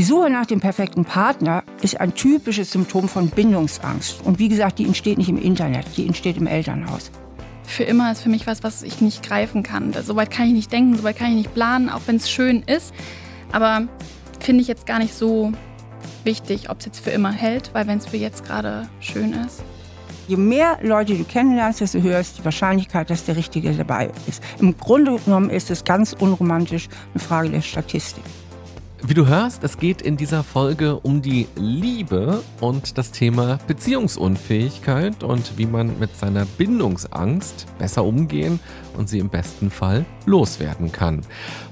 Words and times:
Die 0.00 0.06
Suche 0.06 0.30
nach 0.30 0.46
dem 0.46 0.60
perfekten 0.60 1.04
Partner 1.04 1.62
ist 1.82 2.00
ein 2.00 2.14
typisches 2.14 2.72
Symptom 2.72 3.06
von 3.06 3.28
Bindungsangst. 3.28 4.22
Und 4.24 4.38
wie 4.38 4.48
gesagt, 4.48 4.78
die 4.78 4.86
entsteht 4.86 5.18
nicht 5.18 5.28
im 5.28 5.36
Internet, 5.36 5.84
die 5.98 6.06
entsteht 6.06 6.38
im 6.38 6.46
Elternhaus. 6.46 7.10
Für 7.64 7.82
immer 7.82 8.10
ist 8.10 8.22
für 8.22 8.30
mich 8.30 8.46
was, 8.46 8.62
was 8.62 8.82
ich 8.82 9.02
nicht 9.02 9.22
greifen 9.22 9.62
kann. 9.62 9.92
Soweit 10.02 10.30
kann 10.30 10.46
ich 10.46 10.54
nicht 10.54 10.72
denken, 10.72 10.96
soweit 10.96 11.18
kann 11.18 11.28
ich 11.28 11.34
nicht 11.34 11.54
planen, 11.54 11.90
auch 11.90 12.00
wenn 12.06 12.16
es 12.16 12.30
schön 12.30 12.62
ist. 12.62 12.94
Aber 13.52 13.88
finde 14.38 14.62
ich 14.62 14.68
jetzt 14.68 14.86
gar 14.86 15.00
nicht 15.00 15.12
so 15.12 15.52
wichtig, 16.24 16.70
ob 16.70 16.78
es 16.78 16.86
jetzt 16.86 17.00
für 17.00 17.10
immer 17.10 17.32
hält, 17.32 17.68
weil 17.74 17.86
wenn 17.86 17.98
es 17.98 18.06
für 18.06 18.16
jetzt 18.16 18.46
gerade 18.46 18.88
schön 19.00 19.34
ist. 19.34 19.62
Je 20.28 20.38
mehr 20.38 20.78
Leute 20.80 21.14
du 21.14 21.24
kennenlernst, 21.24 21.82
desto 21.82 22.00
höher 22.00 22.20
ist 22.20 22.38
die 22.38 22.44
Wahrscheinlichkeit, 22.46 23.10
dass 23.10 23.26
der 23.26 23.36
Richtige 23.36 23.70
dabei 23.72 24.10
ist. 24.26 24.42
Im 24.60 24.78
Grunde 24.78 25.18
genommen 25.18 25.50
ist 25.50 25.70
es 25.70 25.84
ganz 25.84 26.14
unromantisch 26.14 26.88
eine 27.12 27.22
Frage 27.22 27.50
der 27.50 27.60
Statistik. 27.60 28.24
Wie 29.02 29.14
du 29.14 29.26
hörst, 29.26 29.64
es 29.64 29.78
geht 29.78 30.02
in 30.02 30.18
dieser 30.18 30.44
Folge 30.44 30.96
um 31.00 31.22
die 31.22 31.48
Liebe 31.56 32.42
und 32.60 32.98
das 32.98 33.10
Thema 33.12 33.58
Beziehungsunfähigkeit 33.66 35.24
und 35.24 35.56
wie 35.56 35.64
man 35.64 35.98
mit 35.98 36.14
seiner 36.16 36.44
Bindungsangst 36.44 37.66
besser 37.78 38.04
umgehen 38.04 38.60
und 38.98 39.08
sie 39.08 39.18
im 39.18 39.30
besten 39.30 39.70
Fall 39.70 40.04
loswerden 40.26 40.92
kann. 40.92 41.22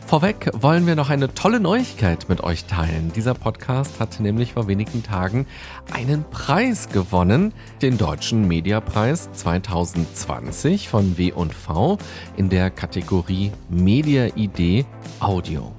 Vorweg 0.06 0.50
wollen 0.54 0.86
wir 0.86 0.96
noch 0.96 1.10
eine 1.10 1.34
tolle 1.34 1.60
Neuigkeit 1.60 2.30
mit 2.30 2.42
euch 2.42 2.64
teilen. 2.64 3.12
Dieser 3.14 3.34
Podcast 3.34 4.00
hat 4.00 4.20
nämlich 4.20 4.54
vor 4.54 4.66
wenigen 4.66 5.02
Tagen 5.02 5.46
einen 5.92 6.24
Preis 6.30 6.88
gewonnen, 6.88 7.52
den 7.82 7.98
Deutschen 7.98 8.48
Mediapreis 8.48 9.30
2020 9.32 10.88
von 10.88 11.18
W&V 11.18 11.98
in 12.38 12.48
der 12.48 12.70
Kategorie 12.70 13.52
Media 13.68 14.28
Idee 14.34 14.86
Audio. 15.20 15.77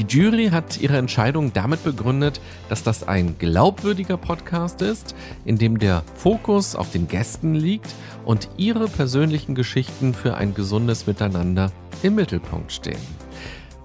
Die 0.00 0.06
Jury 0.06 0.48
hat 0.48 0.80
ihre 0.80 0.96
Entscheidung 0.96 1.52
damit 1.52 1.84
begründet, 1.84 2.40
dass 2.70 2.82
das 2.82 3.06
ein 3.06 3.36
glaubwürdiger 3.38 4.16
Podcast 4.16 4.80
ist, 4.80 5.14
in 5.44 5.58
dem 5.58 5.78
der 5.78 6.02
Fokus 6.14 6.74
auf 6.74 6.90
den 6.90 7.06
Gästen 7.06 7.54
liegt 7.54 7.94
und 8.24 8.48
ihre 8.56 8.88
persönlichen 8.88 9.54
Geschichten 9.54 10.14
für 10.14 10.38
ein 10.38 10.54
gesundes 10.54 11.06
Miteinander 11.06 11.70
im 12.02 12.14
Mittelpunkt 12.14 12.72
stehen. 12.72 12.96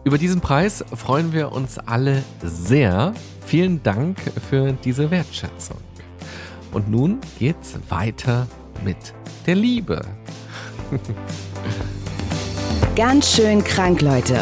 Über 0.05 0.17
diesen 0.17 0.39
Preis 0.39 0.85
freuen 0.95 1.33
wir 1.33 1.51
uns 1.51 1.79
alle 1.79 2.23
sehr. 2.41 3.13
Vielen 3.45 3.83
Dank 3.83 4.17
für 4.49 4.71
diese 4.71 5.11
Wertschätzung. 5.11 5.77
Und 6.71 6.89
nun 6.89 7.19
geht's 7.39 7.77
weiter 7.89 8.47
mit 8.85 9.13
der 9.45 9.55
Liebe. 9.55 10.05
Ganz 12.95 13.33
schön 13.33 13.61
krank, 13.61 14.01
Leute. 14.01 14.41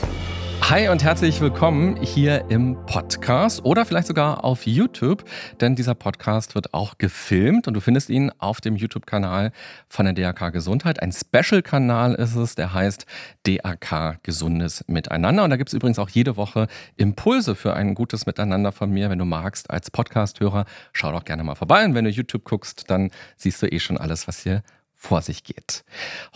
Hi 0.71 0.87
und 0.87 1.03
herzlich 1.03 1.41
willkommen 1.41 1.97
hier 1.97 2.45
im 2.49 2.77
Podcast 2.85 3.65
oder 3.65 3.85
vielleicht 3.85 4.07
sogar 4.07 4.45
auf 4.45 4.65
YouTube, 4.65 5.25
denn 5.59 5.75
dieser 5.75 5.95
Podcast 5.95 6.55
wird 6.55 6.73
auch 6.73 6.97
gefilmt 6.97 7.67
und 7.67 7.73
du 7.73 7.81
findest 7.81 8.09
ihn 8.09 8.31
auf 8.37 8.61
dem 8.61 8.77
YouTube-Kanal 8.77 9.51
von 9.89 10.05
der 10.05 10.13
DAK 10.13 10.53
Gesundheit. 10.53 11.01
Ein 11.01 11.11
Special-Kanal 11.11 12.15
ist 12.15 12.37
es, 12.37 12.55
der 12.55 12.73
heißt 12.73 13.05
DAK 13.45 14.23
Gesundes 14.23 14.85
Miteinander. 14.87 15.43
Und 15.43 15.49
da 15.49 15.57
gibt 15.57 15.71
es 15.71 15.73
übrigens 15.73 15.99
auch 15.99 16.07
jede 16.07 16.37
Woche 16.37 16.67
Impulse 16.95 17.55
für 17.55 17.73
ein 17.73 17.93
gutes 17.93 18.25
Miteinander 18.25 18.71
von 18.71 18.91
mir. 18.91 19.09
Wenn 19.09 19.19
du 19.19 19.25
magst, 19.25 19.69
als 19.69 19.91
Podcast-Hörer, 19.91 20.63
schau 20.93 21.11
doch 21.11 21.25
gerne 21.25 21.43
mal 21.43 21.55
vorbei. 21.55 21.83
Und 21.83 21.95
wenn 21.95 22.05
du 22.05 22.11
YouTube 22.11 22.45
guckst, 22.45 22.89
dann 22.89 23.11
siehst 23.35 23.61
du 23.61 23.67
eh 23.67 23.79
schon 23.79 23.97
alles, 23.97 24.25
was 24.25 24.39
hier 24.39 24.63
vor 25.01 25.23
sich 25.23 25.43
geht. 25.43 25.83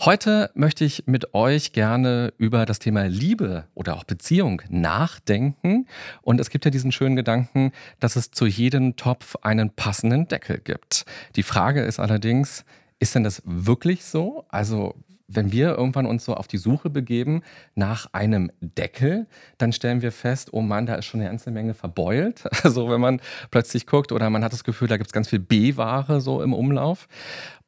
Heute 0.00 0.50
möchte 0.54 0.84
ich 0.84 1.04
mit 1.06 1.34
euch 1.34 1.70
gerne 1.70 2.34
über 2.36 2.66
das 2.66 2.80
Thema 2.80 3.04
Liebe 3.06 3.68
oder 3.74 3.94
auch 3.94 4.02
Beziehung 4.02 4.60
nachdenken. 4.68 5.86
Und 6.20 6.40
es 6.40 6.50
gibt 6.50 6.64
ja 6.64 6.72
diesen 6.72 6.90
schönen 6.90 7.14
Gedanken, 7.14 7.70
dass 8.00 8.16
es 8.16 8.32
zu 8.32 8.44
jedem 8.44 8.96
Topf 8.96 9.36
einen 9.42 9.70
passenden 9.70 10.26
Deckel 10.26 10.58
gibt. 10.58 11.04
Die 11.36 11.44
Frage 11.44 11.82
ist 11.82 12.00
allerdings, 12.00 12.64
ist 12.98 13.14
denn 13.14 13.22
das 13.22 13.40
wirklich 13.44 14.04
so? 14.04 14.44
Also 14.48 14.96
wenn 15.28 15.52
wir 15.52 15.76
irgendwann 15.76 16.06
uns 16.06 16.24
so 16.24 16.34
auf 16.34 16.46
die 16.46 16.58
Suche 16.58 16.90
begeben 16.90 17.42
nach 17.74 18.08
einem 18.12 18.50
Deckel, 18.60 19.26
dann 19.58 19.72
stellen 19.72 20.02
wir 20.02 20.12
fest, 20.12 20.52
oh 20.52 20.60
Mann, 20.60 20.86
da 20.86 20.94
ist 20.94 21.06
schon 21.06 21.20
eine 21.20 21.30
ganze 21.30 21.50
Menge 21.50 21.74
verbeult. 21.74 22.44
Also 22.66 22.90
wenn 22.90 23.00
man 23.00 23.20
plötzlich 23.50 23.86
guckt 23.86 24.10
oder 24.10 24.28
man 24.28 24.42
hat 24.42 24.52
das 24.52 24.64
Gefühl, 24.64 24.88
da 24.88 24.96
gibt 24.96 25.08
es 25.08 25.12
ganz 25.12 25.28
viel 25.28 25.38
B-Ware 25.38 26.20
so 26.20 26.42
im 26.42 26.52
Umlauf. 26.52 27.06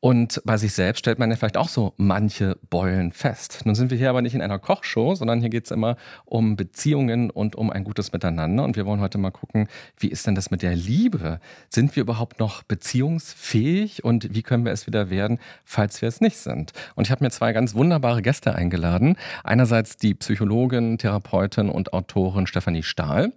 Und 0.00 0.40
bei 0.44 0.56
sich 0.56 0.74
selbst 0.74 1.00
stellt 1.00 1.18
man 1.18 1.28
ja 1.28 1.36
vielleicht 1.36 1.56
auch 1.56 1.68
so 1.68 1.92
manche 1.96 2.56
Beulen 2.70 3.10
fest. 3.10 3.62
Nun 3.64 3.74
sind 3.74 3.90
wir 3.90 3.98
hier 3.98 4.10
aber 4.10 4.22
nicht 4.22 4.34
in 4.34 4.42
einer 4.42 4.60
Kochshow, 4.60 5.16
sondern 5.16 5.40
hier 5.40 5.50
geht 5.50 5.64
es 5.64 5.72
immer 5.72 5.96
um 6.24 6.54
Beziehungen 6.54 7.30
und 7.30 7.56
um 7.56 7.70
ein 7.70 7.82
gutes 7.82 8.12
Miteinander. 8.12 8.62
Und 8.62 8.76
wir 8.76 8.86
wollen 8.86 9.00
heute 9.00 9.18
mal 9.18 9.32
gucken, 9.32 9.66
wie 9.98 10.06
ist 10.06 10.24
denn 10.28 10.36
das 10.36 10.52
mit 10.52 10.62
der 10.62 10.76
Liebe? 10.76 11.40
Sind 11.68 11.96
wir 11.96 12.02
überhaupt 12.02 12.38
noch 12.38 12.62
beziehungsfähig 12.62 14.04
und 14.04 14.32
wie 14.32 14.42
können 14.42 14.64
wir 14.64 14.70
es 14.70 14.86
wieder 14.86 15.10
werden, 15.10 15.40
falls 15.64 16.00
wir 16.00 16.08
es 16.08 16.20
nicht 16.20 16.36
sind? 16.36 16.72
Und 16.94 17.08
ich 17.08 17.10
habe 17.10 17.24
mir 17.24 17.30
zwei 17.30 17.52
ganz 17.52 17.74
wunderbare 17.74 18.22
Gäste 18.22 18.54
eingeladen. 18.54 19.16
Einerseits 19.42 19.96
die 19.96 20.14
Psychologin, 20.14 20.98
Therapeutin 20.98 21.68
und 21.68 21.92
Autorin 21.92 22.46
Stefanie 22.46 22.84
Stahl 22.84 23.32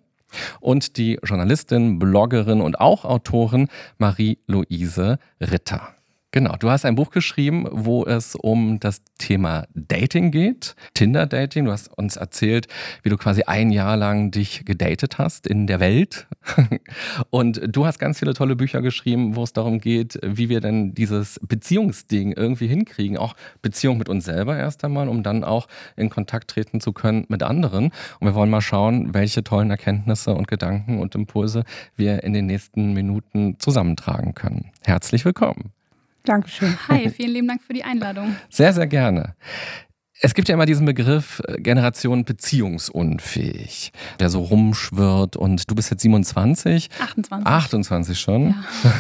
und 0.59 0.97
die 0.97 1.17
Journalistin, 1.23 1.97
Bloggerin 1.97 2.61
und 2.61 2.79
auch 2.79 3.03
Autorin 3.03 3.67
Marie-Louise 3.97 5.17
Ritter. 5.41 5.95
Genau, 6.34 6.56
du 6.58 6.69
hast 6.69 6.86
ein 6.86 6.96
Buch 6.96 7.09
geschrieben, 7.09 7.68
wo 7.69 8.06
es 8.06 8.36
um 8.36 8.80
das 8.80 9.02
Thema 9.18 9.66
Dating 9.75 10.31
geht, 10.31 10.78
Tinder-Dating. 10.94 11.66
Du 11.66 11.74
hast 11.74 11.90
uns 11.97 12.16
erzählt, 12.16 12.69
wie 13.03 13.09
du 13.09 13.18
quasi 13.18 13.44
ein 13.44 13.69
Jahr 13.69 13.97
lang 13.97 14.31
dich 14.31 14.64
gedatet 14.64 15.18
hast 15.18 15.46
in 15.46 15.68
der 15.68 15.81
Welt. 15.81 16.28
Und 17.31 17.59
du 17.68 17.86
hast 17.86 18.00
ganz 18.00 18.20
viele 18.20 18.34
tolle 18.34 18.56
Bücher 18.56 18.81
geschrieben, 18.81 19.36
wo 19.36 19.44
es 19.44 19.52
darum 19.52 19.80
geht, 19.80 20.20
wie 20.24 20.47
wir 20.47 20.62
denn 20.62 20.94
dieses 20.94 21.38
Beziehungsding 21.46 22.31
irgendwie 22.31 22.68
hinkriegen. 22.68 23.18
Auch 23.18 23.36
Beziehung 23.62 23.97
mit 23.97 24.08
uns 24.08 24.24
selber 24.24 24.58
erst 24.58 24.86
einmal, 24.86 25.09
um 25.09 25.24
dann 25.24 25.44
auch 25.44 25.68
in 25.97 26.09
Kontakt 26.09 26.50
treten 26.50 26.80
zu 26.80 26.94
können 26.94 27.25
mit 27.28 27.44
anderen. 27.44 27.91
Und 28.22 28.28
wir 28.28 28.36
wollen 28.36 28.50
mal 28.50 28.62
schauen, 28.62 29.14
welche 29.14 29.44
tollen 29.44 29.70
Erkenntnisse 29.70 30.34
und 30.34 30.47
Gedanken 30.47 31.00
und 31.00 31.14
Impulse 31.14 31.66
wir 31.97 32.24
in 32.24 32.31
den 32.31 32.46
nächsten 32.46 32.94
Minuten 32.94 33.59
zusammentragen 33.59 34.34
können. 34.34 34.72
Herzlich 34.86 35.25
willkommen. 35.25 35.74
Dankeschön. 36.24 36.78
Hi, 36.88 37.09
vielen 37.09 37.32
lieben 37.32 37.48
Dank 37.48 37.62
für 37.62 37.74
die 37.74 37.84
Einladung. 37.84 38.36
Sehr, 38.50 38.74
sehr 38.74 38.88
gerne. 38.88 39.36
Es 40.24 40.36
gibt 40.36 40.48
ja 40.48 40.54
immer 40.54 40.68
diesen 40.68 40.86
Begriff 40.86 41.42
äh, 41.48 41.59
Generation 41.59 42.26
beziehungsunfähig, 42.26 43.92
der 44.20 44.30
so 44.30 44.42
rumschwirrt 44.42 45.36
und 45.36 45.70
du 45.70 45.74
bist 45.74 45.90
jetzt 45.90 46.04
27. 46.04 46.90
28. 47.00 47.48
28 47.48 48.20
schon. 48.20 48.56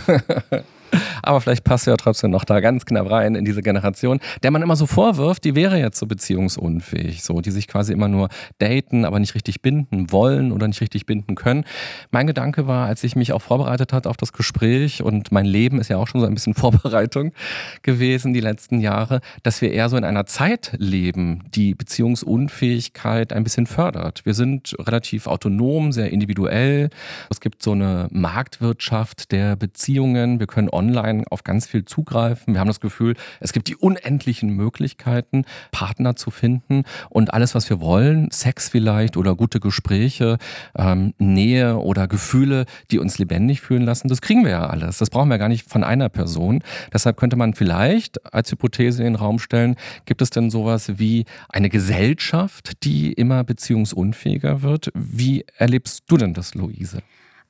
Ja. 0.07 0.63
Aber 1.23 1.41
vielleicht 1.41 1.63
passt 1.63 1.87
du 1.87 1.91
ja 1.91 1.97
trotzdem 1.97 2.31
noch 2.31 2.45
da 2.45 2.59
ganz 2.59 2.85
knapp 2.85 3.09
rein 3.09 3.35
in 3.35 3.45
diese 3.45 3.61
Generation, 3.61 4.19
der 4.43 4.51
man 4.51 4.61
immer 4.61 4.75
so 4.75 4.85
vorwirft, 4.85 5.43
die 5.43 5.55
wäre 5.55 5.77
jetzt 5.79 5.99
so 5.99 6.05
beziehungsunfähig, 6.05 7.23
so, 7.23 7.41
die 7.41 7.51
sich 7.51 7.67
quasi 7.67 7.93
immer 7.93 8.07
nur 8.07 8.29
daten, 8.59 9.05
aber 9.05 9.19
nicht 9.19 9.35
richtig 9.35 9.61
binden 9.61 10.11
wollen 10.11 10.51
oder 10.51 10.67
nicht 10.67 10.81
richtig 10.81 11.05
binden 11.05 11.35
können. 11.35 11.65
Mein 12.11 12.27
Gedanke 12.27 12.67
war, 12.67 12.87
als 12.87 13.03
ich 13.03 13.15
mich 13.15 13.33
auch 13.33 13.41
vorbereitet 13.41 13.93
hat 13.93 14.07
auf 14.07 14.17
das 14.17 14.33
Gespräch 14.33 15.03
und 15.03 15.31
mein 15.31 15.45
Leben 15.45 15.79
ist 15.79 15.89
ja 15.89 15.97
auch 15.97 16.07
schon 16.07 16.21
so 16.21 16.27
ein 16.27 16.33
bisschen 16.33 16.53
Vorbereitung 16.61 17.31
gewesen 17.81 18.33
die 18.33 18.39
letzten 18.39 18.79
Jahre, 18.79 19.21
dass 19.43 19.61
wir 19.61 19.71
eher 19.71 19.89
so 19.89 19.97
in 19.97 20.03
einer 20.03 20.25
Zeit 20.25 20.73
leben, 20.77 21.43
die 21.53 21.73
Beziehungsunfähigkeit 21.73 23.33
ein 23.33 23.43
bisschen 23.43 23.65
fördert. 23.65 24.25
Wir 24.25 24.33
sind 24.33 24.75
relativ 24.79 25.27
autonom, 25.27 25.91
sehr 25.91 26.11
individuell. 26.11 26.89
Es 27.29 27.39
gibt 27.39 27.63
so 27.63 27.71
eine 27.71 28.07
Marktwirtschaft 28.11 29.31
der 29.31 29.55
Beziehungen. 29.55 30.39
Wir 30.39 30.47
können 30.47 30.69
auf 31.29 31.43
ganz 31.43 31.67
viel 31.67 31.85
zugreifen. 31.85 32.53
Wir 32.53 32.59
haben 32.59 32.67
das 32.67 32.79
Gefühl, 32.79 33.15
es 33.39 33.53
gibt 33.53 33.67
die 33.67 33.75
unendlichen 33.75 34.49
Möglichkeiten, 34.49 35.45
Partner 35.71 36.15
zu 36.15 36.31
finden 36.31 36.83
und 37.09 37.33
alles, 37.33 37.55
was 37.55 37.69
wir 37.69 37.79
wollen, 37.79 38.29
Sex 38.31 38.69
vielleicht 38.69 39.17
oder 39.17 39.35
gute 39.35 39.59
Gespräche, 39.59 40.37
ähm, 40.75 41.13
Nähe 41.17 41.77
oder 41.77 42.07
Gefühle, 42.07 42.65
die 42.91 42.99
uns 42.99 43.17
lebendig 43.17 43.61
fühlen 43.61 43.83
lassen, 43.83 44.07
das 44.07 44.21
kriegen 44.21 44.43
wir 44.43 44.51
ja 44.51 44.65
alles. 44.67 44.97
Das 44.97 45.09
brauchen 45.09 45.29
wir 45.29 45.37
gar 45.37 45.49
nicht 45.49 45.69
von 45.69 45.83
einer 45.83 46.09
Person. 46.09 46.63
Deshalb 46.93 47.17
könnte 47.17 47.35
man 47.35 47.53
vielleicht 47.53 48.33
als 48.33 48.51
Hypothese 48.51 49.03
in 49.03 49.13
den 49.13 49.15
Raum 49.15 49.39
stellen, 49.39 49.75
gibt 50.05 50.21
es 50.21 50.29
denn 50.29 50.49
sowas 50.49 50.99
wie 50.99 51.25
eine 51.49 51.69
Gesellschaft, 51.69 52.83
die 52.83 53.13
immer 53.13 53.43
beziehungsunfähiger 53.43 54.61
wird? 54.61 54.91
Wie 54.93 55.45
erlebst 55.57 56.03
du 56.07 56.17
denn 56.17 56.33
das, 56.33 56.55
Luise? 56.55 57.01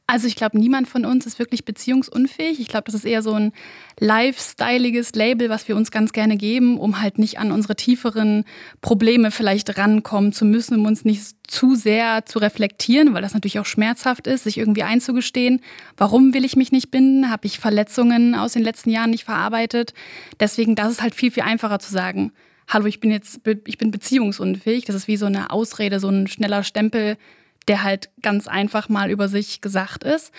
Also 0.08 0.28
ich 0.28 0.36
glaube, 0.36 0.60
niemand 0.60 0.90
von 0.90 1.06
uns 1.06 1.26
ist 1.26 1.40
wirklich 1.40 1.64
beziehungsunfähig. 1.64 2.60
Ich 2.60 2.68
glaube, 2.68 2.84
das 2.86 2.96
ist 2.96 3.06
eher 3.06 3.22
so 3.22 3.34
ein 3.34 3.54
lifestyleiges 3.98 5.16
Label, 5.16 5.50
was 5.50 5.70
wir 5.70 5.78
uns 5.78 5.90
ganz 5.90 6.12
gerne 6.12 6.36
geben, 6.36 6.78
um 6.78 7.02
halt 7.02 7.18
nicht 7.18 7.40
an 7.40 7.54
unsere 7.54 7.78
tieferen 7.78 8.44
Probleme 8.82 9.32
vielleicht 9.32 9.78
rankommen 9.78 10.34
zu 10.34 10.44
müssen, 10.44 10.80
um 10.80 10.86
uns 10.86 11.06
nicht 11.06 11.36
zu 11.48 11.76
sehr 11.76 12.26
zu 12.26 12.40
reflektieren, 12.40 13.14
weil 13.14 13.22
das 13.22 13.34
natürlich 13.34 13.60
auch 13.60 13.66
schmerzhaft 13.66 14.28
ist, 14.28 14.44
sich 14.44 14.58
irgendwie 14.58 14.84
einzugestehen, 14.84 15.62
warum 15.96 16.34
will 16.34 16.44
ich 16.44 16.58
mich 16.58 16.74
nicht 16.74 16.92
binden, 16.92 17.30
habe 17.30 17.48
ich 17.48 17.60
Verletzungen 17.60 18.36
aus 18.36 18.52
den 18.52 18.64
letzten 18.64 18.90
Jahren 18.90 19.12
nicht 19.12 19.24
verarbeitet. 19.24 19.94
Deswegen, 20.42 20.76
das 20.76 20.92
ist 20.92 21.02
halt 21.02 21.16
viel, 21.16 21.32
viel 21.32 21.44
einfacher 21.44 21.80
zu 21.80 21.90
sagen, 21.90 22.34
hallo, 22.68 22.86
ich 22.86 23.00
bin 23.00 23.12
jetzt, 23.12 23.42
ich 23.66 23.78
bin 23.78 23.92
beziehungsunfähig. 23.92 24.86
Das 24.86 24.96
ist 24.96 25.08
wie 25.08 25.18
so 25.18 25.26
eine 25.26 25.52
Ausrede, 25.52 26.00
so 26.00 26.10
ein 26.10 26.28
schneller 26.28 26.64
Stempel, 26.64 27.18
der 27.68 27.84
halt 27.84 28.10
ganz 28.22 28.48
einfach 28.48 28.90
mal 28.90 29.12
über 29.12 29.28
sich 29.28 29.62
gesagt 29.62 30.04
ist. 30.04 30.32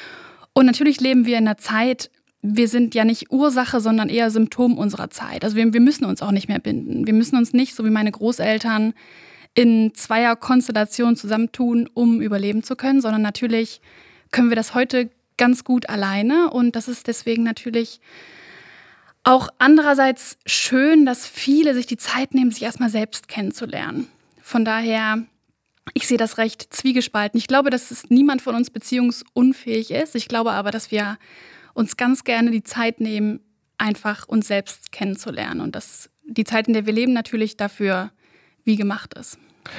Und 0.52 0.66
natürlich 0.66 1.00
leben 1.00 1.24
wir 1.24 1.38
in 1.38 1.46
einer 1.46 1.58
Zeit, 1.58 2.10
wir 2.42 2.66
sind 2.68 2.94
ja 2.94 3.04
nicht 3.04 3.30
Ursache, 3.30 3.80
sondern 3.80 4.08
eher 4.08 4.30
Symptom 4.30 4.76
unserer 4.76 5.10
Zeit. 5.10 5.44
Also 5.44 5.56
wir, 5.56 5.72
wir 5.72 5.80
müssen 5.80 6.04
uns 6.04 6.22
auch 6.22 6.32
nicht 6.32 6.48
mehr 6.48 6.58
binden. 6.58 7.06
Wir 7.06 7.14
müssen 7.14 7.36
uns 7.36 7.52
nicht, 7.52 7.74
so 7.74 7.84
wie 7.84 7.90
meine 7.90 8.10
Großeltern, 8.10 8.94
in 9.54 9.94
zweier 9.94 10.34
Konstellation 10.34 11.14
zusammentun, 11.14 11.88
um 11.94 12.20
überleben 12.20 12.62
zu 12.62 12.74
können, 12.74 13.00
sondern 13.00 13.22
natürlich 13.22 13.80
können 14.30 14.48
wir 14.48 14.56
das 14.56 14.74
heute 14.74 15.10
ganz 15.36 15.62
gut 15.62 15.88
alleine. 15.88 16.50
Und 16.50 16.74
das 16.74 16.88
ist 16.88 17.06
deswegen 17.06 17.44
natürlich 17.44 18.00
auch 19.24 19.48
andererseits 19.58 20.36
schön, 20.46 21.06
dass 21.06 21.26
viele 21.26 21.74
sich 21.74 21.86
die 21.86 21.96
Zeit 21.96 22.34
nehmen, 22.34 22.50
sich 22.50 22.62
erstmal 22.62 22.90
selbst 22.90 23.28
kennenzulernen. 23.28 24.08
Von 24.40 24.64
daher 24.64 25.24
ich 25.94 26.06
sehe 26.06 26.18
das 26.18 26.38
recht 26.38 26.72
zwiegespalten. 26.72 27.38
Ich 27.38 27.48
glaube, 27.48 27.70
dass 27.70 27.90
es 27.90 28.08
niemand 28.10 28.42
von 28.42 28.54
uns 28.54 28.70
beziehungsunfähig 28.70 29.90
ist. 29.90 30.14
Ich 30.14 30.28
glaube 30.28 30.52
aber, 30.52 30.70
dass 30.70 30.90
wir 30.90 31.18
uns 31.74 31.96
ganz 31.96 32.24
gerne 32.24 32.50
die 32.50 32.62
Zeit 32.62 33.00
nehmen, 33.00 33.40
einfach 33.78 34.28
uns 34.28 34.46
selbst 34.46 34.92
kennenzulernen 34.92 35.60
und 35.60 35.74
dass 35.74 36.10
die 36.24 36.44
Zeit, 36.44 36.68
in 36.68 36.74
der 36.74 36.86
wir 36.86 36.92
leben, 36.92 37.12
natürlich 37.12 37.56
dafür 37.56 38.12
wie 38.64 38.76
gemacht 38.76 39.14
ist. 39.14 39.38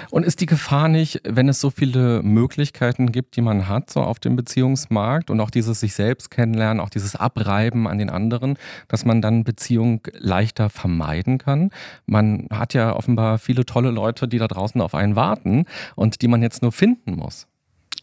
Und 0.10 0.26
ist 0.26 0.42
die 0.42 0.46
Gefahr 0.46 0.88
nicht, 0.88 1.22
wenn 1.24 1.50
es 1.50 1.60
so 1.60 1.70
viele 1.70 2.22
Möglichkeiten 2.24 3.12
gibt, 3.12 3.36
die 3.36 3.42
man 3.42 3.68
hat, 3.68 3.90
so 3.90 4.02
auf 4.02 4.20
dem 4.20 4.36
Beziehungsmarkt 4.36 5.30
und 5.30 5.40
auch 5.40 5.50
dieses 5.50 5.80
sich 5.80 5.94
selbst 5.94 6.32
kennenlernen, 6.32 6.80
auch 6.80 6.90
dieses 6.90 7.16
Abreiben 7.16 7.88
an 7.88 7.98
den 7.98 8.10
anderen, 8.10 8.58
dass 8.88 9.06
man 9.06 9.22
dann 9.22 9.44
Beziehung 9.44 10.02
leichter 10.14 10.70
vermeiden 10.70 11.38
kann? 11.38 11.72
Man 12.06 12.48
hat 12.52 12.74
ja 12.74 12.96
offenbar 12.96 13.40
viele 13.40 13.66
tolle 13.66 13.92
Leute, 13.92 14.28
die 14.28 14.38
da 14.38 14.48
draußen 14.48 14.82
auf 14.82 14.96
einen 14.96 15.16
warten 15.16 15.66
und 15.96 16.22
die 16.22 16.28
man 16.28 16.42
jetzt 16.42 16.62
nur 16.62 16.72
finden 16.72 17.16
muss. 17.16 17.48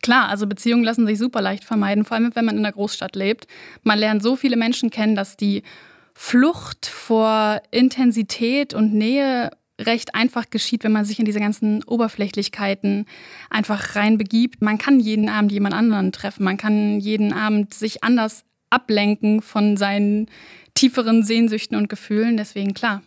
Klar, 0.03 0.29
also 0.29 0.47
Beziehungen 0.47 0.85
lassen 0.85 1.07
sich 1.07 1.19
super 1.19 1.43
leicht 1.43 1.65
vermeiden, 1.65 2.05
vor 2.05 2.17
allem 2.17 2.35
wenn 2.35 2.45
man 2.45 2.57
in 2.57 2.65
einer 2.65 2.73
Großstadt 2.73 3.17
lebt. 3.17 3.47
Man 3.83 3.99
lernt 3.99 4.23
so 4.23 4.35
viele 4.35 4.57
Menschen 4.57 4.91
kennen, 4.91 5.15
dass 5.15 5.37
die 5.37 5.63
Flucht 6.15 6.87
vor 6.87 7.63
Intensität 7.71 8.75
und 8.75 8.95
Nähe 8.95 9.51
recht 9.81 10.15
einfach 10.15 10.51
geschieht, 10.51 10.85
wenn 10.85 10.93
man 10.93 11.05
sich 11.05 11.19
in 11.19 11.25
diese 11.25 11.41
ganzen 11.41 11.83
Oberflächlichkeiten 11.85 13.07
einfach 13.49 13.97
reinbegibt. 13.97 14.63
Man 14.63 14.79
kann 14.79 15.01
jeden 15.01 15.29
Abend 15.29 15.53
jemand 15.53 15.75
anderen 15.75 16.13
treffen, 16.13 16.45
man 16.45 16.57
kann 16.57 17.01
jeden 17.01 17.33
Abend 17.33 17.75
sich 17.75 18.05
anders 18.05 18.45
ablenken 18.71 19.43
von 19.43 19.77
seinen 19.77 20.27
tieferen 20.75 21.25
Sehnsüchten 21.25 21.77
und 21.77 21.89
Gefühlen. 21.89 22.37
Deswegen 22.37 22.75
klar, 22.75 23.03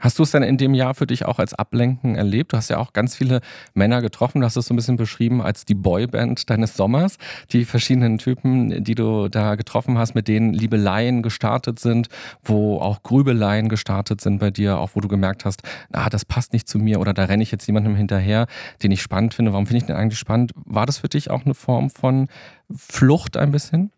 Hast 0.00 0.18
du 0.18 0.22
es 0.22 0.30
denn 0.30 0.42
in 0.42 0.56
dem 0.56 0.72
Jahr 0.72 0.94
für 0.94 1.06
dich 1.06 1.26
auch 1.26 1.38
als 1.38 1.52
Ablenken 1.52 2.16
erlebt? 2.16 2.52
Du 2.52 2.56
hast 2.56 2.70
ja 2.70 2.78
auch 2.78 2.94
ganz 2.94 3.14
viele 3.14 3.40
Männer 3.74 4.00
getroffen. 4.00 4.40
Du 4.40 4.46
hast 4.46 4.56
es 4.56 4.66
so 4.66 4.74
ein 4.74 4.76
bisschen 4.76 4.96
beschrieben 4.96 5.42
als 5.42 5.66
die 5.66 5.74
Boyband 5.74 6.48
deines 6.48 6.74
Sommers. 6.74 7.18
Die 7.52 7.66
verschiedenen 7.66 8.16
Typen, 8.18 8.82
die 8.82 8.94
du 8.94 9.28
da 9.28 9.54
getroffen 9.56 9.98
hast, 9.98 10.14
mit 10.14 10.26
denen 10.26 10.54
Liebeleien 10.54 11.22
gestartet 11.22 11.78
sind, 11.78 12.08
wo 12.42 12.78
auch 12.78 13.02
Grübeleien 13.02 13.68
gestartet 13.68 14.22
sind 14.22 14.38
bei 14.38 14.50
dir, 14.50 14.78
auch 14.78 14.90
wo 14.94 15.00
du 15.00 15.08
gemerkt 15.08 15.44
hast, 15.44 15.62
ah, 15.92 16.08
das 16.08 16.24
passt 16.24 16.54
nicht 16.54 16.66
zu 16.66 16.78
mir 16.78 16.98
oder 16.98 17.12
da 17.12 17.24
renne 17.24 17.42
ich 17.42 17.50
jetzt 17.50 17.66
jemandem 17.66 17.94
hinterher, 17.94 18.46
den 18.82 18.92
ich 18.92 19.02
spannend 19.02 19.34
finde. 19.34 19.52
Warum 19.52 19.66
finde 19.66 19.78
ich 19.78 19.86
den 19.86 19.96
eigentlich 19.96 20.18
spannend? 20.18 20.52
War 20.54 20.86
das 20.86 20.98
für 20.98 21.08
dich 21.08 21.30
auch 21.30 21.44
eine 21.44 21.54
Form 21.54 21.90
von 21.90 22.28
Flucht 22.74 23.36
ein 23.36 23.52
bisschen? 23.52 23.90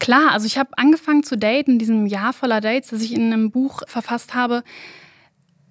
Klar, 0.00 0.32
also 0.32 0.46
ich 0.46 0.58
habe 0.58 0.70
angefangen 0.76 1.22
zu 1.22 1.36
daten, 1.36 1.72
in 1.72 1.78
diesem 1.78 2.06
Jahr 2.06 2.32
voller 2.32 2.60
Dates, 2.60 2.90
das 2.90 3.02
ich 3.02 3.12
in 3.12 3.32
einem 3.32 3.50
Buch 3.50 3.82
verfasst 3.86 4.34
habe, 4.34 4.64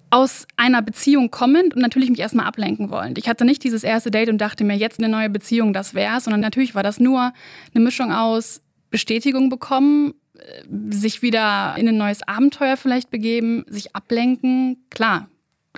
aus 0.08 0.46
einer 0.56 0.82
Beziehung 0.82 1.30
kommend 1.30 1.74
und 1.74 1.82
natürlich 1.82 2.10
mich 2.10 2.20
erstmal 2.20 2.46
ablenken 2.46 2.90
wollend. 2.90 3.18
Ich 3.18 3.28
hatte 3.28 3.44
nicht 3.44 3.62
dieses 3.62 3.84
erste 3.84 4.10
Date 4.10 4.28
und 4.28 4.38
dachte 4.38 4.64
mir, 4.64 4.76
jetzt 4.76 4.98
eine 4.98 5.08
neue 5.08 5.30
Beziehung, 5.30 5.72
das 5.72 5.94
wär's, 5.94 6.24
sondern 6.24 6.40
natürlich 6.40 6.74
war 6.74 6.82
das 6.82 6.98
nur 7.00 7.32
eine 7.74 7.84
Mischung 7.84 8.12
aus 8.12 8.62
Bestätigung 8.90 9.50
bekommen, 9.50 10.14
äh, 10.34 10.62
sich 10.90 11.22
wieder 11.22 11.74
in 11.76 11.88
ein 11.88 11.96
neues 11.96 12.26
Abenteuer 12.26 12.76
vielleicht 12.76 13.10
begeben, 13.10 13.64
sich 13.68 13.94
ablenken. 13.94 14.84
Klar, 14.90 15.28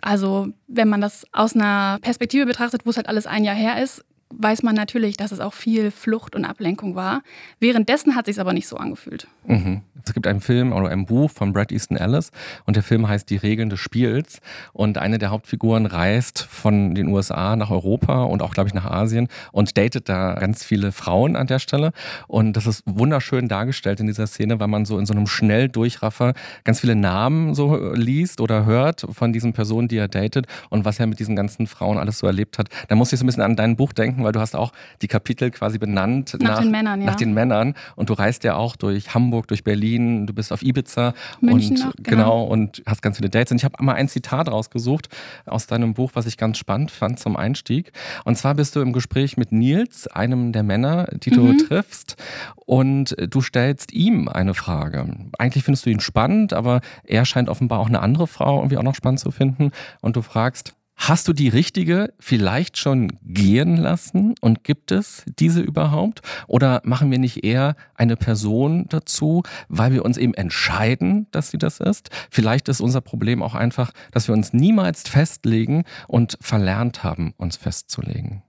also 0.00 0.48
wenn 0.66 0.88
man 0.88 1.00
das 1.00 1.26
aus 1.32 1.55
einer 1.55 1.98
Perspektive 2.00 2.46
betrachtet, 2.46 2.87
wo 2.87 2.90
es 2.90 2.96
halt 2.96 3.08
alles 3.08 3.26
ein 3.26 3.44
Jahr 3.44 3.56
her 3.56 3.82
ist, 3.82 4.05
weiß 4.38 4.62
man 4.62 4.75
natürlich, 4.75 5.17
dass 5.17 5.32
es 5.32 5.40
auch 5.40 5.55
viel 5.55 5.90
Flucht 5.90 6.34
und 6.34 6.44
Ablenkung 6.44 6.94
war. 6.94 7.23
Währenddessen 7.61 8.14
hat 8.14 8.29
es 8.29 8.37
sich 8.37 8.40
aber 8.40 8.52
nicht 8.52 8.69
so 8.69 8.76
angefühlt. 8.76 9.26
Mhm. 9.46 9.82
Es 10.05 10.14
gibt 10.14 10.26
einen 10.26 10.40
Film 10.40 10.73
oder 10.73 10.88
ein 10.88 11.06
Buch 11.06 11.31
von 11.31 11.52
Brad 11.52 11.70
Easton 11.70 11.96
Ellis 11.96 12.31
und 12.64 12.75
der 12.75 12.82
Film 12.82 13.08
heißt 13.08 13.31
Die 13.31 13.37
Regeln 13.37 13.70
des 13.70 13.81
Spiels. 13.81 14.40
Und 14.73 14.99
eine 14.99 15.19
der 15.19 15.31
Hauptfiguren 15.31 15.87
reist 15.87 16.43
von 16.43 16.94
den 16.94 17.08
USA 17.08 17.56
nach 17.56 17.70
Europa 17.70 18.25
und 18.25 18.43
auch, 18.43 18.52
glaube 18.52 18.69
ich, 18.69 18.75
nach 18.75 18.84
Asien 18.84 19.29
und 19.52 19.76
datet 19.79 20.08
da 20.08 20.34
ganz 20.34 20.64
viele 20.64 20.93
Frauen 20.93 21.37
an 21.37 21.46
der 21.46 21.58
Stelle. 21.58 21.93
Und 22.26 22.55
das 22.55 22.67
ist 22.67 22.82
wunderschön 22.87 23.49
dargestellt 23.49 24.00
in 24.00 24.06
dieser 24.06 24.26
Szene, 24.26 24.58
weil 24.58 24.69
man 24.69 24.84
so 24.84 24.99
in 24.99 25.06
so 25.06 25.14
einem 25.14 25.26
Schnelldurchraffer 25.26 26.34
ganz 26.64 26.81
viele 26.81 26.96
Namen 26.96 27.55
so 27.55 27.93
liest 27.94 28.40
oder 28.40 28.64
hört 28.64 29.06
von 29.11 29.32
diesen 29.32 29.52
Personen, 29.52 29.88
die 29.88 29.99
er 29.99 30.08
datet 30.08 30.46
und 30.70 30.84
was 30.84 30.99
er 30.99 31.06
mit 31.06 31.20
diesen 31.20 31.37
ganzen 31.37 31.67
Frauen 31.67 31.99
alles 31.99 32.19
so 32.19 32.26
erlebt 32.26 32.58
hat. 32.58 32.69
Da 32.88 32.96
muss 32.96 33.12
ich 33.12 33.19
so 33.19 33.25
ein 33.25 33.26
bisschen 33.26 33.43
an 33.43 33.56
dein 33.56 33.76
Buch 33.76 33.93
denken 33.93 34.21
weil 34.24 34.32
du 34.32 34.40
hast 34.40 34.54
auch 34.56 34.72
die 35.00 35.08
Kapitel 35.08 35.50
quasi 35.50 35.78
benannt 35.78 36.36
nach, 36.40 36.50
nach 36.50 36.60
den 36.60 36.70
Männern, 36.70 37.00
ja. 37.00 37.06
Nach 37.06 37.16
den 37.16 37.34
Männern. 37.34 37.74
Und 37.96 38.10
du 38.10 38.14
reist 38.14 38.44
ja 38.44 38.56
auch 38.56 38.76
durch 38.76 39.14
Hamburg, 39.14 39.48
durch 39.48 39.64
Berlin, 39.64 40.26
du 40.26 40.32
bist 40.32 40.52
auf 40.52 40.62
Ibiza 40.62 41.14
München 41.40 41.76
und 41.76 41.84
noch, 41.84 41.92
genau. 41.96 42.04
genau. 42.04 42.44
und 42.44 42.82
hast 42.86 43.02
ganz 43.02 43.16
viele 43.16 43.30
Dates. 43.30 43.52
Und 43.52 43.58
ich 43.58 43.64
habe 43.64 43.82
mal 43.82 43.94
ein 43.94 44.08
Zitat 44.08 44.48
rausgesucht 44.48 45.08
aus 45.46 45.66
deinem 45.66 45.94
Buch, 45.94 46.12
was 46.14 46.26
ich 46.26 46.36
ganz 46.36 46.58
spannend 46.58 46.90
fand 46.90 47.19
zum 47.19 47.36
Einstieg. 47.36 47.92
Und 48.24 48.36
zwar 48.36 48.54
bist 48.54 48.76
du 48.76 48.80
im 48.80 48.92
Gespräch 48.92 49.36
mit 49.36 49.52
Nils, 49.52 50.06
einem 50.06 50.52
der 50.52 50.62
Männer, 50.62 51.08
die 51.12 51.30
du 51.30 51.42
mhm. 51.42 51.58
triffst, 51.58 52.16
und 52.64 53.16
du 53.19 53.42
stellst 53.42 53.92
ihm 53.92 54.28
eine 54.28 54.54
Frage. 54.54 55.06
Eigentlich 55.38 55.64
findest 55.64 55.84
du 55.84 55.90
ihn 55.90 56.00
spannend, 56.00 56.52
aber 56.52 56.80
er 57.04 57.24
scheint 57.24 57.48
offenbar 57.48 57.80
auch 57.80 57.88
eine 57.88 58.00
andere 58.00 58.26
Frau 58.26 58.58
irgendwie 58.58 58.78
auch 58.78 58.82
noch 58.82 58.94
spannend 58.94 59.20
zu 59.20 59.30
finden. 59.30 59.72
Und 60.00 60.16
du 60.16 60.22
fragst, 60.22 60.74
Hast 60.96 61.26
du 61.26 61.32
die 61.32 61.48
richtige 61.48 62.12
vielleicht 62.20 62.78
schon 62.78 63.19
gehen 63.22 63.76
lassen 63.76 64.34
und 64.40 64.62
gibt 64.62 64.93
es 64.93 65.24
diese 65.38 65.60
überhaupt? 65.60 66.20
Oder 66.46 66.81
machen 66.84 67.10
wir 67.10 67.19
nicht 67.19 67.44
eher 67.44 67.76
eine 67.94 68.17
Person 68.17 68.86
dazu, 68.88 69.43
weil 69.69 69.93
wir 69.93 70.05
uns 70.05 70.17
eben 70.17 70.34
entscheiden, 70.34 71.26
dass 71.32 71.50
sie 71.50 71.58
das 71.58 71.81
ist? 71.81 72.10
Vielleicht 72.31 72.69
ist 72.69 72.81
unser 72.81 73.00
Problem 73.00 73.43
auch 73.43 73.55
einfach, 73.55 73.90
dass 74.12 74.28
wir 74.28 74.34
uns 74.34 74.52
niemals 74.52 75.08
festlegen 75.08 75.84
und 76.06 76.38
verlernt 76.40 77.02
haben, 77.02 77.34
uns 77.36 77.56
festzulegen. 77.56 78.43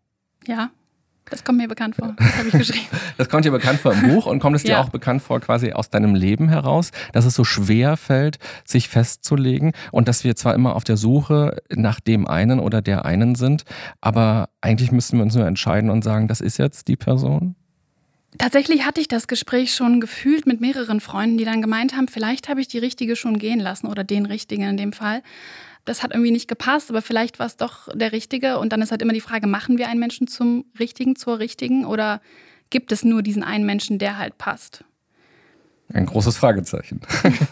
Ja, 0.45 0.69
das 1.29 1.43
kommt 1.43 1.57
mir 1.57 1.67
bekannt 1.67 1.95
vor. 1.95 2.15
Das 2.17 2.37
habe 2.37 2.47
ich 2.49 2.53
geschrieben. 2.53 2.87
das 3.17 3.29
kommt 3.29 3.45
dir 3.45 3.51
bekannt 3.51 3.79
vor 3.79 3.93
im 3.93 4.01
Buch 4.01 4.25
und 4.25 4.39
kommt 4.39 4.55
es 4.55 4.63
dir 4.63 4.71
ja. 4.71 4.81
auch 4.81 4.89
bekannt 4.89 5.21
vor 5.21 5.39
quasi 5.39 5.71
aus 5.71 5.89
deinem 5.89 6.15
Leben 6.15 6.49
heraus, 6.49 6.91
dass 7.13 7.25
es 7.25 7.33
so 7.33 7.43
schwer 7.43 7.97
fällt, 7.97 8.39
sich 8.65 8.89
festzulegen 8.89 9.71
und 9.91 10.07
dass 10.07 10.23
wir 10.23 10.35
zwar 10.35 10.53
immer 10.53 10.75
auf 10.75 10.83
der 10.83 10.97
Suche 10.97 11.61
nach 11.69 11.99
dem 11.99 12.27
einen 12.27 12.59
oder 12.59 12.81
der 12.81 13.05
einen 13.05 13.35
sind, 13.35 13.63
aber 14.01 14.49
eigentlich 14.61 14.91
müssten 14.91 15.17
wir 15.17 15.23
uns 15.23 15.35
nur 15.35 15.47
entscheiden 15.47 15.89
und 15.89 16.03
sagen, 16.03 16.27
das 16.27 16.41
ist 16.41 16.57
jetzt 16.57 16.87
die 16.87 16.97
Person? 16.97 17.55
Tatsächlich 18.37 18.85
hatte 18.85 18.99
ich 18.99 19.07
das 19.07 19.27
Gespräch 19.27 19.75
schon 19.75 20.01
gefühlt 20.01 20.47
mit 20.47 20.59
mehreren 20.59 20.99
Freunden, 20.99 21.37
die 21.37 21.45
dann 21.45 21.61
gemeint 21.61 21.95
haben, 21.95 22.07
vielleicht 22.07 22.49
habe 22.49 22.61
ich 22.61 22.67
die 22.67 22.79
richtige 22.79 23.15
schon 23.15 23.37
gehen 23.37 23.59
lassen 23.59 23.87
oder 23.87 24.03
den 24.03 24.25
richtigen 24.25 24.63
in 24.63 24.77
dem 24.77 24.91
Fall 24.91 25.21
das 25.85 26.03
hat 26.03 26.11
irgendwie 26.11 26.31
nicht 26.31 26.47
gepasst, 26.47 26.89
aber 26.89 27.01
vielleicht 27.01 27.39
war 27.39 27.45
es 27.45 27.57
doch 27.57 27.89
der 27.93 28.11
Richtige. 28.11 28.57
Und 28.59 28.71
dann 28.71 28.81
ist 28.81 28.91
halt 28.91 29.01
immer 29.01 29.13
die 29.13 29.21
Frage, 29.21 29.47
machen 29.47 29.77
wir 29.77 29.89
einen 29.89 29.99
Menschen 29.99 30.27
zum 30.27 30.65
Richtigen, 30.79 31.15
zur 31.15 31.39
Richtigen 31.39 31.85
oder 31.85 32.21
gibt 32.69 32.91
es 32.91 33.03
nur 33.03 33.21
diesen 33.21 33.43
einen 33.43 33.65
Menschen, 33.65 33.99
der 33.99 34.17
halt 34.17 34.37
passt? 34.37 34.83
Ein 35.93 36.05
großes 36.05 36.37
Fragezeichen. 36.37 37.01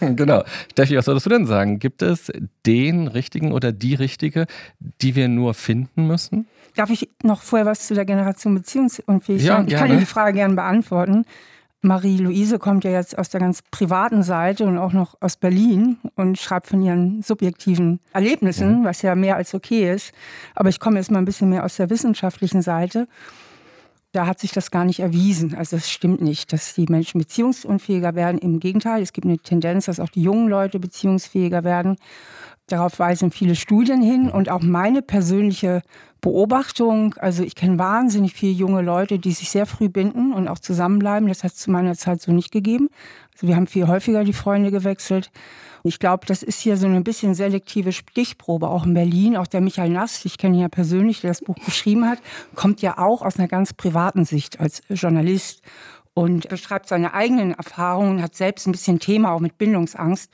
genau. 0.00 0.42
Steffi, 0.72 0.96
was 0.96 1.06
würdest 1.06 1.26
du 1.26 1.30
denn 1.30 1.46
sagen? 1.46 1.78
Gibt 1.78 2.02
es 2.02 2.32
den 2.66 3.06
Richtigen 3.06 3.52
oder 3.52 3.70
die 3.70 3.94
Richtige, 3.94 4.46
die 4.80 5.14
wir 5.14 5.28
nur 5.28 5.54
finden 5.54 6.06
müssen? 6.06 6.46
Darf 6.74 6.90
ich 6.90 7.08
noch 7.22 7.42
vorher 7.42 7.66
was 7.66 7.86
zu 7.86 7.94
der 7.94 8.04
Generation 8.04 8.54
beziehungsunfähig 8.54 9.42
ja, 9.42 9.54
sagen? 9.54 9.68
Ich 9.68 9.74
gerne. 9.74 9.88
kann 9.88 9.98
die 9.98 10.06
Frage 10.06 10.32
gerne 10.32 10.54
beantworten. 10.54 11.26
Marie-Louise 11.82 12.60
kommt 12.60 12.84
ja 12.84 12.92
jetzt 12.92 13.18
aus 13.18 13.28
der 13.28 13.40
ganz 13.40 13.62
privaten 13.72 14.22
Seite 14.22 14.64
und 14.66 14.78
auch 14.78 14.92
noch 14.92 15.16
aus 15.20 15.36
Berlin 15.36 15.98
und 16.14 16.38
schreibt 16.38 16.68
von 16.68 16.80
ihren 16.80 17.22
subjektiven 17.22 17.98
Erlebnissen, 18.12 18.80
mhm. 18.80 18.84
was 18.84 19.02
ja 19.02 19.16
mehr 19.16 19.34
als 19.34 19.52
okay 19.52 19.92
ist. 19.92 20.12
Aber 20.54 20.68
ich 20.68 20.78
komme 20.78 20.98
jetzt 20.98 21.10
mal 21.10 21.18
ein 21.18 21.24
bisschen 21.24 21.48
mehr 21.48 21.64
aus 21.64 21.76
der 21.76 21.90
wissenschaftlichen 21.90 22.62
Seite. 22.62 23.08
da 24.12 24.26
hat 24.26 24.38
sich 24.38 24.52
das 24.52 24.70
gar 24.70 24.84
nicht 24.84 25.00
erwiesen. 25.00 25.54
Also 25.54 25.76
es 25.76 25.90
stimmt 25.90 26.20
nicht, 26.20 26.52
dass 26.52 26.74
die 26.74 26.86
Menschen 26.88 27.18
beziehungsunfähiger 27.18 28.14
werden. 28.14 28.38
Im 28.38 28.60
Gegenteil, 28.60 29.02
es 29.02 29.12
gibt 29.12 29.26
eine 29.26 29.38
Tendenz, 29.38 29.86
dass 29.86 30.00
auch 30.00 30.10
die 30.10 30.22
jungen 30.22 30.48
Leute 30.48 30.78
beziehungsfähiger 30.78 31.64
werden. 31.64 31.96
Darauf 32.68 32.98
weisen 32.98 33.30
viele 33.30 33.54
Studien 33.54 34.02
hin 34.02 34.30
und 34.30 34.48
auch 34.48 34.62
meine 34.62 35.02
persönliche 35.02 35.82
Beobachtung. 36.20 37.14
Also 37.18 37.42
ich 37.42 37.56
kenne 37.56 37.78
wahnsinnig 37.78 38.32
viele 38.32 38.52
junge 38.52 38.82
Leute, 38.82 39.18
die 39.18 39.32
sich 39.32 39.50
sehr 39.50 39.66
früh 39.66 39.88
binden 39.88 40.32
und 40.32 40.48
auch 40.48 40.60
zusammenbleiben. 40.60 41.28
Das 41.28 41.42
hat 41.44 41.52
es 41.52 41.58
zu 41.58 41.70
meiner 41.70 41.94
Zeit 41.94 42.22
so 42.22 42.32
nicht 42.32 42.52
gegeben. 42.52 42.88
Also 43.34 43.48
wir 43.48 43.56
haben 43.56 43.66
viel 43.66 43.88
häufiger 43.88 44.24
die 44.24 44.32
Freunde 44.32 44.70
gewechselt. 44.70 45.30
Ich 45.84 45.98
glaube, 45.98 46.26
das 46.26 46.44
ist 46.44 46.60
hier 46.60 46.76
so 46.76 46.86
eine 46.86 47.00
bisschen 47.00 47.34
selektive 47.34 47.90
Stichprobe, 47.90 48.68
auch 48.68 48.86
in 48.86 48.94
Berlin. 48.94 49.36
Auch 49.36 49.48
der 49.48 49.60
Michael 49.60 49.90
Nass, 49.90 50.24
ich 50.24 50.38
kenne 50.38 50.56
ihn 50.56 50.62
ja 50.62 50.68
persönlich, 50.68 51.20
der 51.20 51.30
das 51.30 51.40
Buch 51.40 51.56
geschrieben 51.64 52.08
hat, 52.08 52.20
kommt 52.54 52.80
ja 52.82 52.98
auch 52.98 53.22
aus 53.22 53.38
einer 53.38 53.48
ganz 53.48 53.72
privaten 53.72 54.24
Sicht 54.24 54.60
als 54.60 54.82
Journalist 54.88 55.62
und 56.14 56.48
beschreibt 56.48 56.88
seine 56.88 57.14
eigenen 57.14 57.52
Erfahrungen, 57.54 58.22
hat 58.22 58.34
selbst 58.34 58.66
ein 58.66 58.72
bisschen 58.72 58.98
Thema 58.98 59.32
auch 59.32 59.40
mit 59.40 59.58
Bindungsangst. 59.58 60.30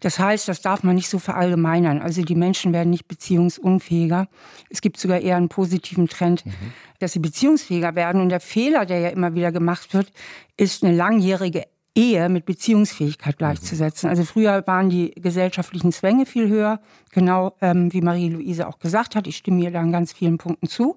Das 0.00 0.18
heißt, 0.18 0.48
das 0.48 0.60
darf 0.60 0.82
man 0.82 0.96
nicht 0.96 1.08
so 1.08 1.18
verallgemeinern. 1.18 2.02
Also 2.02 2.22
die 2.22 2.34
Menschen 2.34 2.74
werden 2.74 2.90
nicht 2.90 3.08
beziehungsunfähiger. 3.08 4.28
Es 4.68 4.82
gibt 4.82 4.98
sogar 4.98 5.20
eher 5.20 5.36
einen 5.36 5.48
positiven 5.48 6.08
Trend, 6.08 6.44
mhm. 6.44 6.52
dass 6.98 7.12
sie 7.12 7.20
beziehungsfähiger 7.20 7.94
werden. 7.94 8.20
Und 8.20 8.28
der 8.28 8.40
Fehler, 8.40 8.84
der 8.84 8.98
ja 8.98 9.08
immer 9.08 9.34
wieder 9.34 9.50
gemacht 9.50 9.94
wird, 9.94 10.12
ist 10.58 10.84
eine 10.84 10.94
langjährige 10.94 11.64
Ehe 11.94 12.28
mit 12.28 12.44
Beziehungsfähigkeit 12.44 13.38
gleichzusetzen. 13.38 14.10
Also 14.10 14.24
früher 14.24 14.66
waren 14.66 14.90
die 14.90 15.12
gesellschaftlichen 15.12 15.92
Zwänge 15.92 16.26
viel 16.26 16.48
höher, 16.48 16.80
genau 17.12 17.56
ähm, 17.62 17.92
wie 17.92 18.00
Marie-Louise 18.02 18.66
auch 18.66 18.80
gesagt 18.80 19.14
hat. 19.14 19.26
Ich 19.26 19.36
stimme 19.36 19.62
ihr 19.62 19.70
da 19.70 19.80
an 19.80 19.92
ganz 19.92 20.12
vielen 20.12 20.36
Punkten 20.36 20.68
zu. 20.68 20.96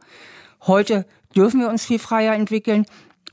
Heute 0.66 1.06
dürfen 1.36 1.60
wir 1.60 1.70
uns 1.70 1.86
viel 1.86 2.00
freier 2.00 2.34
entwickeln. 2.34 2.86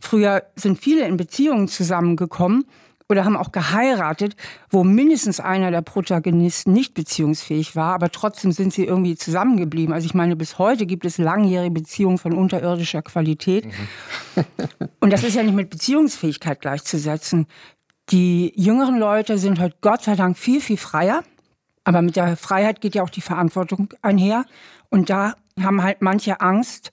Früher 0.04 0.42
sind 0.54 0.78
viele 0.78 1.08
in 1.08 1.16
Beziehungen 1.16 1.66
zusammengekommen 1.66 2.66
oder 3.08 3.24
haben 3.24 3.38
auch 3.38 3.52
geheiratet, 3.52 4.36
wo 4.68 4.84
mindestens 4.84 5.40
einer 5.40 5.70
der 5.70 5.80
Protagonisten 5.80 6.74
nicht 6.74 6.92
beziehungsfähig 6.92 7.74
war, 7.74 7.94
aber 7.94 8.10
trotzdem 8.10 8.52
sind 8.52 8.74
sie 8.74 8.84
irgendwie 8.84 9.16
zusammengeblieben. 9.16 9.94
Also 9.94 10.04
ich 10.04 10.12
meine, 10.12 10.36
bis 10.36 10.58
heute 10.58 10.84
gibt 10.84 11.06
es 11.06 11.16
langjährige 11.16 11.72
Beziehungen 11.72 12.18
von 12.18 12.34
unterirdischer 12.34 13.00
Qualität. 13.00 13.66
Mhm. 13.66 14.44
Und 15.00 15.10
das 15.10 15.24
ist 15.24 15.36
ja 15.36 15.42
nicht 15.42 15.54
mit 15.54 15.70
Beziehungsfähigkeit 15.70 16.60
gleichzusetzen. 16.60 17.46
Die 18.10 18.52
jüngeren 18.56 18.98
Leute 18.98 19.38
sind 19.38 19.58
heute 19.58 19.76
Gott 19.80 20.02
sei 20.02 20.16
Dank 20.16 20.36
viel, 20.36 20.60
viel 20.60 20.76
freier. 20.76 21.24
Aber 21.84 22.02
mit 22.02 22.16
der 22.16 22.36
Freiheit 22.36 22.82
geht 22.82 22.94
ja 22.94 23.02
auch 23.02 23.10
die 23.10 23.22
Verantwortung 23.22 23.88
einher. 24.02 24.44
Und 24.90 25.08
da 25.08 25.34
haben 25.58 25.82
halt 25.82 26.02
manche 26.02 26.42
Angst, 26.42 26.92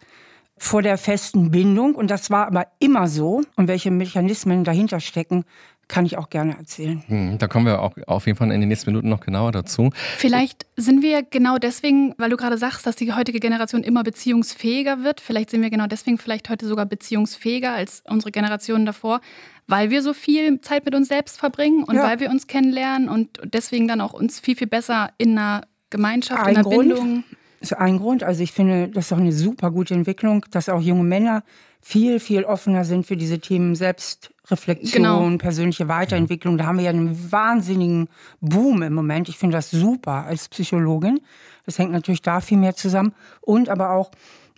vor 0.61 0.83
der 0.83 0.99
festen 0.99 1.49
Bindung. 1.49 1.95
Und 1.95 2.11
das 2.11 2.29
war 2.29 2.45
aber 2.45 2.67
immer 2.77 3.07
so. 3.07 3.41
Und 3.55 3.67
welche 3.67 3.89
Mechanismen 3.89 4.63
dahinter 4.63 4.99
stecken, 4.99 5.43
kann 5.87 6.05
ich 6.05 6.19
auch 6.19 6.29
gerne 6.29 6.55
erzählen. 6.55 7.03
Hm, 7.07 7.39
da 7.39 7.47
kommen 7.47 7.65
wir 7.65 7.81
auch 7.81 7.93
auf 8.05 8.27
jeden 8.27 8.37
Fall 8.37 8.51
in 8.51 8.61
den 8.61 8.69
nächsten 8.69 8.91
Minuten 8.91 9.09
noch 9.09 9.21
genauer 9.21 9.51
dazu. 9.51 9.89
Vielleicht 10.17 10.67
sind 10.77 11.01
wir 11.01 11.23
genau 11.23 11.57
deswegen, 11.57 12.13
weil 12.19 12.29
du 12.29 12.37
gerade 12.37 12.59
sagst, 12.59 12.85
dass 12.85 12.95
die 12.95 13.11
heutige 13.11 13.39
Generation 13.39 13.81
immer 13.81 14.03
beziehungsfähiger 14.03 15.03
wird. 15.03 15.19
Vielleicht 15.19 15.49
sind 15.49 15.63
wir 15.63 15.71
genau 15.71 15.87
deswegen 15.87 16.19
vielleicht 16.19 16.47
heute 16.47 16.67
sogar 16.67 16.85
beziehungsfähiger 16.85 17.73
als 17.73 18.03
unsere 18.07 18.31
Generationen 18.31 18.85
davor, 18.85 19.19
weil 19.65 19.89
wir 19.89 20.03
so 20.03 20.13
viel 20.13 20.61
Zeit 20.61 20.85
mit 20.85 20.93
uns 20.93 21.07
selbst 21.07 21.39
verbringen 21.39 21.83
und 21.83 21.95
ja. 21.95 22.03
weil 22.03 22.19
wir 22.19 22.29
uns 22.29 22.45
kennenlernen 22.45 23.09
und 23.09 23.41
deswegen 23.45 23.87
dann 23.87 23.99
auch 23.99 24.13
uns 24.13 24.39
viel, 24.39 24.55
viel 24.55 24.67
besser 24.67 25.09
in 25.17 25.31
einer 25.31 25.63
Gemeinschaft, 25.89 26.43
ein 26.43 26.51
in 26.51 26.57
einer 26.57 26.63
Grund, 26.63 26.93
Bindung. 26.93 27.23
Ist 27.61 27.77
ein 27.77 27.99
Grund. 27.99 28.23
Also 28.23 28.41
ich 28.41 28.51
finde, 28.51 28.89
das 28.89 29.05
ist 29.05 29.13
auch 29.13 29.17
eine 29.17 29.31
super 29.31 29.69
gute 29.69 29.93
Entwicklung, 29.93 30.45
dass 30.49 30.67
auch 30.67 30.81
junge 30.81 31.03
Männer 31.03 31.43
viel, 31.79 32.19
viel 32.19 32.43
offener 32.43 32.85
sind 32.85 33.05
für 33.05 33.15
diese 33.15 33.39
Themen 33.39 33.75
Selbstreflexion, 33.75 35.03
genau. 35.03 35.37
persönliche 35.37 35.87
Weiterentwicklung. 35.87 36.57
Da 36.57 36.65
haben 36.65 36.77
wir 36.77 36.85
ja 36.85 36.89
einen 36.89 37.31
wahnsinnigen 37.31 38.09
Boom 38.39 38.81
im 38.81 38.93
Moment. 38.93 39.29
Ich 39.29 39.37
finde 39.37 39.57
das 39.57 39.69
super 39.69 40.25
als 40.25 40.49
Psychologin. 40.49 41.21
Das 41.67 41.77
hängt 41.77 41.91
natürlich 41.91 42.23
da 42.23 42.41
viel 42.41 42.57
mehr 42.57 42.75
zusammen. 42.75 43.13
Und 43.41 43.69
aber 43.69 43.91
auch 43.91 44.11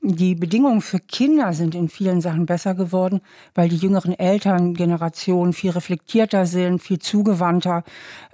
die 0.05 0.35
Bedingungen 0.35 0.81
für 0.81 0.99
Kinder 0.99 1.53
sind 1.53 1.75
in 1.75 1.87
vielen 1.87 2.19
Sachen 2.19 2.45
besser 2.45 2.75
geworden, 2.75 3.21
weil 3.55 3.69
die 3.69 3.77
jüngeren 3.77 4.17
Elterngenerationen 4.17 5.53
viel 5.53 5.71
reflektierter 5.71 6.45
sind, 6.45 6.81
viel 6.81 6.99
zugewandter. 6.99 7.83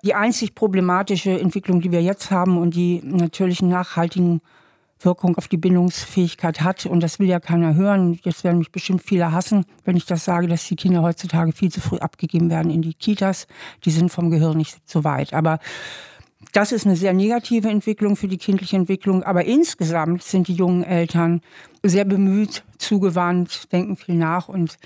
Die 0.03 0.15
einzig 0.15 0.55
problematische 0.55 1.39
Entwicklung, 1.39 1.81
die 1.81 1.91
wir 1.91 2.01
jetzt 2.01 2.31
haben 2.31 2.57
und 2.57 2.73
die 2.73 3.01
natürlichen 3.03 3.69
nachhaltigen 3.69 4.41
Wirkung 4.99 5.37
auf 5.37 5.47
die 5.47 5.57
Bindungsfähigkeit 5.57 6.61
hat. 6.61 6.85
Und 6.85 7.01
das 7.01 7.19
will 7.19 7.27
ja 7.27 7.39
keiner 7.39 7.75
hören. 7.75 8.19
Jetzt 8.23 8.43
werden 8.43 8.59
mich 8.59 8.71
bestimmt 8.71 9.01
viele 9.01 9.31
hassen, 9.31 9.65
wenn 9.85 9.97
ich 9.97 10.05
das 10.05 10.25
sage, 10.25 10.47
dass 10.47 10.67
die 10.67 10.75
Kinder 10.75 11.01
heutzutage 11.01 11.51
viel 11.51 11.71
zu 11.71 11.81
früh 11.81 11.97
abgegeben 11.97 12.49
werden 12.49 12.71
in 12.71 12.81
die 12.81 12.93
Kitas. 12.93 13.47
Die 13.85 13.91
sind 13.91 14.09
vom 14.09 14.29
Gehirn 14.29 14.57
nicht 14.57 14.77
so 14.85 15.03
weit. 15.03 15.33
Aber 15.33 15.59
das 16.53 16.71
ist 16.71 16.85
eine 16.85 16.95
sehr 16.95 17.13
negative 17.13 17.69
Entwicklung 17.69 18.15
für 18.15 18.27
die 18.27 18.37
kindliche 18.37 18.75
Entwicklung. 18.75 19.23
Aber 19.23 19.45
insgesamt 19.45 20.23
sind 20.23 20.47
die 20.47 20.53
jungen 20.53 20.83
Eltern 20.83 21.41
sehr 21.83 22.05
bemüht, 22.05 22.63
zugewandt, 22.77 23.71
denken 23.71 23.95
viel 23.95 24.15
nach 24.15 24.49
und 24.49 24.77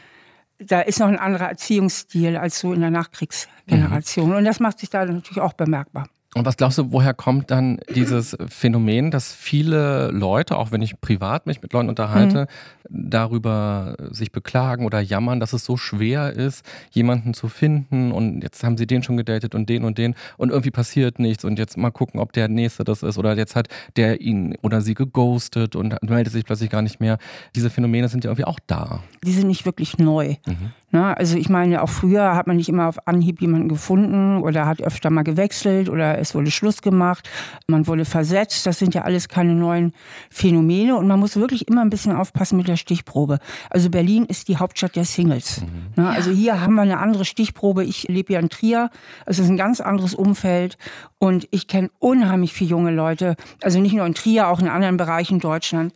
da 0.60 0.82
ist 0.82 1.00
noch 1.00 1.08
ein 1.08 1.20
anderer 1.20 1.50
Erziehungsstil 1.50 2.38
als 2.38 2.60
so 2.60 2.74
in 2.74 2.82
der 2.82 2.92
Nachkriegsgeneration. 2.92 4.30
Mhm. 4.30 4.36
Und 4.38 4.46
das 4.46 4.60
macht 4.60 4.80
sich 4.80 4.90
da 4.90 5.06
natürlich 5.06 5.42
auch 5.42 5.54
bemerkbar. 5.54 6.08
Und 6.36 6.46
was 6.46 6.58
glaubst 6.58 6.78
du, 6.78 6.92
woher 6.92 7.14
kommt 7.14 7.52
dann 7.52 7.80
dieses 7.94 8.36
Phänomen, 8.48 9.12
dass 9.12 9.34
viele 9.34 10.10
Leute, 10.12 10.58
auch 10.58 10.72
wenn 10.72 10.82
ich 10.82 11.00
privat 11.00 11.46
mich 11.46 11.62
mit 11.62 11.74
Leuten 11.74 11.90
unterhalte, 11.90 12.48
mhm. 12.90 13.10
darüber 13.10 13.96
sich 14.10 14.32
beklagen 14.32 14.86
oder 14.86 15.00
jammern, 15.00 15.40
dass 15.40 15.54
es 15.54 15.64
so 15.64 15.78
schwer 15.78 16.34
ist, 16.34 16.66
jemanden 16.92 17.34
zu 17.34 17.48
finden 17.48 18.12
und 18.12 18.42
jetzt 18.42 18.64
haben 18.64 18.78
sie 18.78 18.88
den 18.88 19.04
schon 19.04 19.18
gedatet 19.18 19.54
und 19.54 19.70
den 19.70 19.84
und 19.84 19.98
den 19.98 20.16
und 20.38 20.50
irgendwie 20.50 20.72
passiert 20.72 21.20
nichts 21.20 21.46
und 21.46 21.60
jetzt 21.60 21.78
mal 21.78 21.92
gucken, 21.92 22.20
ob 22.20 22.34
der 22.34 22.48
Nächste 22.48 22.84
das 22.84 23.04
ist 23.04 23.18
oder 23.18 23.38
jetzt 23.38 23.56
hat 23.56 23.68
der 23.96 24.22
ihn 24.22 24.58
oder 24.64 24.82
sie 24.82 24.96
geghostet 24.96 25.76
und 25.76 26.02
meldet 26.02 26.34
sich 26.34 26.46
plötzlich 26.46 26.70
gar 26.70 26.82
nicht 26.82 27.00
mehr. 27.00 27.20
Diese 27.56 27.70
Phänomene 27.70 28.08
sind 28.08 28.24
ja 28.24 28.32
irgendwie 28.32 28.46
auch 28.46 28.60
da. 28.66 29.02
Die 29.24 29.32
sind 29.32 29.48
nicht 29.48 29.66
wirklich 29.66 29.98
neu. 29.98 30.36
Mhm. 30.46 30.72
Na, 30.94 31.12
also 31.14 31.38
ich 31.38 31.50
meine, 31.50 31.82
auch 31.82 31.90
früher 31.90 32.36
hat 32.36 32.46
man 32.46 32.58
nicht 32.58 32.70
immer 32.70 32.88
auf 32.88 33.08
Anhieb 33.08 33.42
jemanden 33.42 33.68
gefunden 33.68 34.38
oder 34.38 34.68
hat 34.68 34.80
öfter 34.80 35.10
mal 35.10 35.24
gewechselt 35.24 35.90
oder 35.90 36.20
es 36.20 36.36
wurde 36.36 36.52
Schluss 36.52 36.84
gemacht, 36.84 37.28
man 37.66 37.88
wurde 37.88 38.06
versetzt. 38.06 38.68
Das 38.68 38.78
sind 38.78 38.94
ja 38.94 39.02
alles 39.02 39.28
keine 39.28 39.56
neuen 39.56 39.94
Phänomene 40.30 40.96
und 40.96 41.08
man 41.08 41.20
muss 41.20 41.36
wirklich 41.36 41.68
immer 41.68 41.82
ein 41.82 41.90
bisschen 41.90 42.16
aufpassen 42.16 42.58
mit 42.58 42.68
der 42.68 42.78
Stichprobe. 42.78 43.40
Also 43.72 43.90
Berlin 43.90 44.26
ist 44.26 44.50
die 44.50 44.58
Hauptstadt 44.58 44.96
der 44.96 45.06
Singles. 45.06 45.62
Mhm. 45.62 45.68
Na, 45.96 46.12
also 46.12 46.30
hier 46.30 46.62
haben 46.62 46.76
wir 46.76 46.84
eine 46.84 47.00
andere 47.00 47.26
Stichprobe. 47.26 47.84
Ich 47.84 48.08
lebe 48.08 48.34
ja 48.34 48.40
in 48.40 48.50
Trier. 48.50 48.92
Es 49.26 49.40
ist 49.40 49.50
ein 49.50 49.58
ganz 49.58 49.82
anderes 49.82 50.14
Umfeld 50.14 50.78
und 51.18 51.48
ich 51.50 51.68
kenne 51.68 51.90
unheimlich 51.98 52.54
viele 52.54 52.70
junge 52.70 52.92
Leute, 52.92 53.36
also 53.64 53.80
nicht 53.80 53.96
nur 53.96 54.06
in 54.06 54.14
Trier, 54.14 54.48
auch 54.48 54.60
in 54.60 54.68
anderen 54.68 54.98
Bereichen 54.98 55.40
Deutschland, 55.40 55.94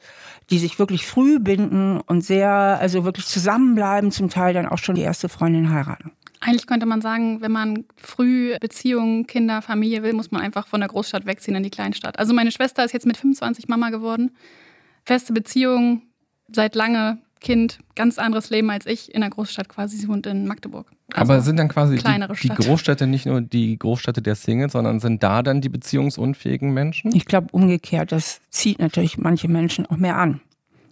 die 0.49 0.59
sich 0.59 0.79
wirklich 0.79 1.05
früh 1.05 1.39
binden 1.39 1.99
und 1.99 2.21
sehr, 2.21 2.49
also 2.49 3.03
wirklich 3.03 3.25
zusammenbleiben, 3.25 4.11
zum 4.11 4.29
Teil 4.29 4.53
dann 4.53 4.65
auch 4.65 4.77
schon 4.77 4.95
die 4.95 5.01
erste 5.01 5.29
Freundin 5.29 5.71
heiraten. 5.71 6.11
Eigentlich 6.39 6.67
könnte 6.67 6.85
man 6.85 7.01
sagen, 7.01 7.41
wenn 7.41 7.51
man 7.51 7.85
früh 7.95 8.55
Beziehungen, 8.59 9.25
Kinder, 9.25 9.61
Familie 9.61 10.03
will, 10.03 10.13
muss 10.13 10.31
man 10.31 10.41
einfach 10.41 10.67
von 10.67 10.79
der 10.79 10.89
Großstadt 10.89 11.25
wegziehen 11.25 11.55
in 11.55 11.63
die 11.63 11.69
Kleinstadt. 11.69 12.19
Also 12.19 12.33
meine 12.33 12.51
Schwester 12.51 12.85
ist 12.85 12.93
jetzt 12.93 13.07
mit 13.07 13.17
25 13.17 13.67
Mama 13.67 13.89
geworden. 13.89 14.31
Feste 15.03 15.33
Beziehung, 15.33 16.03
seit 16.51 16.75
lange 16.75 17.17
Kind, 17.39 17.79
ganz 17.95 18.17
anderes 18.17 18.49
Leben 18.49 18.69
als 18.69 18.85
ich 18.85 19.13
in 19.13 19.21
der 19.21 19.29
Großstadt 19.29 19.69
quasi. 19.69 19.97
Sie 19.97 20.07
wohnt 20.07 20.25
in 20.25 20.47
Magdeburg. 20.47 20.87
Also 21.13 21.33
Aber 21.33 21.41
sind 21.41 21.57
dann 21.57 21.69
quasi 21.69 21.97
die, 21.97 22.47
die, 22.47 22.49
Großstädte 22.49 23.07
nicht 23.07 23.25
nur 23.25 23.41
die 23.41 23.77
Großstädte 23.77 24.21
der 24.21 24.35
Singles, 24.35 24.73
sondern 24.73 24.99
sind 24.99 25.23
da 25.23 25.41
dann 25.41 25.61
die 25.61 25.69
beziehungsunfähigen 25.69 26.73
Menschen? 26.73 27.15
Ich 27.15 27.25
glaube 27.25 27.47
umgekehrt, 27.51 28.11
das 28.11 28.41
zieht 28.49 28.79
natürlich 28.79 29.17
manche 29.17 29.47
Menschen 29.47 29.85
auch 29.85 29.97
mehr 29.97 30.17
an. 30.17 30.41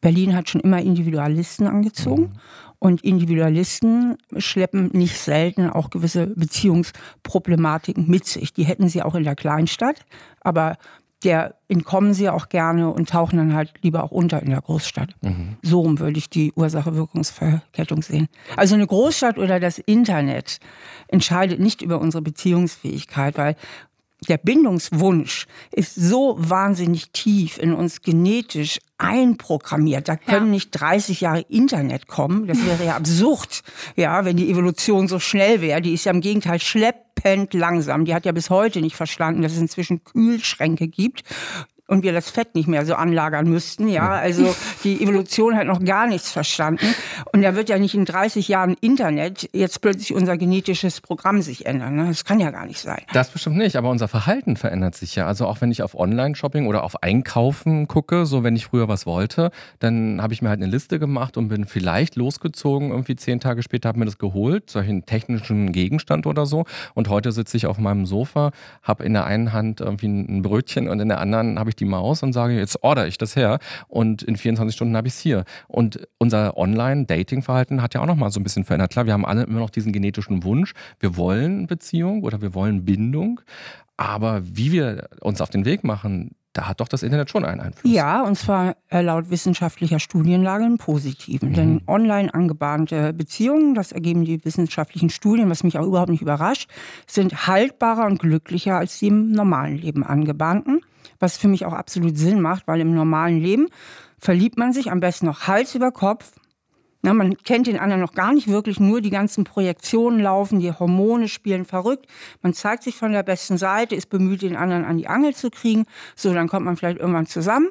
Berlin 0.02 0.36
hat 0.36 0.50
schon 0.50 0.62
immer 0.62 0.82
Individualisten 0.82 1.68
angezogen 1.68 2.22
mhm. 2.22 2.40
und 2.80 3.04
Individualisten 3.04 4.18
schleppen 4.38 4.92
nicht 4.94 5.18
selten 5.18 5.70
auch 5.70 5.90
gewisse 5.90 6.28
Beziehungsproblematiken 6.28 8.08
mit 8.08 8.25
sich. 8.25 8.54
Die 8.54 8.66
hätten 8.66 8.88
sie 8.88 9.02
auch 9.02 9.16
in 9.16 9.24
der 9.24 9.36
Kleinstadt, 9.36 10.06
aber 10.42 10.78
der 11.24 11.56
entkommen 11.68 12.14
sie 12.14 12.30
auch 12.30 12.50
gerne 12.50 12.90
und 12.92 13.10
tauchen 13.10 13.38
dann 13.38 13.54
halt 13.54 13.74
lieber 13.82 14.04
auch 14.04 14.12
unter 14.12 14.42
in 14.44 14.50
der 14.50 14.62
Großstadt. 14.62 15.16
Mhm. 15.22 15.58
So 15.64 15.82
rum 15.82 16.00
würde 16.00 16.18
ich 16.18 16.30
die 16.30 16.52
Ursache-Wirkungsverkettung 16.54 18.02
sehen. 18.02 18.28
Also 18.56 18.76
eine 18.76 18.86
Großstadt 18.86 19.38
oder 19.38 19.60
das 19.60 19.80
Internet 19.80 20.60
entscheidet 21.08 21.60
nicht 21.60 21.82
über 21.82 22.00
unsere 22.00 22.22
Beziehungsfähigkeit, 22.22 23.38
weil 23.38 23.56
der 24.25 24.38
Bindungswunsch 24.38 25.48
ist 25.72 25.96
so 25.96 26.36
wahnsinnig 26.38 27.12
tief 27.12 27.58
in 27.58 27.74
uns 27.74 28.01
genetisch 28.01 28.79
einprogrammiert. 28.98 30.08
Da 30.08 30.15
können 30.15 30.48
ja. 30.48 30.51
nicht 30.51 30.72
30 30.72 31.22
Jahre 31.22 31.41
Internet 31.41 32.08
kommen. 32.08 32.48
Das 32.48 32.65
wäre 32.65 32.86
ja 32.86 32.96
absurd, 32.98 33.62
ja, 33.96 34.25
wenn 34.25 34.38
die 34.38 34.50
Evolution 34.50 35.08
so 35.08 35.20
schnell 35.20 35.62
wäre. 35.62 35.82
Die 35.82 35.94
ist 35.94 36.05
ja 36.05 36.12
im 36.12 36.22
Gegenteil 36.22 36.60
schleppend 36.60 37.53
langsam. 37.53 38.05
Die 38.05 38.13
hat 38.13 38.25
ja 38.25 38.32
bis 38.32 38.50
heute 38.50 38.82
nicht 38.82 38.96
verstanden, 38.96 39.41
dass 39.41 39.53
es 39.53 39.60
inzwischen 39.60 40.03
Kühlschränke 40.03 40.88
gibt 40.88 41.24
und 41.88 42.04
wir 42.04 42.13
das 42.13 42.30
Fett 42.30 42.56
nicht 42.56 42.68
mehr 42.68 42.86
so 42.86 42.96
anlagern 42.96 43.48
müssten. 43.48 43.88
Ja, 43.88 44.10
also 44.10 44.56
die 44.84 45.01
Evolution 45.01 45.56
hat 45.56 45.68
noch 45.68 45.84
gar 45.84 46.08
nichts 46.08 46.32
verstanden. 46.32 46.96
Und 47.32 47.44
da 47.44 47.56
wird 47.56 47.70
ja 47.70 47.77
nicht 47.77 47.94
in 47.94 48.06
30 48.06 48.48
Jahren 48.48 48.75
Internet 48.82 49.50
jetzt 49.54 49.82
plötzlich 49.82 50.13
unser 50.13 50.38
genetisches 50.38 51.01
Programm 51.01 51.42
sich 51.42 51.65
ändern. 51.65 51.96
Ne? 51.96 52.08
Das 52.08 52.25
kann 52.25 52.39
ja 52.39 52.50
gar 52.50 52.65
nicht 52.65 52.80
sein. 52.80 53.01
Das 53.13 53.30
bestimmt 53.30 53.58
nicht, 53.58 53.75
aber 53.75 53.89
unser 53.89 54.08
Verhalten 54.08 54.58
verändert 54.58 54.96
sich 54.96 55.15
ja. 55.15 55.27
Also 55.27 55.46
auch 55.46 55.62
wenn 55.62 55.72
ich 55.72 55.84
auf 55.84 55.96
Online-Shopping 55.96 56.65
oder 56.65 56.84
auf 56.84 57.04
Einkaufen 57.04 57.88
gucke, 57.88 58.25
so 58.25 58.44
wenn 58.44 58.56
ich 58.56 58.65
früher 58.65 58.88
was 58.88 59.06
wollte, 59.06 59.51
dann 59.80 60.22
habe 60.22 60.34
ich 60.34 60.42
mir 60.42 60.50
halt 60.50 60.62
eine 60.62 60.72
Liste 60.72 60.98
gemacht 60.98 61.38
und 61.38 61.50
bin 61.50 61.65
vielleicht 61.65 62.15
losgezogen. 62.15 62.89
Irgendwie 62.89 63.15
zehn 63.15 63.39
Tage 63.39 63.62
später 63.62 63.89
habe 63.89 64.00
mir 64.00 64.06
das 64.06 64.18
geholt, 64.18 64.70
solchen 64.72 65.06
technischen 65.06 65.72
Gegenstand 65.72 66.25
oder 66.25 66.48
so. 66.48 66.65
Und 66.96 67.10
heute 67.10 67.32
sitze 67.32 67.58
ich 67.58 67.68
auf 67.68 67.77
meinem 67.77 68.08
Sofa, 68.08 68.51
habe 68.82 69.04
in 69.04 69.13
der 69.13 69.25
einen 69.25 69.54
Hand 69.54 69.82
irgendwie 69.82 70.08
ein 70.08 70.42
Brötchen 70.42 70.89
und 70.89 71.00
in 71.00 71.10
der 71.10 71.20
anderen 71.20 71.60
habe 71.60 71.70
ich 71.70 71.75
die 71.75 71.86
Maus 71.86 72.24
und 72.24 72.34
sage, 72.34 72.58
jetzt 72.58 72.84
order 72.84 73.08
ich 73.08 73.17
das 73.17 73.36
her 73.36 73.60
und 73.88 74.24
in 74.24 74.36
24 74.36 74.75
Stunden 74.75 74.96
habe 74.96 75.08
ich 75.08 75.13
es 75.15 75.20
hier. 75.20 75.46
Und 75.67 76.08
unser 76.17 76.58
Online-Dating-Verhalten 76.58 77.82
hat 77.82 77.94
ja 77.94 78.01
auch 78.01 78.05
nochmal 78.05 78.32
so 78.32 78.39
ein 78.39 78.44
bisschen 78.44 78.63
verändert. 78.63 78.91
Klar, 78.91 79.05
wir 79.05 79.13
haben 79.13 79.25
alle 79.25 79.44
immer 79.44 79.60
noch 79.60 79.70
diesen 79.70 79.91
genetischen 79.91 80.44
Wunsch, 80.44 80.74
wir 81.00 81.17
wollen 81.17 81.67
Beziehung 81.67 82.24
oder 82.24 82.41
wir 82.41 82.53
wollen 82.53 82.86
Bindung, 82.86 83.41
aber 83.98 84.41
wie 84.44 84.72
wir 84.72 85.10
uns 85.22 85.41
auf 85.41 85.50
den 85.50 85.65
Weg 85.65 85.84
machen, 85.84 86.36
da 86.56 86.68
hat 86.68 86.80
doch 86.80 86.88
das 86.88 87.04
Internet 87.04 87.30
schon 87.30 87.46
einen 87.46 87.62
Einfluss. 87.62 87.92
Ja, 87.92 88.24
und 88.24 88.38
zwar 88.38 88.76
äh, 88.90 89.02
laut 89.02 89.30
wissenschaftlicher 89.30 90.00
Studienlage 90.00 90.66
einen 90.66 90.78
positiven. 90.78 91.50
Mhm. 91.50 91.54
Denn 91.54 91.82
online 91.88 92.34
angebahnte 92.34 93.14
Beziehungen, 93.14 93.76
das 93.76 93.92
ergeben 93.92 94.26
die 94.26 94.44
wissenschaftlichen 94.44 95.10
Studien, 95.10 95.50
was 95.50 95.64
mich 95.64 95.78
auch 95.78 95.86
überhaupt 95.86 96.10
nicht 96.10 96.22
überrascht, 96.22 96.70
sind 97.08 97.48
haltbarer 97.48 98.06
und 98.06 98.20
glücklicher 98.20 98.78
als 98.78 99.00
die 99.00 99.08
im 99.08 99.32
normalen 99.32 99.78
Leben 99.78 100.04
angebahnten 100.04 100.82
was 101.20 101.38
für 101.38 101.48
mich 101.48 101.66
auch 101.66 101.74
absolut 101.74 102.18
Sinn 102.18 102.42
macht, 102.42 102.68
weil 102.68 102.82
im 102.82 102.94
normalen 102.94 103.40
Leben 103.40 103.68
verliebt 104.18 104.58
man 104.58 104.74
sich 104.74 104.92
am 104.92 105.00
besten 105.00 105.28
noch 105.28 105.48
Hals 105.48 105.76
über 105.76 105.92
Kopf. 105.92 106.32
Na, 107.06 107.14
man 107.14 107.38
kennt 107.38 107.68
den 107.68 107.78
anderen 107.78 108.02
noch 108.02 108.14
gar 108.16 108.34
nicht 108.34 108.48
wirklich, 108.48 108.80
nur 108.80 109.00
die 109.00 109.12
ganzen 109.12 109.44
Projektionen 109.44 110.20
laufen, 110.22 110.60
die 110.60 110.72
Hormone 110.72 111.28
spielen 111.28 111.64
verrückt. 111.64 112.08
Man 112.42 112.56
zeigt 112.56 112.82
sich 112.82 112.96
von 112.96 113.12
der 113.12 113.22
besten 113.22 113.60
Seite, 113.60 113.94
ist 113.94 114.10
bemüht, 114.10 114.42
den 114.42 114.56
anderen 114.56 114.84
an 114.86 114.98
die 114.98 115.06
Angel 115.06 115.36
zu 115.36 115.52
kriegen. 115.52 115.86
So, 116.16 116.34
dann 116.34 116.48
kommt 116.48 116.66
man 116.66 116.78
vielleicht 116.78 116.98
irgendwann 116.98 117.28
zusammen. 117.28 117.68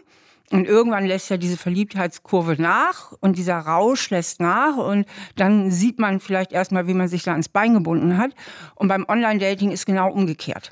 Und 0.53 0.69
irgendwann 0.69 1.05
lässt 1.05 1.31
ja 1.31 1.37
diese 1.37 1.57
Verliebtheitskurve 1.57 2.62
nach 2.62 3.11
und 3.19 3.37
dieser 3.37 3.59
Rausch 3.59 4.09
lässt 4.11 4.38
nach 4.38 4.76
und 4.76 5.05
dann 5.35 5.73
sieht 5.73 5.99
man 5.99 6.21
vielleicht 6.21 6.53
erstmal, 6.53 6.87
wie 6.87 6.95
man 6.95 7.09
sich 7.09 7.25
da 7.25 7.33
ans 7.33 7.49
Bein 7.49 7.75
gebunden 7.75 8.19
hat. 8.19 8.37
Und 8.76 8.87
beim 8.87 9.05
Online-Dating 9.09 9.73
ist 9.73 9.85
genau 9.85 10.12
umgekehrt. 10.12 10.71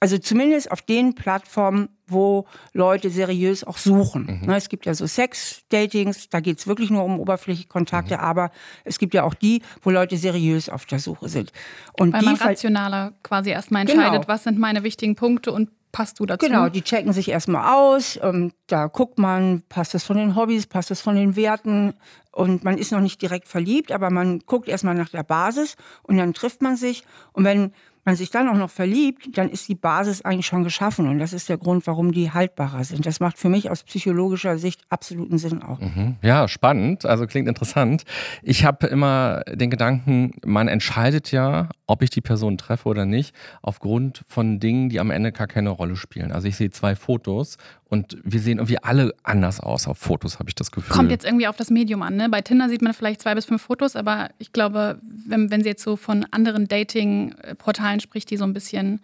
Also 0.00 0.18
zumindest 0.18 0.72
auf 0.72 0.82
den 0.82 1.14
Plattformen, 1.14 1.90
wo 2.10 2.46
Leute 2.72 3.10
seriös 3.10 3.64
auch 3.64 3.78
suchen. 3.78 4.40
Mhm. 4.40 4.48
Ne, 4.48 4.56
es 4.56 4.68
gibt 4.68 4.86
ja 4.86 4.94
so 4.94 5.06
Sex-Datings, 5.06 6.28
da 6.28 6.40
geht 6.40 6.58
es 6.58 6.66
wirklich 6.66 6.90
nur 6.90 7.04
um 7.04 7.18
oberflächliche 7.18 7.68
Kontakte, 7.68 8.14
mhm. 8.14 8.20
aber 8.20 8.50
es 8.84 8.98
gibt 8.98 9.14
ja 9.14 9.24
auch 9.24 9.34
die, 9.34 9.62
wo 9.82 9.90
Leute 9.90 10.16
seriös 10.16 10.68
auf 10.68 10.86
der 10.86 10.98
Suche 10.98 11.28
sind. 11.28 11.52
Und 11.92 12.12
Weil 12.12 12.22
man 12.22 12.36
rationaler 12.36 13.12
quasi 13.22 13.50
erstmal 13.50 13.82
entscheidet, 13.82 14.12
genau. 14.12 14.28
was 14.28 14.44
sind 14.44 14.58
meine 14.58 14.82
wichtigen 14.82 15.16
Punkte 15.16 15.52
und 15.52 15.70
passt 15.92 16.20
du 16.20 16.26
dazu? 16.26 16.46
Genau, 16.46 16.68
die 16.68 16.82
checken 16.82 17.12
sich 17.12 17.28
erstmal 17.28 17.74
aus. 17.74 18.18
Ähm, 18.22 18.52
da 18.66 18.86
guckt 18.86 19.18
man, 19.18 19.62
passt 19.68 19.94
das 19.94 20.04
von 20.04 20.16
den 20.16 20.36
Hobbys, 20.36 20.66
passt 20.66 20.90
das 20.90 21.00
von 21.00 21.16
den 21.16 21.36
Werten. 21.36 21.94
Und 22.32 22.64
man 22.64 22.78
ist 22.78 22.92
noch 22.92 23.00
nicht 23.00 23.20
direkt 23.20 23.48
verliebt, 23.48 23.92
aber 23.92 24.10
man 24.10 24.40
guckt 24.40 24.68
erstmal 24.68 24.94
nach 24.94 25.08
der 25.08 25.24
Basis 25.24 25.76
und 26.02 26.16
dann 26.16 26.32
trifft 26.32 26.62
man 26.62 26.76
sich. 26.76 27.04
Und 27.32 27.44
wenn 27.44 27.72
man 28.04 28.16
sich 28.16 28.30
dann 28.30 28.48
auch 28.48 28.56
noch 28.56 28.70
verliebt, 28.70 29.36
dann 29.36 29.48
ist 29.50 29.68
die 29.68 29.74
Basis 29.74 30.22
eigentlich 30.22 30.46
schon 30.46 30.64
geschaffen. 30.64 31.08
Und 31.08 31.18
das 31.18 31.32
ist 31.32 31.48
der 31.48 31.58
Grund, 31.58 31.86
warum 31.86 32.12
die 32.12 32.32
haltbarer 32.32 32.84
sind. 32.84 33.06
Das 33.06 33.20
macht 33.20 33.38
für 33.38 33.48
mich 33.48 33.70
aus 33.70 33.82
psychologischer 33.84 34.58
Sicht 34.58 34.82
absoluten 34.88 35.38
Sinn 35.38 35.62
auch. 35.62 35.80
Mhm. 35.80 36.16
Ja, 36.22 36.48
spannend. 36.48 37.04
Also 37.04 37.26
klingt 37.26 37.48
interessant. 37.48 38.04
Ich 38.42 38.64
habe 38.64 38.86
immer 38.86 39.42
den 39.52 39.70
Gedanken, 39.70 40.32
man 40.44 40.68
entscheidet 40.68 41.30
ja, 41.32 41.68
ob 41.86 42.02
ich 42.02 42.10
die 42.10 42.20
Person 42.20 42.56
treffe 42.56 42.88
oder 42.88 43.04
nicht, 43.04 43.34
aufgrund 43.62 44.24
von 44.28 44.60
Dingen, 44.60 44.88
die 44.88 45.00
am 45.00 45.10
Ende 45.10 45.32
gar 45.32 45.46
keine 45.46 45.70
Rolle 45.70 45.96
spielen. 45.96 46.32
Also 46.32 46.48
ich 46.48 46.56
sehe 46.56 46.70
zwei 46.70 46.94
Fotos 46.94 47.56
und 47.90 48.16
wir 48.22 48.38
sehen 48.38 48.58
irgendwie 48.58 48.78
alle 48.78 49.12
anders 49.24 49.58
aus 49.58 49.88
auf 49.88 49.98
Fotos, 49.98 50.38
habe 50.38 50.48
ich 50.48 50.54
das 50.54 50.70
Gefühl. 50.70 50.94
Kommt 50.94 51.10
jetzt 51.10 51.24
irgendwie 51.24 51.48
auf 51.48 51.56
das 51.56 51.70
Medium 51.70 52.02
an. 52.02 52.14
Ne? 52.14 52.28
Bei 52.28 52.40
Tinder 52.40 52.68
sieht 52.68 52.82
man 52.82 52.94
vielleicht 52.94 53.20
zwei 53.20 53.34
bis 53.34 53.46
fünf 53.46 53.62
Fotos, 53.62 53.96
aber 53.96 54.30
ich 54.38 54.52
glaube, 54.52 54.98
wenn, 55.02 55.50
wenn 55.50 55.62
sie 55.62 55.70
jetzt 55.70 55.82
so 55.82 55.96
von 55.96 56.24
anderen 56.30 56.68
Dating-Portalen 56.68 57.98
spricht, 57.98 58.30
die 58.30 58.36
so 58.36 58.44
ein 58.44 58.54
bisschen 58.54 59.00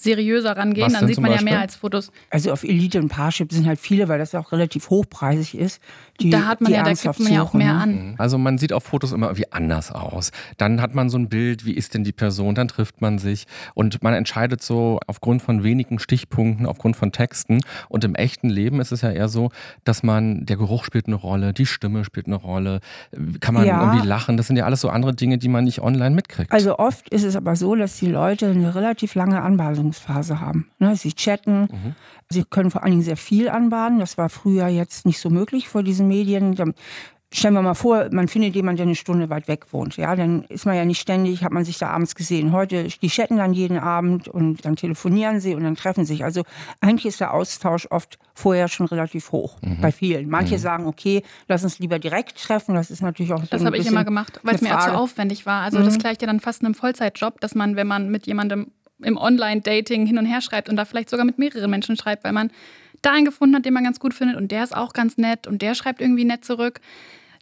seriöser 0.00 0.56
rangehen, 0.56 0.86
Was 0.86 0.98
dann 0.98 1.06
sieht 1.06 1.20
man 1.20 1.30
Beispiel? 1.30 1.48
ja 1.48 1.52
mehr 1.54 1.60
als 1.60 1.76
Fotos. 1.76 2.10
Also 2.30 2.52
auf 2.52 2.64
Elite 2.64 2.98
und 2.98 3.08
Parship 3.08 3.52
sind 3.52 3.66
halt 3.66 3.78
viele, 3.78 4.08
weil 4.08 4.18
das 4.18 4.32
ja 4.32 4.40
auch 4.40 4.50
relativ 4.50 4.88
hochpreisig 4.88 5.58
ist. 5.58 5.80
Die, 6.20 6.30
da 6.30 6.46
hat 6.46 6.60
man 6.60 6.72
ja, 6.72 6.82
da 6.82 6.92
gibt 6.92 7.20
man 7.20 7.32
ja 7.32 7.42
auch 7.42 7.52
mehr 7.52 7.74
an. 7.74 8.10
Mhm. 8.10 8.14
Also 8.18 8.38
man 8.38 8.56
sieht 8.58 8.72
auf 8.72 8.84
Fotos 8.84 9.12
immer 9.12 9.26
irgendwie 9.26 9.52
anders 9.52 9.92
aus. 9.92 10.30
Dann 10.56 10.80
hat 10.80 10.94
man 10.94 11.10
so 11.10 11.18
ein 11.18 11.28
Bild, 11.28 11.66
wie 11.66 11.72
ist 11.72 11.94
denn 11.94 12.04
die 12.04 12.12
Person, 12.12 12.54
dann 12.54 12.68
trifft 12.68 13.00
man 13.00 13.18
sich 13.18 13.46
und 13.74 14.02
man 14.02 14.14
entscheidet 14.14 14.62
so 14.62 15.00
aufgrund 15.06 15.42
von 15.42 15.62
wenigen 15.62 15.98
Stichpunkten, 15.98 16.66
aufgrund 16.66 16.96
von 16.96 17.12
Texten. 17.12 17.60
Und 17.88 18.04
im 18.04 18.14
echten 18.14 18.48
Leben 18.48 18.80
ist 18.80 18.92
es 18.92 19.02
ja 19.02 19.10
eher 19.10 19.28
so, 19.28 19.50
dass 19.84 20.02
man, 20.02 20.46
der 20.46 20.56
Geruch 20.56 20.84
spielt 20.84 21.06
eine 21.06 21.16
Rolle, 21.16 21.52
die 21.52 21.66
Stimme 21.66 22.04
spielt 22.04 22.26
eine 22.26 22.36
Rolle, 22.36 22.80
kann 23.40 23.54
man 23.54 23.66
ja. 23.66 23.82
irgendwie 23.82 24.06
lachen. 24.06 24.36
Das 24.36 24.46
sind 24.46 24.56
ja 24.56 24.64
alles 24.64 24.80
so 24.80 24.88
andere 24.88 25.14
Dinge, 25.14 25.36
die 25.36 25.48
man 25.48 25.64
nicht 25.64 25.80
online 25.80 26.14
mitkriegt. 26.14 26.52
Also 26.52 26.78
oft 26.78 27.08
ist 27.10 27.24
es 27.24 27.36
aber 27.36 27.56
so, 27.56 27.74
dass 27.74 27.98
die 27.98 28.08
Leute 28.08 28.48
eine 28.48 28.74
relativ 28.74 29.14
lange 29.14 29.42
Anbahnung 29.42 29.89
Anbahnungsphase 29.90 30.40
haben. 30.40 30.70
Ne, 30.78 30.96
sie 30.96 31.12
chatten, 31.12 31.62
mhm. 31.62 31.94
sie 32.28 32.44
können 32.44 32.70
vor 32.70 32.82
allen 32.82 32.92
Dingen 32.92 33.02
sehr 33.02 33.16
viel 33.16 33.48
anbahnen. 33.48 33.98
Das 33.98 34.18
war 34.18 34.28
früher 34.28 34.68
jetzt 34.68 35.06
nicht 35.06 35.20
so 35.20 35.30
möglich 35.30 35.68
vor 35.68 35.82
diesen 35.82 36.08
Medien. 36.08 36.56
Stellen 37.32 37.54
wir 37.54 37.62
mal 37.62 37.74
vor, 37.74 38.08
man 38.10 38.26
findet 38.26 38.56
jemanden, 38.56 38.78
der 38.78 38.86
eine 38.86 38.96
Stunde 38.96 39.30
weit 39.30 39.46
weg 39.46 39.72
wohnt. 39.72 39.96
Ja, 39.96 40.16
dann 40.16 40.42
ist 40.48 40.66
man 40.66 40.74
ja 40.74 40.84
nicht 40.84 41.00
ständig, 41.00 41.44
hat 41.44 41.52
man 41.52 41.64
sich 41.64 41.78
da 41.78 41.88
abends 41.88 42.16
gesehen. 42.16 42.50
Heute, 42.50 42.88
die 42.88 43.08
chatten 43.08 43.36
dann 43.36 43.52
jeden 43.52 43.78
Abend 43.78 44.26
und 44.26 44.64
dann 44.64 44.74
telefonieren 44.74 45.38
sie 45.38 45.54
und 45.54 45.62
dann 45.62 45.76
treffen 45.76 46.04
sich. 46.04 46.24
Also 46.24 46.42
eigentlich 46.80 47.06
ist 47.06 47.20
der 47.20 47.32
Austausch 47.32 47.86
oft 47.88 48.18
vorher 48.34 48.66
schon 48.66 48.86
relativ 48.86 49.30
hoch 49.30 49.58
mhm. 49.62 49.80
bei 49.80 49.92
vielen. 49.92 50.28
Manche 50.28 50.56
mhm. 50.56 50.60
sagen, 50.60 50.86
okay, 50.86 51.22
lass 51.46 51.62
uns 51.62 51.78
lieber 51.78 52.00
direkt 52.00 52.36
treffen. 52.42 52.74
Das 52.74 52.90
ist 52.90 53.00
natürlich 53.00 53.32
auch. 53.32 53.44
Das 53.48 53.64
habe 53.64 53.78
ich 53.78 53.86
immer 53.86 54.04
gemacht, 54.04 54.40
weil 54.42 54.56
es 54.56 54.60
mir 54.60 54.76
auch 54.76 54.84
zu 54.84 54.94
aufwendig 54.94 55.46
war. 55.46 55.62
Also 55.62 55.78
mhm. 55.78 55.84
das 55.84 55.98
gleicht 55.98 56.22
ja 56.22 56.26
dann 56.26 56.40
fast 56.40 56.64
einem 56.64 56.74
Vollzeitjob, 56.74 57.40
dass 57.40 57.54
man, 57.54 57.76
wenn 57.76 57.86
man 57.86 58.10
mit 58.10 58.26
jemandem 58.26 58.72
im 59.02 59.16
Online-Dating 59.16 60.06
hin 60.06 60.18
und 60.18 60.26
her 60.26 60.40
schreibt 60.40 60.68
und 60.68 60.76
da 60.76 60.84
vielleicht 60.84 61.10
sogar 61.10 61.24
mit 61.24 61.38
mehreren 61.38 61.70
Menschen 61.70 61.96
schreibt, 61.96 62.24
weil 62.24 62.32
man 62.32 62.50
da 63.02 63.12
einen 63.12 63.24
gefunden 63.24 63.56
hat, 63.56 63.64
den 63.64 63.72
man 63.72 63.84
ganz 63.84 63.98
gut 64.00 64.14
findet 64.14 64.36
und 64.36 64.52
der 64.52 64.64
ist 64.64 64.76
auch 64.76 64.92
ganz 64.92 65.16
nett 65.16 65.46
und 65.46 65.62
der 65.62 65.74
schreibt 65.74 66.00
irgendwie 66.00 66.24
nett 66.24 66.44
zurück, 66.44 66.80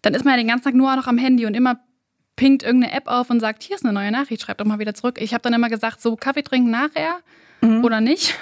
dann 0.03 0.15
ist 0.15 0.25
man 0.25 0.35
ja 0.35 0.39
den 0.39 0.49
ganzen 0.49 0.65
Tag 0.65 0.75
nur 0.75 0.95
noch 0.95 1.07
am 1.07 1.19
Handy 1.19 1.47
und 1.47 1.55
immer 1.55 1.81
pinkt 2.37 2.63
irgendeine 2.63 2.93
App 2.95 3.09
auf 3.09 3.31
und 3.31 3.41
sagt, 3.41 3.63
hier 3.65 3.77
ist 3.77 3.85
eine 3.85 3.93
neue 3.93 4.13
Nachricht, 4.13 4.43
schreib 4.43 4.59
doch 4.59 4.65
mal 4.65 4.79
wieder 4.79 4.95
zurück. 4.95 5.19
Ich 5.21 5.35
habe 5.35 5.43
dann 5.43 5.55
immer 5.55 5.69
gesagt, 5.69 6.01
so 6.01 6.15
Kaffee 6.15 6.43
trinken 6.43 6.71
nachher 6.71 7.19
mhm. 7.61 7.85
oder 7.85 8.01
nicht. 8.01 8.35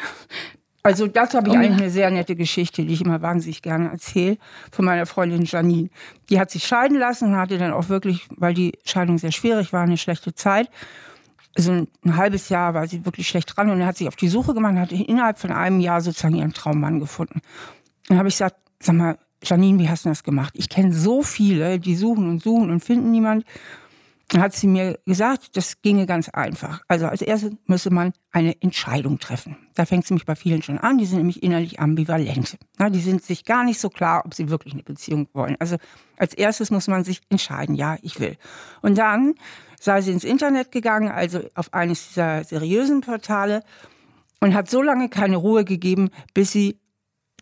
Also 0.83 1.09
das 1.09 1.35
habe 1.35 1.48
ich 1.48 1.57
eigentlich 1.57 1.81
eine 1.81 1.90
sehr 1.90 2.09
nette 2.12 2.37
Geschichte, 2.37 2.85
die 2.85 2.92
ich 2.92 3.00
immer 3.00 3.20
wahnsinnig 3.20 3.61
gerne 3.61 3.90
erzähle, 3.90 4.38
von 4.70 4.85
meiner 4.85 5.05
Freundin 5.05 5.44
Janine. 5.44 5.88
Die 6.31 6.38
hat 6.38 6.52
sich 6.52 6.64
scheiden 6.64 6.96
lassen 6.96 7.31
und 7.31 7.37
hatte 7.37 7.59
dann 7.59 7.72
auch 7.72 7.88
wirklich, 7.88 8.29
weil 8.37 8.55
die 8.55 8.72
Scheidung 8.85 9.18
sehr 9.18 9.33
schwierig 9.33 9.72
war, 9.72 9.83
eine 9.83 9.98
schlechte 9.98 10.33
Zeit 10.33 10.70
so 11.57 11.73
ein, 11.73 12.16
halbes 12.16 12.49
Jahr 12.49 12.75
war 12.75 12.87
sie 12.87 13.05
wirklich 13.05 13.29
schlecht 13.29 13.57
dran 13.57 13.71
und 13.71 13.81
er 13.81 13.87
hat 13.87 13.97
sich 13.97 14.09
auf 14.09 14.16
die 14.16 14.29
Suche 14.29 14.55
gemacht 14.55 14.75
und 14.75 14.81
hat 14.81 14.92
innerhalb 14.92 15.38
von 15.38 15.53
einem 15.53 15.81
Jahr 15.81 16.01
sozusagen 16.01 16.35
ihren 16.35 16.53
Traummann 16.53 17.01
gefunden. 17.01 17.40
Dann 18.09 18.19
habe 18.19 18.29
ich 18.29 18.35
gesagt, 18.35 18.57
sag 18.81 18.95
mal, 18.95 19.19
Janine, 19.42 19.79
wie 19.79 19.88
hast 19.88 20.05
du 20.05 20.09
das 20.09 20.23
gemacht? 20.23 20.55
Ich 20.57 20.69
kenne 20.69 20.92
so 20.92 21.23
viele, 21.23 21.79
die 21.79 21.97
suchen 21.97 22.29
und 22.29 22.42
suchen 22.42 22.71
und 22.71 22.85
finden 22.85 23.11
niemand. 23.11 23.45
Dann 24.29 24.42
hat 24.42 24.55
sie 24.55 24.66
mir 24.66 24.99
gesagt, 25.07 25.57
das 25.57 25.83
ginge 25.83 26.05
ganz 26.05 26.29
einfach. 26.29 26.83
Also 26.88 27.07
als 27.07 27.23
erstes 27.23 27.53
müsse 27.66 27.90
man 27.90 28.12
eine 28.33 28.61
Entscheidung 28.61 29.21
treffen. 29.21 29.57
Da 29.75 29.85
fängt 29.87 30.03
es 30.03 30.11
nämlich 30.11 30.27
bei 30.27 30.35
vielen 30.35 30.62
schon 30.62 30.79
an. 30.79 30.99
Die 30.99 31.07
sind 31.07 31.19
nämlich 31.19 31.45
innerlich 31.45 31.79
ambivalent. 31.79 32.59
Na, 32.77 32.90
die 32.90 33.01
sind 33.01 33.23
sich 33.23 33.45
gar 33.45 33.62
nicht 33.62 33.79
so 33.79 33.88
klar, 33.88 34.25
ob 34.27 34.35
sie 34.35 34.51
wirklich 34.51 34.75
eine 34.75 34.83
Beziehung 34.83 35.29
wollen. 35.33 35.55
Also 35.61 35.77
als 36.16 36.35
erstes 36.35 36.73
muss 36.73 36.88
man 36.88 37.05
sich 37.05 37.21
entscheiden, 37.29 37.77
ja, 37.77 37.99
ich 38.03 38.19
will. 38.19 38.37
Und 38.83 38.99
dann 38.99 39.35
sei 39.87 40.03
sie 40.03 40.12
ins 40.12 40.25
Internet 40.25 40.72
gegangen, 40.72 41.11
also 41.11 41.40
auf 41.55 41.72
eines 41.72 42.09
dieser 42.09 42.44
seriösen 42.44 43.01
Portale, 43.01 43.62
und 44.40 44.53
hat 44.53 44.68
so 44.68 44.83
lange 44.83 45.09
keine 45.09 45.37
Ruhe 45.37 45.64
gegeben, 45.64 46.11
bis 46.35 46.53
sie 46.53 46.79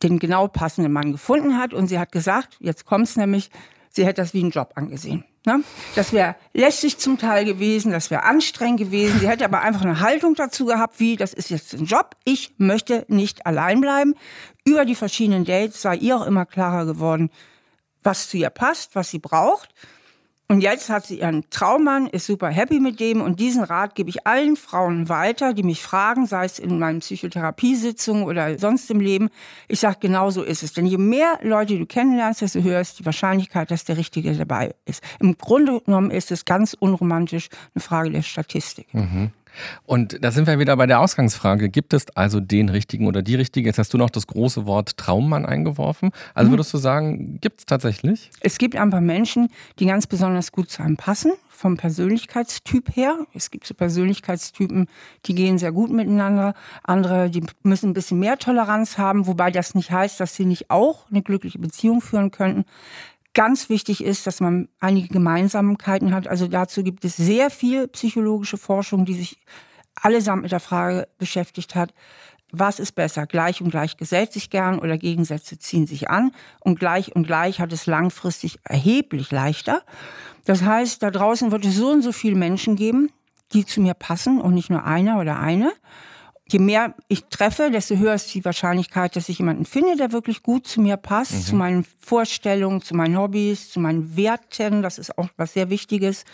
den 0.03 0.19
genau 0.19 0.47
passenden 0.47 0.93
Mann 0.93 1.11
gefunden 1.11 1.59
hat. 1.59 1.75
Und 1.75 1.89
sie 1.89 1.99
hat 1.99 2.13
gesagt, 2.13 2.57
jetzt 2.61 2.85
kommt 2.85 3.09
es 3.09 3.17
nämlich, 3.17 3.51
sie 3.91 4.05
hätte 4.05 4.21
das 4.21 4.35
wie 4.35 4.41
einen 4.41 4.51
Job 4.51 4.73
angesehen. 4.77 5.25
Ne? 5.47 5.65
Das 5.95 6.13
wäre 6.13 6.37
lästig 6.53 6.99
zum 6.99 7.19
Teil 7.19 7.45
gewesen, 7.45 7.91
das 7.91 8.11
wäre 8.11 8.23
anstrengend 8.25 8.79
gewesen. 8.79 9.21
Sie 9.21 9.29
hätte 9.29 9.45
aber 9.45 9.63
einfach 9.63 9.83
eine 9.83 10.01
Haltung 10.01 10.35
dazu 10.35 10.67
gehabt, 10.67 11.01
wie, 11.01 11.17
das 11.17 11.35
ist 11.35 11.51
jetzt 11.51 11.75
ein 11.75 11.87
Job, 11.87 12.15
ich 12.25 12.55
möchte 12.59 13.05
nicht 13.09 13.47
allein 13.47 13.81
bleiben. 13.81 14.15
Über 14.65 14.85
die 14.85 14.95
verschiedenen 14.95 15.45
Dates 15.45 15.83
sei 15.83 15.97
ihr 15.97 16.17
auch 16.17 16.27
immer 16.27 16.47
klarer 16.47 16.87
geworden, 16.87 17.31
was 18.03 18.29
zu 18.29 18.37
ihr 18.37 18.51
passt, 18.51 18.95
was 18.95 19.11
sie 19.11 19.19
braucht. 19.19 19.75
Und 20.47 20.61
jetzt 20.61 20.91
hat 20.91 21.07
sie 21.07 21.21
ihren 21.21 21.49
Traummann, 21.49 22.07
ist 22.07 22.27
super 22.27 22.49
happy 22.49 22.79
mit 22.79 23.01
dem 23.01 23.23
und 23.23 23.41
diesen 23.41 23.65
Rat 23.65 23.95
gebe 23.95 24.11
ich 24.11 24.27
allen 24.27 24.57
Frauen 24.57 25.09
weiter, 25.09 25.55
die 25.55 25.63
mich 25.63 25.83
fragen, 25.83 26.27
sei 26.27 26.45
es 26.45 26.59
in 26.59 26.79
meinen 26.79 27.01
Psychotherapiesitzungen 27.01 28.25
oder 28.25 28.59
sonst 28.59 28.91
im 28.91 29.01
Leben. 29.01 29.31
Ich 29.69 29.81
sage, 29.81 29.97
genau 30.01 30.31
so 30.31 30.43
ist 30.43 30.63
es. 30.63 30.75
Denn 30.75 30.85
je 30.85 30.99
mehr 30.99 31.39
Leute 31.43 31.79
du 31.79 31.87
kennenlernst, 31.87 32.43
desto 32.43 32.61
höher 32.61 32.81
ist 32.81 32.99
die 32.99 33.07
Wahrscheinlichkeit, 33.07 33.71
dass 33.71 33.85
der 33.85 33.97
Richtige 33.97 34.35
dabei 34.35 34.75
ist. 34.85 35.03
Im 35.19 35.39
Grunde 35.39 35.81
genommen 35.81 36.11
ist 36.11 36.31
es 36.31 36.45
ganz 36.45 36.77
unromantisch 36.79 37.49
eine 37.75 37.81
Frage 37.83 38.11
der 38.11 38.23
Statistik. 38.23 38.93
Mhm. 38.93 39.31
Und 39.85 40.23
da 40.23 40.31
sind 40.31 40.47
wir 40.47 40.59
wieder 40.59 40.77
bei 40.77 40.87
der 40.87 41.01
Ausgangsfrage. 41.01 41.69
Gibt 41.69 41.93
es 41.95 42.07
also 42.17 42.41
den 42.41 42.69
richtigen 42.69 43.07
oder 43.07 43.23
die 43.23 43.35
richtige? 43.35 43.69
Jetzt 43.69 43.79
hast 43.79 43.93
du 43.95 43.99
noch 43.99 44.11
das 44.11 44.27
große 44.27 44.67
Wort 44.67 44.97
Traummann 44.97 45.47
eingeworfen. 45.47 46.11
Also 46.35 46.49
mhm. 46.49 46.55
würdest 46.55 46.75
du 46.75 46.79
sagen, 46.79 47.39
gibt 47.41 47.61
es 47.61 47.67
tatsächlich? 47.67 48.31
Es 48.41 48.59
gibt 48.59 48.77
einfach 48.77 49.01
Menschen, 49.01 49.49
die 49.79 49.87
ganz 49.87 50.07
besonders 50.07 50.53
gut 50.53 50.71
zu 50.71 50.83
einem 50.83 50.97
passen, 50.97 51.33
vom 51.49 51.77
Persönlichkeitstyp 51.77 52.95
her. 52.97 53.19
Es 53.33 53.51
gibt 53.51 53.67
so 53.67 53.75
Persönlichkeitstypen, 53.75 54.89
die 55.27 55.35
gehen 55.35 55.59
sehr 55.59 55.73
gut 55.73 55.91
miteinander. 55.91 56.55
Andere, 56.83 57.31
die 57.31 57.43
müssen 57.63 57.91
ein 57.91 57.95
bisschen 57.95 58.19
mehr 58.19 58.39
Toleranz 58.39 58.99
haben, 58.99 59.27
wobei 59.27 59.51
das 59.51 59.75
nicht 59.75 59.91
heißt, 59.91 60.21
dass 60.21 60.35
sie 60.35 60.45
nicht 60.45 60.71
auch 60.71 61.07
eine 61.11 61.23
glückliche 61.23 61.59
Beziehung 61.59 62.01
führen 62.01 62.31
könnten. 62.31 62.65
Ganz 63.35 63.69
wichtig 63.69 64.03
ist, 64.05 64.27
dass 64.27 64.41
man 64.41 64.69
einige 64.79 65.09
Gemeinsamkeiten 65.09 66.15
hat. 66.15 66.29
Also 66.29 66.47
dazu 66.47 66.85
gibt 66.85 67.05
es 67.05 67.17
sehr 67.17 67.51
viel 67.51 67.89
psychologische 67.89 68.57
Forschung, 68.57 69.05
die 69.05 69.15
sich 69.15 69.41
allesamt 69.97 70.43
mit 70.43 70.53
der 70.53 70.61
Frage 70.61 71.09
beschäftigt 71.19 71.75
hat, 71.75 71.93
was 72.57 72.79
ist 72.79 72.93
besser? 72.93 73.27
Gleich 73.27 73.61
und 73.61 73.71
gleich 73.71 73.97
gesellt 73.97 74.33
sich 74.33 74.49
gern 74.49 74.79
oder 74.79 74.97
Gegensätze 74.97 75.59
ziehen 75.59 75.87
sich 75.87 76.09
an. 76.09 76.31
Und 76.61 76.79
gleich 76.79 77.15
und 77.17 77.27
gleich 77.27 77.59
hat 77.59 77.73
es 77.73 77.87
langfristig 77.87 78.61
erheblich 78.63 79.33
leichter. 79.33 79.83
Das 80.45 80.63
heißt, 80.63 81.03
da 81.03 81.11
draußen 81.11 81.51
wird 81.51 81.65
es 81.65 81.75
so 81.75 81.91
und 81.91 82.03
so 82.03 82.13
viele 82.13 82.37
Menschen 82.37 82.77
geben, 82.77 83.11
die 83.53 83.67
zu 83.67 83.81
mir 83.81 83.95
passen 83.95 84.41
und 84.41 84.55
nicht 84.55 84.71
nur 84.71 84.85
einer 84.85 85.19
oder 85.19 85.41
eine 85.41 85.73
je 86.49 86.59
mehr 86.59 86.95
ich 87.09 87.25
treffe, 87.27 87.71
desto 87.71 87.97
höher 87.97 88.15
ist 88.15 88.35
die 88.35 88.45
Wahrscheinlichkeit, 88.45 89.17
dass 89.17 89.29
ich 89.29 89.39
jemanden 89.39 89.65
finde, 89.65 89.97
der 89.97 90.13
wirklich 90.13 90.43
gut 90.43 90.67
zu 90.67 90.81
mir 90.81 90.97
passt, 90.97 91.33
mhm. 91.33 91.41
zu 91.41 91.57
meinen 91.57 91.87
Vorstellungen, 91.99 92.83
zu 92.83 92.95
meinen 92.95 93.17
Hobbys, 93.17 93.71
zu 93.71 93.81
meinen 93.81 94.17
Werten. 94.17 94.83
Das 94.83 94.99
ist 94.99 95.17
auch 95.17 95.29
was 95.37 95.55
sehr 95.55 95.71
Wichtiges. 95.71 96.25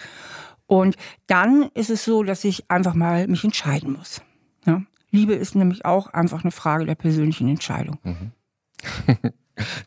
Und 0.67 0.97
dann 1.27 1.71
ist 1.75 1.91
es 1.91 2.05
so, 2.05 2.23
dass 2.23 2.45
ich 2.45 2.71
einfach 2.71 2.95
mal 2.95 3.27
mich 3.29 3.45
entscheiden 3.45 3.93
muss. 3.93 4.23
Ja? 4.67 4.83
Liebe 5.11 5.35
ist 5.35 5.55
nämlich 5.55 5.85
auch 5.85 6.09
einfach 6.09 6.45
eine 6.45 6.53
Frage 6.53 6.87
der 6.87 6.95
persönlichen 6.95 7.49
Entscheidung. 7.49 7.99
Mhm. 8.03 8.33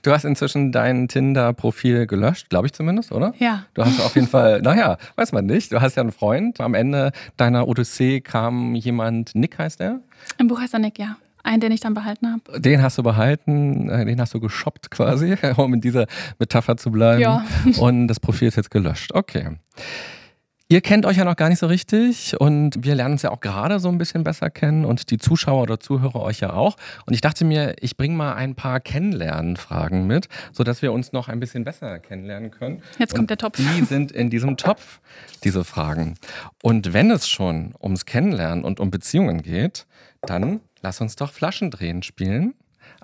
Du 0.02 0.12
hast 0.12 0.26
inzwischen 0.26 0.72
dein 0.72 1.08
Tinder-Profil 1.08 2.08
gelöscht, 2.08 2.50
glaube 2.50 2.68
ich 2.68 2.74
zumindest, 2.74 3.12
oder? 3.12 3.34
Ja. 3.40 3.66
Du 3.74 3.84
hast 3.84 4.00
auf 4.00 4.16
jeden 4.16 4.28
Fall, 4.28 4.62
naja, 4.62 4.98
weiß 5.16 5.32
man 5.32 5.46
nicht. 5.46 5.72
Du 5.72 5.82
hast 5.82 5.96
ja 5.96 6.02
einen 6.02 6.12
Freund. 6.12 6.60
Am 6.60 6.74
Ende 6.74 7.12
deiner 7.38 7.68
Odyssee 7.68 8.22
kam 8.22 8.76
jemand, 8.76 9.36
Nick 9.36 9.58
heißt 9.58 9.82
er? 9.82 10.00
Im 10.38 10.48
Buch 10.48 10.60
heißt 10.60 10.74
er 10.74 10.80
Nick, 10.80 11.00
ja. 11.00 11.18
Einen, 11.46 11.60
den 11.60 11.74
ich 11.74 11.82
dann 11.82 11.94
behalten 11.94 12.32
habe. 12.32 12.62
Den 12.62 12.82
hast 12.82 12.98
du 12.98 13.04
behalten, 13.04 13.90
äh, 13.90 14.06
den 14.06 14.20
hast 14.22 14.34
du 14.34 14.40
geshoppt 14.40 14.90
quasi, 14.92 15.36
um 15.58 15.74
in 15.74 15.82
dieser 15.82 16.08
Metapher 16.40 16.78
zu 16.78 16.90
bleiben. 16.90 17.20
Ja. 17.22 17.46
Und 17.80 18.08
das 18.08 18.20
Profil 18.20 18.48
ist 18.48 18.56
jetzt 18.56 18.72
gelöscht. 18.72 19.14
Okay. 19.14 19.50
Ihr 20.74 20.82
kennt 20.82 21.06
euch 21.06 21.18
ja 21.18 21.24
noch 21.24 21.36
gar 21.36 21.50
nicht 21.50 21.60
so 21.60 21.68
richtig 21.68 22.36
und 22.40 22.84
wir 22.84 22.96
lernen 22.96 23.12
uns 23.12 23.22
ja 23.22 23.30
auch 23.30 23.42
gerade 23.42 23.80
so 23.80 23.90
ein 23.90 24.00
bisschen 24.00 24.24
besser 24.24 24.50
kennen 24.50 24.86
und 24.86 25.12
die 25.12 25.20
Zuschauer 25.20 25.62
oder 25.62 25.80
Zuhörer 25.80 26.24
euch 26.24 26.40
ja 26.40 26.54
auch. 26.54 26.78
Und 27.06 27.14
ich 27.14 27.22
dachte 27.22 27.46
mir, 27.46 27.76
ich 27.80 27.96
bringe 27.96 28.16
mal 28.16 28.34
ein 28.34 28.56
paar 28.56 28.80
Kennenlernfragen 28.80 30.08
mit, 30.08 30.30
sodass 30.52 30.82
wir 30.82 30.92
uns 30.92 31.14
noch 31.14 31.30
ein 31.30 31.40
bisschen 31.40 31.64
besser 31.64 32.00
kennenlernen 32.00 32.50
können. 32.50 32.82
Jetzt 32.98 33.12
kommt 33.12 33.26
und 33.26 33.30
der 33.30 33.38
Topf. 33.38 33.58
Die 33.58 33.84
sind 33.84 34.12
in 34.12 34.32
diesem 34.32 34.58
Topf, 34.58 35.00
diese 35.44 35.64
Fragen. 35.64 36.16
Und 36.64 36.92
wenn 36.92 37.12
es 37.12 37.30
schon 37.30 37.76
ums 37.80 38.08
Kennenlernen 38.08 38.66
und 38.66 38.80
um 38.80 38.90
Beziehungen 38.90 39.44
geht, 39.44 39.86
dann 40.24 40.60
lass 40.82 41.00
uns 41.02 41.16
doch 41.16 41.32
Flaschendrehen 41.32 42.02
spielen 42.02 42.56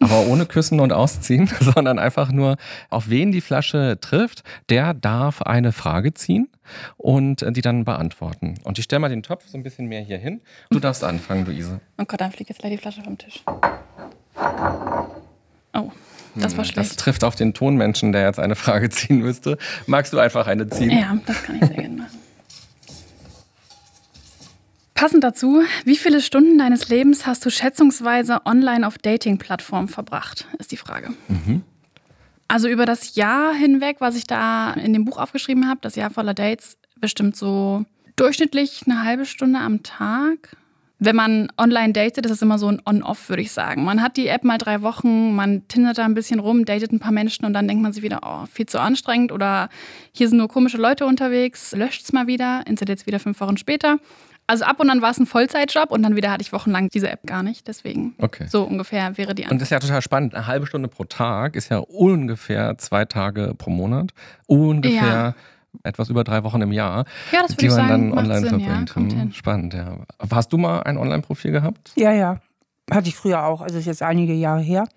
aber 0.02 0.28
ohne 0.28 0.46
Küssen 0.46 0.80
und 0.80 0.94
Ausziehen, 0.94 1.48
sondern 1.60 2.00
einfach 2.00 2.32
nur, 2.32 2.56
auf 2.90 3.10
wen 3.10 3.32
die 3.32 3.42
Flasche 3.42 3.98
trifft, 4.00 4.44
der 4.70 4.94
darf 4.94 5.42
eine 5.42 5.72
Frage 5.74 6.14
ziehen 6.14 6.49
und 6.98 7.46
die 7.56 7.62
dann 7.62 7.86
beantworten. 7.86 8.56
Und 8.64 8.78
ich 8.80 8.86
stelle 8.86 9.00
mal 9.00 9.10
den 9.10 9.24
Topf 9.24 9.48
so 9.48 9.58
ein 9.58 9.64
bisschen 9.64 9.88
mehr 9.88 10.02
hier 10.02 10.18
hin. 10.18 10.42
Du 10.70 10.80
darfst 10.80 11.04
anfangen, 11.04 11.46
Luise. 11.46 11.82
Oh 11.98 12.06
Gott, 12.06 12.22
dann 12.22 12.32
fliegt 12.32 12.50
jetzt 12.50 12.60
gleich 12.60 12.74
die 12.74 12.78
Flasche 12.78 13.02
vom 13.02 13.18
Tisch. 13.18 13.44
Oh. 15.74 15.92
Das 16.36 16.56
war 16.58 16.64
hm, 16.64 16.72
schlecht. 16.72 16.92
Das 16.92 16.96
trifft 16.96 17.24
auf 17.24 17.36
den 17.36 17.54
Tonmenschen, 17.54 18.12
der 18.12 18.26
jetzt 18.26 18.40
eine 18.40 18.56
Frage 18.56 18.90
ziehen 18.90 19.20
müsste. 19.20 19.58
Magst 19.88 20.14
du 20.14 20.20
einfach 20.20 20.48
eine 20.48 20.70
ziehen? 20.70 20.92
Ja, 20.92 21.18
das 21.26 21.44
kann 21.44 21.56
ich 21.56 21.66
sehr 21.66 21.76
gerne 21.76 21.96
machen. 21.98 22.18
Passend 24.94 25.24
dazu, 25.24 25.64
wie 25.86 25.96
viele 25.96 26.20
Stunden 26.20 26.58
deines 26.58 26.90
Lebens 26.90 27.26
hast 27.26 27.46
du 27.46 27.50
schätzungsweise 27.50 28.46
online 28.46 28.86
auf 28.86 28.98
Dating-Plattformen 28.98 29.88
verbracht, 29.88 30.46
ist 30.58 30.74
die 30.74 30.78
Frage. 30.78 31.12
Mhm. 31.30 31.64
Also 32.50 32.68
über 32.68 32.88
das 32.88 33.16
Jahr 33.16 33.54
hinweg, 33.54 33.98
was 34.00 34.16
ich 34.16 34.26
da 34.26 34.74
in 34.74 34.92
dem 34.92 35.06
Buch 35.06 35.20
aufgeschrieben 35.20 35.70
habe, 35.70 35.82
das 35.84 35.96
Jahr 35.96 36.10
voller 36.10 36.34
Dates, 36.34 36.78
bestimmt 37.00 37.36
so 37.36 37.86
durchschnittlich 38.16 38.82
eine 38.88 39.04
halbe 39.04 39.28
Stunde 39.28 39.60
am 39.60 39.84
Tag. 39.84 40.58
Wenn 40.98 41.16
man 41.16 41.52
online 41.58 41.94
datet, 41.94 42.26
das 42.26 42.32
ist 42.34 42.42
immer 42.42 42.58
so 42.58 42.68
ein 42.68 42.82
On-Off, 42.86 43.30
würde 43.30 43.44
ich 43.44 43.52
sagen. 43.52 43.84
Man 43.84 44.02
hat 44.02 44.18
die 44.18 44.28
App 44.28 44.44
mal 44.44 44.58
drei 44.58 44.82
Wochen, 44.82 45.36
man 45.36 45.68
tindert 45.68 46.00
da 46.00 46.06
ein 46.06 46.16
bisschen 46.16 46.40
rum, 46.40 46.66
datet 46.66 46.92
ein 46.92 47.00
paar 47.00 47.12
Menschen 47.12 47.46
und 47.46 47.54
dann 47.54 47.68
denkt 47.68 47.84
man 47.84 47.94
sich 47.94 48.02
wieder, 48.02 48.22
oh, 48.24 48.48
viel 48.48 48.66
zu 48.66 48.82
anstrengend 48.82 49.32
oder 49.32 49.70
hier 50.12 50.28
sind 50.28 50.40
nur 50.40 50.50
komische 50.50 50.78
Leute 50.78 51.06
unterwegs, 51.06 51.74
löscht 51.74 52.02
es 52.02 52.12
mal 52.14 52.26
wieder, 52.26 52.66
installiert 52.66 53.00
es 53.00 53.06
wieder 53.06 53.20
fünf 53.20 53.40
Wochen 53.42 53.58
später. 53.58 54.00
Also 54.50 54.66
ab 54.66 54.80
und 54.80 54.90
an 54.90 55.04
war 55.04 55.12
es 55.12 55.20
ein 55.20 55.28
Vollzeitjob 55.28 55.92
und 55.92 56.02
dann 56.02 56.16
wieder 56.16 56.32
hatte 56.32 56.42
ich 56.42 56.52
wochenlang 56.52 56.90
diese 56.90 57.08
App 57.08 57.28
gar 57.28 57.44
nicht. 57.44 57.68
Deswegen 57.68 58.16
okay. 58.18 58.48
so 58.48 58.64
ungefähr 58.64 59.16
wäre 59.16 59.36
die 59.36 59.44
Antwort. 59.44 59.52
Und 59.52 59.62
das 59.62 59.68
ist 59.68 59.72
ja 59.72 59.80
total 59.80 60.02
spannend. 60.02 60.34
Eine 60.34 60.48
halbe 60.48 60.66
Stunde 60.66 60.88
pro 60.88 61.04
Tag 61.04 61.56
ist 61.56 61.70
ja 61.70 61.78
ungefähr 61.78 62.76
zwei 62.80 63.06
Tage 63.06 63.54
pro 63.56 63.70
Monat. 63.70 64.10
Ungefähr 64.48 65.04
ja. 65.04 65.36
etwas 65.84 66.10
über 66.10 66.24
drei 66.24 66.44
Wochen 66.44 66.62
im 66.62 66.72
Jahr, 66.72 67.06
ja, 67.32 67.44
das 67.44 67.58
die 67.58 67.68
man 67.68 67.76
sagen, 67.76 68.10
dann 68.10 68.18
online 68.18 68.40
Sinn, 68.40 68.50
verbringt. 68.50 68.90
Ja, 68.96 69.22
hm, 69.22 69.34
spannend, 69.34 69.74
ja. 69.76 70.00
Hast 70.32 70.52
du 70.52 70.58
mal 70.58 70.82
ein 70.82 70.98
Online-Profil 70.98 71.52
gehabt? 71.52 71.92
Ja, 71.96 72.12
ja. 72.12 72.42
Hatte 72.90 73.08
ich 73.08 73.16
früher 73.16 73.46
auch. 73.46 73.62
Also 73.62 73.78
ist 73.78 73.86
jetzt 73.86 74.02
einige 74.02 74.34
Jahre 74.34 74.62
her. 74.62 74.88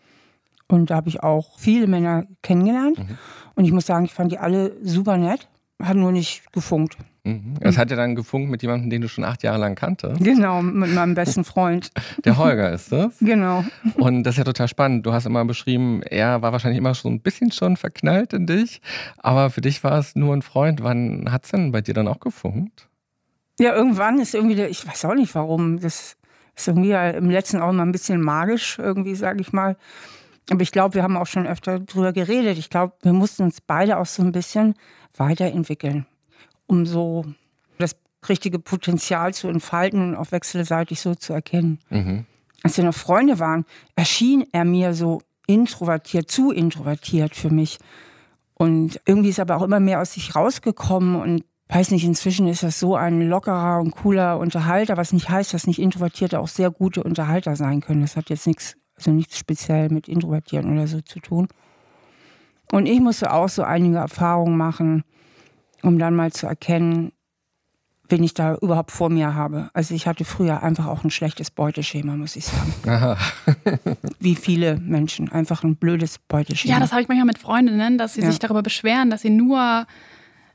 Und 0.66 0.88
da 0.88 0.94
habe 0.96 1.10
ich 1.10 1.22
auch 1.22 1.58
viele 1.58 1.88
Männer 1.88 2.24
kennengelernt. 2.42 2.98
Mhm. 2.98 3.18
Und 3.54 3.66
ich 3.66 3.72
muss 3.72 3.84
sagen, 3.84 4.06
ich 4.06 4.14
fand 4.14 4.32
die 4.32 4.38
alle 4.38 4.74
super 4.82 5.18
nett. 5.18 5.46
Hat 5.78 5.98
nur 5.98 6.10
nicht 6.10 6.50
gefunkt. 6.54 6.96
Mhm. 7.24 7.54
Es 7.60 7.78
hat 7.78 7.90
ja 7.90 7.96
dann 7.96 8.16
gefunkt 8.16 8.50
mit 8.50 8.62
jemandem, 8.62 8.90
den 8.90 9.02
du 9.02 9.08
schon 9.08 9.22
acht 9.22 9.44
Jahre 9.44 9.58
lang 9.58 9.76
kanntest. 9.76 10.22
Genau, 10.22 10.60
mit 10.60 10.92
meinem 10.92 11.14
besten 11.14 11.44
Freund. 11.44 11.90
Der 12.24 12.36
Holger 12.36 12.72
ist 12.72 12.90
das? 12.90 13.16
Genau. 13.20 13.64
Und 13.94 14.24
das 14.24 14.34
ist 14.34 14.38
ja 14.38 14.44
total 14.44 14.66
spannend. 14.66 15.06
Du 15.06 15.12
hast 15.12 15.26
immer 15.26 15.44
beschrieben, 15.44 16.02
er 16.02 16.42
war 16.42 16.50
wahrscheinlich 16.50 16.78
immer 16.78 16.94
schon 16.94 17.14
ein 17.14 17.20
bisschen 17.20 17.52
schon 17.52 17.76
verknallt 17.76 18.32
in 18.32 18.46
dich, 18.46 18.80
aber 19.18 19.50
für 19.50 19.60
dich 19.60 19.84
war 19.84 19.98
es 19.98 20.16
nur 20.16 20.34
ein 20.34 20.42
Freund. 20.42 20.82
Wann 20.82 21.30
hat 21.30 21.44
es 21.44 21.52
denn 21.52 21.70
bei 21.70 21.80
dir 21.80 21.94
dann 21.94 22.08
auch 22.08 22.18
gefunkt? 22.18 22.88
Ja, 23.60 23.74
irgendwann 23.74 24.18
ist 24.18 24.34
irgendwie, 24.34 24.56
der, 24.56 24.68
ich 24.68 24.86
weiß 24.86 25.04
auch 25.04 25.14
nicht 25.14 25.34
warum, 25.36 25.78
das 25.78 26.16
ist 26.56 26.68
irgendwie 26.68 26.90
im 26.90 27.30
letzten 27.30 27.60
auch 27.60 27.70
mal 27.70 27.84
ein 27.84 27.92
bisschen 27.92 28.20
magisch, 28.20 28.78
irgendwie, 28.80 29.14
sage 29.14 29.40
ich 29.40 29.52
mal. 29.52 29.76
Aber 30.50 30.62
ich 30.62 30.72
glaube, 30.72 30.96
wir 30.96 31.04
haben 31.04 31.16
auch 31.16 31.26
schon 31.26 31.46
öfter 31.46 31.78
drüber 31.78 32.12
geredet. 32.12 32.58
Ich 32.58 32.68
glaube, 32.68 32.94
wir 33.02 33.12
mussten 33.12 33.44
uns 33.44 33.60
beide 33.60 33.98
auch 33.98 34.06
so 34.06 34.22
ein 34.22 34.32
bisschen 34.32 34.74
weiterentwickeln 35.16 36.06
um 36.72 36.86
so 36.86 37.24
das 37.78 37.94
richtige 38.28 38.58
Potenzial 38.58 39.34
zu 39.34 39.48
entfalten 39.48 40.00
und 40.00 40.16
auch 40.16 40.32
wechselseitig 40.32 41.00
so 41.00 41.14
zu 41.14 41.32
erkennen. 41.32 41.78
Mhm. 41.90 42.26
Als 42.62 42.76
wir 42.76 42.84
noch 42.84 42.94
Freunde 42.94 43.38
waren, 43.38 43.64
erschien 43.94 44.44
er 44.52 44.64
mir 44.64 44.94
so 44.94 45.20
introvertiert, 45.46 46.30
zu 46.30 46.50
introvertiert 46.50 47.36
für 47.36 47.50
mich. 47.50 47.78
Und 48.54 49.00
irgendwie 49.04 49.28
ist 49.28 49.38
er 49.38 49.42
aber 49.42 49.56
auch 49.56 49.62
immer 49.62 49.80
mehr 49.80 50.00
aus 50.00 50.14
sich 50.14 50.34
rausgekommen 50.34 51.16
und 51.20 51.44
weiß 51.68 51.90
nicht, 51.90 52.04
inzwischen 52.04 52.48
ist 52.48 52.62
das 52.62 52.78
so 52.78 52.96
ein 52.96 53.28
lockerer 53.28 53.80
und 53.80 53.90
cooler 53.90 54.38
Unterhalter, 54.38 54.96
was 54.96 55.12
nicht 55.12 55.28
heißt, 55.28 55.52
dass 55.52 55.66
nicht 55.66 55.80
Introvertierte 55.80 56.38
auch 56.38 56.48
sehr 56.48 56.70
gute 56.70 57.02
Unterhalter 57.02 57.56
sein 57.56 57.80
können. 57.80 58.02
Das 58.02 58.16
hat 58.16 58.30
jetzt 58.30 58.46
nichts, 58.46 58.76
also 58.96 59.10
nichts 59.10 59.38
speziell 59.38 59.88
mit 59.88 60.06
Introvertieren 60.06 60.72
oder 60.72 60.86
so 60.86 61.00
zu 61.00 61.18
tun. 61.18 61.48
Und 62.70 62.86
ich 62.86 63.00
musste 63.00 63.32
auch 63.32 63.48
so 63.48 63.62
einige 63.62 63.96
Erfahrungen 63.96 64.56
machen, 64.56 65.02
um 65.82 65.98
dann 65.98 66.14
mal 66.14 66.32
zu 66.32 66.46
erkennen, 66.46 67.12
wen 68.08 68.22
ich 68.22 68.34
da 68.34 68.54
überhaupt 68.56 68.90
vor 68.92 69.10
mir 69.10 69.34
habe. 69.34 69.70
Also 69.72 69.94
ich 69.94 70.06
hatte 70.06 70.24
früher 70.24 70.62
einfach 70.62 70.86
auch 70.86 71.02
ein 71.02 71.10
schlechtes 71.10 71.50
Beuteschema, 71.50 72.16
muss 72.16 72.36
ich 72.36 72.44
sagen. 72.46 72.74
Aha. 72.86 73.16
Wie 74.20 74.36
viele 74.36 74.76
Menschen, 74.78 75.32
einfach 75.32 75.64
ein 75.64 75.76
blödes 75.76 76.18
Beuteschema. 76.18 76.74
Ja, 76.74 76.80
das 76.80 76.92
habe 76.92 77.02
ich 77.02 77.08
manchmal 77.08 77.26
mit 77.26 77.38
Freundinnen, 77.38 77.98
dass 77.98 78.14
sie 78.14 78.20
ja. 78.20 78.30
sich 78.30 78.38
darüber 78.38 78.62
beschweren, 78.62 79.10
dass 79.10 79.22
sie 79.22 79.30
nur 79.30 79.86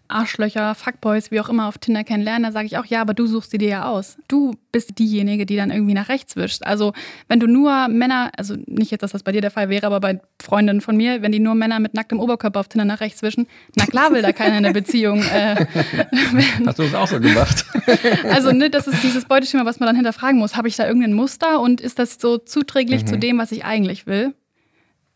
Arschlöcher, 0.07 0.75
Fuckboys, 0.75 1.31
wie 1.31 1.39
auch 1.39 1.49
immer 1.49 1.67
auf 1.67 1.77
Tinder 1.77 2.03
kennenlernen, 2.03 2.43
da 2.43 2.51
sage 2.51 2.65
ich 2.65 2.77
auch, 2.77 2.85
ja, 2.85 3.01
aber 3.01 3.13
du 3.13 3.27
suchst 3.27 3.51
sie 3.51 3.57
dir 3.57 3.69
ja 3.69 3.85
aus. 3.85 4.17
Du 4.27 4.55
bist 4.71 4.99
diejenige, 4.99 5.45
die 5.45 5.55
dann 5.55 5.71
irgendwie 5.71 5.93
nach 5.93 6.09
rechts 6.09 6.35
wischt. 6.35 6.63
Also 6.63 6.93
wenn 7.27 7.39
du 7.39 7.47
nur 7.47 7.87
Männer, 7.87 8.31
also 8.37 8.55
nicht 8.65 8.91
jetzt, 8.91 9.01
dass 9.01 9.11
das 9.11 9.23
bei 9.23 9.31
dir 9.31 9.41
der 9.41 9.51
Fall 9.51 9.69
wäre, 9.69 9.85
aber 9.85 9.99
bei 9.99 10.19
Freundinnen 10.41 10.81
von 10.81 10.95
mir, 10.95 11.21
wenn 11.21 11.31
die 11.31 11.39
nur 11.39 11.55
Männer 11.55 11.79
mit 11.79 11.93
nacktem 11.93 12.19
Oberkörper 12.19 12.59
auf 12.59 12.67
Tinder 12.67 12.85
nach 12.85 12.99
rechts 12.99 13.21
wischen, 13.21 13.47
na 13.75 13.85
klar 13.85 14.11
will 14.11 14.21
da 14.21 14.31
keiner 14.31 14.57
in 14.57 14.63
der 14.63 14.73
Beziehung. 14.73 15.21
Äh, 15.23 15.65
Hast 16.65 16.79
du 16.79 16.83
das 16.83 16.93
auch 16.93 17.07
so 17.07 17.19
gemacht? 17.19 17.65
also 18.31 18.51
ne, 18.51 18.69
das 18.69 18.87
ist 18.87 19.03
dieses 19.03 19.25
Beuteschema, 19.25 19.65
was 19.65 19.79
man 19.79 19.87
dann 19.87 19.95
hinterfragen 19.95 20.39
muss. 20.39 20.55
Habe 20.55 20.67
ich 20.67 20.75
da 20.75 20.87
irgendein 20.87 21.13
Muster 21.13 21.59
und 21.59 21.81
ist 21.81 21.99
das 21.99 22.17
so 22.19 22.37
zuträglich 22.37 23.03
mhm. 23.03 23.07
zu 23.07 23.17
dem, 23.17 23.37
was 23.37 23.51
ich 23.51 23.65
eigentlich 23.65 24.07
will? 24.07 24.33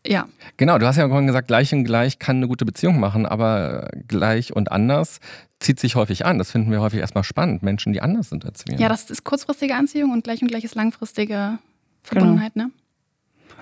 Ja. 0.06 0.26
Genau, 0.56 0.78
du 0.78 0.86
hast 0.86 0.96
ja 0.96 1.08
vorhin 1.08 1.26
gesagt, 1.26 1.48
gleich 1.48 1.72
und 1.72 1.84
gleich 1.84 2.18
kann 2.18 2.36
eine 2.36 2.48
gute 2.48 2.64
Beziehung 2.64 2.98
machen, 2.98 3.24
aber 3.24 3.88
gleich 4.08 4.54
und 4.54 4.72
anders 4.72 5.20
zieht 5.60 5.78
sich 5.78 5.94
häufig 5.94 6.26
an. 6.26 6.38
Das 6.38 6.50
finden 6.50 6.70
wir 6.72 6.80
häufig 6.80 7.00
erstmal 7.00 7.24
spannend, 7.24 7.62
Menschen, 7.62 7.92
die 7.92 8.02
anders 8.02 8.30
sind 8.30 8.44
als 8.44 8.64
wir. 8.66 8.78
Ja, 8.78 8.88
das 8.88 9.10
ist 9.10 9.24
kurzfristige 9.24 9.76
Anziehung 9.76 10.10
und 10.10 10.24
gleich 10.24 10.42
und 10.42 10.48
gleich 10.48 10.64
ist 10.64 10.74
langfristige 10.74 11.58
Verbundenheit, 12.02 12.54
genau. 12.54 12.66
ne? 12.66 12.72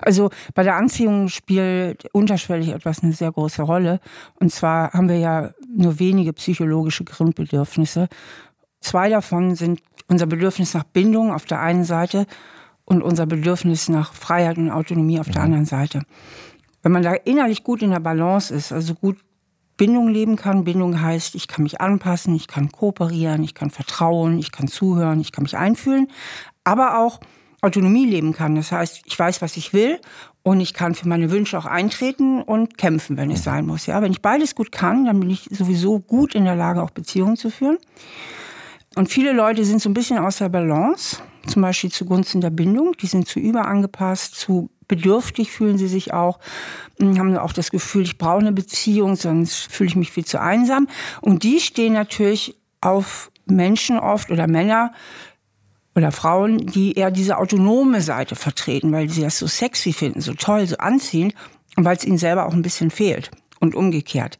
Also 0.01 0.31
bei 0.55 0.63
der 0.63 0.75
Anziehung 0.75 1.29
spielt 1.29 2.05
unterschwellig 2.11 2.69
etwas 2.69 3.03
eine 3.03 3.13
sehr 3.13 3.31
große 3.31 3.61
Rolle. 3.61 3.99
Und 4.39 4.51
zwar 4.51 4.93
haben 4.93 5.07
wir 5.07 5.19
ja 5.19 5.51
nur 5.75 5.99
wenige 5.99 6.33
psychologische 6.33 7.03
Grundbedürfnisse. 7.03 8.07
Zwei 8.79 9.09
davon 9.09 9.53
sind 9.53 9.79
unser 10.07 10.25
Bedürfnis 10.25 10.73
nach 10.73 10.83
Bindung 10.85 11.31
auf 11.31 11.45
der 11.45 11.59
einen 11.59 11.83
Seite 11.83 12.25
und 12.91 13.01
unser 13.01 13.25
Bedürfnis 13.25 13.87
nach 13.87 14.13
Freiheit 14.13 14.57
und 14.57 14.69
Autonomie 14.69 15.19
auf 15.19 15.29
der 15.29 15.39
mhm. 15.39 15.45
anderen 15.45 15.65
Seite. 15.65 16.03
Wenn 16.83 16.91
man 16.91 17.03
da 17.03 17.13
innerlich 17.13 17.63
gut 17.63 17.81
in 17.81 17.91
der 17.91 17.99
Balance 17.99 18.53
ist, 18.53 18.71
also 18.71 18.93
gut 18.95 19.17
Bindung 19.77 20.09
leben 20.09 20.35
kann, 20.35 20.65
Bindung 20.65 21.01
heißt, 21.01 21.33
ich 21.35 21.47
kann 21.47 21.63
mich 21.63 21.79
anpassen, 21.79 22.35
ich 22.35 22.47
kann 22.47 22.71
kooperieren, 22.71 23.43
ich 23.43 23.55
kann 23.55 23.69
vertrauen, 23.69 24.37
ich 24.37 24.51
kann 24.51 24.67
zuhören, 24.67 25.21
ich 25.21 25.31
kann 25.31 25.43
mich 25.43 25.57
einfühlen, 25.57 26.07
aber 26.63 26.99
auch 26.99 27.19
Autonomie 27.61 28.05
leben 28.05 28.33
kann. 28.33 28.55
Das 28.55 28.71
heißt, 28.71 29.03
ich 29.05 29.17
weiß, 29.17 29.41
was 29.41 29.55
ich 29.55 29.73
will 29.73 29.99
und 30.43 30.59
ich 30.59 30.73
kann 30.73 30.93
für 30.93 31.07
meine 31.07 31.31
Wünsche 31.31 31.57
auch 31.57 31.65
eintreten 31.65 32.41
und 32.41 32.77
kämpfen, 32.77 33.15
wenn 33.15 33.31
es 33.31 33.43
sein 33.43 33.65
muss. 33.65 33.85
Ja, 33.85 34.01
wenn 34.01 34.11
ich 34.11 34.21
beides 34.21 34.53
gut 34.53 34.71
kann, 34.71 35.05
dann 35.05 35.19
bin 35.19 35.29
ich 35.29 35.47
sowieso 35.49 35.99
gut 35.99 36.35
in 36.35 36.43
der 36.43 36.55
Lage, 36.55 36.83
auch 36.83 36.91
Beziehungen 36.91 37.37
zu 37.37 37.49
führen. 37.49 37.77
Und 38.95 39.07
viele 39.07 39.31
Leute 39.31 39.63
sind 39.63 39.81
so 39.81 39.89
ein 39.89 39.93
bisschen 39.93 40.17
aus 40.17 40.37
der 40.39 40.49
Balance, 40.49 41.21
zum 41.47 41.61
Beispiel 41.61 41.91
zugunsten 41.91 42.41
der 42.41 42.49
Bindung. 42.49 42.93
Die 43.01 43.07
sind 43.07 43.27
zu 43.27 43.39
überangepasst, 43.39 44.35
zu 44.35 44.69
bedürftig 44.87 45.51
fühlen 45.51 45.77
sie 45.77 45.87
sich 45.87 46.13
auch, 46.13 46.39
hm, 46.99 47.17
haben 47.17 47.37
auch 47.37 47.53
das 47.53 47.71
Gefühl, 47.71 48.03
ich 48.03 48.17
brauche 48.17 48.39
eine 48.39 48.51
Beziehung, 48.51 49.15
sonst 49.15 49.71
fühle 49.71 49.87
ich 49.87 49.95
mich 49.95 50.11
viel 50.11 50.25
zu 50.25 50.39
einsam. 50.39 50.87
Und 51.21 51.43
die 51.43 51.59
stehen 51.61 51.93
natürlich 51.93 52.57
auf 52.81 53.31
Menschen 53.45 53.99
oft 53.99 54.31
oder 54.31 54.47
Männer 54.47 54.93
oder 55.95 56.11
Frauen, 56.11 56.57
die 56.57 56.93
eher 56.93 57.11
diese 57.11 57.37
autonome 57.37 58.01
Seite 58.01 58.35
vertreten, 58.35 58.91
weil 58.91 59.09
sie 59.09 59.21
das 59.21 59.37
so 59.37 59.47
sexy 59.47 59.93
finden, 59.93 60.21
so 60.21 60.33
toll, 60.33 60.67
so 60.67 60.77
anziehend 60.77 61.35
und 61.75 61.85
weil 61.85 61.97
es 61.97 62.05
ihnen 62.05 62.17
selber 62.17 62.45
auch 62.45 62.53
ein 62.53 62.61
bisschen 62.61 62.91
fehlt 62.91 63.31
und 63.59 63.75
umgekehrt. 63.75 64.39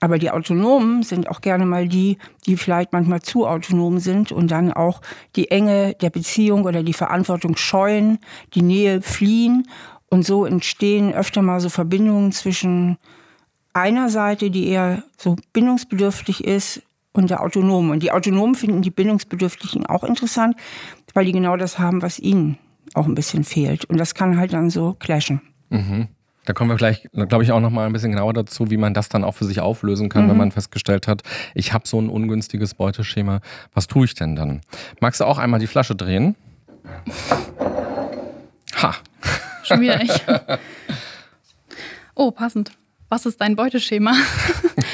Aber 0.00 0.18
die 0.18 0.30
Autonomen 0.30 1.02
sind 1.02 1.28
auch 1.28 1.40
gerne 1.40 1.66
mal 1.66 1.88
die, 1.88 2.18
die 2.46 2.56
vielleicht 2.56 2.92
manchmal 2.92 3.20
zu 3.20 3.46
autonom 3.46 3.98
sind 3.98 4.30
und 4.32 4.50
dann 4.50 4.72
auch 4.72 5.00
die 5.34 5.50
Enge 5.50 5.94
der 6.00 6.10
Beziehung 6.10 6.64
oder 6.64 6.82
die 6.82 6.92
Verantwortung 6.92 7.56
scheuen, 7.56 8.18
die 8.54 8.62
Nähe 8.62 9.02
fliehen. 9.02 9.68
Und 10.10 10.24
so 10.24 10.46
entstehen 10.46 11.12
öfter 11.12 11.42
mal 11.42 11.60
so 11.60 11.68
Verbindungen 11.68 12.32
zwischen 12.32 12.96
einer 13.74 14.08
Seite, 14.08 14.50
die 14.50 14.68
eher 14.68 15.02
so 15.16 15.36
bindungsbedürftig 15.52 16.44
ist, 16.44 16.82
und 17.18 17.30
der 17.30 17.42
Autonomen. 17.42 17.90
Und 17.90 18.02
die 18.02 18.12
Autonomen 18.12 18.54
finden 18.54 18.80
die 18.80 18.90
Bindungsbedürftigen 18.90 19.84
auch 19.86 20.04
interessant, 20.04 20.56
weil 21.14 21.24
die 21.24 21.32
genau 21.32 21.56
das 21.56 21.78
haben, 21.78 22.00
was 22.00 22.18
ihnen 22.18 22.58
auch 22.94 23.06
ein 23.06 23.14
bisschen 23.14 23.44
fehlt. 23.44 23.84
Und 23.84 23.98
das 23.98 24.14
kann 24.14 24.38
halt 24.38 24.52
dann 24.52 24.70
so 24.70 24.94
clashen. 24.98 25.42
Mhm. 25.68 26.08
Da 26.48 26.54
kommen 26.54 26.70
wir 26.70 26.76
gleich, 26.78 27.06
glaube 27.12 27.44
ich, 27.44 27.52
auch 27.52 27.60
noch 27.60 27.68
mal 27.68 27.84
ein 27.84 27.92
bisschen 27.92 28.10
genauer 28.10 28.32
dazu, 28.32 28.70
wie 28.70 28.78
man 28.78 28.94
das 28.94 29.10
dann 29.10 29.22
auch 29.22 29.34
für 29.34 29.44
sich 29.44 29.60
auflösen 29.60 30.08
kann, 30.08 30.24
mhm. 30.24 30.30
wenn 30.30 30.36
man 30.38 30.50
festgestellt 30.50 31.06
hat, 31.06 31.22
ich 31.54 31.74
habe 31.74 31.86
so 31.86 32.00
ein 32.00 32.08
ungünstiges 32.08 32.72
Beuteschema. 32.72 33.42
Was 33.74 33.86
tue 33.86 34.06
ich 34.06 34.14
denn 34.14 34.34
dann? 34.34 34.62
Magst 34.98 35.20
du 35.20 35.26
auch 35.26 35.36
einmal 35.36 35.60
die 35.60 35.66
Flasche 35.66 35.94
drehen? 35.94 36.36
Ha. 38.76 38.94
Schon 39.62 39.82
wieder 39.82 40.02
ich. 40.02 40.10
Oh, 42.14 42.32
passend. 42.32 42.72
Was 43.10 43.26
ist 43.26 43.40
dein 43.40 43.54
Beuteschema? 43.54 44.12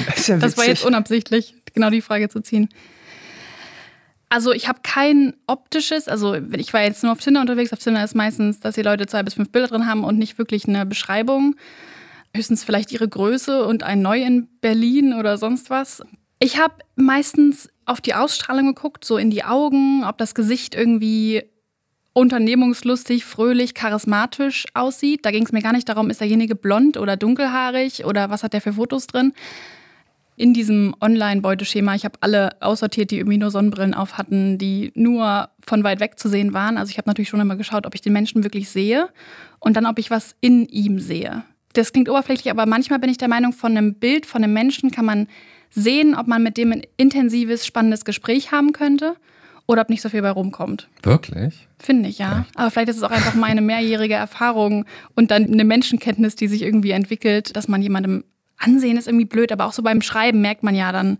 Das, 0.07 0.27
ja 0.27 0.37
das 0.37 0.57
war 0.57 0.65
jetzt 0.67 0.85
unabsichtlich, 0.85 1.55
genau 1.73 1.89
die 1.89 2.01
Frage 2.01 2.29
zu 2.29 2.41
ziehen. 2.41 2.69
Also 4.35 4.51
ich 4.51 4.67
habe 4.67 4.79
kein 4.83 5.33
optisches, 5.47 6.09
also 6.09 6.33
ich 6.33 6.73
war 6.73 6.83
jetzt 6.83 7.03
nur 7.03 7.13
auf 7.13 7.19
Tinder 7.19 7.39
unterwegs. 7.39 7.71
Auf 7.71 7.79
Tinder 7.79 8.03
ist 8.03 8.15
meistens, 8.15 8.59
dass 8.59 8.75
die 8.75 8.81
Leute 8.81 9.07
zwei 9.07 9.23
bis 9.23 9.35
fünf 9.35 9.49
Bilder 9.49 9.69
drin 9.69 9.87
haben 9.87 10.03
und 10.03 10.17
nicht 10.17 10.37
wirklich 10.37 10.67
eine 10.67 10.85
Beschreibung. 10.85 11.55
Höchstens 12.35 12.65
vielleicht 12.65 12.91
ihre 12.91 13.07
Größe 13.07 13.65
und 13.65 13.83
ein 13.83 14.01
Neu 14.01 14.21
in 14.21 14.49
Berlin 14.59 15.13
oder 15.13 15.37
sonst 15.37 15.69
was. 15.69 16.03
Ich 16.39 16.59
habe 16.59 16.73
meistens 16.97 17.69
auf 17.85 18.01
die 18.01 18.13
Ausstrahlung 18.13 18.65
geguckt, 18.75 19.05
so 19.05 19.15
in 19.15 19.31
die 19.31 19.45
Augen, 19.45 20.03
ob 20.03 20.17
das 20.17 20.35
Gesicht 20.35 20.75
irgendwie 20.75 21.43
unternehmungslustig, 22.11 23.23
fröhlich, 23.23 23.73
charismatisch 23.73 24.65
aussieht. 24.73 25.25
Da 25.25 25.31
ging 25.31 25.45
es 25.45 25.53
mir 25.53 25.61
gar 25.61 25.71
nicht 25.71 25.87
darum, 25.87 26.09
ist 26.09 26.19
derjenige 26.19 26.55
blond 26.55 26.97
oder 26.97 27.15
dunkelhaarig 27.15 28.03
oder 28.03 28.29
was 28.29 28.43
hat 28.43 28.51
der 28.51 28.59
für 28.59 28.73
Fotos 28.73 29.07
drin, 29.07 29.31
in 30.37 30.53
diesem 30.53 30.95
Online-Beuteschema, 30.99 31.95
ich 31.95 32.03
habe 32.03 32.17
alle 32.21 32.61
aussortiert, 32.61 33.11
die 33.11 33.17
irgendwie 33.17 33.37
nur 33.37 33.51
Sonnenbrillen 33.51 33.93
auf 33.93 34.17
hatten, 34.17 34.57
die 34.57 34.91
nur 34.95 35.49
von 35.65 35.83
weit 35.83 35.99
weg 35.99 36.19
zu 36.19 36.27
sehen 36.27 36.53
waren. 36.53 36.77
Also 36.77 36.91
ich 36.91 36.97
habe 36.97 37.09
natürlich 37.09 37.29
schon 37.29 37.39
immer 37.39 37.55
geschaut, 37.55 37.85
ob 37.85 37.95
ich 37.95 38.01
den 38.01 38.13
Menschen 38.13 38.43
wirklich 38.43 38.69
sehe 38.69 39.09
und 39.59 39.77
dann, 39.77 39.85
ob 39.85 39.97
ich 39.97 40.11
was 40.11 40.35
in 40.41 40.65
ihm 40.65 40.99
sehe. 40.99 41.43
Das 41.73 41.93
klingt 41.93 42.09
oberflächlich, 42.09 42.51
aber 42.51 42.65
manchmal 42.65 42.99
bin 42.99 43.09
ich 43.09 43.17
der 43.17 43.27
Meinung, 43.27 43.53
von 43.53 43.77
einem 43.77 43.95
Bild, 43.95 44.25
von 44.25 44.43
einem 44.43 44.53
Menschen 44.53 44.91
kann 44.91 45.05
man 45.05 45.27
sehen, 45.69 46.15
ob 46.15 46.27
man 46.27 46.43
mit 46.43 46.57
dem 46.57 46.71
ein 46.71 46.81
intensives, 46.97 47.65
spannendes 47.65 48.05
Gespräch 48.05 48.51
haben 48.51 48.71
könnte 48.71 49.15
oder 49.67 49.81
ob 49.81 49.89
nicht 49.89 50.01
so 50.01 50.09
viel 50.09 50.21
bei 50.21 50.29
rumkommt. 50.29 50.89
Wirklich? 51.03 51.67
Finde 51.79 52.09
ich, 52.09 52.19
ja. 52.19 52.41
Echt? 52.41 52.57
Aber 52.57 52.71
vielleicht 52.71 52.89
ist 52.89 52.97
es 52.97 53.03
auch 53.03 53.11
einfach 53.11 53.33
meine 53.33 53.61
mehrjährige 53.61 54.13
Erfahrung 54.13 54.85
und 55.15 55.31
dann 55.31 55.45
eine 55.45 55.63
Menschenkenntnis, 55.63 56.35
die 56.35 56.47
sich 56.47 56.61
irgendwie 56.61 56.91
entwickelt, 56.91 57.55
dass 57.55 57.67
man 57.67 57.81
jemandem 57.81 58.23
Ansehen 58.57 58.97
ist 58.97 59.07
irgendwie 59.07 59.25
blöd, 59.25 59.51
aber 59.51 59.65
auch 59.65 59.73
so 59.73 59.83
beim 59.83 60.01
Schreiben 60.01 60.41
merkt 60.41 60.63
man 60.63 60.75
ja 60.75 60.91
dann, 60.91 61.17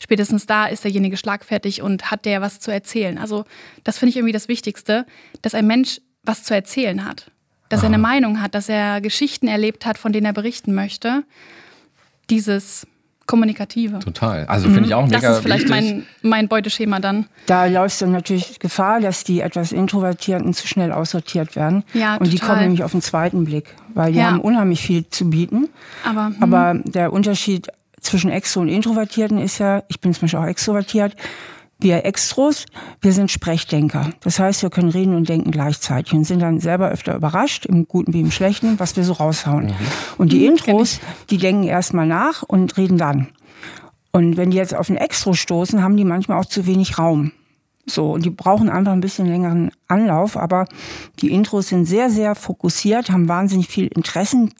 spätestens 0.00 0.46
da 0.46 0.66
ist 0.66 0.84
derjenige 0.84 1.16
schlagfertig 1.16 1.82
und 1.82 2.10
hat 2.10 2.24
der 2.24 2.40
was 2.40 2.60
zu 2.60 2.70
erzählen. 2.70 3.18
Also 3.18 3.44
das 3.84 3.98
finde 3.98 4.10
ich 4.10 4.16
irgendwie 4.16 4.32
das 4.32 4.48
Wichtigste, 4.48 5.06
dass 5.42 5.54
ein 5.54 5.66
Mensch 5.66 6.00
was 6.22 6.44
zu 6.44 6.54
erzählen 6.54 7.04
hat. 7.04 7.30
Dass 7.68 7.80
Aha. 7.80 7.86
er 7.86 7.94
eine 7.94 7.98
Meinung 7.98 8.40
hat, 8.40 8.54
dass 8.54 8.68
er 8.68 9.00
Geschichten 9.00 9.48
erlebt 9.48 9.86
hat, 9.86 9.98
von 9.98 10.12
denen 10.12 10.26
er 10.26 10.32
berichten 10.32 10.74
möchte. 10.74 11.24
Dieses 12.30 12.86
Kommunikative. 13.26 13.98
Total. 13.98 14.46
Also 14.46 14.68
finde 14.68 14.88
ich 14.88 14.94
auch 14.94 15.06
mega 15.06 15.20
Das 15.20 15.36
ist 15.38 15.42
vielleicht 15.42 15.68
mein, 15.68 16.04
mein 16.22 16.48
Beuteschema 16.48 17.00
dann. 17.00 17.26
Da 17.46 17.66
läufst 17.66 18.00
du 18.00 18.06
natürlich 18.06 18.58
Gefahr, 18.58 19.00
dass 19.00 19.24
die 19.24 19.40
etwas 19.40 19.72
Introvertierten 19.72 20.54
zu 20.54 20.66
schnell 20.66 20.92
aussortiert 20.92 21.56
werden. 21.56 21.82
Ja, 21.92 22.14
Und 22.14 22.18
total. 22.18 22.30
die 22.30 22.38
kommen 22.38 22.60
nämlich 22.60 22.84
auf 22.84 22.92
den 22.92 23.02
zweiten 23.02 23.44
Blick, 23.44 23.74
weil 23.94 24.12
die 24.12 24.18
ja. 24.18 24.26
haben 24.26 24.40
unheimlich 24.40 24.80
viel 24.80 25.08
zu 25.08 25.28
bieten. 25.30 25.68
Aber, 26.04 26.26
hm. 26.26 26.36
Aber 26.40 26.74
der 26.84 27.12
Unterschied 27.12 27.68
zwischen 28.00 28.30
Extro 28.30 28.60
und 28.60 28.68
Introvertierten 28.68 29.38
ist 29.38 29.58
ja, 29.58 29.82
ich 29.88 30.00
bin 30.00 30.14
zum 30.14 30.22
Beispiel 30.22 30.38
auch 30.38 30.46
extrovertiert, 30.46 31.16
wir 31.78 32.04
Extros, 32.04 32.66
wir 33.00 33.12
sind 33.12 33.30
Sprechdenker. 33.30 34.10
Das 34.20 34.38
heißt, 34.38 34.62
wir 34.62 34.70
können 34.70 34.88
reden 34.88 35.14
und 35.14 35.28
denken 35.28 35.50
gleichzeitig 35.50 36.14
und 36.14 36.24
sind 36.24 36.40
dann 36.40 36.58
selber 36.58 36.88
öfter 36.88 37.14
überrascht, 37.14 37.66
im 37.66 37.86
Guten 37.86 38.14
wie 38.14 38.20
im 38.20 38.30
Schlechten, 38.30 38.78
was 38.78 38.96
wir 38.96 39.04
so 39.04 39.12
raushauen. 39.12 39.66
Mhm. 39.66 39.74
Und 40.16 40.32
die 40.32 40.40
mhm, 40.40 40.52
Intros, 40.52 41.00
die 41.30 41.38
denken 41.38 41.64
erstmal 41.64 42.06
nach 42.06 42.42
und 42.42 42.76
reden 42.76 42.98
dann. 42.98 43.28
Und 44.12 44.38
wenn 44.38 44.50
die 44.50 44.56
jetzt 44.56 44.74
auf 44.74 44.88
ein 44.88 44.96
Extro 44.96 45.34
stoßen, 45.34 45.82
haben 45.82 45.96
die 45.96 46.04
manchmal 46.04 46.38
auch 46.38 46.46
zu 46.46 46.66
wenig 46.66 46.98
Raum. 46.98 47.32
So, 47.84 48.12
und 48.12 48.24
die 48.24 48.30
brauchen 48.30 48.68
einfach 48.68 48.92
ein 48.92 49.00
bisschen 49.00 49.26
längeren 49.26 49.70
Anlauf, 49.86 50.36
aber 50.36 50.66
die 51.20 51.30
Intros 51.30 51.68
sind 51.68 51.84
sehr, 51.84 52.10
sehr 52.10 52.34
fokussiert, 52.34 53.10
haben 53.10 53.28
wahnsinnig 53.28 53.68
viel 53.68 53.86
Interessen, 53.86 54.52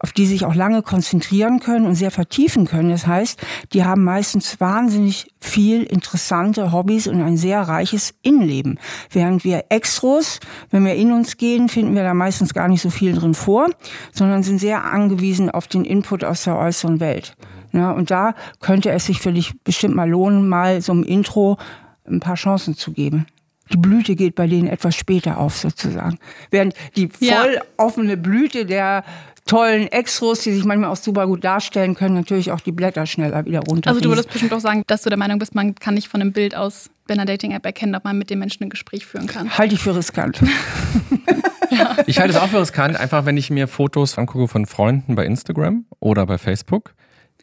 auf 0.00 0.12
die 0.12 0.26
sich 0.26 0.44
auch 0.44 0.54
lange 0.54 0.82
konzentrieren 0.82 1.60
können 1.60 1.86
und 1.86 1.94
sehr 1.94 2.10
vertiefen 2.10 2.66
können. 2.66 2.88
Das 2.88 3.06
heißt, 3.06 3.40
die 3.72 3.84
haben 3.84 4.02
meistens 4.02 4.58
wahnsinnig 4.58 5.28
viel 5.40 5.82
interessante 5.82 6.72
Hobbys 6.72 7.06
und 7.06 7.22
ein 7.22 7.36
sehr 7.36 7.60
reiches 7.60 8.14
Innenleben. 8.22 8.80
Während 9.10 9.44
wir 9.44 9.66
Extros, 9.68 10.40
wenn 10.70 10.84
wir 10.84 10.94
in 10.94 11.12
uns 11.12 11.36
gehen, 11.36 11.68
finden 11.68 11.94
wir 11.94 12.02
da 12.02 12.14
meistens 12.14 12.54
gar 12.54 12.66
nicht 12.66 12.80
so 12.80 12.90
viel 12.90 13.14
drin 13.14 13.34
vor, 13.34 13.68
sondern 14.12 14.42
sind 14.42 14.58
sehr 14.58 14.84
angewiesen 14.84 15.50
auf 15.50 15.68
den 15.68 15.84
Input 15.84 16.24
aus 16.24 16.44
der 16.44 16.56
äußeren 16.56 16.98
Welt. 16.98 17.36
Ja, 17.72 17.92
und 17.92 18.10
da 18.10 18.34
könnte 18.58 18.90
es 18.90 19.06
sich 19.06 19.20
für 19.20 19.32
dich 19.32 19.52
bestimmt 19.62 19.94
mal 19.94 20.08
lohnen, 20.08 20.48
mal 20.48 20.80
so 20.80 20.92
einem 20.92 21.04
Intro 21.04 21.58
ein 22.08 22.20
paar 22.20 22.34
Chancen 22.34 22.74
zu 22.74 22.92
geben. 22.92 23.26
die 23.72 23.76
Blüte 23.76 24.16
geht 24.16 24.34
bei 24.34 24.46
denen 24.46 24.66
etwas 24.66 24.96
später 24.96 25.38
auf 25.38 25.56
sozusagen. 25.56 26.18
Während 26.50 26.74
die 26.96 27.08
voll 27.08 27.60
offene 27.76 28.16
Blüte 28.16 28.66
der 28.66 29.04
tollen 29.46 29.88
Extros, 29.88 30.40
die 30.40 30.52
sich 30.52 30.64
manchmal 30.64 30.90
auch 30.90 30.96
super 30.96 31.26
gut 31.26 31.44
darstellen 31.44 31.94
können, 31.94 32.14
natürlich 32.14 32.52
auch 32.52 32.60
die 32.60 32.72
Blätter 32.72 33.06
schneller 33.06 33.44
wieder 33.44 33.60
runter. 33.60 33.90
Also 33.90 34.00
du 34.00 34.08
würdest 34.08 34.30
bestimmt 34.30 34.52
auch 34.52 34.60
sagen, 34.60 34.84
dass 34.86 35.02
du 35.02 35.08
der 35.08 35.18
Meinung 35.18 35.38
bist, 35.38 35.54
man 35.54 35.74
kann 35.74 35.94
nicht 35.94 36.08
von 36.08 36.20
einem 36.20 36.32
Bild 36.32 36.54
aus 36.54 36.90
bei 37.06 37.14
einer 37.14 37.24
Dating-App 37.24 37.64
erkennen, 37.66 37.94
ob 37.96 38.04
man 38.04 38.16
mit 38.18 38.30
dem 38.30 38.38
Menschen 38.38 38.64
ein 38.64 38.70
Gespräch 38.70 39.04
führen 39.04 39.26
kann. 39.26 39.58
Halte 39.58 39.74
ich 39.74 39.80
für 39.80 39.96
riskant. 39.96 40.40
ja. 41.70 41.96
Ich 42.06 42.18
halte 42.18 42.34
es 42.34 42.40
auch 42.40 42.48
für 42.48 42.60
riskant, 42.60 42.98
einfach 42.98 43.26
wenn 43.26 43.36
ich 43.36 43.50
mir 43.50 43.68
Fotos 43.68 44.18
angucke 44.18 44.48
von 44.48 44.66
Freunden 44.66 45.14
bei 45.14 45.24
Instagram 45.24 45.86
oder 45.98 46.26
bei 46.26 46.38
Facebook 46.38 46.94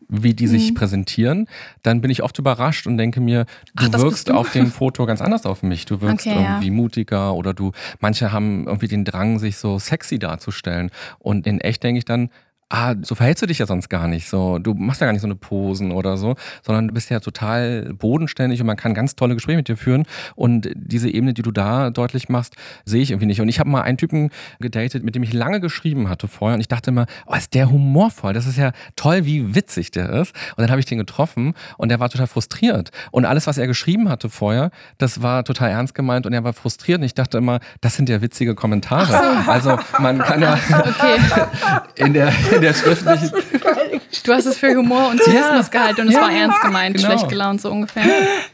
wie 0.10 0.34
die 0.34 0.48
sich 0.48 0.72
mhm. 0.72 0.76
präsentieren, 0.76 1.48
dann 1.84 2.02
bin 2.02 2.12
ich 2.12 2.24
oft 2.24 2.38
überrascht 2.39 2.88
und 2.88 2.98
denke 2.98 3.20
mir, 3.20 3.46
du 3.76 3.88
Ach, 3.91 4.00
wirkst 4.00 4.30
du? 4.30 4.34
auf 4.34 4.52
dem 4.52 4.72
Foto 4.72 5.06
ganz 5.06 5.22
anders 5.22 5.46
auf 5.46 5.63
mich. 5.63 5.86
Du 5.86 6.02
wirkst 6.02 6.28
okay, 6.28 6.36
irgendwie 6.36 6.67
ja. 6.67 6.74
mutiger 6.74 7.34
oder 7.34 7.54
du, 7.54 7.72
manche 8.00 8.32
haben 8.32 8.67
irgendwie 8.67 8.88
den 8.88 9.04
Drang, 9.04 9.39
sich 9.39 9.58
so 9.58 9.80
sexy 9.80 10.20
darzustellen. 10.20 10.91
Und 11.20 11.46
in 11.46 11.60
echt 11.60 11.84
denke 11.84 12.00
ich 12.00 12.06
dann, 12.06 12.30
ah, 12.69 12.95
so 13.01 13.15
verhältst 13.15 13.41
du 13.41 13.47
dich 13.47 13.60
ja 13.60 13.65
sonst 13.65 13.89
gar 13.89 14.08
nicht 14.08 14.27
so. 14.30 14.60
Du 14.60 14.73
machst 14.73 15.01
ja 15.01 15.08
gar 15.08 15.13
nicht 15.13 15.21
so 15.21 15.27
eine 15.27 15.36
Posen 15.36 15.91
oder 15.91 16.17
so, 16.17 16.36
sondern 16.63 16.89
du 16.89 16.93
bist 16.93 17.10
ja 17.10 17.19
total 17.19 17.93
bodenständig 17.93 18.60
und 18.60 18.67
man 18.67 18.77
kann 18.77 18.93
ganz 18.93 19.15
tolle 19.15 19.36
Gespräche 19.36 19.58
mit 19.58 19.67
dir 19.67 19.77
führen. 19.77 20.06
Und 20.36 20.69
diese 20.75 21.10
Ebene, 21.10 21.34
die 21.34 21.41
du 21.41 21.51
da 21.51 21.89
deutlich 21.89 22.30
machst, 22.30 22.56
sehe 22.86 23.01
ich 23.01 23.12
irgendwie 23.12 23.27
nicht. 23.27 23.41
Und 23.41 23.49
ich 23.49 23.60
habe 23.60 23.69
mal 23.69 23.82
einen 23.82 23.97
Typen 23.97 24.32
gedatet, 24.60 25.03
mit 25.03 25.15
dem 25.15 25.23
ich 25.23 25.34
lange 25.34 25.60
geschrieben 25.60 26.10
hatte 26.10 26.27
vorher 26.27 26.56
und 26.56 26.62
ich 26.62 26.67
dachte 26.67 26.89
immer, 26.89 27.06
oh, 27.25 27.36
ist 27.36 27.53
der 27.53 27.71
humorvoll. 27.71 28.34
Das 28.34 28.45
ist 28.45 28.58
ja 28.58 28.71
toll, 28.95 29.25
wie 29.25 29.56
witzig 29.56 29.91
der 29.91 30.10
ist. 30.10 30.34
Und 30.56 30.62
dann 30.62 30.69
habe 30.69 30.80
ich 30.80 30.86
den 30.86 30.97
getroffen 30.97 31.53
und 31.77 31.89
der 31.89 31.99
war 31.99 32.10
total 32.10 32.27
frustriert. 32.27 32.91
Und 33.12 33.25
alles, 33.25 33.47
was 33.47 33.58
er 33.58 33.67
geschrieben 33.67 34.10
hatte 34.10 34.30
vorher, 34.30 34.71
das 34.97 35.21
war 35.21 35.43
total 35.43 35.71
ernst 35.71 35.95
gemeint 35.95 36.25
und 36.25 36.34
er 36.34 36.43
war 36.43 36.53
frustriert. 36.53 36.99
Und 36.99 37.06
ich 37.06 37.13
dachte 37.13 37.38
immer, 37.38 37.60
das 37.82 37.95
sind 37.95 38.10
ja 38.10 38.21
witzige 38.21 38.56
Kommentare. 38.56 39.47
Also 39.47 39.80
man 39.99 40.19
kann 40.19 40.41
ja 40.41 40.53
okay. 40.69 41.17
in 41.95 42.13
der 42.13 42.32
in 42.58 42.62
der 42.62 42.74
schriftlichen. 42.74 43.32
Du 44.24 44.34
hast 44.34 44.46
es 44.46 44.58
für 44.58 44.76
Humor 44.76 45.10
und 45.10 45.22
Zynismus 45.22 45.67
ja. 45.67 45.80
gehalten 45.80 46.02
und 46.02 46.10
es 46.10 46.15
war 46.15 46.32
ernst 46.32 46.62
gemeint, 46.62 46.96
genau. 46.96 47.10
schlecht 47.10 47.30
gelaunt 47.30 47.62
so 47.62 47.72
ungefähr. 47.72 48.04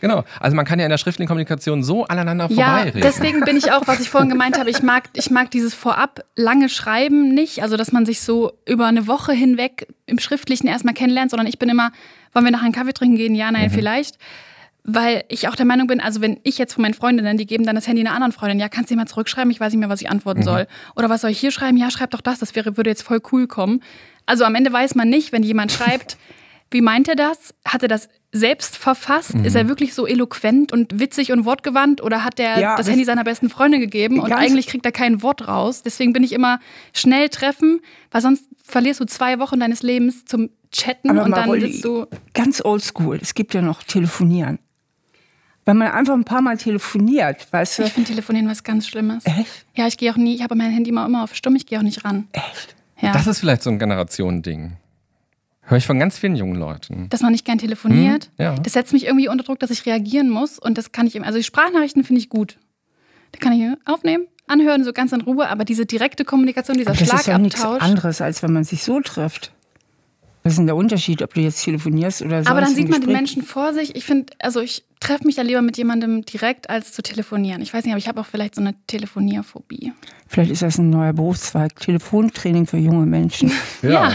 Genau. 0.02 0.24
Also 0.39 0.56
man 0.56 0.66
kann 0.66 0.80
ja 0.80 0.86
in 0.86 0.89
der 0.89 0.98
schriftlichen 0.98 1.28
Kommunikation 1.28 1.84
so 1.84 2.06
aneinander 2.06 2.48
ja, 2.50 2.66
vorbeireden. 2.66 3.02
Deswegen 3.02 3.42
bin 3.42 3.58
ich 3.58 3.72
auch, 3.72 3.88
was 3.88 4.00
ich 4.00 4.10
vorhin 4.10 4.30
gemeint 4.30 4.60
habe, 4.60 4.70
ich 4.70 4.84
mag, 4.84 5.10
ich 5.13 5.32
mag 5.32 5.50
dieses 5.52 5.74
vorab 5.74 6.26
lange 6.36 6.70
Schreiben 6.70 7.34
nicht, 7.34 7.62
also 7.62 7.78
dass 7.78 7.92
man 7.92 8.06
sich 8.06 8.22
so 8.22 8.54
über 8.68 8.86
eine 8.86 9.08
Woche 9.08 9.34
hinweg 9.34 9.88
im 10.06 10.20
Schriftlichen 10.20 10.68
erstmal 10.68 10.94
kennenlernt, 10.94 11.32
sondern 11.32 11.48
ich 11.48 11.58
bin 11.58 11.70
immer, 11.70 11.92
wollen 12.34 12.46
wir 12.46 12.52
nachher 12.52 12.66
einen 12.66 12.74
Kaffee 12.74 12.94
trinken 12.94 13.16
gehen? 13.16 13.36
Ja, 13.36 13.52
nein, 13.52 13.70
mhm. 13.70 13.74
vielleicht 13.74 14.18
weil 14.84 15.24
ich 15.30 15.48
auch 15.48 15.56
der 15.56 15.65
Meinung 15.65 15.88
bin, 15.88 16.02
also 16.02 16.19
wenn 16.22 16.39
ich 16.43 16.58
jetzt 16.58 16.74
von 16.74 16.82
meinen 16.82 16.93
Freundinnen, 16.93 17.38
die 17.38 17.46
geben 17.46 17.65
dann 17.65 17.76
das 17.76 17.88
Handy 17.88 18.02
einer 18.02 18.13
anderen 18.13 18.34
Freundin, 18.34 18.60
ja, 18.60 18.67
kannst 18.67 18.91
du 18.91 18.96
mal 18.96 19.08
zurückschreiben, 19.08 19.50
ich 19.50 19.60
weiß 19.60 19.72
nicht 19.72 19.80
mehr, 19.80 19.89
was 19.89 20.02
ich 20.02 20.10
antworten 20.10 20.41
mhm. 20.41 20.46
soll. 20.46 20.67
Oder 20.96 21.10
was 21.10 21.22
soll 21.22 21.32
ich 21.32 21.39
hier 21.39 21.52
schreiben? 21.52 21.78
Ja, 21.78 21.89
schreib 21.89 22.12
doch 22.12 22.22
das, 22.22 22.39
das 22.39 22.56
wäre, 22.56 22.76
würde 22.76 22.89
jetzt 22.89 23.04
voll 23.04 23.22
cool 23.32 23.48
kommen. 23.48 23.82
Also 24.26 24.43
am 24.43 24.56
Ende 24.56 24.72
weiß 24.72 24.96
man 24.96 25.10
nicht, 25.10 25.32
wenn 25.32 25.43
jemand 25.43 25.72
schreibt, 25.72 26.17
wie 26.72 26.82
meint 26.82 27.08
er 27.08 27.15
das? 27.15 27.54
Hat 27.65 27.82
er 27.84 27.88
das 27.88 28.10
selbst 28.34 28.78
verfasst? 28.78 29.36
Mhm. 29.36 29.46
Ist 29.46 29.56
er 29.56 29.69
wirklich 29.69 29.93
so 29.93 30.06
eloquent 30.06 30.74
und 30.74 31.00
witzig 31.00 31.32
und 31.32 31.46
wortgewandt 31.46 32.02
oder 32.02 32.26
hat 32.26 32.39
er 32.39 32.60
ja, 32.60 32.76
das 32.76 32.89
Handy 32.89 33.06
seiner 33.06 33.24
besten 33.24 33.50
Freundin 33.50 33.80
gegeben 33.80 34.19
und 34.19 34.34
eigentlich 34.34 34.67
kriegt 34.67 34.86
er 34.86 34.91
kein 34.91 35.22
Wort 35.22 35.48
raus? 35.48 35.84
Deswegen 35.84 36.12
bin 36.12 36.24
ich 36.24 36.34
immer 36.34 36.60
schnell 36.93 37.30
treffen, 37.30 37.80
weil 38.12 38.22
sonst 38.22 38.46
verlierst 38.63 39.00
du 39.00 39.06
zwei 39.06 39.39
Wochen 39.39 39.60
deines 39.60 39.82
Lebens 39.82 40.26
zum 40.26 40.50
Chatten 40.72 41.12
Aber 41.12 41.24
und 41.24 41.32
dann 41.32 41.52
bist 41.52 41.86
du 41.86 42.08
ganz 42.34 42.63
oldschool. 42.65 43.19
Es 43.22 43.36
gibt 43.36 43.54
ja 43.54 43.62
noch 43.62 43.84
Telefonieren. 43.84 44.58
Wenn 45.65 45.78
man 45.78 45.91
einfach 45.91 46.13
ein 46.13 46.26
paar 46.26 46.41
Mal 46.41 46.58
telefoniert, 46.58 47.47
weißt 47.52 47.80
du? 47.80 47.84
Ich 47.84 47.93
finde 47.93 48.10
Telefonieren 48.10 48.49
was 48.49 48.63
ganz 48.63 48.88
Schlimmes. 48.88 49.26
Echt? 49.26 49.65
Ja, 49.76 49.88
ich 49.88 49.97
gehe 49.97 50.12
auch 50.12 50.17
nie, 50.17 50.36
ich 50.36 50.43
habe 50.43 50.56
mein 50.56 50.71
Handy 50.71 50.89
immer, 50.89 51.06
immer 51.06 51.23
auf 51.23 51.36
Stumm, 51.36 51.56
ich 51.56 51.65
gehe 51.65 51.80
auch 51.80 51.84
nicht 51.84 52.04
ran. 52.04 52.28
Echt? 52.34 52.76
Ja. 53.02 53.13
Das 53.13 53.28
ist 53.28 53.39
vielleicht 53.39 53.63
so 53.63 53.69
ein 53.69 53.80
Generationending. 53.80 54.73
Höre 55.62 55.78
ich 55.78 55.86
von 55.86 55.97
ganz 55.97 56.17
vielen 56.17 56.36
jungen 56.36 56.56
Leuten. 56.56 57.08
Dass 57.10 57.21
man 57.21 57.32
nicht 57.32 57.45
gern 57.45 57.58
telefoniert. 57.58 58.26
Hm, 58.38 58.45
ja. 58.45 58.56
Das 58.56 58.73
setzt 58.73 58.91
mich 58.91 59.06
irgendwie 59.06 59.30
unter 59.30 59.45
Druck, 59.45 59.60
dass 59.60 59.71
ich 59.71 59.86
reagieren 59.86 60.30
muss. 60.30 60.60
Und 60.60 60.78
das 60.78 60.91
kann 60.91 61.08
ich 61.08 61.15
eben. 61.15 61.23
Also 61.23 61.38
die 61.38 61.43
Sprachnachrichten 61.43 62.04
finde 62.04 62.19
ich 62.19 62.30
gut. 62.30 62.58
Da 63.32 63.39
kann 63.39 63.54
ich 63.54 63.65
aufnehmen, 63.86 64.28
anhören, 64.47 64.84
so 64.84 64.91
ganz 64.91 65.13
in 65.13 65.21
Ruhe. 65.21 65.47
Aber 65.47 65.63
diese 65.63 65.86
direkte 65.86 66.26
Kommunikation, 66.26 66.78
dieser 66.78 66.91
aber 66.91 66.99
das 66.99 67.08
Schlagabtausch. 67.08 67.52
Das 67.52 67.54
ist 67.54 67.62
ja 67.62 67.69
nichts 67.69 67.84
anderes, 67.86 68.21
als 68.21 68.43
wenn 68.43 68.52
man 68.52 68.65
sich 68.65 68.84
so 68.84 68.99
trifft. 68.99 69.54
Was 70.44 70.54
ist 70.54 70.58
denn 70.58 70.66
der 70.66 70.76
Unterschied, 70.76 71.22
ob 71.22 71.34
du 71.34 71.40
jetzt 71.40 71.64
telefonierst 71.64 72.22
oder 72.22 72.44
so? 72.44 72.50
Aber 72.50 72.60
dann 72.60 72.76
sieht 72.76 72.90
man 72.90 73.00
den 73.00 73.14
Menschen 73.14 73.44
vor 73.44 73.74
sich. 73.74 73.96
Ich 73.96 74.04
finde, 74.04 74.34
also 74.40 74.60
ich 74.60 74.84
treffe 75.00 75.26
mich 75.26 75.38
ja 75.38 75.44
lieber 75.44 75.62
mit 75.62 75.78
jemandem 75.78 76.26
direkt, 76.26 76.70
als 76.70 76.92
zu 76.92 77.02
telefonieren. 77.02 77.62
Ich 77.62 77.74
weiß 77.74 77.86
nicht, 77.86 77.94
aber 77.94 78.00
ich 78.00 78.10
habe 78.10 78.20
auch 78.20 78.26
vielleicht 78.26 78.56
so 78.56 78.62
eine 78.62 78.76
Telefonierphobie. 78.88 79.94
Vielleicht 80.28 80.52
ist 80.52 80.62
das 80.62 80.78
ein 80.78 80.90
neuer 80.90 81.14
Berufszweig. 81.14 81.80
Telefontraining 81.80 82.68
für 82.68 82.78
junge 82.78 83.06
Menschen. 83.06 83.52
ja. 83.82 83.90
ja, 83.90 84.14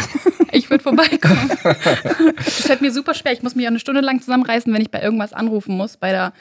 ich 0.52 0.68
würde 0.68 0.82
vorbeikommen. 0.82 1.50
das 2.36 2.60
fällt 2.66 2.82
mir 2.82 2.92
super 2.92 3.14
schwer. 3.14 3.32
Ich 3.32 3.42
muss 3.42 3.54
mich 3.54 3.64
ja 3.64 3.70
eine 3.70 3.80
Stunde 3.80 4.02
lang 4.02 4.20
zusammenreißen, 4.20 4.72
wenn 4.72 4.82
ich 4.82 4.90
bei 4.90 5.00
irgendwas 5.00 5.32
anrufen 5.32 5.78
muss, 5.78 5.96
bei 5.96 6.10
der 6.10 6.34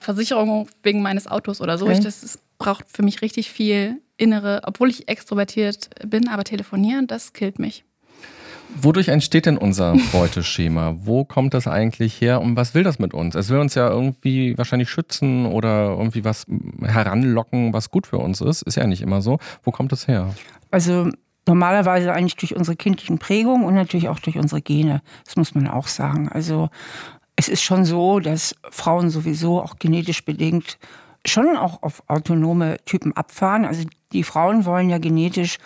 Versicherung 0.00 0.68
wegen 0.82 1.02
meines 1.02 1.28
Autos 1.28 1.60
oder 1.60 1.78
so. 1.78 1.84
Okay. 1.84 1.94
Ich, 1.94 2.00
das, 2.00 2.22
das 2.22 2.40
braucht 2.58 2.86
für 2.88 3.02
mich 3.02 3.22
richtig 3.22 3.50
viel 3.50 4.00
innere, 4.16 4.62
obwohl 4.64 4.90
ich 4.90 5.08
extrovertiert 5.08 5.90
bin, 6.04 6.28
aber 6.28 6.42
telefonieren, 6.42 7.06
das 7.06 7.32
killt 7.32 7.58
mich. 7.60 7.84
Wodurch 8.80 9.08
entsteht 9.08 9.46
denn 9.46 9.58
unser 9.58 9.94
Beuteschema? 10.12 10.96
Wo 11.00 11.24
kommt 11.24 11.54
das 11.54 11.66
eigentlich 11.66 12.20
her 12.20 12.40
und 12.40 12.56
was 12.56 12.74
will 12.74 12.82
das 12.82 12.98
mit 12.98 13.14
uns? 13.14 13.34
Es 13.34 13.48
will 13.48 13.58
uns 13.58 13.74
ja 13.74 13.88
irgendwie 13.88 14.56
wahrscheinlich 14.56 14.90
schützen 14.90 15.46
oder 15.46 15.90
irgendwie 15.90 16.24
was 16.24 16.46
heranlocken, 16.82 17.72
was 17.72 17.90
gut 17.90 18.06
für 18.06 18.18
uns 18.18 18.40
ist. 18.40 18.62
Ist 18.62 18.76
ja 18.76 18.86
nicht 18.86 19.02
immer 19.02 19.22
so. 19.22 19.38
Wo 19.62 19.70
kommt 19.70 19.92
das 19.92 20.08
her? 20.08 20.34
Also 20.70 21.10
normalerweise 21.46 22.12
eigentlich 22.12 22.36
durch 22.36 22.54
unsere 22.54 22.76
kindlichen 22.76 23.18
Prägungen 23.18 23.64
und 23.64 23.74
natürlich 23.74 24.08
auch 24.08 24.20
durch 24.20 24.36
unsere 24.38 24.62
Gene. 24.62 25.02
Das 25.24 25.36
muss 25.36 25.54
man 25.54 25.66
auch 25.66 25.88
sagen. 25.88 26.28
Also 26.28 26.68
es 27.36 27.48
ist 27.48 27.62
schon 27.62 27.84
so, 27.84 28.20
dass 28.20 28.54
Frauen 28.70 29.10
sowieso 29.10 29.60
auch 29.62 29.78
genetisch 29.78 30.24
bedingt 30.24 30.78
schon 31.26 31.56
auch 31.56 31.82
auf 31.82 32.02
autonome 32.08 32.78
Typen 32.84 33.14
abfahren. 33.16 33.64
Also 33.64 33.84
die 34.12 34.24
Frauen 34.24 34.64
wollen 34.64 34.90
ja 34.90 34.98
genetisch, 34.98 35.58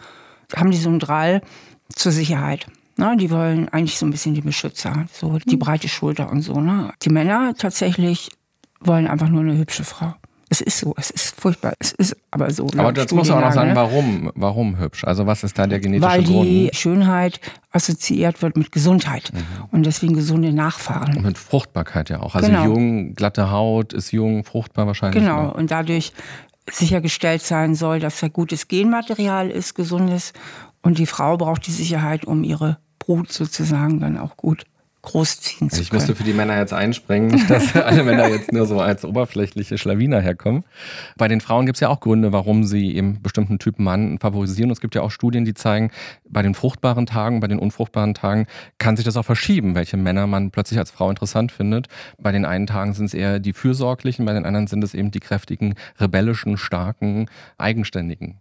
haben 0.54 0.70
die 0.70 0.76
so 0.76 0.88
einen 0.88 0.98
Drall 0.98 1.42
zur 1.94 2.12
Sicherheit. 2.12 2.66
Na, 2.96 3.16
die 3.16 3.30
wollen 3.30 3.68
eigentlich 3.70 3.98
so 3.98 4.06
ein 4.06 4.10
bisschen 4.10 4.34
die 4.34 4.40
Beschützer, 4.40 5.06
so 5.12 5.38
die 5.38 5.56
mhm. 5.56 5.60
breite 5.60 5.88
Schulter 5.88 6.30
und 6.30 6.42
so. 6.42 6.60
Ne? 6.60 6.92
Die 7.02 7.10
Männer 7.10 7.54
tatsächlich 7.56 8.30
wollen 8.80 9.06
einfach 9.06 9.28
nur 9.28 9.40
eine 9.40 9.56
hübsche 9.56 9.84
Frau. 9.84 10.14
Es 10.50 10.60
ist 10.60 10.78
so, 10.78 10.94
es 10.96 11.10
ist 11.10 11.40
furchtbar, 11.40 11.72
es 11.80 11.90
ist 11.92 12.16
aber 12.30 12.50
so. 12.50 12.68
Aber 12.76 12.92
dazu 12.92 13.16
muss 13.16 13.28
man 13.28 13.38
auch 13.38 13.46
noch 13.46 13.52
sagen, 13.52 13.74
warum, 13.74 14.30
warum 14.36 14.78
hübsch? 14.78 15.02
Also 15.02 15.26
was 15.26 15.42
ist 15.42 15.58
da 15.58 15.66
der 15.66 15.80
genetische 15.80 16.08
Weil 16.08 16.22
Grund? 16.22 16.38
Weil 16.38 16.44
die 16.44 16.70
Schönheit 16.72 17.40
assoziiert 17.72 18.40
wird 18.42 18.56
mit 18.56 18.70
Gesundheit 18.70 19.32
mhm. 19.32 19.64
und 19.72 19.84
deswegen 19.84 20.14
gesunde 20.14 20.52
Nachfahren. 20.52 21.16
Und 21.16 21.24
mit 21.24 21.38
Fruchtbarkeit 21.38 22.10
ja 22.10 22.20
auch. 22.20 22.36
Also 22.36 22.46
genau. 22.46 22.66
jung, 22.66 23.14
glatte 23.14 23.50
Haut 23.50 23.92
ist 23.92 24.12
jung, 24.12 24.44
fruchtbar 24.44 24.86
wahrscheinlich. 24.86 25.24
Genau, 25.24 25.44
ne? 25.44 25.54
und 25.54 25.72
dadurch 25.72 26.12
sichergestellt 26.70 27.42
sein 27.42 27.74
soll, 27.74 27.98
dass 27.98 28.20
da 28.20 28.28
gutes 28.28 28.68
Genmaterial 28.68 29.50
ist, 29.50 29.74
gesundes. 29.74 30.32
Und 30.84 30.98
die 30.98 31.06
Frau 31.06 31.38
braucht 31.38 31.66
die 31.66 31.72
Sicherheit, 31.72 32.26
um 32.26 32.44
ihre 32.44 32.76
Brut 32.98 33.32
sozusagen 33.32 34.00
dann 34.00 34.18
auch 34.18 34.36
gut 34.36 34.64
großziehen 35.00 35.70
zu 35.70 35.76
können. 35.76 35.82
Ich 35.82 35.92
müsste 35.92 36.14
für 36.14 36.24
die 36.24 36.34
Männer 36.34 36.58
jetzt 36.58 36.74
einspringen, 36.74 37.28
nicht, 37.28 37.48
dass 37.50 37.74
alle 37.74 38.04
Männer 38.04 38.28
jetzt 38.28 38.52
nur 38.52 38.66
so 38.66 38.80
als 38.80 39.04
oberflächliche 39.04 39.78
Schlawiner 39.78 40.20
herkommen. 40.20 40.64
Bei 41.16 41.26
den 41.26 41.40
Frauen 41.40 41.64
gibt 41.64 41.76
es 41.76 41.80
ja 41.80 41.88
auch 41.88 42.00
Gründe, 42.00 42.32
warum 42.32 42.64
sie 42.64 42.94
eben 42.94 43.22
bestimmten 43.22 43.58
Typen 43.58 43.82
Mann 43.84 44.18
favorisieren. 44.18 44.70
Und 44.70 44.74
es 44.74 44.80
gibt 44.80 44.94
ja 44.94 45.00
auch 45.00 45.10
Studien, 45.10 45.46
die 45.46 45.54
zeigen, 45.54 45.90
bei 46.28 46.42
den 46.42 46.54
fruchtbaren 46.54 47.06
Tagen, 47.06 47.40
bei 47.40 47.48
den 47.48 47.58
unfruchtbaren 47.58 48.12
Tagen 48.12 48.46
kann 48.76 48.96
sich 48.96 49.06
das 49.06 49.16
auch 49.16 49.24
verschieben, 49.24 49.74
welche 49.74 49.96
Männer 49.96 50.26
man 50.26 50.50
plötzlich 50.50 50.78
als 50.78 50.90
Frau 50.90 51.08
interessant 51.08 51.50
findet. 51.50 51.88
Bei 52.18 52.30
den 52.30 52.44
einen 52.44 52.66
Tagen 52.66 52.92
sind 52.92 53.06
es 53.06 53.14
eher 53.14 53.40
die 53.40 53.54
fürsorglichen, 53.54 54.26
bei 54.26 54.34
den 54.34 54.44
anderen 54.44 54.66
sind 54.66 54.84
es 54.84 54.92
eben 54.92 55.10
die 55.10 55.20
kräftigen, 55.20 55.76
rebellischen, 55.98 56.58
starken, 56.58 57.30
eigenständigen. 57.56 58.40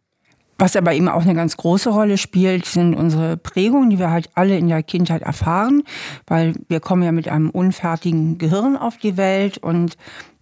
Was 0.57 0.75
aber 0.75 0.93
eben 0.93 1.09
auch 1.09 1.23
eine 1.23 1.33
ganz 1.33 1.57
große 1.57 1.89
Rolle 1.89 2.17
spielt, 2.17 2.65
sind 2.65 2.93
unsere 2.93 3.37
Prägungen, 3.37 3.89
die 3.89 3.99
wir 3.99 4.11
halt 4.11 4.29
alle 4.35 4.57
in 4.57 4.67
der 4.67 4.83
Kindheit 4.83 5.23
erfahren, 5.23 5.83
weil 6.27 6.53
wir 6.67 6.79
kommen 6.79 7.03
ja 7.03 7.11
mit 7.11 7.27
einem 7.27 7.49
unfertigen 7.49 8.37
Gehirn 8.37 8.77
auf 8.77 8.97
die 8.97 9.17
Welt 9.17 9.57
und 9.57 9.97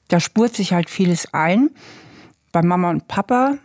da 0.09 0.19
spurt 0.19 0.55
sich 0.55 0.73
halt 0.73 0.89
vieles 0.89 1.33
ein. 1.33 1.69
Bei 2.51 2.61
Mama 2.61 2.89
und 2.89 3.07
Papa 3.07 3.57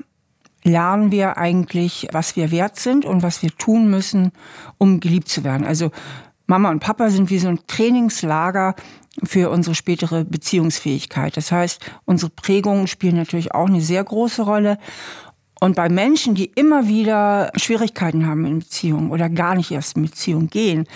lernen 0.63 1.11
wir 1.11 1.37
eigentlich, 1.37 2.09
was 2.13 2.37
wir 2.37 2.51
wert 2.51 2.77
sind 2.79 3.05
und 3.05 3.23
was 3.23 3.43
wir 3.43 3.51
tun 3.51 3.91
müssen, 3.91 4.33
um 4.79 5.01
geliebt 5.01 5.29
zu 5.29 5.45
werden. 5.45 5.67
Also 5.67 5.91
Mama 6.47 6.71
und 6.71 6.81
Papa 6.81 7.11
sind 7.11 7.31
wie 7.31 7.39
so 7.39 7.49
ein 7.49 7.61
Trainingslager 7.67 8.75
für 9.25 9.51
unsere 9.51 9.75
spätere 9.75 10.25
Beziehungsfähigkeit. 10.25 11.37
Das 11.37 11.51
heißt, 11.51 11.81
unsere 12.05 12.31
Prägungen 12.31 12.87
spielen 12.87 13.17
natürlich 13.17 13.55
auch 13.55 13.67
eine 13.67 13.81
sehr 13.81 14.05
große 14.05 14.43
Rolle. 14.43 14.79
Und 15.61 15.75
bei 15.75 15.89
Menschen, 15.89 16.35
die 16.35 16.51
immer 16.55 16.87
wieder 16.87 17.51
Schwierigkeiten 17.57 18.27
haben 18.27 18.45
in 18.45 18.59
Beziehungen 18.59 19.11
oder 19.11 19.29
gar 19.29 19.55
nicht 19.55 19.71
erst 19.71 19.97
in 19.97 20.03
Beziehung 20.03 20.49
gehen 20.49 20.87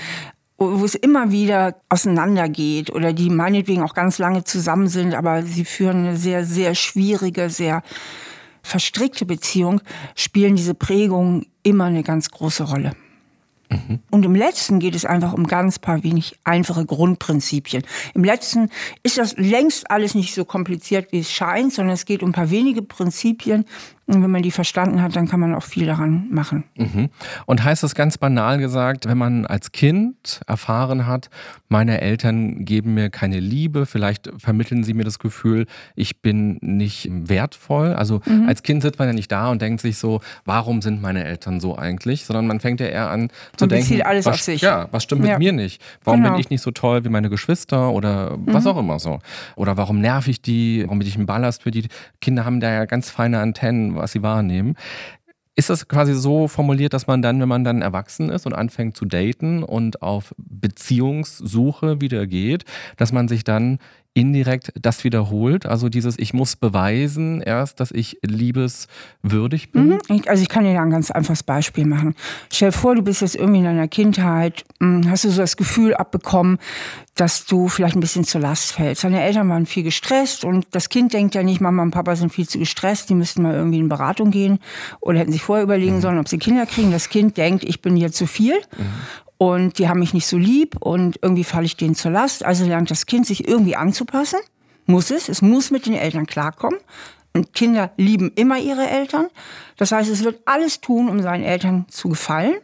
wo 0.60 0.84
es 0.84 0.94
immer 0.94 1.30
wieder 1.32 1.76
auseinandergeht 1.88 2.90
oder 2.90 3.14
die 3.14 3.30
meinetwegen 3.30 3.82
auch 3.82 3.94
ganz 3.94 4.18
lange 4.18 4.44
zusammen 4.44 4.88
sind, 4.88 5.14
aber 5.14 5.42
sie 5.42 5.64
führen 5.64 6.06
eine 6.06 6.16
sehr, 6.18 6.44
sehr 6.44 6.74
schwierige, 6.74 7.48
sehr 7.48 7.82
verstrickte 8.62 9.24
Beziehung, 9.24 9.80
spielen 10.14 10.56
diese 10.56 10.74
Prägungen 10.74 11.46
immer 11.62 11.86
eine 11.86 12.02
ganz 12.02 12.30
große 12.30 12.64
Rolle. 12.64 12.92
Mhm. 13.70 14.00
Und 14.10 14.24
im 14.26 14.34
letzten 14.34 14.80
geht 14.80 14.94
es 14.94 15.06
einfach 15.06 15.32
um 15.32 15.46
ganz 15.46 15.78
paar 15.78 16.02
wenig 16.02 16.38
einfache 16.44 16.84
Grundprinzipien. 16.84 17.82
Im 18.14 18.24
letzten 18.24 18.68
ist 19.02 19.16
das 19.16 19.36
längst 19.38 19.90
alles 19.90 20.14
nicht 20.14 20.34
so 20.34 20.44
kompliziert, 20.44 21.10
wie 21.12 21.20
es 21.20 21.32
scheint, 21.32 21.72
sondern 21.72 21.94
es 21.94 22.04
geht 22.04 22.22
um 22.22 22.30
ein 22.30 22.34
paar 22.34 22.50
wenige 22.50 22.82
Prinzipien, 22.82 23.64
und 24.10 24.22
wenn 24.24 24.30
man 24.30 24.42
die 24.42 24.50
verstanden 24.50 25.00
hat, 25.02 25.14
dann 25.14 25.28
kann 25.28 25.38
man 25.38 25.54
auch 25.54 25.62
viel 25.62 25.86
daran 25.86 26.26
machen. 26.30 26.64
Mhm. 26.76 27.10
Und 27.46 27.62
heißt 27.62 27.82
das 27.82 27.94
ganz 27.94 28.18
banal 28.18 28.58
gesagt, 28.58 29.06
wenn 29.06 29.18
man 29.18 29.46
als 29.46 29.70
Kind 29.70 30.40
erfahren 30.46 31.06
hat, 31.06 31.30
meine 31.68 32.00
Eltern 32.00 32.64
geben 32.64 32.94
mir 32.94 33.10
keine 33.10 33.38
Liebe, 33.38 33.86
vielleicht 33.86 34.30
vermitteln 34.38 34.82
sie 34.82 34.94
mir 34.94 35.04
das 35.04 35.20
Gefühl, 35.20 35.66
ich 35.94 36.20
bin 36.20 36.58
nicht 36.60 37.08
wertvoll. 37.10 37.94
Also 37.94 38.20
mhm. 38.26 38.48
als 38.48 38.64
Kind 38.64 38.82
sitzt 38.82 38.98
man 38.98 39.06
ja 39.06 39.14
nicht 39.14 39.30
da 39.30 39.48
und 39.50 39.62
denkt 39.62 39.80
sich 39.80 39.96
so, 39.98 40.20
warum 40.44 40.82
sind 40.82 41.00
meine 41.00 41.24
Eltern 41.24 41.60
so 41.60 41.78
eigentlich? 41.78 42.24
Sondern 42.24 42.48
man 42.48 42.58
fängt 42.58 42.80
ja 42.80 42.86
eher 42.86 43.10
an 43.10 43.28
zu 43.56 43.66
man 43.66 43.68
denken, 43.68 44.02
alles 44.02 44.26
was, 44.26 44.34
auf 44.34 44.42
sich. 44.42 44.60
Ja, 44.62 44.88
was 44.90 45.04
stimmt 45.04 45.24
ja. 45.24 45.32
mit 45.32 45.38
mir 45.38 45.52
nicht? 45.52 45.80
Warum 46.02 46.22
genau. 46.22 46.32
bin 46.32 46.40
ich 46.40 46.50
nicht 46.50 46.62
so 46.62 46.72
toll 46.72 47.04
wie 47.04 47.08
meine 47.10 47.30
Geschwister 47.30 47.92
oder 47.92 48.36
mhm. 48.36 48.52
was 48.52 48.66
auch 48.66 48.76
immer 48.76 48.98
so? 48.98 49.20
Oder 49.54 49.76
warum 49.76 50.00
nerv 50.00 50.26
ich 50.26 50.42
die? 50.42 50.82
Warum 50.84 50.98
bin 50.98 51.06
ich 51.06 51.16
ein 51.16 51.26
Ballast 51.26 51.62
für 51.62 51.70
die? 51.70 51.86
Kinder 52.20 52.44
haben 52.44 52.58
da 52.58 52.72
ja 52.72 52.84
ganz 52.86 53.10
feine 53.10 53.38
Antennen 53.38 53.99
was 54.00 54.12
sie 54.12 54.22
wahrnehmen. 54.22 54.74
Ist 55.56 55.68
das 55.68 55.88
quasi 55.88 56.14
so 56.14 56.48
formuliert, 56.48 56.94
dass 56.94 57.06
man 57.06 57.22
dann, 57.22 57.40
wenn 57.40 57.48
man 57.48 57.64
dann 57.64 57.82
erwachsen 57.82 58.30
ist 58.30 58.46
und 58.46 58.54
anfängt 58.54 58.96
zu 58.96 59.04
daten 59.04 59.62
und 59.62 60.00
auf 60.00 60.34
Beziehungssuche 60.38 62.00
wieder 62.00 62.26
geht, 62.26 62.64
dass 62.96 63.12
man 63.12 63.28
sich 63.28 63.44
dann 63.44 63.78
indirekt 64.12 64.72
das 64.80 65.04
wiederholt. 65.04 65.66
Also 65.66 65.88
dieses, 65.88 66.18
ich 66.18 66.34
muss 66.34 66.56
beweisen 66.56 67.40
erst, 67.40 67.78
dass 67.78 67.92
ich 67.92 68.18
liebeswürdig 68.22 69.70
bin. 69.70 69.88
Mhm. 69.88 70.22
Also 70.26 70.42
ich 70.42 70.48
kann 70.48 70.64
dir 70.64 70.72
ja 70.72 70.82
ein 70.82 70.90
ganz 70.90 71.10
einfaches 71.10 71.42
Beispiel 71.42 71.86
machen. 71.86 72.14
Stell 72.52 72.70
dir 72.70 72.76
vor, 72.76 72.94
du 72.94 73.02
bist 73.02 73.20
jetzt 73.20 73.36
irgendwie 73.36 73.60
in 73.60 73.64
deiner 73.64 73.88
Kindheit, 73.88 74.64
hm, 74.80 75.08
hast 75.08 75.24
du 75.24 75.30
so 75.30 75.40
das 75.40 75.56
Gefühl 75.56 75.94
abbekommen, 75.94 76.58
dass 77.14 77.44
du 77.44 77.68
vielleicht 77.68 77.96
ein 77.96 78.00
bisschen 78.00 78.24
zur 78.24 78.40
Last 78.40 78.72
fällst. 78.72 79.04
Deine 79.04 79.22
Eltern 79.22 79.48
waren 79.48 79.66
viel 79.66 79.82
gestresst 79.82 80.44
und 80.44 80.66
das 80.70 80.88
Kind 80.88 81.12
denkt 81.12 81.34
ja 81.34 81.42
nicht, 81.42 81.60
Mama 81.60 81.82
und 81.82 81.90
Papa 81.90 82.16
sind 82.16 82.32
viel 82.32 82.48
zu 82.48 82.58
gestresst, 82.58 83.10
die 83.10 83.14
müssten 83.14 83.42
mal 83.42 83.54
irgendwie 83.54 83.78
in 83.78 83.88
Beratung 83.88 84.30
gehen 84.30 84.58
oder 85.00 85.18
hätten 85.18 85.32
sich 85.32 85.42
vorher 85.42 85.64
überlegen 85.64 85.96
mhm. 85.96 86.00
sollen, 86.00 86.18
ob 86.18 86.28
sie 86.28 86.38
Kinder 86.38 86.66
kriegen. 86.66 86.92
Das 86.92 87.08
Kind 87.08 87.36
denkt, 87.36 87.64
ich 87.64 87.82
bin 87.82 87.96
hier 87.96 88.12
zu 88.12 88.26
viel. 88.26 88.56
Mhm 88.76 88.84
und 89.42 89.78
die 89.78 89.88
haben 89.88 90.00
mich 90.00 90.12
nicht 90.12 90.26
so 90.26 90.36
lieb 90.36 90.76
und 90.80 91.18
irgendwie 91.22 91.44
falle 91.44 91.64
ich 91.64 91.74
denen 91.74 91.94
zur 91.94 92.10
Last. 92.10 92.44
Also 92.44 92.66
lernt 92.66 92.90
das 92.90 93.06
Kind 93.06 93.26
sich 93.26 93.48
irgendwie 93.48 93.74
anzupassen. 93.74 94.38
Muss 94.84 95.10
es. 95.10 95.30
Es 95.30 95.40
muss 95.40 95.70
mit 95.70 95.86
den 95.86 95.94
Eltern 95.94 96.26
klarkommen. 96.26 96.78
Und 97.32 97.54
Kinder 97.54 97.90
lieben 97.96 98.32
immer 98.34 98.58
ihre 98.58 98.86
Eltern. 98.86 99.28
Das 99.78 99.92
heißt, 99.92 100.10
es 100.10 100.24
wird 100.24 100.42
alles 100.44 100.82
tun, 100.82 101.08
um 101.08 101.22
seinen 101.22 101.42
Eltern 101.42 101.86
zu 101.88 102.10
gefallen 102.10 102.56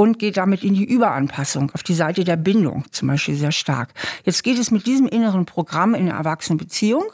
und 0.00 0.18
geht 0.18 0.38
damit 0.38 0.64
in 0.64 0.72
die 0.72 0.86
Überanpassung, 0.86 1.70
auf 1.74 1.82
die 1.82 1.92
Seite 1.92 2.24
der 2.24 2.36
Bindung 2.36 2.84
zum 2.90 3.08
Beispiel 3.08 3.34
sehr 3.34 3.52
stark. 3.52 3.92
Jetzt 4.24 4.42
geht 4.42 4.58
es 4.58 4.70
mit 4.70 4.86
diesem 4.86 5.06
inneren 5.06 5.44
Programm 5.44 5.94
in 5.94 6.08
eine 6.08 6.12
Erwachsenenbeziehung. 6.12 7.04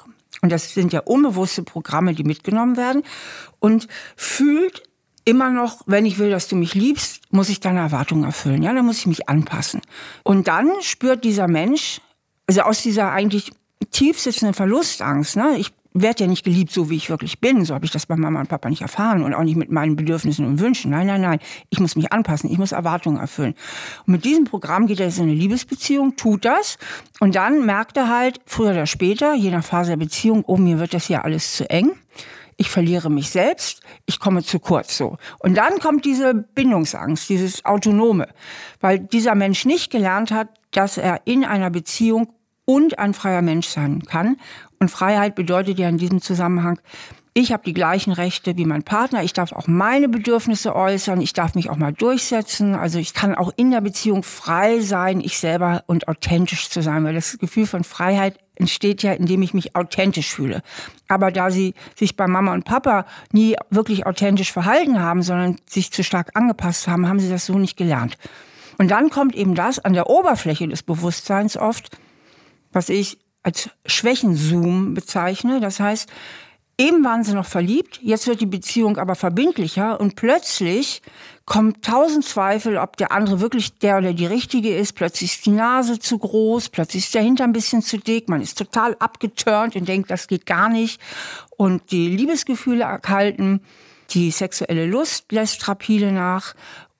Und 0.41 0.53
das 0.53 0.73
sind 0.73 0.93
ja 0.93 1.01
unbewusste 1.01 1.65
Programme, 1.65 2.15
die 2.15 2.23
mitgenommen 2.23 2.77
werden. 2.77 3.03
Und 3.59 3.89
fühlt 4.15 4.85
immer 5.25 5.51
noch, 5.51 5.83
wenn 5.87 6.07
ich 6.07 6.21
will, 6.21 6.31
dass 6.31 6.47
du 6.47 6.55
mich 6.55 6.75
liebst, 6.75 7.23
muss 7.33 7.49
ich 7.49 7.59
deine 7.59 7.81
Erwartungen 7.81 8.23
erfüllen. 8.23 8.63
Ja, 8.63 8.73
dann 8.73 8.87
muss 8.87 8.99
ich 8.99 9.07
mich 9.07 9.29
anpassen. 9.29 9.81
Und 10.23 10.47
dann 10.47 10.71
spürt 10.81 11.25
dieser 11.25 11.49
Mensch, 11.49 12.01
also 12.47 12.61
aus 12.61 12.83
dieser 12.83 13.11
eigentlich 13.11 13.51
tief 13.91 14.21
sitzenden 14.21 14.55
Verlustangst, 14.55 15.35
ne, 15.35 15.57
ich 15.59 15.73
werde 16.03 16.25
ja 16.25 16.31
nicht 16.31 16.45
geliebt, 16.45 16.73
so 16.73 16.91
wie 16.91 16.97
ich 16.97 17.11
wirklich 17.11 17.41
bin. 17.41 17.65
So 17.65 17.75
habe 17.75 17.85
ich 17.85 17.91
das 17.91 18.07
bei 18.07 18.17
Mama 18.17 18.41
und 18.41 18.49
Papa 18.49 18.69
nicht 18.69 18.83
erfahren 18.83 19.23
und 19.23 19.35
auch 19.35 19.43
nicht 19.43 19.57
mit 19.57 19.71
meinen 19.71 19.97
Bedürfnissen 19.97 20.47
und 20.47 20.61
Wünschen. 20.61 20.91
Nein, 20.91 21.07
nein, 21.07 21.21
nein. 21.21 21.39
Ich 21.71 21.81
muss 21.81 21.97
mich 21.97 22.13
anpassen. 22.13 22.51
Ich 22.51 22.59
muss 22.59 22.73
Erwartungen 22.73 23.19
erfüllen. 23.19 23.55
Und 24.07 24.13
mit 24.13 24.25
diesem 24.25 24.45
Programm 24.45 24.87
geht 24.87 25.01
er 25.01 25.07
jetzt 25.07 25.19
in 25.19 25.25
eine 25.25 25.35
Liebesbeziehung, 25.35 26.17
tut 26.17 26.45
das 26.45 26.79
und 27.21 27.35
dann 27.35 27.67
merkt 27.67 27.97
er 27.97 28.09
halt 28.09 28.41
früher 28.47 28.71
oder 28.71 28.87
später, 28.87 29.35
je 29.35 29.51
nach 29.51 29.65
Phase 29.65 29.91
der 29.91 29.97
Beziehung, 29.97 30.45
oh, 30.47 30.57
mir 30.57 30.79
wird 30.79 30.95
das 30.95 31.07
hier 31.07 31.25
alles 31.25 31.57
zu 31.57 31.69
eng 31.71 31.93
ich 32.57 32.71
verliere 32.71 33.11
mich 33.11 33.31
selbst, 33.31 33.83
ich 34.07 34.19
komme 34.19 34.43
zu 34.43 34.59
kurz 34.59 34.97
so. 34.97 35.19
Und 35.39 35.57
dann 35.57 35.79
kommt 35.79 36.05
diese 36.05 36.35
Bindungsangst, 36.35 37.29
dieses 37.29 37.65
Autonome, 37.65 38.29
weil 38.81 38.99
dieser 38.99 39.35
Mensch 39.35 39.65
nicht 39.67 39.91
gelernt 39.91 40.31
hat, 40.31 40.49
dass 40.71 40.97
er 40.97 41.21
in 41.27 41.45
einer 41.45 41.71
Beziehung 41.71 42.33
und 42.65 42.99
ein 42.99 43.15
freier 43.15 43.43
Mensch 43.43 43.69
sein 43.69 44.03
kann. 44.03 44.37
Und 44.79 44.91
Freiheit 44.91 45.35
bedeutet 45.35 45.79
ja 45.79 45.89
in 45.89 45.99
diesem 45.99 46.21
Zusammenhang, 46.21 46.79
ich 47.39 47.53
habe 47.53 47.65
die 47.67 47.75
gleichen 47.75 48.13
Rechte 48.13 48.57
wie 48.57 48.65
mein 48.65 48.83
Partner. 48.83 49.23
Ich 49.23 49.35
darf 49.35 49.53
auch 49.53 49.67
meine 49.67 50.09
Bedürfnisse 50.09 50.75
äußern. 50.75 51.21
Ich 51.21 51.35
darf 51.35 51.55
mich 51.55 51.69
auch 51.69 51.77
mal 51.77 51.93
durchsetzen. 51.93 52.75
Also 52.75 52.99
ich 52.99 53.13
kann 53.13 53.35
auch 53.35 53.53
in 53.57 53.71
der 53.71 53.83
Beziehung 53.83 54.23
frei 54.23 54.81
sein, 54.81 55.21
ich 55.21 55.37
selber 55.37 55.85
und 55.87 56.09
authentisch 56.09 56.71
zu 56.71 56.81
sein, 56.81 57.05
weil 57.05 57.13
das 57.13 57.37
Gefühl 57.37 57.67
von 57.67 57.85
Freiheit 57.85 58.39
entsteht 58.55 59.03
ja, 59.03 59.13
indem 59.13 59.43
ich 59.43 59.53
mich 59.53 59.77
authentisch 59.77 60.33
fühle. 60.33 60.63
Aber 61.09 61.31
da 61.31 61.51
sie 61.51 61.75
sich 61.95 62.17
bei 62.17 62.27
Mama 62.27 62.55
und 62.55 62.65
Papa 62.65 63.05
nie 63.33 63.55
wirklich 63.69 64.07
authentisch 64.07 64.51
verhalten 64.51 64.99
haben, 65.01 65.21
sondern 65.21 65.57
sich 65.69 65.93
zu 65.93 66.03
stark 66.03 66.31
angepasst 66.37 66.89
haben, 66.89 67.07
haben 67.07 67.21
sie 67.21 67.29
das 67.29 67.45
so 67.45 67.59
nicht 67.59 67.77
gelernt. 67.77 68.17
Und 68.79 68.91
dann 68.91 69.11
kommt 69.11 69.35
eben 69.35 69.55
das 69.55 69.79
an 69.79 69.93
der 69.93 70.09
Oberfläche 70.09 70.69
des 70.69 70.83
Bewusstseins 70.83 71.59
oft, 71.59 71.99
was 72.73 72.89
ich 72.89 73.19
als 73.47 73.71
Schwächenzoom 73.87 74.95
bezeichne. 74.95 75.61
Das 75.61 75.79
heißt, 75.79 76.11
Eben 76.79 77.03
waren 77.05 77.25
sie 77.25 77.33
noch 77.33 77.47
verliebt, 77.47 78.01
jetzt 78.03 78.27
wird 78.27 78.43
die 78.43 78.47
Beziehung 78.47 78.99
aber 78.99 79.15
verbindlicher 79.15 79.99
und 79.99 80.15
plötzlich 80.15 81.01
kommt 81.47 81.83
tausend 81.83 82.27
Zweifel, 82.27 82.77
ob 82.77 82.99
der 82.99 83.13
andere 83.13 83.41
wirklich 83.41 83.79
der 83.79 83.97
oder 83.97 84.13
die 84.13 84.27
richtige 84.27 84.77
ist. 84.77 84.93
Plötzlich 84.93 85.37
ist 85.37 85.47
die 85.47 85.53
Nase 85.53 85.99
zu 85.99 86.19
groß, 86.19 86.69
plötzlich 86.69 87.05
ist 87.05 87.15
der 87.15 87.23
Hintern 87.23 87.49
ein 87.49 87.55
bisschen 87.55 87.81
zu 87.81 87.97
dick, 87.97 88.29
man 88.29 88.43
ist 88.43 88.59
total 88.59 88.95
abgeturnt 88.99 89.75
und 89.75 89.89
denkt, 89.89 90.11
das 90.11 90.29
geht 90.29 90.45
gar 90.45 90.69
nicht. 90.69 91.01
Und 91.57 91.93
die 91.93 92.09
Liebesgefühle 92.09 92.85
erkalten, 92.85 93.63
die 94.11 94.31
sexuelle 94.31 94.85
Lust 94.85 95.33
lässt 95.33 95.67
rapide 95.69 96.13
nach 96.13 96.55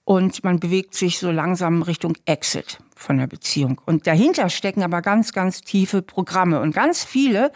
und 0.07 0.45
man 0.45 0.61
bewegt 0.61 0.95
sich 0.95 1.19
so 1.19 1.31
langsam 1.31 1.83
Richtung 1.83 2.17
Exit 2.25 2.79
von 2.95 3.19
der 3.19 3.27
Beziehung. 3.27 3.81
Und 3.85 4.07
dahinter 4.07 4.49
stecken 4.49 4.83
aber 4.83 5.03
ganz, 5.03 5.33
ganz 5.33 5.61
tiefe 5.61 6.01
Programme 6.01 6.61
und 6.61 6.75
ganz 6.75 7.05
viele 7.05 7.53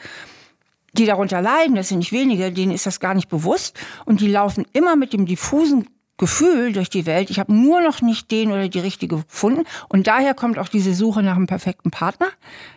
die 0.92 1.07
darunter 1.07 1.40
leiden, 1.40 1.76
das 1.76 1.88
sind 1.88 1.98
nicht 1.98 2.11
wenige, 2.11 2.51
denen 2.51 2.72
ist 2.72 2.84
das 2.84 2.98
gar 2.98 3.14
nicht 3.14 3.28
bewusst 3.28 3.78
und 4.07 4.20
die 4.20 4.26
laufen 4.26 4.66
immer 4.72 4.96
mit 4.96 5.12
dem 5.12 5.24
diffusen 5.24 5.86
Gefühl 6.18 6.72
durch 6.72 6.90
die 6.90 7.07
Welt, 7.07 7.30
ich 7.30 7.38
habe 7.38 7.55
nur 7.55 7.80
noch 7.80 8.03
nicht 8.03 8.32
den 8.32 8.51
oder 8.51 8.68
die 8.68 8.80
richtige 8.80 9.18
gefunden 9.18 9.62
und 9.88 10.09
daher 10.09 10.34
kommt 10.34 10.59
auch 10.59 10.68
diese 10.68 10.92
Suche 10.92 11.22
nach 11.22 11.36
einem 11.36 11.46
perfekten 11.46 11.92
Partner. 11.92 12.26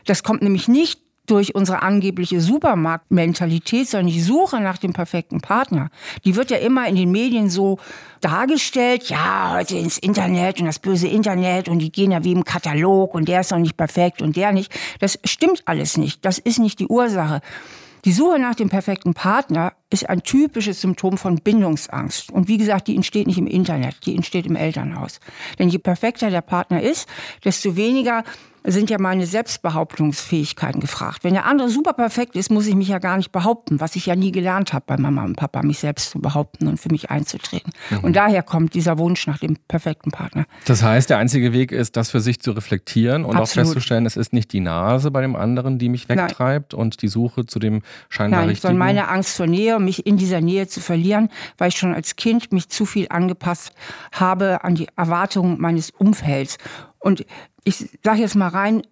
Das 0.05 0.21
kommt 0.21 0.43
nämlich 0.43 0.67
nicht 0.67 1.01
durch 1.25 1.55
unsere 1.55 1.81
angebliche 1.81 2.41
Supermarktmentalität, 2.41 3.87
sondern 3.87 4.07
die 4.07 4.21
Suche 4.21 4.59
nach 4.59 4.77
dem 4.77 4.93
perfekten 4.93 5.39
Partner, 5.39 5.89
die 6.25 6.35
wird 6.35 6.51
ja 6.51 6.57
immer 6.57 6.87
in 6.87 6.95
den 6.95 7.11
Medien 7.11 7.49
so 7.49 7.79
dargestellt, 8.19 9.09
ja, 9.09 9.53
heute 9.53 9.77
ins 9.77 9.97
Internet 9.97 10.59
und 10.59 10.65
das 10.65 10.79
böse 10.79 11.07
Internet 11.07 11.69
und 11.69 11.79
die 11.79 11.91
gehen 11.91 12.11
ja 12.11 12.23
wie 12.23 12.33
im 12.33 12.43
Katalog 12.43 13.13
und 13.13 13.27
der 13.27 13.41
ist 13.41 13.51
noch 13.51 13.59
nicht 13.59 13.77
perfekt 13.77 14.21
und 14.21 14.35
der 14.35 14.51
nicht. 14.51 14.73
Das 14.99 15.17
stimmt 15.23 15.63
alles 15.65 15.97
nicht. 15.97 16.25
Das 16.25 16.39
ist 16.39 16.59
nicht 16.59 16.79
die 16.79 16.87
Ursache. 16.87 17.41
Die 18.05 18.11
Suche 18.11 18.37
nach 18.37 18.55
dem 18.55 18.69
perfekten 18.69 19.13
Partner 19.13 19.73
ist 19.93 20.09
ein 20.09 20.23
typisches 20.23 20.81
Symptom 20.81 21.17
von 21.17 21.37
Bindungsangst. 21.37 22.31
Und 22.31 22.47
wie 22.47 22.57
gesagt, 22.57 22.87
die 22.87 22.95
entsteht 22.95 23.27
nicht 23.27 23.37
im 23.37 23.47
Internet, 23.47 24.05
die 24.05 24.15
entsteht 24.15 24.45
im 24.45 24.55
Elternhaus. 24.55 25.19
Denn 25.59 25.69
je 25.69 25.77
perfekter 25.77 26.29
der 26.29 26.41
Partner 26.41 26.81
ist, 26.81 27.07
desto 27.43 27.75
weniger 27.75 28.23
sind 28.65 28.89
ja 28.89 28.97
meine 28.97 29.25
Selbstbehauptungsfähigkeiten 29.25 30.79
gefragt. 30.79 31.23
Wenn 31.23 31.33
der 31.33 31.45
andere 31.45 31.69
super 31.69 31.93
perfekt 31.93 32.35
ist, 32.35 32.49
muss 32.49 32.67
ich 32.67 32.75
mich 32.75 32.87
ja 32.87 32.99
gar 32.99 33.17
nicht 33.17 33.31
behaupten, 33.31 33.79
was 33.79 33.95
ich 33.95 34.05
ja 34.05 34.15
nie 34.15 34.31
gelernt 34.31 34.73
habe 34.73 34.85
bei 34.87 34.97
Mama 34.97 35.23
und 35.23 35.35
Papa, 35.35 35.63
mich 35.63 35.79
selbst 35.79 36.11
zu 36.11 36.19
behaupten 36.19 36.67
und 36.67 36.79
für 36.79 36.89
mich 36.89 37.09
einzutreten. 37.09 37.73
Mhm. 37.89 37.99
Und 37.99 38.15
daher 38.15 38.41
kommt 38.41 38.73
dieser 38.73 38.97
Wunsch 38.97 39.27
nach 39.27 39.37
dem 39.37 39.57
perfekten 39.67 40.11
Partner. 40.11 40.45
Das 40.65 40.81
heißt, 40.81 41.09
der 41.09 41.17
einzige 41.17 41.51
Weg 41.51 41.71
ist, 41.71 41.97
das 41.97 42.11
für 42.11 42.21
sich 42.21 42.39
zu 42.41 42.51
reflektieren 42.51 43.25
und 43.25 43.35
Absolut. 43.35 43.67
auch 43.67 43.73
festzustellen, 43.73 44.05
es 44.05 44.15
ist 44.15 44.33
nicht 44.33 44.53
die 44.53 44.61
Nase 44.61 45.11
bei 45.11 45.21
dem 45.21 45.35
anderen, 45.35 45.77
die 45.77 45.89
mich 45.89 46.07
wegtreibt 46.07 46.73
Nein. 46.73 46.81
und 46.81 47.01
die 47.01 47.07
Suche 47.07 47.45
zu 47.45 47.59
dem 47.59 47.81
scheinbar 48.09 48.41
Nein, 48.41 48.49
richtigen. 48.49 48.69
Sondern 48.69 48.87
meine 48.87 49.09
Angst 49.09 49.35
vor 49.35 49.47
Nähe, 49.47 49.79
mich 49.83 50.05
in 50.05 50.17
dieser 50.17 50.41
Nähe 50.41 50.67
zu 50.67 50.79
verlieren, 50.81 51.29
weil 51.57 51.69
ich 51.69 51.77
schon 51.77 51.93
als 51.93 52.15
Kind 52.15 52.51
mich 52.51 52.69
zu 52.69 52.85
viel 52.85 53.07
angepasst 53.09 53.73
habe 54.11 54.63
an 54.63 54.75
die 54.75 54.87
Erwartungen 54.95 55.59
meines 55.59 55.91
Umfelds. 55.91 56.57
Und 56.99 57.25
ich 57.63 57.89
sage 58.03 58.21
jetzt 58.21 58.35
mal 58.35 58.49
rein 58.49 58.83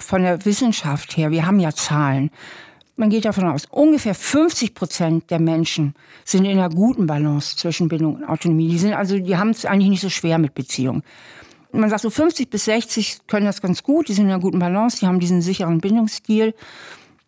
von 0.00 0.22
der 0.22 0.44
Wissenschaft 0.44 1.16
her, 1.16 1.30
wir 1.30 1.46
haben 1.46 1.60
ja 1.60 1.72
Zahlen. 1.72 2.30
Man 2.96 3.08
geht 3.08 3.24
davon 3.24 3.48
aus, 3.48 3.64
ungefähr 3.70 4.14
50 4.14 4.74
Prozent 4.74 5.30
der 5.30 5.40
Menschen 5.40 5.94
sind 6.24 6.44
in 6.44 6.58
einer 6.58 6.68
guten 6.68 7.06
Balance 7.06 7.56
zwischen 7.56 7.88
Bindung 7.88 8.16
und 8.16 8.24
Autonomie. 8.24 8.68
Die 8.68 8.78
sind 8.78 8.92
also, 8.92 9.18
die 9.18 9.38
haben 9.38 9.50
es 9.50 9.64
eigentlich 9.64 9.88
nicht 9.88 10.02
so 10.02 10.10
schwer 10.10 10.36
mit 10.36 10.52
Beziehungen. 10.52 11.02
man 11.72 11.88
sagt 11.88 12.02
so 12.02 12.10
50 12.10 12.50
bis 12.50 12.66
60 12.66 13.20
können 13.26 13.46
das 13.46 13.62
ganz 13.62 13.82
gut, 13.82 14.08
die 14.08 14.12
sind 14.12 14.26
in 14.26 14.32
einer 14.32 14.40
guten 14.40 14.58
Balance, 14.58 14.98
die 15.00 15.06
haben 15.06 15.18
diesen 15.18 15.40
sicheren 15.40 15.80
Bindungsstil. 15.80 16.54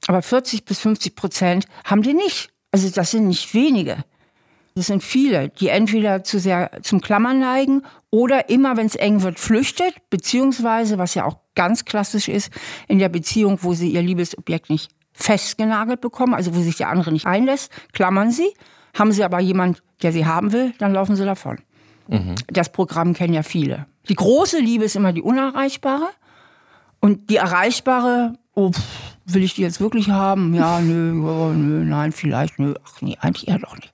Aber 0.08 0.20
40 0.20 0.64
bis 0.66 0.80
50 0.80 1.14
Prozent 1.14 1.66
haben 1.84 2.02
die 2.02 2.12
nicht. 2.12 2.51
Also 2.72 2.90
das 2.90 3.12
sind 3.12 3.28
nicht 3.28 3.54
wenige. 3.54 4.04
Das 4.74 4.86
sind 4.86 5.02
viele, 5.02 5.50
die 5.50 5.68
entweder 5.68 6.24
zu 6.24 6.38
sehr 6.38 6.70
zum 6.82 7.00
Klammern 7.02 7.38
neigen 7.38 7.82
oder 8.10 8.48
immer, 8.48 8.76
wenn 8.76 8.86
es 8.86 8.96
eng 8.96 9.22
wird, 9.22 9.38
flüchtet, 9.38 9.94
beziehungsweise, 10.08 10.96
was 10.96 11.14
ja 11.14 11.26
auch 11.26 11.36
ganz 11.54 11.84
klassisch 11.84 12.28
ist, 12.28 12.50
in 12.88 12.98
der 12.98 13.10
Beziehung, 13.10 13.58
wo 13.60 13.74
sie 13.74 13.90
ihr 13.90 14.02
Liebesobjekt 14.02 14.70
nicht 14.70 14.90
festgenagelt 15.12 16.00
bekommen, 16.00 16.32
also 16.32 16.54
wo 16.54 16.60
sich 16.60 16.78
der 16.78 16.88
andere 16.88 17.12
nicht 17.12 17.26
einlässt, 17.26 17.70
klammern 17.92 18.30
sie. 18.30 18.48
Haben 18.94 19.12
sie 19.12 19.24
aber 19.24 19.40
jemand, 19.40 19.82
der 20.02 20.12
sie 20.12 20.26
haben 20.26 20.52
will, 20.52 20.72
dann 20.78 20.94
laufen 20.94 21.16
sie 21.16 21.24
davon. 21.24 21.58
Mhm. 22.08 22.34
Das 22.48 22.72
Programm 22.72 23.12
kennen 23.12 23.34
ja 23.34 23.42
viele. 23.42 23.86
Die 24.08 24.14
große 24.14 24.58
Liebe 24.58 24.84
ist 24.84 24.96
immer 24.96 25.12
die 25.12 25.22
unerreichbare 25.22 26.08
und 27.00 27.30
die 27.30 27.36
erreichbare, 27.36 28.34
oh, 28.54 28.70
pff, 28.72 29.11
will 29.26 29.42
ich 29.42 29.54
die 29.54 29.62
jetzt 29.62 29.80
wirklich 29.80 30.10
haben? 30.10 30.54
Ja, 30.54 30.80
nö, 30.80 31.12
nö, 31.12 31.84
nein, 31.84 32.12
vielleicht, 32.12 32.58
nö, 32.58 32.74
ach 32.84 33.00
nee, 33.00 33.16
eigentlich 33.20 33.48
eher 33.48 33.58
doch 33.58 33.76
nicht. 33.76 33.92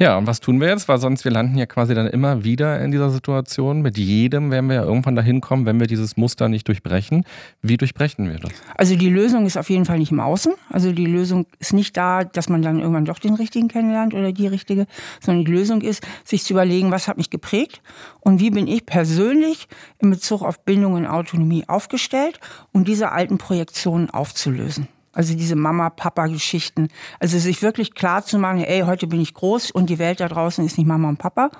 Ja, 0.00 0.16
und 0.16 0.26
was 0.26 0.40
tun 0.40 0.62
wir 0.62 0.68
jetzt? 0.68 0.88
Weil 0.88 0.96
sonst, 0.96 1.26
wir 1.26 1.30
landen 1.30 1.58
ja 1.58 1.66
quasi 1.66 1.94
dann 1.94 2.06
immer 2.06 2.42
wieder 2.42 2.80
in 2.80 2.90
dieser 2.90 3.10
Situation. 3.10 3.82
Mit 3.82 3.98
jedem 3.98 4.50
werden 4.50 4.70
wir 4.70 4.76
ja 4.76 4.82
irgendwann 4.82 5.14
dahin 5.14 5.42
kommen, 5.42 5.66
wenn 5.66 5.78
wir 5.78 5.86
dieses 5.86 6.16
Muster 6.16 6.48
nicht 6.48 6.66
durchbrechen. 6.68 7.26
Wie 7.60 7.76
durchbrechen 7.76 8.26
wir 8.26 8.38
das? 8.38 8.50
Also 8.78 8.96
die 8.96 9.10
Lösung 9.10 9.44
ist 9.44 9.58
auf 9.58 9.68
jeden 9.68 9.84
Fall 9.84 9.98
nicht 9.98 10.10
im 10.10 10.20
Außen. 10.20 10.54
Also 10.70 10.92
die 10.92 11.04
Lösung 11.04 11.44
ist 11.58 11.74
nicht 11.74 11.98
da, 11.98 12.24
dass 12.24 12.48
man 12.48 12.62
dann 12.62 12.78
irgendwann 12.78 13.04
doch 13.04 13.18
den 13.18 13.34
Richtigen 13.34 13.68
kennenlernt 13.68 14.14
oder 14.14 14.32
die 14.32 14.46
Richtige, 14.46 14.86
sondern 15.20 15.44
die 15.44 15.52
Lösung 15.52 15.82
ist, 15.82 16.02
sich 16.24 16.44
zu 16.44 16.54
überlegen, 16.54 16.90
was 16.90 17.06
hat 17.06 17.18
mich 17.18 17.28
geprägt 17.28 17.82
und 18.20 18.40
wie 18.40 18.48
bin 18.48 18.68
ich 18.68 18.86
persönlich 18.86 19.68
in 19.98 20.08
Bezug 20.08 20.40
auf 20.40 20.64
Bindung 20.64 20.94
und 20.94 21.06
Autonomie 21.06 21.64
aufgestellt 21.68 22.40
und 22.72 22.88
diese 22.88 23.12
alten 23.12 23.36
Projektionen 23.36 24.08
aufzulösen. 24.08 24.88
Also 25.12 25.34
diese 25.34 25.56
Mama-Papa-Geschichten. 25.56 26.88
Also 27.18 27.38
sich 27.38 27.62
wirklich 27.62 27.94
klar 27.94 28.24
zu 28.24 28.38
machen, 28.38 28.62
ey, 28.62 28.82
heute 28.82 29.06
bin 29.06 29.20
ich 29.20 29.34
groß 29.34 29.70
und 29.70 29.90
die 29.90 29.98
Welt 29.98 30.20
da 30.20 30.28
draußen 30.28 30.64
ist 30.64 30.78
nicht 30.78 30.86
Mama 30.86 31.08
und 31.08 31.18
Papa. 31.18 31.50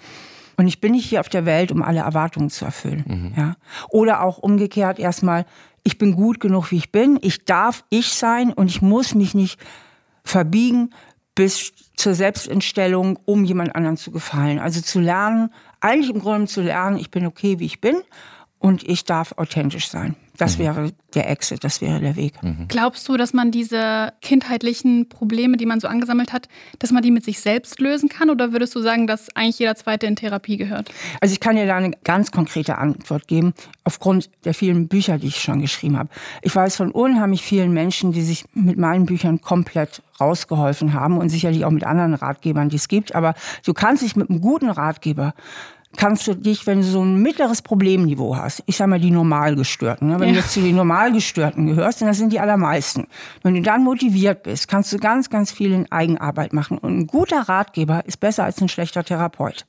Und 0.57 0.69
ich 0.69 0.81
bin 0.81 0.93
nicht 0.93 1.09
hier 1.09 1.21
auf 1.21 1.29
der 1.29 1.47
Welt, 1.47 1.73
um 1.73 1.83
alle 1.83 2.01
Erwartungen 2.01 2.51
zu 2.51 2.65
erfüllen. 2.65 3.05
Mhm. 3.07 3.33
Ja. 3.37 3.57
Oder 3.89 4.23
auch 4.23 4.39
umgekehrt 4.39 4.99
erstmal, 4.99 5.47
ich 5.83 5.99
bin 5.99 6.15
gut 6.15 6.39
genug, 6.39 6.71
wie 6.71 6.77
ich 6.77 6.93
bin. 6.93 7.19
Ich 7.23 7.45
darf 7.45 7.85
ich 7.89 8.13
sein 8.13 8.53
und 8.53 8.69
ich 8.69 8.83
muss 8.83 9.15
mich 9.15 9.35
nicht 9.35 9.59
verbiegen 10.23 10.91
bis 11.35 11.73
zur 11.97 12.15
Selbstentstellung, 12.15 13.19
um 13.25 13.45
jemand 13.45 13.75
anderen 13.75 13.97
zu 13.97 14.11
gefallen. 14.11 14.59
Also 14.59 14.81
zu 14.81 15.01
lernen, 15.01 15.51
eigentlich 15.81 16.11
im 16.11 16.21
Grunde 16.21 16.47
zu 16.47 16.61
lernen, 16.61 16.99
ich 16.99 17.11
bin 17.11 17.27
okay, 17.27 17.59
wie 17.59 17.67
ich 17.67 17.81
bin 17.81 18.03
und 18.59 18.87
ich 18.87 19.05
darf 19.05 19.33
authentisch 19.39 19.89
sein. 19.89 20.17
Das 20.41 20.57
mhm. 20.57 20.63
wäre 20.63 20.93
der 21.15 21.29
Exit, 21.29 21.65
das 21.65 21.83
wäre 21.83 22.01
der 22.01 22.17
Weg. 22.17 22.43
Mhm. 22.43 22.67
Glaubst 22.69 23.07
du, 23.09 23.19
dass 23.19 23.35
man 23.35 23.51
diese 23.51 24.15
kindheitlichen 24.23 25.09
Probleme, 25.11 25.59
die 25.59 25.67
man 25.67 25.81
so 25.81 25.89
angesammelt 25.89 26.33
hat, 26.33 26.49
dass 26.79 26.93
man 26.93 27.03
die 27.03 27.11
mit 27.11 27.25
sich 27.25 27.41
selbst 27.41 27.79
lösen 27.79 28.09
kann? 28.09 28.31
Oder 28.31 28.53
würdest 28.53 28.75
du 28.75 28.81
sagen, 28.81 29.07
dass 29.07 29.29
eigentlich 29.37 29.59
jeder 29.59 29.75
Zweite 29.75 30.07
in 30.07 30.17
Therapie 30.17 30.57
gehört? 30.57 30.91
Also 31.21 31.35
ich 31.35 31.41
kann 31.41 31.57
dir 31.57 31.67
da 31.67 31.77
eine 31.77 31.91
ganz 32.05 32.31
konkrete 32.31 32.79
Antwort 32.79 33.29
geben, 33.29 33.53
aufgrund 33.85 34.31
der 34.47 34.55
vielen 34.55 34.89
Bücher, 34.89 35.19
die 35.19 35.27
ich 35.27 35.43
schon 35.43 35.61
geschrieben 35.61 35.99
habe. 35.99 36.09
Ich 36.41 36.57
weiß 36.57 36.77
von 36.77 36.91
unheimlich 36.91 37.43
vielen 37.43 37.73
Menschen, 37.73 38.13
die 38.13 38.23
sich 38.23 38.47
mit 38.55 38.79
meinen 38.79 39.05
Büchern 39.05 39.43
komplett 39.43 40.03
rausgeholfen 40.19 40.95
haben 40.95 41.19
und 41.19 41.29
sicherlich 41.29 41.67
auch 41.67 41.71
mit 41.71 41.85
anderen 41.85 42.15
Ratgebern, 42.15 42.71
die 42.71 42.77
es 42.77 42.89
gibt. 42.89 43.15
Aber 43.15 43.35
du 43.67 43.75
kannst 43.75 44.03
dich 44.03 44.17
mit 44.17 44.31
einem 44.31 44.41
guten 44.41 44.71
Ratgeber 44.71 45.35
kannst 45.97 46.27
du 46.27 46.35
dich, 46.35 46.67
wenn 46.67 46.79
du 46.79 46.85
so 46.85 47.03
ein 47.03 47.21
mittleres 47.21 47.63
Problemniveau 47.63 48.37
hast, 48.37 48.63
ich 48.67 48.77
sag 48.77 48.87
mal 48.87 49.01
die 49.01 49.11
Normalgestörten, 49.11 50.09
ne? 50.09 50.21
wenn 50.21 50.29
ja. 50.29 50.35
du 50.35 50.41
jetzt 50.41 50.53
zu 50.53 50.61
den 50.61 50.77
Normalgestörten 50.77 51.67
gehörst, 51.67 52.01
dann 52.01 52.09
das 52.09 52.19
sind 52.19 52.33
die 52.33 52.41
allermeisten. 52.41 53.07
Wenn 53.43 53.55
du 53.55 53.63
dann 53.63 53.83
motiviert 53.83 54.45
bist, 54.45 54.69
kannst 54.69 54.93
du 54.93 54.99
ganz, 54.99 55.31
ganz 55.31 55.51
viel 55.51 55.73
in 55.73 55.91
Eigenarbeit 55.91 56.53
machen. 56.53 56.79
Und 56.79 56.99
ein 56.99 57.07
guter 57.07 57.49
Ratgeber 57.49 58.05
ist 58.07 58.19
besser 58.19 58.45
als 58.45 58.61
ein 58.61 58.69
schlechter 58.69 59.05
Therapeut. 59.05 59.67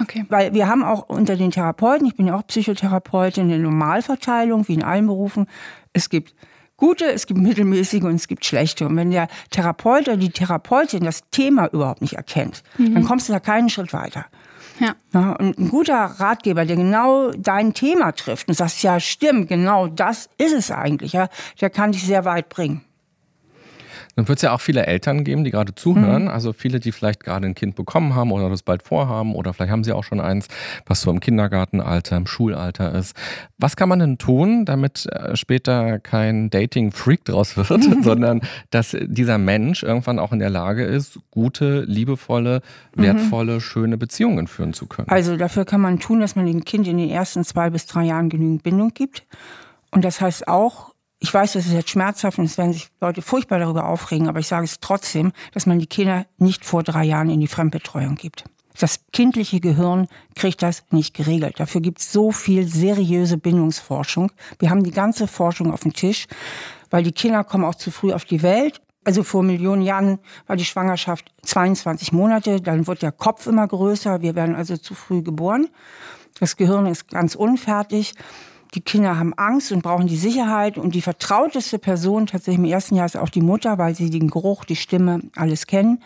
Okay. 0.00 0.24
Weil 0.28 0.54
wir 0.54 0.68
haben 0.68 0.82
auch 0.82 1.08
unter 1.08 1.36
den 1.36 1.50
Therapeuten, 1.50 2.06
ich 2.06 2.16
bin 2.16 2.26
ja 2.26 2.36
auch 2.36 2.46
Psychotherapeutin, 2.46 3.44
eine 3.44 3.58
Normalverteilung, 3.58 4.66
wie 4.68 4.74
in 4.74 4.82
allen 4.82 5.06
Berufen. 5.06 5.46
Es 5.92 6.08
gibt 6.08 6.34
gute, 6.76 7.04
es 7.04 7.26
gibt 7.26 7.38
mittelmäßige 7.38 8.02
und 8.02 8.16
es 8.16 8.26
gibt 8.26 8.44
schlechte. 8.44 8.86
Und 8.86 8.96
wenn 8.96 9.10
der 9.10 9.28
Therapeut 9.50 10.08
oder 10.08 10.16
die 10.16 10.30
Therapeutin 10.30 11.04
das 11.04 11.22
Thema 11.30 11.68
überhaupt 11.68 12.00
nicht 12.00 12.14
erkennt, 12.14 12.64
mhm. 12.78 12.94
dann 12.94 13.04
kommst 13.04 13.28
du 13.28 13.32
da 13.32 13.38
keinen 13.38 13.68
Schritt 13.68 13.92
weiter. 13.92 14.26
Ja. 14.82 15.32
Und 15.36 15.58
ein 15.58 15.68
guter 15.68 15.94
Ratgeber, 15.94 16.64
der 16.64 16.76
genau 16.76 17.30
dein 17.30 17.72
Thema 17.72 18.12
trifft 18.12 18.48
und 18.48 18.54
sagst, 18.54 18.82
ja, 18.82 18.98
stimmt, 18.98 19.48
genau 19.48 19.86
das 19.86 20.28
ist 20.38 20.52
es 20.52 20.70
eigentlich, 20.70 21.12
ja, 21.12 21.28
der 21.60 21.70
kann 21.70 21.92
dich 21.92 22.04
sehr 22.04 22.24
weit 22.24 22.48
bringen. 22.48 22.84
Dann 24.16 24.28
wird 24.28 24.38
es 24.38 24.42
ja 24.42 24.52
auch 24.52 24.60
viele 24.60 24.86
Eltern 24.86 25.24
geben, 25.24 25.44
die 25.44 25.50
gerade 25.50 25.74
zuhören. 25.74 26.24
Mhm. 26.24 26.28
Also 26.28 26.52
viele, 26.52 26.80
die 26.80 26.92
vielleicht 26.92 27.24
gerade 27.24 27.46
ein 27.46 27.54
Kind 27.54 27.76
bekommen 27.76 28.14
haben 28.14 28.30
oder 28.30 28.50
das 28.50 28.62
bald 28.62 28.82
vorhaben 28.82 29.34
oder 29.34 29.54
vielleicht 29.54 29.72
haben 29.72 29.84
sie 29.84 29.92
auch 29.92 30.04
schon 30.04 30.20
eins, 30.20 30.48
was 30.86 31.00
so 31.00 31.10
im 31.10 31.20
Kindergartenalter, 31.20 32.16
im 32.16 32.26
Schulalter 32.26 32.94
ist. 32.94 33.16
Was 33.58 33.76
kann 33.76 33.88
man 33.88 34.00
denn 34.00 34.18
tun, 34.18 34.64
damit 34.64 35.06
äh, 35.06 35.34
später 35.36 35.98
kein 35.98 36.50
Dating-Freak 36.50 37.24
draus 37.24 37.56
wird, 37.56 37.82
sondern 38.02 38.42
dass 38.70 38.96
dieser 39.00 39.38
Mensch 39.38 39.82
irgendwann 39.82 40.18
auch 40.18 40.32
in 40.32 40.38
der 40.38 40.50
Lage 40.50 40.84
ist, 40.84 41.18
gute, 41.30 41.82
liebevolle, 41.82 42.60
mhm. 42.94 43.02
wertvolle, 43.02 43.54
mhm. 43.54 43.60
schöne 43.60 43.96
Beziehungen 43.96 44.46
führen 44.46 44.74
zu 44.74 44.86
können? 44.86 45.08
Also 45.08 45.36
dafür 45.36 45.64
kann 45.64 45.80
man 45.80 45.98
tun, 46.00 46.20
dass 46.20 46.36
man 46.36 46.46
dem 46.46 46.64
Kind 46.64 46.86
in 46.86 46.98
den 46.98 47.08
ersten 47.08 47.44
zwei 47.44 47.70
bis 47.70 47.86
drei 47.86 48.04
Jahren 48.04 48.28
genügend 48.28 48.62
Bindung 48.62 48.92
gibt. 48.92 49.24
Und 49.90 50.04
das 50.04 50.20
heißt 50.20 50.48
auch, 50.48 50.91
ich 51.22 51.32
weiß, 51.32 51.52
das 51.52 51.66
ist 51.66 51.72
jetzt 51.72 51.90
schmerzhaft 51.90 52.38
und 52.38 52.46
es 52.46 52.58
werden 52.58 52.72
sich 52.72 52.88
Leute 53.00 53.22
furchtbar 53.22 53.60
darüber 53.60 53.88
aufregen, 53.88 54.28
aber 54.28 54.40
ich 54.40 54.48
sage 54.48 54.64
es 54.64 54.80
trotzdem, 54.80 55.32
dass 55.52 55.66
man 55.66 55.78
die 55.78 55.86
Kinder 55.86 56.26
nicht 56.36 56.64
vor 56.64 56.82
drei 56.82 57.04
Jahren 57.04 57.30
in 57.30 57.38
die 57.38 57.46
Fremdbetreuung 57.46 58.16
gibt. 58.16 58.44
Das 58.76 59.04
kindliche 59.12 59.60
Gehirn 59.60 60.08
kriegt 60.34 60.62
das 60.62 60.82
nicht 60.90 61.14
geregelt. 61.14 61.60
Dafür 61.60 61.80
gibt 61.80 62.00
es 62.00 62.10
so 62.10 62.32
viel 62.32 62.66
seriöse 62.66 63.38
Bindungsforschung. 63.38 64.32
Wir 64.58 64.70
haben 64.70 64.82
die 64.82 64.90
ganze 64.90 65.28
Forschung 65.28 65.72
auf 65.72 65.82
dem 65.82 65.92
Tisch, 65.92 66.26
weil 66.90 67.04
die 67.04 67.12
Kinder 67.12 67.44
kommen 67.44 67.64
auch 67.64 67.76
zu 67.76 67.92
früh 67.92 68.12
auf 68.12 68.24
die 68.24 68.42
Welt. 68.42 68.80
Also 69.04 69.22
vor 69.22 69.44
Millionen 69.44 69.82
Jahren 69.82 70.18
war 70.48 70.56
die 70.56 70.64
Schwangerschaft 70.64 71.32
22 71.42 72.12
Monate, 72.12 72.60
dann 72.60 72.88
wird 72.88 73.02
der 73.02 73.12
Kopf 73.12 73.46
immer 73.46 73.68
größer, 73.68 74.22
wir 74.22 74.34
werden 74.34 74.56
also 74.56 74.76
zu 74.76 74.94
früh 74.94 75.22
geboren. 75.22 75.68
Das 76.40 76.56
Gehirn 76.56 76.86
ist 76.86 77.08
ganz 77.08 77.36
unfertig. 77.36 78.14
Die 78.74 78.80
Kinder 78.80 79.18
haben 79.18 79.34
Angst 79.34 79.70
und 79.72 79.82
brauchen 79.82 80.06
die 80.06 80.16
Sicherheit. 80.16 80.78
Und 80.78 80.94
die 80.94 81.02
vertrauteste 81.02 81.78
Person 81.78 82.26
tatsächlich 82.26 82.64
im 82.64 82.70
ersten 82.70 82.96
Jahr 82.96 83.06
ist 83.06 83.16
auch 83.16 83.28
die 83.28 83.42
Mutter, 83.42 83.78
weil 83.78 83.94
sie 83.94 84.10
den 84.10 84.28
Geruch, 84.28 84.64
die 84.64 84.76
Stimme, 84.76 85.20
alles 85.36 85.66
kennen. 85.66 86.02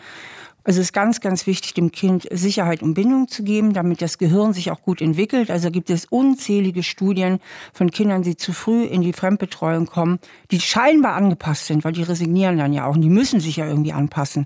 Also 0.67 0.81
es 0.81 0.87
ist 0.87 0.93
ganz, 0.93 1.21
ganz 1.21 1.47
wichtig, 1.47 1.75
dem 1.75 1.93
Kind 1.93 2.27
Sicherheit 2.29 2.83
und 2.83 2.93
Bindung 2.93 3.29
zu 3.29 3.41
geben, 3.41 3.71
damit 3.71 4.01
das 4.01 4.17
Gehirn 4.17 4.51
sich 4.51 4.69
auch 4.69 4.81
gut 4.81 5.01
entwickelt. 5.01 5.49
Also 5.49 5.71
gibt 5.71 5.89
es 5.89 6.03
unzählige 6.03 6.83
Studien 6.83 7.39
von 7.71 7.89
Kindern, 7.89 8.21
die 8.21 8.35
zu 8.35 8.51
früh 8.51 8.83
in 8.83 9.01
die 9.01 9.13
Fremdbetreuung 9.13 9.85
kommen, 9.85 10.19
die 10.51 10.59
scheinbar 10.59 11.13
angepasst 11.13 11.67
sind, 11.67 11.85
weil 11.85 11.93
die 11.93 12.03
resignieren 12.03 12.57
dann 12.57 12.73
ja 12.73 12.85
auch 12.85 12.95
und 12.95 13.01
die 13.01 13.09
müssen 13.09 13.39
sich 13.39 13.55
ja 13.55 13.65
irgendwie 13.65 13.93
anpassen. 13.93 14.45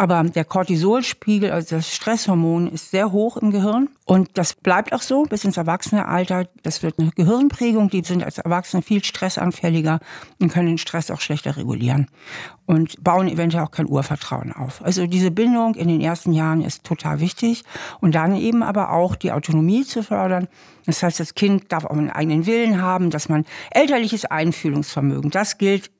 Aber 0.00 0.22
der 0.22 0.46
Cortisolspiegel, 0.46 1.50
also 1.50 1.76
das 1.76 1.94
Stresshormon, 1.94 2.68
ist 2.68 2.90
sehr 2.90 3.12
hoch 3.12 3.36
im 3.36 3.50
Gehirn. 3.50 3.90
Und 4.06 4.30
das 4.32 4.54
bleibt 4.54 4.94
auch 4.94 5.02
so 5.02 5.24
bis 5.24 5.44
ins 5.44 5.58
Erwachsenealter. 5.58 6.46
Das 6.62 6.82
wird 6.82 6.98
eine 6.98 7.10
Gehirnprägung. 7.10 7.90
Die 7.90 8.02
sind 8.02 8.24
als 8.24 8.38
Erwachsene 8.38 8.80
viel 8.80 9.04
stressanfälliger 9.04 10.00
und 10.38 10.50
können 10.50 10.68
den 10.68 10.78
Stress 10.78 11.10
auch 11.10 11.20
schlechter 11.20 11.58
regulieren. 11.58 12.06
Und 12.64 13.04
bauen 13.04 13.28
eventuell 13.28 13.62
auch 13.62 13.72
kein 13.72 13.86
Urvertrauen 13.86 14.54
auf. 14.54 14.82
Also 14.82 15.06
diese 15.06 15.30
Bindung 15.30 15.74
in 15.74 15.88
den 15.88 16.00
ersten 16.00 16.32
Jahren 16.32 16.62
ist 16.62 16.82
total 16.84 17.20
wichtig. 17.20 17.64
Und 18.00 18.14
dann 18.14 18.36
eben 18.36 18.62
aber 18.62 18.92
auch 18.92 19.16
die 19.16 19.32
Autonomie 19.32 19.84
zu 19.84 20.02
fördern. 20.02 20.48
Das 20.86 21.02
heißt, 21.02 21.20
das 21.20 21.34
Kind 21.34 21.70
darf 21.72 21.84
auch 21.84 21.90
einen 21.90 22.08
eigenen 22.08 22.46
Willen 22.46 22.80
haben, 22.80 23.10
dass 23.10 23.28
man 23.28 23.44
elterliches 23.70 24.24
Einfühlungsvermögen, 24.24 25.30
das 25.30 25.58
gilt 25.58 25.90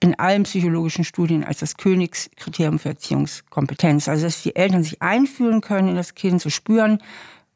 in 0.00 0.18
allen 0.18 0.44
psychologischen 0.44 1.04
Studien 1.04 1.44
als 1.44 1.58
das 1.58 1.76
Königskriterium 1.76 2.78
für 2.78 2.90
Erziehungskompetenz. 2.90 4.08
Also, 4.08 4.24
dass 4.24 4.42
die 4.42 4.56
Eltern 4.56 4.82
sich 4.82 5.02
einfühlen 5.02 5.60
können 5.60 5.88
in 5.88 5.96
das 5.96 6.14
Kind, 6.14 6.40
zu 6.40 6.50
spüren, 6.50 7.02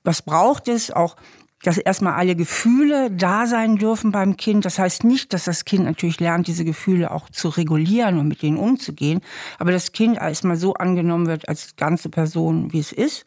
was 0.05 0.22
braucht 0.22 0.68
es, 0.68 0.90
auch 0.90 1.16
dass 1.62 1.78
erstmal 1.78 2.14
alle 2.14 2.34
Gefühle 2.34 3.11
da 3.11 3.47
sein 3.47 3.76
dürfen 3.76 4.11
beim 4.11 4.36
Kind. 4.36 4.64
Das 4.64 4.80
heißt 4.80 5.05
nicht, 5.05 5.32
dass 5.32 5.45
das 5.45 5.64
Kind 5.64 5.84
natürlich 5.84 6.18
lernt, 6.18 6.49
diese 6.49 6.64
Gefühle 6.64 7.12
auch 7.12 7.30
zu 7.30 7.49
regulieren 7.49 8.18
und 8.18 8.26
mit 8.26 8.43
denen 8.43 8.57
umzugehen. 8.57 9.20
Aber 9.61 9.70
das 9.70 9.93
Kind 9.93 10.16
erstmal 10.16 10.57
so 10.57 10.74
angenommen 10.74 11.28
wird 11.28 11.49
als 11.49 11.76
ganze 11.76 12.09
Person, 12.09 12.72
wie 12.72 12.80
es 12.80 12.90
ist 12.90 13.24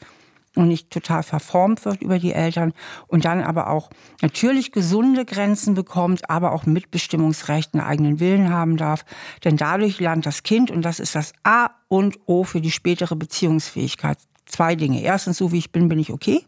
und 0.55 0.67
nicht 0.67 0.89
total 0.91 1.23
verformt 1.23 1.85
wird 1.85 2.01
über 2.01 2.19
die 2.19 2.33
Eltern 2.33 2.73
und 3.07 3.25
dann 3.25 3.41
aber 3.41 3.69
auch 3.69 3.89
natürlich 4.21 4.71
gesunde 4.71 5.25
Grenzen 5.25 5.73
bekommt, 5.73 6.29
aber 6.29 6.51
auch 6.51 6.65
Mitbestimmungsrecht, 6.65 7.73
einen 7.73 7.83
eigenen 7.83 8.19
Willen 8.19 8.49
haben 8.49 8.77
darf. 8.77 9.05
Denn 9.43 9.57
dadurch 9.57 9.99
lernt 9.99 10.25
das 10.25 10.43
Kind, 10.43 10.71
und 10.71 10.83
das 10.83 10.99
ist 10.99 11.15
das 11.15 11.33
A 11.43 11.69
und 11.87 12.17
O 12.25 12.43
für 12.43 12.61
die 12.61 12.71
spätere 12.71 13.15
Beziehungsfähigkeit, 13.15 14.17
zwei 14.45 14.75
Dinge. 14.75 15.01
Erstens, 15.01 15.37
so 15.37 15.51
wie 15.51 15.57
ich 15.57 15.71
bin, 15.71 15.87
bin 15.89 15.99
ich 15.99 16.11
okay. 16.11 16.41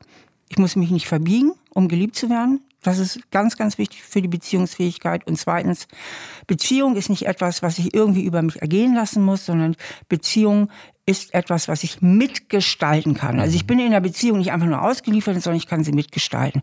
Ich 0.49 0.57
muss 0.57 0.75
mich 0.75 0.91
nicht 0.91 1.07
verbiegen 1.07 1.51
um 1.77 1.87
geliebt 1.87 2.15
zu 2.15 2.31
werden. 2.31 2.61
Das 2.81 2.97
ist 2.97 3.29
ganz, 3.29 3.55
ganz 3.55 3.77
wichtig 3.77 4.01
für 4.01 4.19
die 4.19 4.27
Beziehungsfähigkeit. 4.27 5.27
Und 5.27 5.37
zweitens, 5.37 5.87
Beziehung 6.47 6.95
ist 6.95 7.09
nicht 7.09 7.27
etwas, 7.27 7.61
was 7.61 7.77
ich 7.77 7.93
irgendwie 7.93 8.23
über 8.23 8.41
mich 8.41 8.59
ergehen 8.63 8.95
lassen 8.95 9.23
muss, 9.23 9.45
sondern 9.45 9.75
Beziehung 10.09 10.71
ist 11.07 11.33
etwas, 11.33 11.69
was 11.69 11.83
ich 11.83 12.01
mitgestalten 12.01 13.13
kann. 13.13 13.39
Also 13.39 13.55
ich 13.55 13.65
bin 13.65 13.79
in 13.79 13.91
der 13.91 14.01
Beziehung 14.01 14.39
nicht 14.39 14.51
einfach 14.51 14.67
nur 14.67 14.81
ausgeliefert, 14.81 15.41
sondern 15.41 15.57
ich 15.57 15.65
kann 15.65 15.83
sie 15.85 15.93
mitgestalten. 15.93 16.61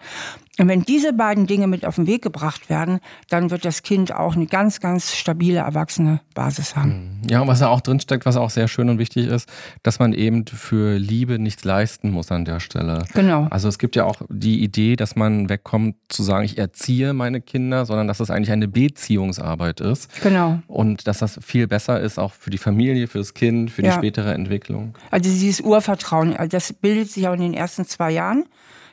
Und 0.59 0.69
wenn 0.69 0.83
diese 0.83 1.13
beiden 1.13 1.47
Dinge 1.47 1.67
mit 1.67 1.85
auf 1.85 1.97
den 1.97 2.07
Weg 2.07 2.23
gebracht 2.23 2.71
werden, 2.71 3.01
dann 3.29 3.51
wird 3.51 3.65
das 3.65 3.83
Kind 3.83 4.15
auch 4.15 4.37
eine 4.37 4.47
ganz, 4.47 4.79
ganz 4.81 5.15
stabile, 5.15 5.59
erwachsene 5.59 6.21
Basis 6.35 6.77
haben. 6.77 7.21
Mhm. 7.23 7.29
Ja, 7.29 7.41
und 7.41 7.49
was 7.49 7.59
da 7.59 7.69
auch 7.69 7.81
drinsteckt, 7.81 8.25
was 8.25 8.37
auch 8.37 8.51
sehr 8.51 8.69
schön 8.69 8.89
und 8.89 8.99
wichtig 8.99 9.27
ist, 9.27 9.49
dass 9.83 9.99
man 9.99 10.13
eben 10.13 10.47
für 10.47 10.97
Liebe 10.97 11.41
nichts 11.41 11.65
leisten 11.65 12.11
muss 12.11 12.31
an 12.31 12.45
der 12.45 12.61
Stelle. 12.61 13.05
Genau. 13.15 13.49
Also 13.51 13.67
es 13.67 13.79
gibt 13.79 13.97
ja 13.97 14.05
auch 14.05 14.21
die 14.29 14.63
Idee, 14.63 14.95
dass 14.95 15.17
man 15.17 15.49
wegkommt 15.49 15.97
zu 16.09 16.23
sagen, 16.23 16.45
ich 16.45 16.59
erziehe 16.59 17.15
meine 17.15 17.41
Kinder, 17.41 17.85
sondern 17.87 18.07
dass 18.07 18.21
es 18.21 18.31
eigentlich 18.31 18.53
eine 18.53 18.69
Beziehungsarbeit 18.69 19.81
ist. 19.81 20.23
Genau. 20.23 20.61
Und 20.69 21.09
dass 21.09 21.19
das 21.19 21.41
viel 21.43 21.67
besser 21.67 21.99
ist, 21.99 22.19
auch 22.19 22.33
für 22.33 22.51
die 22.51 22.59
Familie, 22.59 23.09
für 23.09 23.19
das 23.19 23.35
Kind, 23.35 23.73
für 23.73 23.83
die 23.83 23.89
ja. 23.89 23.95
spätere 23.95 24.34
Entwicklung. 24.35 24.95
Also 25.11 25.31
dieses 25.31 25.61
Urvertrauen, 25.61 26.37
also 26.37 26.49
das 26.49 26.73
bildet 26.73 27.11
sich 27.11 27.27
auch 27.29 27.35
in 27.35 27.41
den 27.41 27.55
ersten 27.55 27.85
zwei 27.85 28.11
Jahren. 28.11 28.45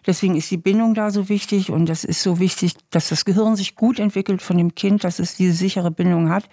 Deswegen 0.05 0.35
ist 0.35 0.49
die 0.49 0.57
Bindung 0.57 0.95
da 0.95 1.11
so 1.11 1.29
wichtig 1.29 1.69
und 1.69 1.85
das 1.85 2.03
ist 2.03 2.23
so 2.23 2.39
wichtig, 2.39 2.73
dass 2.89 3.09
das 3.09 3.23
Gehirn 3.23 3.55
sich 3.55 3.75
gut 3.75 3.99
entwickelt 3.99 4.41
von 4.41 4.57
dem 4.57 4.73
Kind, 4.73 5.03
dass 5.03 5.19
es 5.19 5.35
diese 5.35 5.53
sichere 5.53 5.91
Bindung 5.91 6.29
hat. 6.29 6.49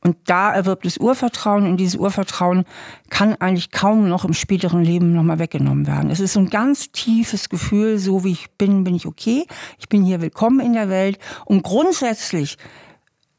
Und 0.00 0.16
da 0.26 0.52
erwirbt 0.52 0.86
es 0.86 0.96
Urvertrauen 0.96 1.66
und 1.66 1.76
dieses 1.76 1.96
Urvertrauen 1.96 2.64
kann 3.10 3.34
eigentlich 3.34 3.72
kaum 3.72 4.08
noch 4.08 4.24
im 4.24 4.32
späteren 4.32 4.82
Leben 4.82 5.12
nochmal 5.12 5.40
weggenommen 5.40 5.86
werden. 5.86 6.10
Es 6.10 6.20
ist 6.20 6.34
so 6.34 6.40
ein 6.40 6.50
ganz 6.50 6.92
tiefes 6.92 7.48
Gefühl, 7.48 7.98
so 7.98 8.24
wie 8.24 8.32
ich 8.32 8.50
bin, 8.52 8.84
bin 8.84 8.94
ich 8.94 9.06
okay. 9.06 9.44
Ich 9.78 9.88
bin 9.88 10.04
hier 10.04 10.20
willkommen 10.20 10.60
in 10.60 10.72
der 10.72 10.88
Welt 10.88 11.18
und 11.44 11.64
grundsätzlich 11.64 12.58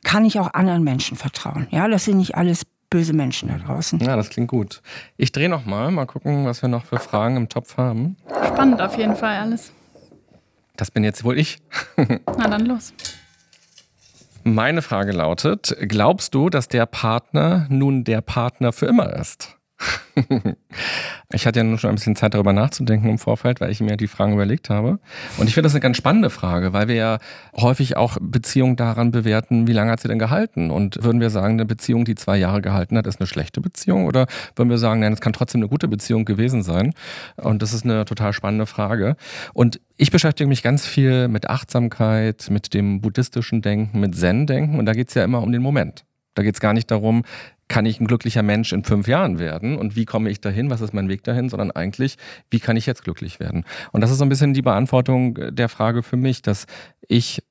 kann 0.03 0.25
ich 0.25 0.39
auch 0.39 0.53
anderen 0.53 0.83
Menschen 0.83 1.17
vertrauen. 1.17 1.67
Ja, 1.71 1.87
das 1.87 2.05
sind 2.05 2.17
nicht 2.17 2.35
alles 2.35 2.65
böse 2.89 3.13
Menschen 3.13 3.49
da 3.49 3.57
draußen. 3.57 3.99
Ja, 3.99 4.15
das 4.15 4.29
klingt 4.29 4.49
gut. 4.49 4.81
Ich 5.17 5.31
drehe 5.31 5.49
noch 5.49 5.65
mal, 5.65 5.91
mal 5.91 6.05
gucken, 6.05 6.45
was 6.45 6.61
wir 6.61 6.69
noch 6.69 6.85
für 6.85 6.97
Fragen 6.97 7.37
im 7.37 7.49
Topf 7.49 7.77
haben. 7.77 8.17
Spannend 8.47 8.81
auf 8.81 8.97
jeden 8.97 9.15
Fall 9.15 9.37
alles. 9.37 9.71
Das 10.75 10.91
bin 10.91 11.03
jetzt 11.03 11.23
wohl 11.23 11.37
ich. 11.37 11.59
Na 12.25 12.47
dann 12.47 12.65
los. 12.65 12.93
Meine 14.43 14.81
Frage 14.81 15.11
lautet, 15.11 15.75
glaubst 15.81 16.33
du, 16.33 16.49
dass 16.49 16.67
der 16.67 16.85
Partner 16.85 17.67
nun 17.69 18.05
der 18.05 18.21
Partner 18.21 18.71
für 18.71 18.85
immer 18.85 19.13
ist? 19.13 19.58
ich 21.33 21.47
hatte 21.47 21.59
ja 21.59 21.63
nur 21.63 21.77
schon 21.77 21.89
ein 21.89 21.95
bisschen 21.95 22.15
Zeit 22.15 22.33
darüber 22.33 22.51
nachzudenken 22.53 23.09
im 23.09 23.17
Vorfeld, 23.17 23.61
weil 23.61 23.71
ich 23.71 23.79
mir 23.79 23.95
die 23.95 24.07
Fragen 24.07 24.33
überlegt 24.33 24.69
habe. 24.69 24.99
Und 25.37 25.47
ich 25.47 25.53
finde 25.53 25.67
das 25.67 25.73
eine 25.73 25.79
ganz 25.79 25.97
spannende 25.97 26.29
Frage, 26.29 26.73
weil 26.73 26.87
wir 26.87 26.95
ja 26.95 27.17
häufig 27.55 27.95
auch 27.95 28.17
Beziehungen 28.19 28.75
daran 28.75 29.11
bewerten, 29.11 29.67
wie 29.67 29.73
lange 29.73 29.91
hat 29.91 30.01
sie 30.01 30.07
denn 30.07 30.19
gehalten? 30.19 30.71
Und 30.71 31.01
würden 31.03 31.21
wir 31.21 31.29
sagen, 31.29 31.53
eine 31.53 31.65
Beziehung, 31.65 32.05
die 32.05 32.15
zwei 32.15 32.37
Jahre 32.37 32.61
gehalten 32.61 32.97
hat, 32.97 33.07
ist 33.07 33.19
eine 33.19 33.27
schlechte 33.27 33.61
Beziehung? 33.61 34.05
Oder 34.05 34.27
würden 34.55 34.69
wir 34.69 34.77
sagen, 34.77 34.99
nein, 34.99 35.13
es 35.13 35.21
kann 35.21 35.33
trotzdem 35.33 35.61
eine 35.61 35.69
gute 35.69 35.87
Beziehung 35.87 36.25
gewesen 36.25 36.61
sein? 36.61 36.93
Und 37.37 37.61
das 37.61 37.73
ist 37.73 37.85
eine 37.85 38.05
total 38.05 38.33
spannende 38.33 38.65
Frage. 38.65 39.15
Und 39.53 39.79
ich 39.97 40.11
beschäftige 40.11 40.47
mich 40.47 40.63
ganz 40.63 40.85
viel 40.85 41.27
mit 41.27 41.49
Achtsamkeit, 41.49 42.47
mit 42.49 42.73
dem 42.73 43.01
buddhistischen 43.01 43.61
Denken, 43.61 43.99
mit 43.99 44.15
Zen-Denken. 44.15 44.77
Und 44.77 44.85
da 44.85 44.93
geht 44.93 45.09
es 45.09 45.13
ja 45.13 45.23
immer 45.23 45.41
um 45.41 45.51
den 45.51 45.61
Moment. 45.61 46.05
Da 46.35 46.43
geht 46.43 46.55
es 46.55 46.61
gar 46.61 46.73
nicht 46.73 46.89
darum, 46.91 47.23
kann 47.69 47.85
ich 47.85 48.01
ein 48.01 48.07
glücklicher 48.07 48.43
Mensch 48.43 48.73
in 48.73 48.83
fünf 48.83 49.07
Jahren 49.07 49.39
werden? 49.39 49.77
Und 49.77 49.95
wie 49.95 50.03
komme 50.03 50.29
ich 50.29 50.41
dahin, 50.41 50.69
was 50.69 50.81
ist 50.81 50.93
mein 50.93 51.07
Weg 51.07 51.23
dahin, 51.23 51.47
sondern 51.47 51.71
eigentlich, 51.71 52.17
wie 52.49 52.59
kann 52.59 52.75
ich 52.75 52.85
jetzt 52.85 53.03
glücklich 53.03 53.39
werden? 53.39 53.63
Und 53.93 54.01
das 54.01 54.11
ist 54.11 54.17
so 54.17 54.25
ein 54.25 54.29
bisschen 54.29 54.53
die 54.53 54.61
Beantwortung 54.61 55.35
der 55.55 55.69
Frage 55.69 56.03
für 56.03 56.17
mich, 56.17 56.41
dass 56.41 56.65
ich 57.07 57.41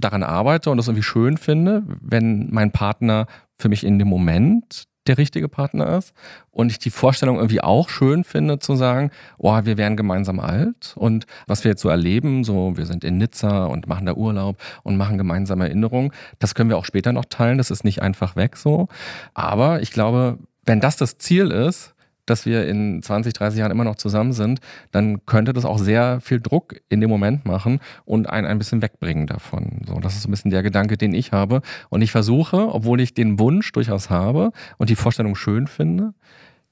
daran 0.00 0.22
arbeite 0.22 0.70
und 0.70 0.76
das 0.76 0.86
irgendwie 0.86 1.02
schön 1.02 1.36
finde, 1.36 1.82
wenn 2.00 2.48
mein 2.50 2.70
Partner 2.70 3.26
für 3.56 3.68
mich 3.68 3.84
in 3.84 3.98
dem 3.98 4.08
Moment 4.08 4.87
der 5.08 5.18
richtige 5.18 5.48
Partner 5.48 5.98
ist. 5.98 6.12
Und 6.50 6.70
ich 6.70 6.78
die 6.78 6.90
Vorstellung 6.90 7.36
irgendwie 7.36 7.60
auch 7.60 7.88
schön 7.88 8.24
finde, 8.24 8.58
zu 8.58 8.76
sagen, 8.76 9.10
oh, 9.38 9.58
wir 9.64 9.76
werden 9.78 9.96
gemeinsam 9.96 10.40
alt. 10.40 10.94
Und 10.96 11.26
was 11.46 11.64
wir 11.64 11.70
jetzt 11.70 11.82
so 11.82 11.88
erleben, 11.88 12.44
so 12.44 12.76
wir 12.76 12.86
sind 12.86 13.04
in 13.04 13.18
Nizza 13.18 13.66
und 13.66 13.86
machen 13.86 14.06
da 14.06 14.14
Urlaub 14.14 14.56
und 14.82 14.96
machen 14.96 15.18
gemeinsame 15.18 15.66
Erinnerungen, 15.66 16.12
das 16.38 16.54
können 16.54 16.70
wir 16.70 16.76
auch 16.76 16.84
später 16.84 17.12
noch 17.12 17.24
teilen. 17.24 17.58
Das 17.58 17.70
ist 17.70 17.84
nicht 17.84 18.02
einfach 18.02 18.36
weg 18.36 18.56
so. 18.56 18.88
Aber 19.34 19.82
ich 19.82 19.90
glaube, 19.90 20.38
wenn 20.64 20.80
das 20.80 20.96
das 20.96 21.18
Ziel 21.18 21.50
ist, 21.50 21.94
dass 22.30 22.46
wir 22.46 22.66
in 22.66 23.02
20, 23.02 23.32
30 23.32 23.58
Jahren 23.58 23.70
immer 23.70 23.84
noch 23.84 23.96
zusammen 23.96 24.32
sind, 24.32 24.60
dann 24.92 25.24
könnte 25.26 25.52
das 25.52 25.64
auch 25.64 25.78
sehr 25.78 26.20
viel 26.20 26.40
Druck 26.40 26.80
in 26.88 27.00
dem 27.00 27.10
Moment 27.10 27.46
machen 27.46 27.80
und 28.04 28.28
einen 28.28 28.46
ein 28.46 28.58
bisschen 28.58 28.82
wegbringen 28.82 29.26
davon. 29.26 29.82
So, 29.86 30.00
das 30.00 30.14
ist 30.14 30.22
so 30.22 30.28
ein 30.28 30.32
bisschen 30.32 30.50
der 30.50 30.62
Gedanke, 30.62 30.96
den 30.96 31.14
ich 31.14 31.32
habe. 31.32 31.62
Und 31.88 32.02
ich 32.02 32.12
versuche, 32.12 32.72
obwohl 32.72 33.00
ich 33.00 33.14
den 33.14 33.38
Wunsch 33.38 33.72
durchaus 33.72 34.10
habe 34.10 34.52
und 34.78 34.90
die 34.90 34.96
Vorstellung 34.96 35.34
schön 35.34 35.66
finde, 35.66 36.14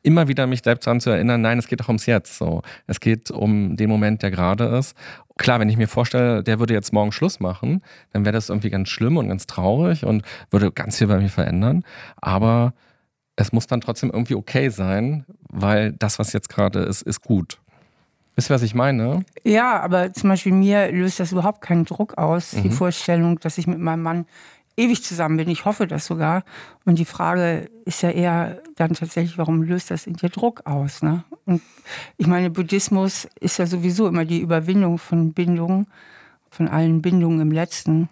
immer 0.07 0.29
wieder 0.29 0.47
mich 0.47 0.63
selbst 0.63 0.87
daran 0.87 1.01
zu 1.01 1.11
erinnern, 1.11 1.41
nein, 1.41 1.59
es 1.59 1.67
geht 1.67 1.81
doch 1.81 1.89
ums 1.89 2.07
Jetzt. 2.07 2.39
So. 2.39 2.63
Es 2.87 3.01
geht 3.01 3.33
um 3.33 3.77
den 3.77 3.91
Moment, 3.91 4.23
der 4.23 4.31
gerade 4.31 4.65
ist. 4.65 4.97
Klar, 5.37 5.59
wenn 5.59 5.69
ich 5.69 5.77
mir 5.77 5.89
vorstelle, 5.89 6.45
der 6.45 6.61
würde 6.61 6.75
jetzt 6.75 6.93
morgen 6.93 7.11
Schluss 7.11 7.41
machen, 7.41 7.83
dann 8.13 8.25
wäre 8.25 8.33
das 8.33 8.49
irgendwie 8.49 8.71
ganz 8.71 8.89
schlimm 8.89 9.17
und 9.17 9.29
ganz 9.29 9.47
traurig 9.47 10.05
und 10.05 10.23
würde 10.51 10.71
ganz 10.71 10.99
viel 10.99 11.09
bei 11.09 11.19
mir 11.19 11.29
verändern. 11.29 11.85
Aber 12.17 12.73
es 13.37 13.53
muss 13.53 13.67
dann 13.67 13.81
trotzdem 13.81 14.11
irgendwie 14.11 14.35
okay 14.35 14.71
sein, 14.71 15.25
weil 15.49 15.93
das, 15.93 16.19
was 16.19 16.33
jetzt 16.33 16.49
gerade 16.49 16.81
ist, 16.81 17.03
ist 17.03 17.23
gut. 17.23 17.59
Wisst 18.35 18.51
ihr, 18.51 18.55
was 18.55 18.63
ich 18.63 18.75
meine? 18.75 19.25
Ja, 19.45 19.81
aber 19.81 20.13
zum 20.13 20.31
Beispiel 20.31 20.53
mir 20.53 20.91
löst 20.91 21.21
das 21.21 21.33
überhaupt 21.33 21.61
keinen 21.61 21.85
Druck 21.85 22.19
aus, 22.19 22.55
mhm. 22.55 22.63
die 22.63 22.71
Vorstellung, 22.71 23.39
dass 23.39 23.59
ich 23.59 23.67
mit 23.67 23.79
meinem 23.79 24.03
Mann 24.03 24.27
ewig 24.77 25.03
zusammen 25.03 25.39
bin. 25.39 25.49
Ich 25.49 25.65
hoffe 25.65 25.87
das 25.87 26.07
sogar. 26.07 26.45
Und 26.85 26.99
die 26.99 27.07
Frage 27.07 27.71
ist 27.85 28.03
ja 28.03 28.11
eher 28.11 28.61
dann 28.77 28.93
tatsächlich, 28.93 29.39
warum 29.39 29.63
löst 29.63 29.91
das 29.91 30.07
in 30.07 30.15
dir 30.15 30.29
Druck 30.29 30.67
aus? 30.67 31.03
Ne? 31.03 31.25
Und 31.47 31.63
ich 32.19 32.27
meine, 32.27 32.51
Buddhismus 32.51 33.27
ist 33.41 33.59
ja 33.59 33.67
sowieso 33.67 34.07
immer 34.07 34.27
die 34.27 34.41
Überwindung 34.41 34.99
von 34.99 35.33
Bindungen, 35.33 35.87
von 36.51 36.69
allen 36.69 37.01
Bindungen 37.01 37.41
im 37.41 37.53
Letzten. 37.53 38.09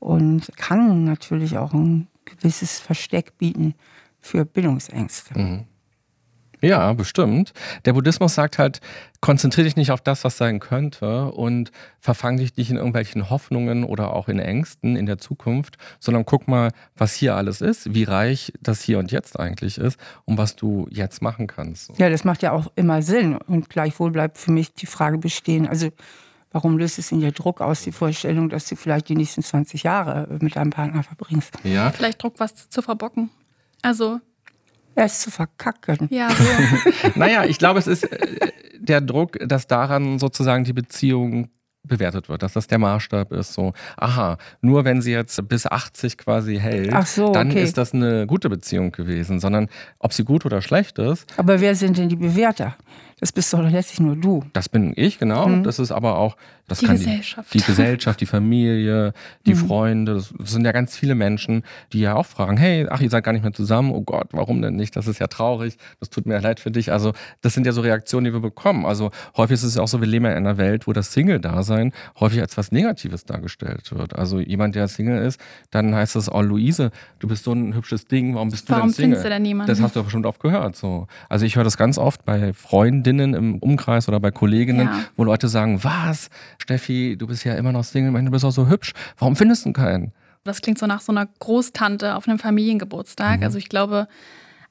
Und 0.00 0.50
kann 0.56 1.04
natürlich 1.04 1.56
auch 1.58 1.72
ein 1.72 2.08
gewisses 2.24 2.80
Versteck 2.80 3.36
bieten 3.38 3.74
für 4.24 4.44
Bindungsängste. 4.44 5.38
Mhm. 5.38 5.64
Ja, 6.60 6.94
bestimmt. 6.94 7.52
Der 7.84 7.92
Buddhismus 7.92 8.34
sagt 8.34 8.58
halt, 8.58 8.80
konzentriere 9.20 9.66
dich 9.66 9.76
nicht 9.76 9.90
auf 9.90 10.00
das, 10.00 10.24
was 10.24 10.38
sein 10.38 10.60
könnte 10.60 11.30
und 11.32 11.72
verfang 12.00 12.38
dich 12.38 12.56
nicht 12.56 12.70
in 12.70 12.76
irgendwelchen 12.76 13.28
Hoffnungen 13.28 13.84
oder 13.84 14.14
auch 14.14 14.28
in 14.28 14.38
Ängsten 14.38 14.96
in 14.96 15.04
der 15.04 15.18
Zukunft, 15.18 15.76
sondern 16.00 16.24
guck 16.24 16.48
mal, 16.48 16.70
was 16.96 17.12
hier 17.12 17.36
alles 17.36 17.60
ist, 17.60 17.92
wie 17.92 18.04
reich 18.04 18.50
das 18.62 18.80
hier 18.80 18.98
und 18.98 19.12
jetzt 19.12 19.38
eigentlich 19.38 19.76
ist 19.76 20.00
und 20.24 20.38
was 20.38 20.56
du 20.56 20.86
jetzt 20.90 21.20
machen 21.20 21.48
kannst. 21.48 21.98
Ja, 21.98 22.08
das 22.08 22.24
macht 22.24 22.42
ja 22.42 22.52
auch 22.52 22.72
immer 22.76 23.02
Sinn 23.02 23.36
und 23.36 23.68
gleichwohl 23.68 24.10
bleibt 24.10 24.38
für 24.38 24.50
mich 24.50 24.72
die 24.72 24.86
Frage 24.86 25.18
bestehen, 25.18 25.68
also 25.68 25.90
warum 26.50 26.78
löst 26.78 26.98
es 26.98 27.12
in 27.12 27.20
dir 27.20 27.32
Druck 27.32 27.60
aus, 27.60 27.82
die 27.82 27.92
Vorstellung, 27.92 28.48
dass 28.48 28.66
du 28.68 28.76
vielleicht 28.76 29.10
die 29.10 29.16
nächsten 29.16 29.42
20 29.42 29.82
Jahre 29.82 30.28
mit 30.40 30.56
deinem 30.56 30.70
Partner 30.70 31.02
verbringst? 31.02 31.58
Ja. 31.62 31.90
Vielleicht 31.90 32.22
Druck, 32.22 32.34
was 32.38 32.70
zu 32.70 32.80
verbocken. 32.80 33.28
Also. 33.84 34.20
Er 34.94 35.06
ist 35.06 35.20
zu 35.20 35.30
verkacken. 35.30 36.08
Ja, 36.10 36.30
so. 37.02 37.10
naja, 37.16 37.44
ich 37.44 37.58
glaube, 37.58 37.80
es 37.80 37.86
ist 37.86 38.04
äh, 38.04 38.52
der 38.78 39.00
Druck, 39.00 39.38
dass 39.46 39.66
daran 39.66 40.18
sozusagen 40.18 40.64
die 40.64 40.72
Beziehung 40.72 41.48
bewertet 41.86 42.30
wird, 42.30 42.42
dass 42.42 42.54
das 42.54 42.66
der 42.66 42.78
Maßstab 42.78 43.32
ist. 43.32 43.52
So, 43.52 43.74
aha, 43.96 44.38
nur 44.62 44.84
wenn 44.86 45.02
sie 45.02 45.12
jetzt 45.12 45.46
bis 45.48 45.66
80 45.66 46.16
quasi 46.16 46.56
hält, 46.56 46.94
so, 47.06 47.32
dann 47.32 47.50
okay. 47.50 47.62
ist 47.62 47.76
das 47.76 47.92
eine 47.92 48.26
gute 48.26 48.48
Beziehung 48.48 48.90
gewesen, 48.92 49.38
sondern 49.38 49.68
ob 49.98 50.14
sie 50.14 50.24
gut 50.24 50.46
oder 50.46 50.62
schlecht 50.62 50.98
ist. 50.98 51.26
Aber 51.36 51.60
wer 51.60 51.74
sind 51.74 51.98
denn 51.98 52.08
die 52.08 52.16
Bewerter? 52.16 52.76
Das 53.24 53.32
bist 53.32 53.54
doch 53.54 53.62
letztlich 53.62 54.00
nur 54.00 54.16
du. 54.16 54.44
Das 54.52 54.68
bin 54.68 54.92
ich, 54.96 55.18
genau. 55.18 55.48
Mhm. 55.48 55.62
Das 55.62 55.78
ist 55.78 55.92
aber 55.92 56.18
auch 56.18 56.36
das 56.68 56.80
die 56.80 56.86
Gesellschaft. 56.86 57.54
Die, 57.54 57.58
die, 57.58 57.64
Gesellschaft, 57.64 58.20
die 58.20 58.26
Familie, 58.36 59.14
die 59.46 59.54
mhm. 59.54 59.66
Freunde. 59.66 60.14
Das, 60.14 60.34
das, 60.38 60.50
sind 60.50 60.66
ja 60.66 60.72
ganz 60.72 60.94
viele 60.94 61.14
Menschen, 61.14 61.62
die 61.94 62.00
ja 62.00 62.16
auch 62.16 62.26
fragen, 62.26 62.58
hey, 62.58 62.86
ach, 62.90 63.00
ihr 63.00 63.08
seid 63.08 63.24
gar 63.24 63.32
nicht 63.32 63.42
mehr 63.42 63.54
zusammen. 63.54 63.92
Oh 63.92 64.02
Gott, 64.02 64.28
warum 64.32 64.60
denn 64.60 64.76
nicht? 64.76 64.94
Das 64.94 65.06
ist 65.06 65.20
ja 65.20 65.26
traurig. 65.26 65.78
Das 66.00 66.10
tut 66.10 66.26
mir 66.26 66.38
leid 66.38 66.60
für 66.60 66.70
dich. 66.70 66.92
Also 66.92 67.14
das 67.40 67.54
sind 67.54 67.64
ja 67.64 67.72
so 67.72 67.80
Reaktionen, 67.80 68.26
die 68.26 68.34
wir 68.34 68.40
bekommen. 68.40 68.84
Also 68.84 69.10
häufig 69.38 69.54
ist 69.54 69.62
es 69.62 69.76
ja 69.76 69.82
auch 69.82 69.88
so, 69.88 70.02
wir 70.02 70.06
leben 70.06 70.26
ja 70.26 70.32
in 70.32 70.36
einer 70.46 70.58
Welt, 70.58 70.86
wo 70.86 70.92
das 70.92 71.10
Single-Dasein 71.14 71.92
häufig 72.20 72.42
als 72.42 72.58
was 72.58 72.72
Negatives 72.72 73.24
dargestellt 73.24 73.90
wird. 73.96 74.16
Also 74.16 74.38
jemand, 74.38 74.74
der 74.74 74.88
Single 74.88 75.24
ist, 75.24 75.40
dann 75.70 75.94
heißt 75.94 76.14
es, 76.16 76.30
oh 76.30 76.42
Luise, 76.42 76.90
du 77.20 77.28
bist 77.28 77.44
so 77.44 77.54
ein 77.54 77.74
hübsches 77.74 78.06
Ding, 78.06 78.34
warum 78.34 78.50
bist 78.50 78.68
du 78.68 78.74
warum 78.74 78.88
denn 78.88 78.92
Single? 78.92 79.04
Findest 79.12 79.24
du 79.24 79.28
denn 79.30 79.42
niemanden? 79.42 79.70
Das 79.70 79.80
hast 79.80 79.96
du 79.96 80.04
bestimmt 80.04 80.26
oft 80.26 80.40
gehört. 80.40 80.76
So. 80.76 81.06
Also 81.30 81.46
ich 81.46 81.56
höre 81.56 81.64
das 81.64 81.78
ganz 81.78 81.96
oft 81.96 82.26
bei 82.26 82.52
Freundinnen 82.52 83.13
im 83.18 83.58
Umkreis 83.58 84.08
oder 84.08 84.18
bei 84.18 84.30
Kolleginnen, 84.30 84.86
ja. 84.86 85.04
wo 85.16 85.24
Leute 85.24 85.48
sagen, 85.48 85.84
was, 85.84 86.30
Steffi, 86.58 87.16
du 87.18 87.26
bist 87.26 87.34
bist 87.34 87.44
ja 87.44 87.54
immer 87.54 87.72
noch 87.72 87.82
Single, 87.82 88.24
du 88.24 88.30
bist 88.30 88.44
auch 88.44 88.52
so 88.52 88.68
hübsch. 88.68 88.92
Warum 89.18 89.34
findest 89.34 89.66
du 89.66 89.72
keinen? 89.72 90.12
Das 90.44 90.62
klingt 90.62 90.78
so 90.78 90.86
nach 90.86 91.00
so 91.00 91.10
einer 91.10 91.26
Großtante 91.26 92.14
auf 92.14 92.28
einem 92.28 92.38
Familiengeburtstag. 92.38 93.38
Mhm. 93.38 93.44
Also 93.44 93.58
ich 93.58 93.68
glaube, 93.68 94.06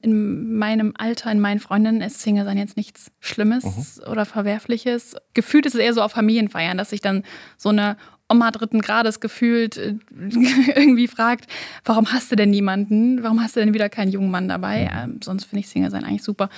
in 0.00 0.56
meinem 0.56 0.94
Alter, 0.96 1.30
in 1.30 1.40
meinen 1.40 1.60
Freundinnen 1.60 2.00
ist 2.00 2.20
Single 2.20 2.44
sein 2.44 2.56
jetzt 2.56 2.76
nichts 2.76 3.10
Schlimmes 3.20 3.64
mhm. 3.98 4.10
oder 4.10 4.24
Verwerfliches. 4.24 5.16
Gefühlt 5.34 5.66
ist 5.66 5.74
es 5.74 5.80
eher 5.80 5.92
so 5.92 6.00
auf 6.00 6.12
Familienfeiern, 6.12 6.78
dass 6.78 6.90
sich 6.90 7.02
dann 7.02 7.22
so 7.58 7.68
eine 7.68 7.96
Oma 8.30 8.50
dritten 8.50 8.80
Grades 8.80 9.20
gefühlt 9.20 9.76
äh, 9.76 9.96
irgendwie 10.74 11.08
fragt, 11.08 11.46
warum 11.84 12.12
hast 12.12 12.32
du 12.32 12.36
denn 12.36 12.50
niemanden? 12.50 13.22
Warum 13.22 13.42
hast 13.42 13.56
du 13.56 13.60
denn 13.60 13.74
wieder 13.74 13.90
keinen 13.90 14.10
jungen 14.10 14.30
Mann 14.30 14.48
dabei? 14.48 14.84
Mhm. 14.84 15.12
Ähm, 15.12 15.20
sonst 15.22 15.44
finde 15.44 15.60
ich 15.60 15.68
Single 15.68 15.90
sein 15.90 16.04
eigentlich 16.04 16.22
super. 16.22 16.48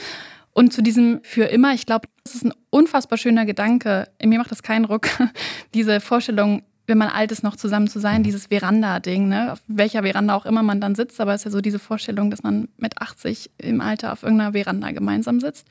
Und 0.57 0.73
zu 0.73 0.83
diesem 0.83 1.21
für 1.23 1.45
immer, 1.45 1.75
ich 1.75 1.85
glaube, 1.85 2.09
das 2.25 2.35
ist 2.35 2.43
ein 2.47 2.55
unfassbar 2.71 3.19
schöner 3.19 3.45
Gedanke. 3.45 4.09
In 4.19 4.31
mir 4.31 4.39
macht 4.39 4.51
das 4.51 4.63
keinen 4.63 4.87
Ruck, 4.87 5.07
diese 5.75 6.01
Vorstellung, 6.01 6.63
wenn 6.87 6.97
man 6.97 7.09
alt 7.09 7.31
ist, 7.31 7.43
noch 7.43 7.57
zusammen 7.57 7.89
zu 7.89 7.99
sein, 7.99 8.21
mhm. 8.21 8.25
dieses 8.25 8.47
Veranda-Ding, 8.47 9.29
ne? 9.29 9.53
auf 9.53 9.61
welcher 9.67 10.03
Veranda 10.03 10.35
auch 10.35 10.47
immer 10.47 10.63
man 10.63 10.81
dann 10.81 10.95
sitzt, 10.95 11.21
aber 11.21 11.35
es 11.35 11.43
ist 11.43 11.45
ja 11.45 11.51
so 11.51 11.61
diese 11.61 11.79
Vorstellung, 11.79 12.31
dass 12.31 12.43
man 12.43 12.69
mit 12.79 13.03
80 13.03 13.51
im 13.59 13.83
Alter 13.83 14.15
auf 14.15 14.23
irgendeiner 14.23 14.53
Veranda 14.53 14.93
gemeinsam 14.93 15.41
sitzt. 15.41 15.69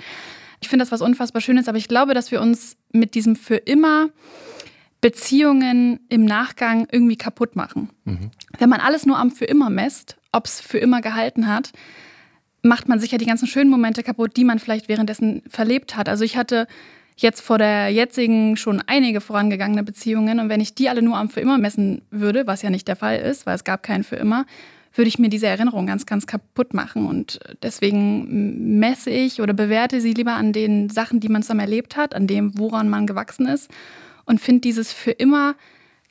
Ich 0.62 0.68
finde 0.68 0.84
das 0.84 0.92
was 0.92 1.02
unfassbar 1.02 1.42
Schönes, 1.42 1.68
aber 1.68 1.80
ich 1.80 1.88
glaube, 1.88 2.14
dass 2.14 2.30
wir 2.30 2.40
uns 2.40 2.78
mit 2.92 3.16
diesem 3.16 3.36
für 3.36 3.56
immer 3.56 4.10
Beziehungen 5.02 6.00
im 6.10 6.26
Nachgang 6.26 6.88
irgendwie 6.92 7.18
kaputt 7.18 7.56
machen. 7.56 7.90
Mhm. 8.04 8.30
Wenn 8.60 8.70
man 8.70 8.82
alles 8.82 9.08
nur 9.08 9.18
am 9.18 9.32
für 9.32 9.46
immer 9.46 9.72
messt, 9.72 10.18
ob 10.32 10.46
es 10.46 10.62
für 10.62 10.78
immer 10.78 11.02
gehalten 11.02 11.48
hat, 11.48 11.72
macht 12.66 12.90
man 12.90 13.00
sich 13.00 13.12
ja 13.12 13.18
die 13.18 13.26
ganzen 13.26 13.48
schönen 13.48 13.70
Momente 13.70 14.04
kaputt, 14.04 14.36
die 14.36 14.44
man 14.44 14.60
vielleicht 14.60 14.90
währenddessen 14.90 15.44
verlebt 15.50 15.96
hat. 15.96 16.10
Also 16.10 16.24
ich 16.24 16.36
hatte 16.38 16.68
jetzt 17.16 17.42
vor 17.42 17.58
der 17.58 17.90
jetzigen 17.90 18.58
schon 18.58 18.82
einige 18.88 19.22
vorangegangene 19.22 19.84
Beziehungen 19.84 20.40
und 20.40 20.50
wenn 20.50 20.60
ich 20.60 20.76
die 20.76 20.90
alle 20.90 21.02
nur 21.02 21.18
am 21.18 21.30
für 21.30 21.40
immer 21.40 21.58
messen 21.58 22.02
würde, 22.12 22.48
was 22.48 22.62
ja 22.62 22.70
nicht 22.70 22.88
der 22.88 22.96
Fall 22.98 23.20
ist, 23.20 23.46
weil 23.46 23.56
es 23.56 23.64
gab 23.64 23.84
keinen 23.84 24.04
für 24.04 24.18
immer, 24.18 24.46
würde 24.94 25.08
ich 25.08 25.20
mir 25.20 25.30
diese 25.30 25.48
Erinnerung 25.48 25.88
ganz, 25.88 26.06
ganz 26.06 26.26
kaputt 26.26 26.74
machen. 26.74 27.06
Und 27.06 27.40
deswegen 27.64 28.80
messe 28.80 29.10
ich 29.10 29.42
oder 29.42 29.54
bewerte 29.54 30.02
sie 30.02 30.14
lieber 30.14 30.34
an 30.34 30.54
den 30.54 30.90
Sachen, 30.90 31.20
die 31.20 31.30
man 31.30 31.44
zusammen 31.44 31.62
erlebt 31.62 31.98
hat, 31.98 32.16
an 32.16 32.28
dem, 32.28 32.58
woran 32.58 32.90
man 32.90 33.08
gewachsen 33.08 33.48
ist 33.48 33.70
und 34.26 34.42
finde 34.42 34.62
dieses 34.62 34.92
für 34.92 35.12
immer 35.12 35.56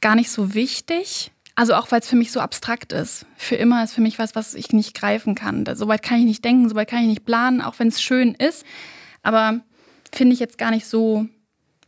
gar 0.00 0.14
nicht 0.14 0.30
so 0.30 0.54
wichtig. 0.54 1.32
Also 1.56 1.74
auch 1.74 1.92
weil 1.92 2.00
es 2.00 2.08
für 2.08 2.16
mich 2.16 2.32
so 2.32 2.40
abstrakt 2.40 2.92
ist. 2.92 3.26
Für 3.36 3.54
immer 3.54 3.84
ist 3.84 3.94
für 3.94 4.00
mich 4.00 4.18
was, 4.18 4.34
was 4.34 4.54
ich 4.54 4.72
nicht 4.72 4.92
greifen 4.94 5.36
kann. 5.36 5.64
Soweit 5.74 6.02
kann 6.02 6.18
ich 6.18 6.24
nicht 6.24 6.44
denken, 6.44 6.68
soweit 6.68 6.88
kann 6.88 7.02
ich 7.02 7.08
nicht 7.08 7.24
planen, 7.24 7.60
auch 7.60 7.78
wenn 7.78 7.86
es 7.88 8.02
schön 8.02 8.34
ist. 8.34 8.64
Aber 9.22 9.60
finde 10.12 10.34
ich 10.34 10.40
jetzt 10.40 10.58
gar 10.58 10.72
nicht 10.72 10.86
so 10.86 11.26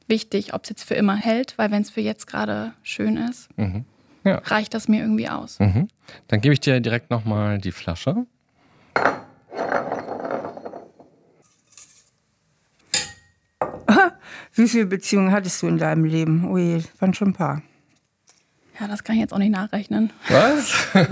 wichtig, 0.06 0.54
ob 0.54 0.62
es 0.62 0.70
jetzt 0.70 0.84
für 0.84 0.94
immer 0.94 1.16
hält, 1.16 1.58
weil 1.58 1.72
wenn 1.72 1.82
es 1.82 1.90
für 1.90 2.00
jetzt 2.00 2.28
gerade 2.28 2.74
schön 2.82 3.16
ist, 3.16 3.48
mhm. 3.58 3.84
ja. 4.24 4.36
reicht 4.44 4.72
das 4.74 4.86
mir 4.86 5.00
irgendwie 5.00 5.28
aus. 5.28 5.58
Mhm. 5.58 5.88
Dann 6.28 6.40
gebe 6.40 6.54
ich 6.54 6.60
dir 6.60 6.80
direkt 6.80 7.10
nochmal 7.10 7.58
die 7.58 7.72
Flasche. 7.72 8.24
Wie 14.54 14.68
viele 14.68 14.86
Beziehungen 14.86 15.32
hattest 15.32 15.60
du 15.60 15.66
in 15.66 15.78
deinem 15.78 16.04
Leben? 16.04 16.48
Ui, 16.48 16.84
waren 17.00 17.14
schon 17.14 17.30
ein 17.30 17.34
paar. 17.34 17.62
Ja, 18.78 18.88
das 18.88 19.04
kann 19.04 19.16
ich 19.16 19.22
jetzt 19.22 19.32
auch 19.32 19.38
nicht 19.38 19.52
nachrechnen. 19.52 20.10
Was? 20.28 20.88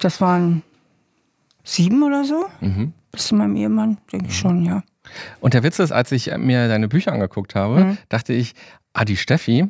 das 0.00 0.20
waren 0.20 0.62
sieben 1.62 2.02
oder 2.02 2.24
so. 2.24 2.46
Mhm. 2.60 2.92
Bis 3.12 3.26
zu 3.26 3.34
meinem 3.34 3.56
Ehemann, 3.56 3.98
denke 4.12 4.26
ich 4.28 4.38
schon, 4.38 4.64
ja. 4.64 4.82
Und 5.40 5.54
der 5.54 5.62
Witz 5.62 5.78
ist, 5.78 5.92
als 5.92 6.10
ich 6.12 6.34
mir 6.36 6.68
deine 6.68 6.88
Bücher 6.88 7.12
angeguckt 7.12 7.54
habe, 7.54 7.84
mhm. 7.84 7.98
dachte 8.08 8.32
ich, 8.32 8.54
ah, 8.92 9.04
die 9.04 9.16
Steffi, 9.16 9.68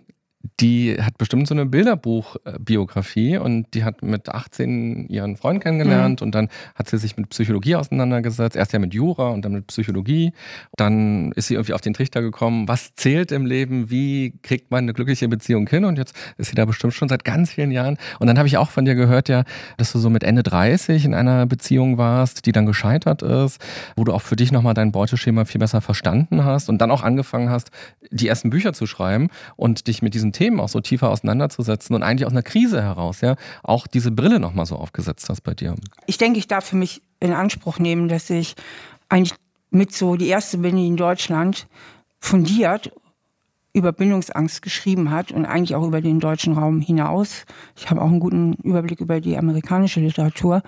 die 0.60 0.96
hat 1.00 1.18
bestimmt 1.18 1.48
so 1.48 1.54
eine 1.54 1.66
Bilderbuchbiografie 1.66 3.38
und 3.38 3.72
die 3.74 3.84
hat 3.84 4.02
mit 4.02 4.28
18 4.28 5.08
ihren 5.08 5.36
Freund 5.36 5.62
kennengelernt 5.62 6.20
mhm. 6.20 6.26
und 6.26 6.34
dann 6.34 6.48
hat 6.74 6.88
sie 6.88 6.98
sich 6.98 7.16
mit 7.16 7.30
Psychologie 7.30 7.76
auseinandergesetzt. 7.76 8.56
Erst 8.56 8.72
ja 8.72 8.78
mit 8.78 8.94
Jura 8.94 9.30
und 9.30 9.44
dann 9.44 9.52
mit 9.52 9.66
Psychologie. 9.68 10.32
Dann 10.76 11.32
ist 11.32 11.48
sie 11.48 11.54
irgendwie 11.54 11.72
auf 11.72 11.80
den 11.80 11.94
Trichter 11.94 12.20
gekommen, 12.20 12.68
was 12.68 12.94
zählt 12.94 13.32
im 13.32 13.46
Leben, 13.46 13.90
wie 13.90 14.34
kriegt 14.42 14.70
man 14.70 14.84
eine 14.84 14.92
glückliche 14.92 15.28
Beziehung 15.28 15.66
hin 15.68 15.84
und 15.84 15.96
jetzt 15.96 16.14
ist 16.36 16.50
sie 16.50 16.54
da 16.54 16.64
bestimmt 16.64 16.92
schon 16.92 17.08
seit 17.08 17.24
ganz 17.24 17.52
vielen 17.52 17.70
Jahren. 17.70 17.96
Und 18.20 18.26
dann 18.26 18.36
habe 18.36 18.46
ich 18.46 18.58
auch 18.58 18.70
von 18.70 18.84
dir 18.84 18.94
gehört, 18.94 19.28
ja, 19.28 19.44
dass 19.78 19.92
du 19.92 19.98
so 19.98 20.10
mit 20.10 20.24
Ende 20.24 20.42
30 20.42 21.04
in 21.06 21.14
einer 21.14 21.46
Beziehung 21.46 21.96
warst, 21.96 22.46
die 22.46 22.52
dann 22.52 22.66
gescheitert 22.66 23.22
ist, 23.22 23.60
wo 23.96 24.04
du 24.04 24.12
auch 24.12 24.22
für 24.22 24.36
dich 24.36 24.52
nochmal 24.52 24.74
dein 24.74 24.92
Beuteschema 24.92 25.46
viel 25.46 25.58
besser 25.58 25.80
verstanden 25.80 26.44
hast 26.44 26.68
und 26.68 26.78
dann 26.78 26.90
auch 26.90 27.02
angefangen 27.02 27.48
hast, 27.48 27.70
die 28.10 28.28
ersten 28.28 28.50
Bücher 28.50 28.74
zu 28.74 28.86
schreiben 28.86 29.28
und 29.56 29.86
dich 29.86 30.02
mit 30.02 30.12
diesen 30.12 30.33
Themen 30.34 30.60
auch 30.60 30.68
so 30.68 30.80
tiefer 30.80 31.08
auseinanderzusetzen 31.10 31.96
und 31.96 32.02
eigentlich 32.02 32.26
aus 32.26 32.32
einer 32.32 32.42
Krise 32.42 32.82
heraus, 32.82 33.22
ja, 33.22 33.36
auch 33.62 33.86
diese 33.86 34.10
Brille 34.10 34.38
nochmal 34.38 34.66
so 34.66 34.76
aufgesetzt 34.76 35.28
hast 35.30 35.40
bei 35.40 35.54
dir. 35.54 35.74
Ich 36.06 36.18
denke, 36.18 36.38
ich 36.38 36.48
darf 36.48 36.66
für 36.66 36.76
mich 36.76 37.00
in 37.20 37.32
Anspruch 37.32 37.78
nehmen, 37.78 38.08
dass 38.08 38.28
ich 38.28 38.54
eigentlich 39.08 39.34
mit 39.70 39.92
so 39.92 40.16
die 40.16 40.28
erste 40.28 40.58
bin, 40.58 40.76
die 40.76 40.86
in 40.86 40.96
Deutschland 40.96 41.66
fundiert 42.20 42.92
über 43.74 43.92
Bindungsangst 43.92 44.62
geschrieben 44.62 45.10
hat 45.10 45.32
und 45.32 45.46
eigentlich 45.46 45.74
auch 45.74 45.84
über 45.84 46.00
den 46.00 46.20
deutschen 46.20 46.54
Raum 46.54 46.80
hinaus. 46.80 47.44
Ich 47.76 47.90
habe 47.90 48.00
auch 48.00 48.06
einen 48.06 48.20
guten 48.20 48.54
Überblick 48.62 49.00
über 49.00 49.20
die 49.20 49.36
amerikanische 49.36 50.00
Literatur. 50.00 50.62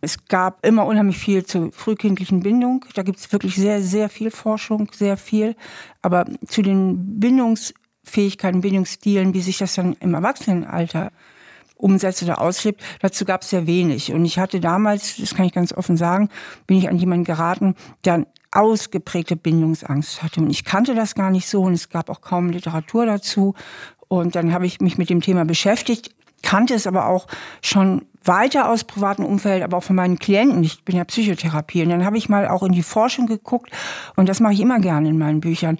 Es 0.00 0.24
gab 0.24 0.66
immer 0.66 0.84
unheimlich 0.86 1.18
viel 1.18 1.46
zur 1.46 1.70
frühkindlichen 1.70 2.40
Bindung. 2.40 2.84
Da 2.94 3.04
gibt 3.04 3.20
es 3.20 3.32
wirklich 3.32 3.54
sehr, 3.54 3.80
sehr 3.80 4.08
viel 4.08 4.32
Forschung, 4.32 4.88
sehr 4.92 5.16
viel. 5.16 5.54
Aber 6.02 6.26
zu 6.48 6.62
den 6.62 7.20
Bindungs- 7.20 7.72
Fähigkeiten, 8.04 8.60
Bildungsstilen, 8.60 9.34
wie 9.34 9.40
sich 9.40 9.58
das 9.58 9.74
dann 9.74 9.96
im 10.00 10.14
Erwachsenenalter 10.14 11.12
umsetzt 11.76 12.22
oder 12.22 12.40
auslebt, 12.40 12.80
dazu 13.00 13.24
gab 13.24 13.42
es 13.42 13.50
sehr 13.50 13.66
wenig. 13.66 14.12
Und 14.12 14.24
ich 14.24 14.38
hatte 14.38 14.60
damals, 14.60 15.16
das 15.16 15.34
kann 15.34 15.46
ich 15.46 15.52
ganz 15.52 15.72
offen 15.72 15.96
sagen, 15.96 16.28
bin 16.66 16.78
ich 16.78 16.88
an 16.88 16.96
jemanden 16.96 17.24
geraten, 17.24 17.74
der 18.04 18.14
eine 18.14 18.26
ausgeprägte 18.52 19.36
Bindungsangst 19.36 20.22
hatte. 20.22 20.40
Und 20.40 20.50
ich 20.50 20.64
kannte 20.64 20.94
das 20.94 21.14
gar 21.14 21.30
nicht 21.30 21.48
so 21.48 21.62
und 21.62 21.72
es 21.72 21.88
gab 21.88 22.08
auch 22.08 22.20
kaum 22.20 22.50
Literatur 22.50 23.06
dazu. 23.06 23.54
Und 24.08 24.36
dann 24.36 24.52
habe 24.52 24.66
ich 24.66 24.80
mich 24.80 24.98
mit 24.98 25.10
dem 25.10 25.20
Thema 25.20 25.44
beschäftigt, 25.44 26.14
kannte 26.42 26.74
es 26.74 26.86
aber 26.86 27.08
auch 27.08 27.26
schon 27.62 28.02
weiter 28.24 28.68
aus 28.68 28.84
privatem 28.84 29.24
Umfeld, 29.24 29.62
aber 29.62 29.78
auch 29.78 29.82
von 29.82 29.96
meinen 29.96 30.18
Klienten. 30.18 30.62
Ich 30.62 30.84
bin 30.84 30.96
ja 30.96 31.04
Psychotherapie. 31.04 31.82
Und 31.82 31.88
dann 31.88 32.04
habe 32.04 32.18
ich 32.18 32.28
mal 32.28 32.46
auch 32.46 32.62
in 32.62 32.72
die 32.72 32.82
Forschung 32.82 33.26
geguckt 33.26 33.70
und 34.16 34.28
das 34.28 34.38
mache 34.38 34.52
ich 34.52 34.60
immer 34.60 34.78
gerne 34.78 35.08
in 35.08 35.18
meinen 35.18 35.40
Büchern 35.40 35.78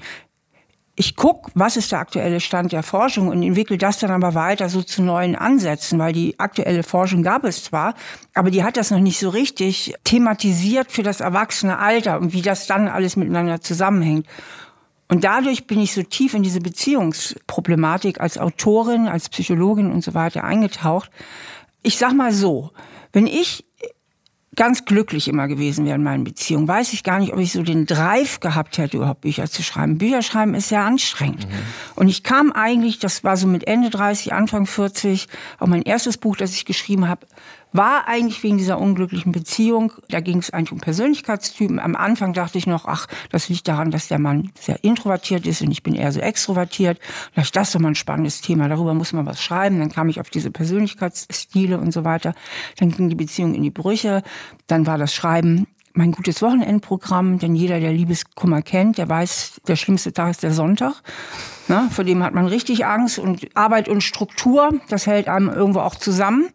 ich 0.94 1.16
gucke, 1.16 1.50
was 1.54 1.78
ist 1.78 1.92
der 1.92 2.00
aktuelle 2.00 2.40
Stand 2.40 2.72
der 2.72 2.82
Forschung 2.82 3.28
und 3.28 3.42
entwickle 3.42 3.78
das 3.78 3.98
dann 3.98 4.10
aber 4.10 4.34
weiter 4.34 4.68
so 4.68 4.82
zu 4.82 5.02
neuen 5.02 5.34
Ansätzen, 5.34 5.98
weil 5.98 6.12
die 6.12 6.38
aktuelle 6.38 6.82
Forschung 6.82 7.22
gab 7.22 7.44
es 7.44 7.64
zwar, 7.64 7.94
aber 8.34 8.50
die 8.50 8.62
hat 8.62 8.76
das 8.76 8.90
noch 8.90 9.00
nicht 9.00 9.18
so 9.18 9.30
richtig 9.30 9.94
thematisiert 10.04 10.92
für 10.92 11.02
das 11.02 11.20
erwachsene 11.20 11.78
Alter 11.78 12.20
und 12.20 12.34
wie 12.34 12.42
das 12.42 12.66
dann 12.66 12.88
alles 12.88 13.16
miteinander 13.16 13.62
zusammenhängt. 13.62 14.26
Und 15.08 15.24
dadurch 15.24 15.66
bin 15.66 15.80
ich 15.80 15.94
so 15.94 16.02
tief 16.02 16.34
in 16.34 16.42
diese 16.42 16.60
Beziehungsproblematik 16.60 18.20
als 18.20 18.36
Autorin, 18.38 19.08
als 19.08 19.28
Psychologin 19.28 19.90
und 19.90 20.04
so 20.04 20.14
weiter 20.14 20.44
eingetaucht. 20.44 21.10
Ich 21.82 21.96
sag 21.96 22.14
mal 22.14 22.32
so, 22.32 22.70
wenn 23.12 23.26
ich 23.26 23.64
ganz 24.54 24.84
glücklich 24.84 25.28
immer 25.28 25.48
gewesen 25.48 25.86
wäre 25.86 25.96
in 25.96 26.02
meinen 26.02 26.24
Beziehungen, 26.24 26.68
weiß 26.68 26.92
ich 26.92 27.04
gar 27.04 27.18
nicht, 27.18 27.32
ob 27.32 27.38
ich 27.38 27.52
so 27.52 27.62
den 27.62 27.86
Drive 27.86 28.40
gehabt 28.40 28.76
hätte, 28.76 28.98
überhaupt 28.98 29.22
Bücher 29.22 29.48
zu 29.48 29.62
schreiben. 29.62 29.96
Bücher 29.96 30.20
schreiben 30.20 30.54
ist 30.54 30.68
sehr 30.68 30.82
anstrengend. 30.82 31.48
Mhm. 31.48 31.54
Und 31.94 32.08
ich 32.08 32.22
kam 32.22 32.52
eigentlich, 32.52 32.98
das 32.98 33.24
war 33.24 33.36
so 33.36 33.46
mit 33.46 33.66
Ende 33.66 33.88
30, 33.88 34.34
Anfang 34.34 34.66
40, 34.66 35.28
auch 35.58 35.66
mein 35.66 35.82
erstes 35.82 36.18
Buch, 36.18 36.36
das 36.36 36.52
ich 36.52 36.66
geschrieben 36.66 37.08
habe, 37.08 37.26
war 37.72 38.08
eigentlich 38.08 38.42
wegen 38.42 38.58
dieser 38.58 38.78
unglücklichen 38.78 39.32
Beziehung. 39.32 39.92
Da 40.08 40.20
ging 40.20 40.38
es 40.38 40.50
eigentlich 40.50 40.72
um 40.72 40.80
Persönlichkeitstypen. 40.80 41.78
Am 41.78 41.96
Anfang 41.96 42.32
dachte 42.32 42.58
ich 42.58 42.66
noch, 42.66 42.86
ach, 42.86 43.06
das 43.30 43.48
liegt 43.48 43.68
daran, 43.68 43.90
dass 43.90 44.08
der 44.08 44.18
Mann 44.18 44.50
sehr 44.58 44.82
introvertiert 44.84 45.46
ist 45.46 45.62
und 45.62 45.70
ich 45.70 45.82
bin 45.82 45.94
eher 45.94 46.12
so 46.12 46.20
extrovertiert. 46.20 46.98
Vielleicht 47.32 47.56
das 47.56 47.68
ist 47.68 47.74
doch 47.74 47.80
mal 47.80 47.88
ein 47.88 47.94
spannendes 47.94 48.40
Thema. 48.40 48.68
Darüber 48.68 48.94
muss 48.94 49.12
man 49.12 49.26
was 49.26 49.42
schreiben. 49.42 49.78
Dann 49.78 49.90
kam 49.90 50.08
ich 50.08 50.20
auf 50.20 50.30
diese 50.30 50.50
Persönlichkeitsstile 50.50 51.78
und 51.78 51.92
so 51.92 52.04
weiter. 52.04 52.34
Dann 52.78 52.90
ging 52.90 53.08
die 53.08 53.14
Beziehung 53.14 53.54
in 53.54 53.62
die 53.62 53.70
Brüche. 53.70 54.22
Dann 54.66 54.86
war 54.86 54.98
das 54.98 55.14
Schreiben 55.14 55.66
mein 55.94 56.12
gutes 56.12 56.40
Wochenendprogramm, 56.40 57.38
denn 57.38 57.54
jeder, 57.54 57.80
der 57.80 57.92
Liebeskummer 57.92 58.62
kennt, 58.62 58.98
der 58.98 59.08
weiß, 59.08 59.60
der 59.66 59.76
schlimmste 59.76 60.12
Tag 60.12 60.30
ist 60.30 60.42
der 60.42 60.52
Sonntag. 60.52 60.94
Ne? 61.68 61.88
Vor 61.90 62.04
dem 62.04 62.22
hat 62.22 62.34
man 62.34 62.46
richtig 62.46 62.86
Angst 62.86 63.18
und 63.18 63.48
Arbeit 63.54 63.88
und 63.88 64.02
Struktur, 64.02 64.70
das 64.88 65.06
hält 65.06 65.28
einem 65.28 65.50
irgendwo 65.50 65.80
auch 65.80 65.94
zusammen. 65.94 66.48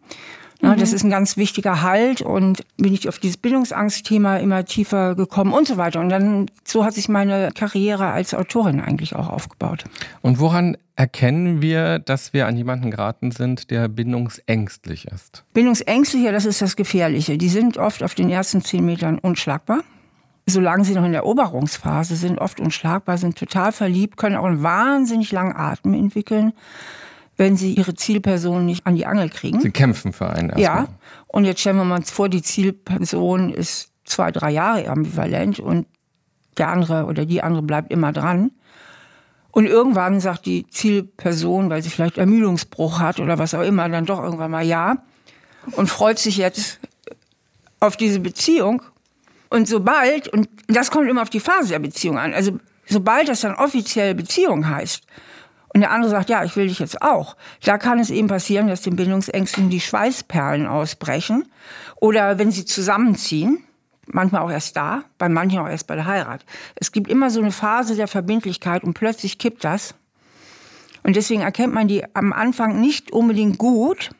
Ja, 0.60 0.74
mhm. 0.74 0.80
Das 0.80 0.92
ist 0.92 1.04
ein 1.04 1.10
ganz 1.10 1.36
wichtiger 1.36 1.82
Halt 1.82 2.20
und 2.20 2.64
bin 2.76 2.92
ich 2.92 3.08
auf 3.08 3.18
dieses 3.18 3.36
Bildungsangstthema 3.36 4.38
immer 4.38 4.64
tiefer 4.64 5.14
gekommen 5.14 5.52
und 5.52 5.68
so 5.68 5.76
weiter. 5.76 6.00
Und 6.00 6.08
dann 6.08 6.50
so 6.64 6.84
hat 6.84 6.94
sich 6.94 7.08
meine 7.08 7.50
Karriere 7.54 8.08
als 8.08 8.34
Autorin 8.34 8.80
eigentlich 8.80 9.14
auch 9.14 9.28
aufgebaut. 9.28 9.84
Und 10.20 10.40
woran 10.40 10.76
erkennen 10.96 11.62
wir, 11.62 12.00
dass 12.00 12.32
wir 12.32 12.46
an 12.46 12.56
jemanden 12.56 12.90
geraten 12.90 13.30
sind, 13.30 13.70
der 13.70 13.88
bindungsängstlich 13.88 15.06
ist? 15.06 15.44
Bindungsängstliche, 15.54 16.32
das 16.32 16.44
ist 16.44 16.60
das 16.60 16.74
Gefährliche. 16.74 17.38
Die 17.38 17.48
sind 17.48 17.78
oft 17.78 18.02
auf 18.02 18.14
den 18.14 18.28
ersten 18.28 18.62
zehn 18.62 18.84
Metern 18.84 19.18
unschlagbar 19.18 19.80
solange 20.50 20.82
sie 20.82 20.94
noch 20.94 21.04
in 21.04 21.12
der 21.12 21.20
Eroberungsphase 21.20 22.16
sind, 22.16 22.38
oft 22.38 22.58
unschlagbar, 22.58 23.18
sind 23.18 23.36
total 23.36 23.70
verliebt, 23.70 24.16
können 24.16 24.36
auch 24.36 24.44
einen 24.44 24.62
wahnsinnig 24.62 25.30
langen 25.30 25.54
Atem 25.54 25.92
entwickeln 25.92 26.54
wenn 27.38 27.56
sie 27.56 27.72
ihre 27.72 27.94
Zielperson 27.94 28.66
nicht 28.66 28.86
an 28.86 28.96
die 28.96 29.06
Angel 29.06 29.30
kriegen. 29.30 29.60
Sie 29.60 29.70
kämpfen 29.70 30.12
für 30.12 30.28
einen 30.28 30.50
erstmal. 30.50 30.62
Ja, 30.62 30.88
und 31.28 31.44
jetzt 31.44 31.60
stellen 31.60 31.76
wir 31.76 31.84
mal 31.84 32.02
vor, 32.02 32.28
die 32.28 32.42
Zielperson 32.42 33.54
ist 33.54 33.90
zwei, 34.04 34.32
drei 34.32 34.50
Jahre 34.50 34.88
ambivalent 34.88 35.60
und 35.60 35.86
der 36.58 36.68
andere 36.68 37.04
oder 37.04 37.24
die 37.24 37.42
andere 37.42 37.62
bleibt 37.62 37.92
immer 37.92 38.12
dran. 38.12 38.50
Und 39.52 39.66
irgendwann 39.66 40.20
sagt 40.20 40.46
die 40.46 40.66
Zielperson, 40.66 41.70
weil 41.70 41.82
sie 41.82 41.90
vielleicht 41.90 42.18
Ermüdungsbruch 42.18 42.98
hat 42.98 43.20
oder 43.20 43.38
was 43.38 43.54
auch 43.54 43.62
immer, 43.62 43.88
dann 43.88 44.04
doch 44.04 44.22
irgendwann 44.22 44.50
mal 44.50 44.66
ja 44.66 44.98
und 45.72 45.88
freut 45.88 46.18
sich 46.18 46.36
jetzt 46.36 46.80
auf 47.80 47.96
diese 47.96 48.20
Beziehung. 48.20 48.82
Und 49.48 49.68
sobald, 49.68 50.28
und 50.28 50.48
das 50.66 50.90
kommt 50.90 51.08
immer 51.08 51.22
auf 51.22 51.30
die 51.30 51.40
Phase 51.40 51.68
der 51.70 51.78
Beziehung 51.78 52.18
an, 52.18 52.34
also 52.34 52.58
sobald 52.86 53.28
das 53.28 53.40
dann 53.40 53.54
offiziell 53.54 54.14
Beziehung 54.14 54.68
heißt, 54.68 55.04
und 55.74 55.80
der 55.80 55.90
andere 55.90 56.10
sagt, 56.10 56.30
ja, 56.30 56.44
ich 56.44 56.56
will 56.56 56.68
dich 56.68 56.78
jetzt 56.78 57.02
auch. 57.02 57.36
Da 57.62 57.78
kann 57.78 57.98
es 57.98 58.10
eben 58.10 58.28
passieren, 58.28 58.68
dass 58.68 58.82
den 58.82 58.96
Bindungsängsten 58.96 59.70
die 59.70 59.80
Schweißperlen 59.80 60.66
ausbrechen. 60.66 61.44
Oder 61.96 62.38
wenn 62.38 62.50
sie 62.50 62.64
zusammenziehen, 62.64 63.64
manchmal 64.06 64.42
auch 64.42 64.50
erst 64.50 64.76
da, 64.76 65.04
bei 65.18 65.28
manchen 65.28 65.58
auch 65.58 65.68
erst 65.68 65.86
bei 65.86 65.94
der 65.94 66.06
Heirat. 66.06 66.44
Es 66.76 66.92
gibt 66.92 67.08
immer 67.10 67.30
so 67.30 67.40
eine 67.40 67.52
Phase 67.52 67.96
der 67.96 68.08
Verbindlichkeit 68.08 68.82
und 68.82 68.94
plötzlich 68.94 69.38
kippt 69.38 69.64
das. 69.64 69.94
Und 71.02 71.16
deswegen 71.16 71.42
erkennt 71.42 71.74
man 71.74 71.88
die 71.88 72.04
am 72.14 72.32
Anfang 72.32 72.80
nicht 72.80 73.12
unbedingt 73.12 73.58
gut. 73.58 74.10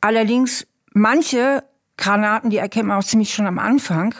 Allerdings 0.00 0.66
manche 0.92 1.64
Granaten, 1.96 2.50
die 2.50 2.58
erkennt 2.58 2.88
man 2.88 2.98
auch 2.98 3.04
ziemlich 3.04 3.32
schon 3.32 3.46
am 3.46 3.58
Anfang, 3.58 4.14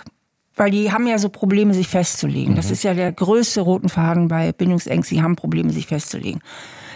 weil 0.57 0.71
die 0.71 0.91
haben 0.91 1.07
ja 1.07 1.19
so 1.19 1.29
Probleme, 1.29 1.75
sich 1.75 1.87
festzulegen. 1.87 2.53
Mhm. 2.53 2.57
Das 2.57 2.71
ist 2.71 2.83
ja 2.83 2.95
der 2.95 3.13
größte 3.13 3.61
roten 3.61 3.89
Faden 3.89 4.29
bei 4.29 4.53
Bindungsängsten, 4.53 5.19
die 5.19 5.23
haben 5.23 5.37
Probleme, 5.37 5.71
sich 5.71 5.87
festzulegen. 5.87 6.41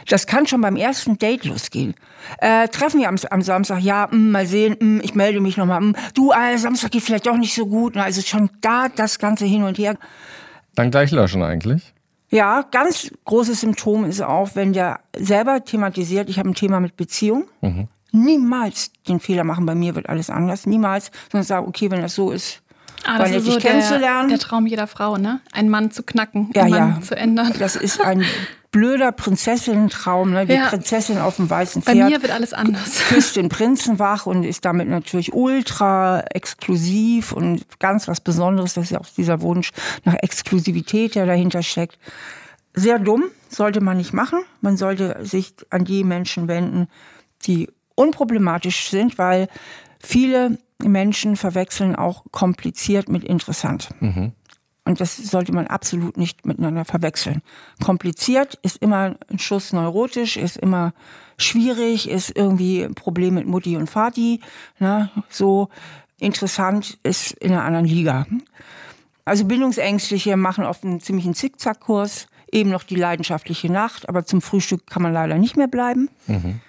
Das 0.08 0.26
kann 0.26 0.46
schon 0.46 0.60
beim 0.60 0.76
ersten 0.76 1.18
Date 1.18 1.44
losgehen. 1.44 1.94
Äh, 2.38 2.68
treffen 2.68 3.00
wir 3.00 3.08
am, 3.08 3.16
am 3.30 3.42
Samstag, 3.42 3.80
ja, 3.80 4.08
mh, 4.10 4.16
mm, 4.16 4.30
mal 4.30 4.46
sehen, 4.46 4.76
mh, 4.80 4.86
mm, 4.86 5.00
ich 5.04 5.14
melde 5.14 5.40
mich 5.40 5.56
nochmal. 5.56 5.80
Mm, 5.80 5.94
du, 6.14 6.32
äh, 6.32 6.56
Samstag 6.56 6.90
geht 6.90 7.02
vielleicht 7.02 7.26
doch 7.26 7.36
nicht 7.36 7.54
so 7.54 7.66
gut. 7.66 7.96
Also 7.96 8.22
schon 8.22 8.50
da 8.60 8.88
das 8.88 9.18
Ganze 9.18 9.44
hin 9.44 9.62
und 9.62 9.78
her. 9.78 9.96
Dann 10.74 10.90
gleich 10.90 11.10
löschen 11.10 11.42
eigentlich? 11.42 11.92
Ja, 12.30 12.62
ganz 12.70 13.10
großes 13.24 13.60
Symptom 13.60 14.04
ist 14.04 14.22
auch, 14.22 14.50
wenn 14.54 14.72
der 14.72 15.00
selber 15.16 15.64
thematisiert, 15.64 16.30
ich 16.30 16.38
habe 16.38 16.48
ein 16.48 16.54
Thema 16.54 16.80
mit 16.80 16.96
Beziehung. 16.96 17.46
Mhm. 17.60 17.88
Niemals 18.12 18.92
den 19.08 19.20
Fehler 19.20 19.44
machen, 19.44 19.66
bei 19.66 19.74
mir 19.74 19.94
wird 19.94 20.08
alles 20.08 20.30
anders. 20.30 20.66
Niemals, 20.66 21.10
sondern 21.30 21.44
sagen, 21.44 21.68
okay, 21.68 21.90
wenn 21.90 22.00
das 22.00 22.14
so 22.14 22.30
ist, 22.30 22.59
Ah, 23.04 23.18
das 23.18 23.30
ist 23.30 23.46
so 23.46 23.58
der, 23.58 24.26
der, 24.26 24.38
Traum 24.38 24.66
jeder 24.66 24.86
Frau, 24.86 25.16
ne? 25.16 25.40
Einen 25.52 25.70
Mann 25.70 25.90
zu 25.90 26.02
knacken, 26.02 26.50
ja, 26.54 26.62
einen 26.62 26.70
Mann 26.70 26.96
ja. 26.96 27.00
zu 27.00 27.16
ändern. 27.16 27.54
Das 27.58 27.76
ist 27.76 28.00
ein 28.04 28.24
blöder 28.70 29.10
Prinzessinnen-Traum, 29.12 30.30
ne? 30.32 30.46
die 30.46 30.54
ja. 30.54 30.68
Prinzessin 30.68 31.18
auf 31.18 31.36
dem 31.36 31.50
weißen 31.50 31.82
Pferd. 31.82 31.98
Bei 31.98 32.04
mir 32.04 32.22
wird 32.22 32.32
alles 32.32 32.52
anders. 32.52 33.00
Küsst 33.08 33.36
den 33.36 33.48
Prinzen 33.48 33.98
wach 33.98 34.26
und 34.26 34.44
ist 34.44 34.64
damit 34.64 34.88
natürlich 34.88 35.32
ultra 35.32 36.20
exklusiv 36.32 37.32
und 37.32 37.64
ganz 37.80 38.06
was 38.06 38.20
Besonderes. 38.20 38.74
Das 38.74 38.84
ist 38.84 38.90
ja 38.90 39.00
auch 39.00 39.08
dieser 39.16 39.40
Wunsch 39.40 39.70
nach 40.04 40.14
Exklusivität, 40.14 41.14
der 41.14 41.26
dahinter 41.26 41.62
steckt. 41.62 41.98
Sehr 42.74 43.00
dumm, 43.00 43.24
sollte 43.48 43.80
man 43.80 43.96
nicht 43.96 44.12
machen. 44.12 44.40
Man 44.60 44.76
sollte 44.76 45.18
sich 45.22 45.54
an 45.70 45.84
die 45.84 46.04
Menschen 46.04 46.46
wenden, 46.46 46.86
die 47.42 47.68
unproblematisch 47.96 48.90
sind, 48.90 49.18
weil 49.18 49.48
viele 49.98 50.58
Menschen 50.84 51.36
verwechseln 51.36 51.96
auch 51.96 52.24
kompliziert 52.30 53.08
mit 53.08 53.24
interessant. 53.24 53.90
Mhm. 54.00 54.32
Und 54.84 55.00
das 55.00 55.16
sollte 55.16 55.52
man 55.52 55.66
absolut 55.66 56.16
nicht 56.16 56.46
miteinander 56.46 56.84
verwechseln. 56.84 57.42
Kompliziert 57.84 58.58
ist 58.62 58.78
immer 58.78 59.16
ein 59.28 59.38
Schuss 59.38 59.72
neurotisch, 59.72 60.36
ist 60.36 60.56
immer 60.56 60.94
schwierig, 61.36 62.08
ist 62.08 62.36
irgendwie 62.36 62.82
ein 62.82 62.94
Problem 62.94 63.34
mit 63.34 63.46
Mutti 63.46 63.76
und 63.76 63.88
Vati. 63.88 64.40
Ne? 64.78 65.10
So 65.28 65.68
interessant 66.18 66.98
ist 67.02 67.32
in 67.32 67.52
einer 67.52 67.64
anderen 67.64 67.86
Liga. 67.86 68.26
Also 69.24 69.44
Bindungsängstliche 69.44 70.36
machen 70.36 70.64
oft 70.64 70.84
einen 70.84 71.00
ziemlichen 71.00 71.34
Zickzackkurs, 71.34 72.26
eben 72.50 72.70
noch 72.70 72.82
die 72.82 72.96
leidenschaftliche 72.96 73.70
Nacht, 73.70 74.08
aber 74.08 74.24
zum 74.24 74.40
Frühstück 74.40 74.86
kann 74.86 75.02
man 75.02 75.12
leider 75.12 75.36
nicht 75.38 75.56
mehr 75.56 75.68
bleiben. 75.68 76.08
Mhm. 76.26 76.60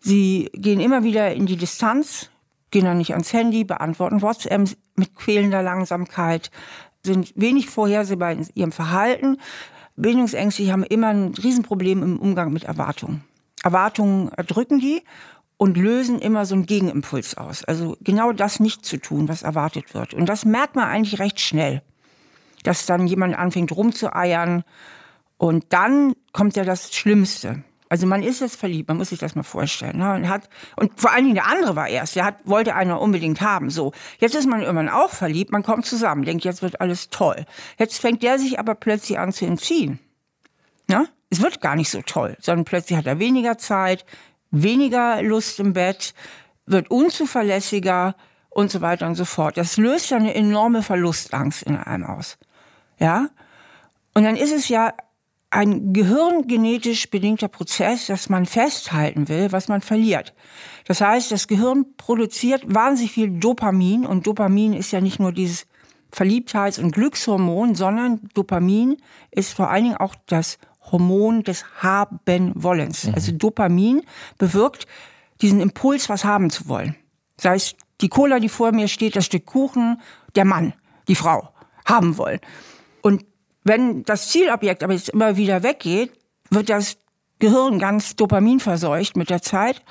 Sie 0.00 0.50
gehen 0.54 0.80
immer 0.80 1.02
wieder 1.04 1.32
in 1.34 1.46
die 1.46 1.56
Distanz, 1.56 2.29
gehen 2.70 2.84
dann 2.84 2.98
nicht 2.98 3.12
ans 3.12 3.32
Handy, 3.32 3.64
beantworten 3.64 4.22
WhatsApp 4.22 4.76
mit 4.96 5.14
quälender 5.16 5.62
Langsamkeit, 5.62 6.50
sind 7.04 7.32
wenig 7.36 7.68
vorhersehbar 7.68 8.32
in 8.32 8.46
ihrem 8.54 8.72
Verhalten. 8.72 9.38
Bindungsängstliche 9.96 10.72
haben 10.72 10.84
immer 10.84 11.08
ein 11.08 11.34
Riesenproblem 11.34 12.02
im 12.02 12.18
Umgang 12.18 12.52
mit 12.52 12.64
Erwartungen. 12.64 13.24
Erwartungen 13.62 14.30
erdrücken 14.30 14.80
die 14.80 15.02
und 15.56 15.76
lösen 15.76 16.18
immer 16.18 16.46
so 16.46 16.54
einen 16.54 16.66
Gegenimpuls 16.66 17.36
aus. 17.36 17.64
Also 17.64 17.96
genau 18.00 18.32
das 18.32 18.60
nicht 18.60 18.84
zu 18.84 18.96
tun, 18.96 19.28
was 19.28 19.42
erwartet 19.42 19.94
wird. 19.94 20.14
Und 20.14 20.26
das 20.26 20.44
merkt 20.44 20.74
man 20.74 20.88
eigentlich 20.88 21.20
recht 21.20 21.40
schnell, 21.40 21.82
dass 22.62 22.86
dann 22.86 23.06
jemand 23.06 23.36
anfängt 23.36 23.72
rumzueiern. 23.72 24.64
Und 25.36 25.66
dann 25.70 26.14
kommt 26.32 26.56
ja 26.56 26.64
das 26.64 26.94
Schlimmste. 26.94 27.62
Also 27.90 28.06
man 28.06 28.22
ist 28.22 28.40
jetzt 28.40 28.54
verliebt, 28.54 28.88
man 28.88 28.98
muss 28.98 29.08
sich 29.08 29.18
das 29.18 29.34
mal 29.34 29.42
vorstellen. 29.42 29.98
Ne? 29.98 30.14
Und, 30.14 30.28
hat, 30.28 30.48
und 30.76 30.98
vor 30.98 31.10
allen 31.12 31.24
Dingen 31.24 31.34
der 31.34 31.48
andere 31.48 31.74
war 31.74 31.88
erst, 31.88 32.14
der 32.14 32.24
hat, 32.24 32.36
wollte 32.44 32.76
einer 32.76 33.00
unbedingt 33.00 33.40
haben. 33.40 33.68
So, 33.68 33.92
jetzt 34.20 34.36
ist 34.36 34.46
man 34.46 34.60
irgendwann 34.62 34.88
auch 34.88 35.10
verliebt, 35.10 35.50
man 35.50 35.64
kommt 35.64 35.86
zusammen, 35.86 36.24
denkt, 36.24 36.44
jetzt 36.44 36.62
wird 36.62 36.80
alles 36.80 37.10
toll. 37.10 37.44
Jetzt 37.78 38.00
fängt 38.00 38.22
der 38.22 38.38
sich 38.38 38.60
aber 38.60 38.76
plötzlich 38.76 39.18
an 39.18 39.32
zu 39.32 39.44
entziehen. 39.44 39.98
Ne? 40.86 41.08
Es 41.30 41.42
wird 41.42 41.60
gar 41.60 41.74
nicht 41.74 41.90
so 41.90 42.00
toll, 42.02 42.36
sondern 42.40 42.64
plötzlich 42.64 42.96
hat 42.96 43.06
er 43.06 43.18
weniger 43.18 43.58
Zeit, 43.58 44.06
weniger 44.52 45.20
Lust 45.22 45.58
im 45.58 45.72
Bett, 45.72 46.14
wird 46.66 46.92
unzuverlässiger 46.92 48.14
und 48.50 48.70
so 48.70 48.80
weiter 48.80 49.08
und 49.08 49.16
so 49.16 49.24
fort. 49.24 49.56
Das 49.56 49.76
löst 49.76 50.10
ja 50.10 50.16
eine 50.16 50.34
enorme 50.36 50.84
Verlustangst 50.84 51.64
in 51.64 51.76
einem 51.76 52.06
aus. 52.06 52.38
Ja? 53.00 53.30
Und 54.14 54.22
dann 54.22 54.36
ist 54.36 54.52
es 54.52 54.68
ja 54.68 54.94
ein 55.50 55.92
gehirngenetisch 55.92 57.10
bedingter 57.10 57.48
Prozess, 57.48 58.06
dass 58.06 58.28
man 58.28 58.46
festhalten 58.46 59.28
will, 59.28 59.50
was 59.50 59.66
man 59.66 59.80
verliert. 59.80 60.32
Das 60.86 61.00
heißt, 61.00 61.32
das 61.32 61.48
Gehirn 61.48 61.86
produziert 61.96 62.62
wahnsinnig 62.72 63.12
viel 63.12 63.30
Dopamin 63.30 64.06
und 64.06 64.26
Dopamin 64.26 64.72
ist 64.72 64.92
ja 64.92 65.00
nicht 65.00 65.18
nur 65.18 65.32
dieses 65.32 65.66
Verliebtheits- 66.12 66.80
und 66.80 66.92
Glückshormon, 66.92 67.74
sondern 67.74 68.28
Dopamin 68.34 68.96
ist 69.30 69.52
vor 69.52 69.70
allen 69.70 69.84
Dingen 69.84 69.96
auch 69.96 70.14
das 70.26 70.58
Hormon 70.90 71.42
des 71.42 71.64
Haben-Wollens. 71.82 73.04
Mhm. 73.04 73.14
Also 73.14 73.32
Dopamin 73.32 74.02
bewirkt 74.38 74.86
diesen 75.40 75.60
Impuls, 75.60 76.08
was 76.08 76.24
haben 76.24 76.50
zu 76.50 76.68
wollen. 76.68 76.96
Sei 77.36 77.54
es 77.54 77.74
die 78.00 78.08
Cola, 78.08 78.40
die 78.40 78.48
vor 78.48 78.72
mir 78.72 78.88
steht, 78.88 79.16
das 79.16 79.26
Stück 79.26 79.46
Kuchen, 79.46 80.00
der 80.34 80.44
Mann, 80.44 80.74
die 81.08 81.14
Frau 81.14 81.50
haben 81.84 82.18
wollen. 82.18 82.40
Und 83.02 83.24
wenn 83.64 84.04
das 84.04 84.28
Zielobjekt 84.28 84.82
aber 84.82 84.92
jetzt 84.92 85.10
immer 85.10 85.36
wieder 85.36 85.62
weggeht, 85.62 86.12
wird 86.50 86.68
das 86.68 86.96
Gehirn 87.38 87.78
ganz 87.78 88.16
dopaminverseucht 88.16 89.16
mit 89.16 89.30
der 89.30 89.42
Zeit. 89.42 89.82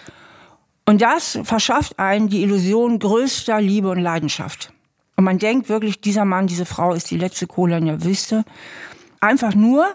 Und 0.85 1.01
das 1.01 1.39
verschafft 1.43 1.99
einen 1.99 2.29
die 2.29 2.41
Illusion 2.41 2.99
größter 2.99 3.61
Liebe 3.61 3.89
und 3.89 3.99
Leidenschaft. 3.99 4.73
Und 5.15 5.23
man 5.23 5.37
denkt 5.37 5.69
wirklich, 5.69 6.01
dieser 6.01 6.25
Mann, 6.25 6.47
diese 6.47 6.65
Frau 6.65 6.93
ist 6.93 7.11
die 7.11 7.17
letzte 7.17 7.45
Kohle 7.45 7.77
in 7.77 7.85
der 7.85 8.03
Wüste. 8.03 8.45
Einfach 9.19 9.53
nur, 9.53 9.85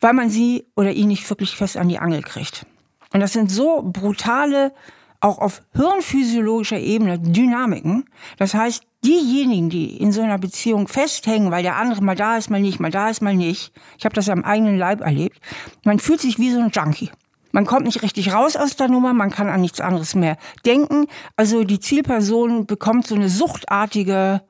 weil 0.00 0.12
man 0.12 0.30
sie 0.30 0.66
oder 0.76 0.92
ihn 0.92 1.08
nicht 1.08 1.28
wirklich 1.28 1.56
fest 1.56 1.76
an 1.76 1.88
die 1.88 1.98
Angel 1.98 2.22
kriegt. 2.22 2.64
Und 3.12 3.20
das 3.20 3.32
sind 3.32 3.50
so 3.50 3.82
brutale, 3.82 4.72
auch 5.20 5.38
auf 5.38 5.62
hirnphysiologischer 5.74 6.78
Ebene 6.78 7.18
Dynamiken. 7.18 8.04
Das 8.38 8.54
heißt, 8.54 8.84
diejenigen, 9.04 9.70
die 9.70 9.96
in 9.96 10.12
so 10.12 10.22
einer 10.22 10.38
Beziehung 10.38 10.88
festhängen, 10.88 11.50
weil 11.50 11.62
der 11.62 11.76
andere 11.76 12.02
mal 12.02 12.16
da 12.16 12.36
ist, 12.36 12.50
mal 12.50 12.60
nicht, 12.60 12.80
mal 12.80 12.90
da 12.90 13.10
ist, 13.10 13.22
mal 13.22 13.34
nicht, 13.34 13.72
ich 13.98 14.04
habe 14.04 14.14
das 14.14 14.28
am 14.28 14.44
eigenen 14.44 14.78
Leib 14.78 15.00
erlebt, 15.00 15.40
man 15.84 15.98
fühlt 15.98 16.20
sich 16.20 16.38
wie 16.38 16.50
so 16.50 16.60
ein 16.60 16.70
Junkie. 16.70 17.10
Man 17.52 17.66
kommt 17.66 17.84
nicht 17.84 18.02
richtig 18.02 18.32
raus 18.32 18.56
aus 18.56 18.74
der 18.74 18.88
Nummer, 18.88 19.12
man 19.12 19.30
kann 19.30 19.48
an 19.48 19.60
nichts 19.60 19.80
anderes 19.80 20.16
mehr 20.16 20.36
denken. 20.66 21.06
Also 21.36 21.62
die 21.62 21.78
Zielperson 21.78 22.66
bekommt 22.66 23.06
so 23.06 23.14
eine 23.14 23.28
suchtartige 23.28 24.42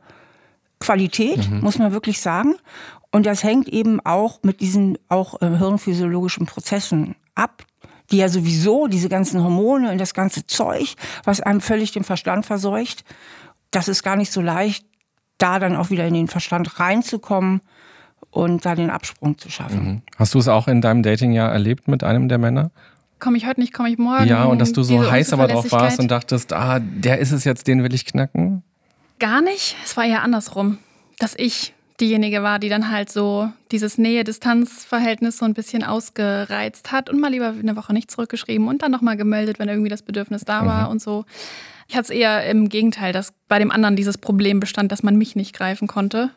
Qualität, 0.80 1.50
mhm. 1.50 1.60
muss 1.60 1.78
man 1.78 1.92
wirklich 1.92 2.22
sagen. 2.22 2.54
Und 3.12 3.26
das 3.26 3.44
hängt 3.44 3.68
eben 3.68 4.00
auch 4.00 4.40
mit 4.42 4.60
diesen 4.60 4.96
auch 5.10 5.40
äh, 5.42 5.58
hirnphysiologischen 5.58 6.46
Prozessen 6.46 7.14
ab, 7.34 7.64
die 8.10 8.16
ja 8.16 8.30
sowieso 8.30 8.86
diese 8.86 9.10
ganzen 9.10 9.42
Hormone 9.42 9.92
und 9.92 9.98
das 9.98 10.14
ganze 10.14 10.46
Zeug, 10.46 10.94
was 11.24 11.40
einem 11.40 11.60
völlig 11.60 11.92
den 11.92 12.04
Verstand 12.04 12.46
verseucht, 12.46 13.04
das 13.74 13.88
ist 13.88 14.02
gar 14.02 14.16
nicht 14.16 14.32
so 14.32 14.40
leicht, 14.40 14.86
da 15.38 15.58
dann 15.58 15.76
auch 15.76 15.90
wieder 15.90 16.06
in 16.06 16.14
den 16.14 16.28
Verstand 16.28 16.78
reinzukommen 16.78 17.60
und 18.30 18.64
da 18.64 18.74
den 18.74 18.90
Absprung 18.90 19.38
zu 19.38 19.50
schaffen. 19.50 19.84
Mhm. 19.84 20.02
Hast 20.16 20.34
du 20.34 20.38
es 20.38 20.48
auch 20.48 20.68
in 20.68 20.80
deinem 20.80 21.02
Datingjahr 21.02 21.52
erlebt 21.52 21.88
mit 21.88 22.04
einem 22.04 22.28
der 22.28 22.38
Männer? 22.38 22.70
Komme 23.20 23.36
ich 23.36 23.46
heute 23.46 23.60
nicht, 23.60 23.72
komme 23.72 23.88
ich 23.90 23.98
morgen. 23.98 24.26
Ja, 24.26 24.44
und 24.44 24.58
dass 24.58 24.72
du 24.72 24.82
so 24.82 25.10
heiß 25.10 25.32
aber 25.32 25.48
drauf 25.48 25.70
warst 25.72 25.98
und 25.98 26.10
dachtest, 26.10 26.52
ah, 26.52 26.80
der 26.80 27.18
ist 27.18 27.32
es 27.32 27.44
jetzt, 27.44 27.66
den 27.66 27.82
will 27.82 27.94
ich 27.94 28.04
knacken? 28.04 28.62
Gar 29.18 29.40
nicht. 29.40 29.76
Es 29.84 29.96
war 29.96 30.04
eher 30.04 30.22
andersrum. 30.22 30.78
Dass 31.18 31.34
ich 31.36 31.72
diejenige 32.00 32.42
war, 32.42 32.58
die 32.58 32.68
dann 32.68 32.90
halt 32.90 33.10
so 33.10 33.50
dieses 33.70 33.98
Nähe-Distanz-Verhältnis 33.98 35.38
so 35.38 35.44
ein 35.44 35.54
bisschen 35.54 35.84
ausgereizt 35.84 36.90
hat 36.90 37.08
und 37.08 37.20
mal 37.20 37.30
lieber 37.30 37.54
eine 37.58 37.76
Woche 37.76 37.92
nicht 37.92 38.10
zurückgeschrieben 38.10 38.66
und 38.66 38.82
dann 38.82 38.90
nochmal 38.90 39.16
gemeldet, 39.16 39.58
wenn 39.58 39.68
irgendwie 39.68 39.88
das 39.88 40.02
Bedürfnis 40.02 40.44
da 40.44 40.66
war 40.66 40.86
mhm. 40.86 40.90
und 40.90 41.02
so. 41.02 41.24
Ich 41.88 41.96
hatte 41.96 42.12
es 42.12 42.18
eher 42.18 42.46
im 42.46 42.68
Gegenteil, 42.68 43.12
dass 43.12 43.34
bei 43.48 43.58
dem 43.58 43.70
anderen 43.70 43.96
dieses 43.96 44.18
Problem 44.18 44.60
bestand, 44.60 44.92
dass 44.92 45.02
man 45.02 45.16
mich 45.16 45.36
nicht 45.36 45.54
greifen 45.54 45.88
konnte. 45.88 46.30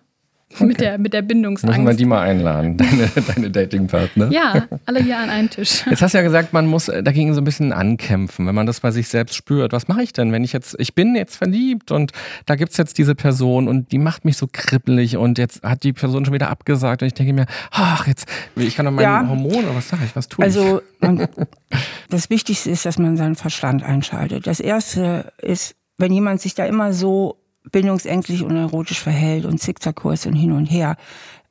Okay. 0.58 0.66
Mit, 0.66 0.80
der, 0.80 0.98
mit 0.98 1.14
der 1.14 1.22
Bindungsangst. 1.22 1.78
Müssen 1.78 1.88
wir 1.88 1.93
die 1.93 2.06
mal 2.06 2.22
einladen, 2.22 2.78
deine, 2.78 3.10
deine 3.10 3.52
Datingpartner? 3.52 4.32
Ja, 4.32 4.68
alle 4.86 5.04
hier 5.04 5.18
an 5.20 5.30
einen 5.30 5.50
Tisch. 5.50 5.86
Jetzt 5.88 6.02
hast 6.02 6.14
du 6.14 6.18
ja 6.18 6.24
gesagt, 6.24 6.54
man 6.54 6.66
muss 6.66 6.86
dagegen 6.86 7.34
so 7.34 7.41
ein 7.41 7.43
bisschen 7.43 7.74
ankämpfen, 7.74 8.48
wenn 8.48 8.56
man 8.56 8.66
das 8.66 8.80
bei 8.80 8.91
sich 8.91 9.08
selbst 9.10 9.36
spürt. 9.36 9.74
Was 9.74 9.88
mache 9.88 10.02
ich 10.02 10.14
denn, 10.14 10.32
wenn 10.32 10.43
ich 10.43 10.54
jetzt, 10.54 10.76
ich 10.80 10.95
bin 10.95 11.16
jetzt 11.16 11.36
verliebt 11.36 11.91
und 11.91 12.12
da 12.45 12.56
gibt 12.56 12.72
es 12.72 12.78
jetzt 12.78 12.98
diese 12.98 13.14
Person 13.14 13.68
und 13.68 13.91
die 13.91 14.00
macht 14.00 14.24
mich 14.24 14.38
so 14.38 14.48
kribbelig 14.52 15.18
und 15.18 15.38
jetzt 15.38 15.64
hat 15.64 15.84
die 15.84 15.93
Person 15.93 16.26
schon 16.26 16.34
wieder 16.34 16.50
abgesagt 16.50 17.02
und 17.02 17.08
ich 17.08 17.14
denke 17.14 17.34
mir, 17.34 17.45
ach, 17.72 18.08
jetzt, 18.08 18.28
ich 18.56 18.76
kann 18.76 18.86
doch 18.86 18.93
meine 18.93 19.08
ja. 19.08 19.28
Hormone, 19.28 19.68
was 19.74 19.89
sage 19.89 20.04
ich, 20.06 20.16
was 20.16 20.30
tue 20.30 20.43
also, 20.43 20.82
ich? 21.02 21.08
Also, 21.08 21.28
das 22.10 22.30
Wichtigste 22.30 22.72
ist, 22.72 22.86
dass 22.86 22.98
man 22.98 23.18
seinen 23.18 23.36
Verstand 23.36 23.84
einschaltet. 23.84 24.48
Das 24.48 24.60
Erste 24.60 25.32
ist, 25.41 25.76
wenn 25.98 26.14
jemand 26.14 26.41
sich 26.41 26.56
da 26.56 26.66
immer 26.66 26.93
so 26.93 27.38
bindungsängstlich 27.72 28.43
und 28.43 28.53
neurotisch 28.53 28.99
verhält 28.99 29.45
und 29.45 29.59
Zickzackkurs 29.59 30.26
und 30.26 30.34
hin 30.34 30.51
und 30.51 30.65
her, 30.65 30.97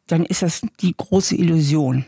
dann 0.06 0.24
ist 0.24 0.42
das 0.42 0.62
die 0.80 0.94
große 0.96 1.36
Illusion. 1.36 2.04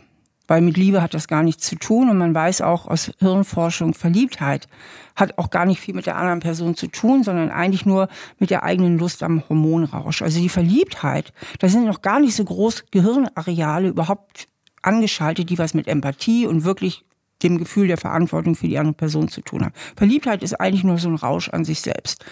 Weil 0.46 0.62
mit 0.62 0.78
Liebe 0.78 1.02
hat 1.02 1.12
das 1.12 1.28
gar 1.28 1.42
nichts 1.42 1.66
zu 1.66 1.76
tun 1.76 2.08
und 2.08 2.16
man 2.16 2.34
weiß 2.34 2.62
auch 2.62 2.86
aus 2.86 3.12
Hirnforschung, 3.18 3.92
Verliebtheit 3.92 4.66
hat 5.14 5.36
auch 5.36 5.50
gar 5.50 5.66
nicht 5.66 5.78
viel 5.78 5.94
mit 5.94 6.06
der 6.06 6.16
anderen 6.16 6.40
Person 6.40 6.74
zu 6.74 6.86
tun, 6.86 7.22
sondern 7.22 7.50
eigentlich 7.50 7.84
nur 7.84 8.08
mit 8.38 8.48
der 8.48 8.62
eigenen 8.62 8.98
Lust 8.98 9.22
am 9.22 9.42
Hormonrausch. 9.46 10.22
Also 10.22 10.40
die 10.40 10.48
Verliebtheit, 10.48 11.34
da 11.58 11.68
sind 11.68 11.84
noch 11.84 12.00
gar 12.00 12.18
nicht 12.18 12.34
so 12.34 12.44
groß 12.44 12.86
Gehirnareale 12.90 13.88
überhaupt 13.88 14.48
angeschaltet, 14.80 15.50
die 15.50 15.58
was 15.58 15.74
mit 15.74 15.86
Empathie 15.86 16.46
und 16.46 16.64
wirklich 16.64 17.04
dem 17.42 17.58
Gefühl 17.58 17.86
der 17.86 17.98
Verantwortung 17.98 18.54
für 18.54 18.68
die 18.68 18.78
andere 18.78 18.94
Person 18.94 19.28
zu 19.28 19.42
tun 19.42 19.64
haben. 19.64 19.74
Verliebtheit 19.96 20.42
ist 20.42 20.58
eigentlich 20.58 20.84
nur 20.84 20.98
so 20.98 21.10
ein 21.10 21.16
Rausch 21.16 21.50
an 21.50 21.64
sich 21.64 21.80
selbst. 21.82 22.24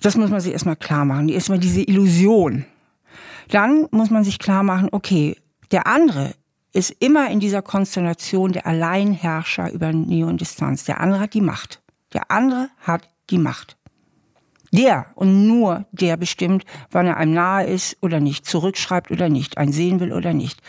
Das 0.00 0.16
muss 0.16 0.30
man 0.30 0.40
sich 0.40 0.52
erstmal 0.52 0.76
klar 0.76 1.04
machen. 1.04 1.28
Erstmal 1.28 1.58
diese 1.58 1.82
Illusion. 1.82 2.64
Dann 3.48 3.88
muss 3.90 4.10
man 4.10 4.24
sich 4.24 4.38
klar 4.38 4.62
machen, 4.62 4.88
okay, 4.92 5.36
der 5.70 5.86
andere 5.86 6.34
ist 6.72 6.90
immer 7.00 7.30
in 7.30 7.40
dieser 7.40 7.62
Konstellation 7.62 8.52
der 8.52 8.66
Alleinherrscher 8.66 9.72
über 9.72 9.92
Nähe 9.92 10.26
und 10.26 10.40
Distanz. 10.40 10.84
Der 10.84 11.00
andere 11.00 11.20
hat 11.20 11.34
die 11.34 11.40
Macht. 11.40 11.82
Der 12.12 12.30
andere 12.30 12.68
hat 12.80 13.08
die 13.30 13.38
Macht. 13.38 13.76
Der 14.70 15.06
und 15.14 15.46
nur 15.46 15.86
der 15.92 16.18
bestimmt, 16.18 16.64
wann 16.90 17.06
er 17.06 17.16
einem 17.16 17.32
nahe 17.32 17.66
ist 17.66 17.96
oder 18.02 18.20
nicht, 18.20 18.44
zurückschreibt 18.44 19.10
oder 19.10 19.30
nicht, 19.30 19.56
einen 19.56 19.72
sehen 19.72 19.98
will 19.98 20.12
oder 20.12 20.34
nicht. 20.34 20.60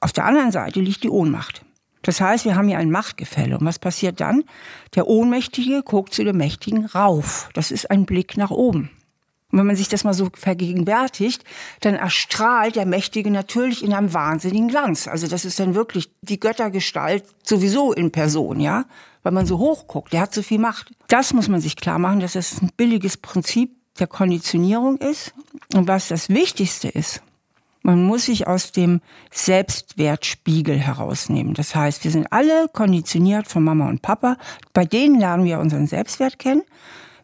Auf 0.00 0.12
der 0.12 0.24
anderen 0.24 0.50
Seite 0.50 0.80
liegt 0.80 1.02
die 1.02 1.10
Ohnmacht. 1.10 1.65
Das 2.06 2.20
heißt, 2.20 2.44
wir 2.44 2.54
haben 2.54 2.68
hier 2.68 2.78
ein 2.78 2.92
Machtgefälle. 2.92 3.58
Und 3.58 3.66
was 3.66 3.80
passiert 3.80 4.20
dann? 4.20 4.44
Der 4.94 5.08
Ohnmächtige 5.08 5.82
guckt 5.82 6.14
zu 6.14 6.22
dem 6.22 6.36
Mächtigen 6.36 6.86
rauf. 6.86 7.48
Das 7.52 7.72
ist 7.72 7.90
ein 7.90 8.06
Blick 8.06 8.36
nach 8.36 8.52
oben. 8.52 8.90
Und 9.50 9.58
wenn 9.58 9.66
man 9.66 9.74
sich 9.74 9.88
das 9.88 10.04
mal 10.04 10.14
so 10.14 10.28
vergegenwärtigt, 10.32 11.42
dann 11.80 11.94
erstrahlt 11.94 12.76
der 12.76 12.86
Mächtige 12.86 13.32
natürlich 13.32 13.82
in 13.82 13.92
einem 13.92 14.14
wahnsinnigen 14.14 14.68
Glanz. 14.68 15.08
Also 15.08 15.26
das 15.26 15.44
ist 15.44 15.58
dann 15.58 15.74
wirklich 15.74 16.08
die 16.20 16.38
Göttergestalt 16.38 17.24
sowieso 17.42 17.92
in 17.92 18.12
Person, 18.12 18.60
ja? 18.60 18.84
Weil 19.24 19.32
man 19.32 19.46
so 19.46 19.58
hoch 19.58 19.88
guckt, 19.88 20.12
der 20.12 20.20
hat 20.20 20.32
so 20.32 20.42
viel 20.42 20.60
Macht. 20.60 20.92
Das 21.08 21.32
muss 21.32 21.48
man 21.48 21.60
sich 21.60 21.74
klar 21.74 21.98
machen, 21.98 22.20
dass 22.20 22.34
das 22.34 22.62
ein 22.62 22.70
billiges 22.76 23.16
Prinzip 23.16 23.72
der 23.98 24.06
Konditionierung 24.06 24.98
ist. 24.98 25.34
Und 25.74 25.88
was 25.88 26.06
das 26.06 26.28
Wichtigste 26.28 26.88
ist, 26.88 27.20
man 27.86 28.02
muss 28.02 28.24
sich 28.24 28.48
aus 28.48 28.72
dem 28.72 29.00
Selbstwertspiegel 29.30 30.76
herausnehmen. 30.76 31.54
Das 31.54 31.76
heißt, 31.76 32.02
wir 32.02 32.10
sind 32.10 32.26
alle 32.32 32.66
konditioniert 32.72 33.46
von 33.46 33.62
Mama 33.62 33.88
und 33.88 34.02
Papa. 34.02 34.38
Bei 34.72 34.84
denen 34.84 35.20
lernen 35.20 35.44
wir 35.44 35.60
unseren 35.60 35.86
Selbstwert 35.86 36.40
kennen. 36.40 36.62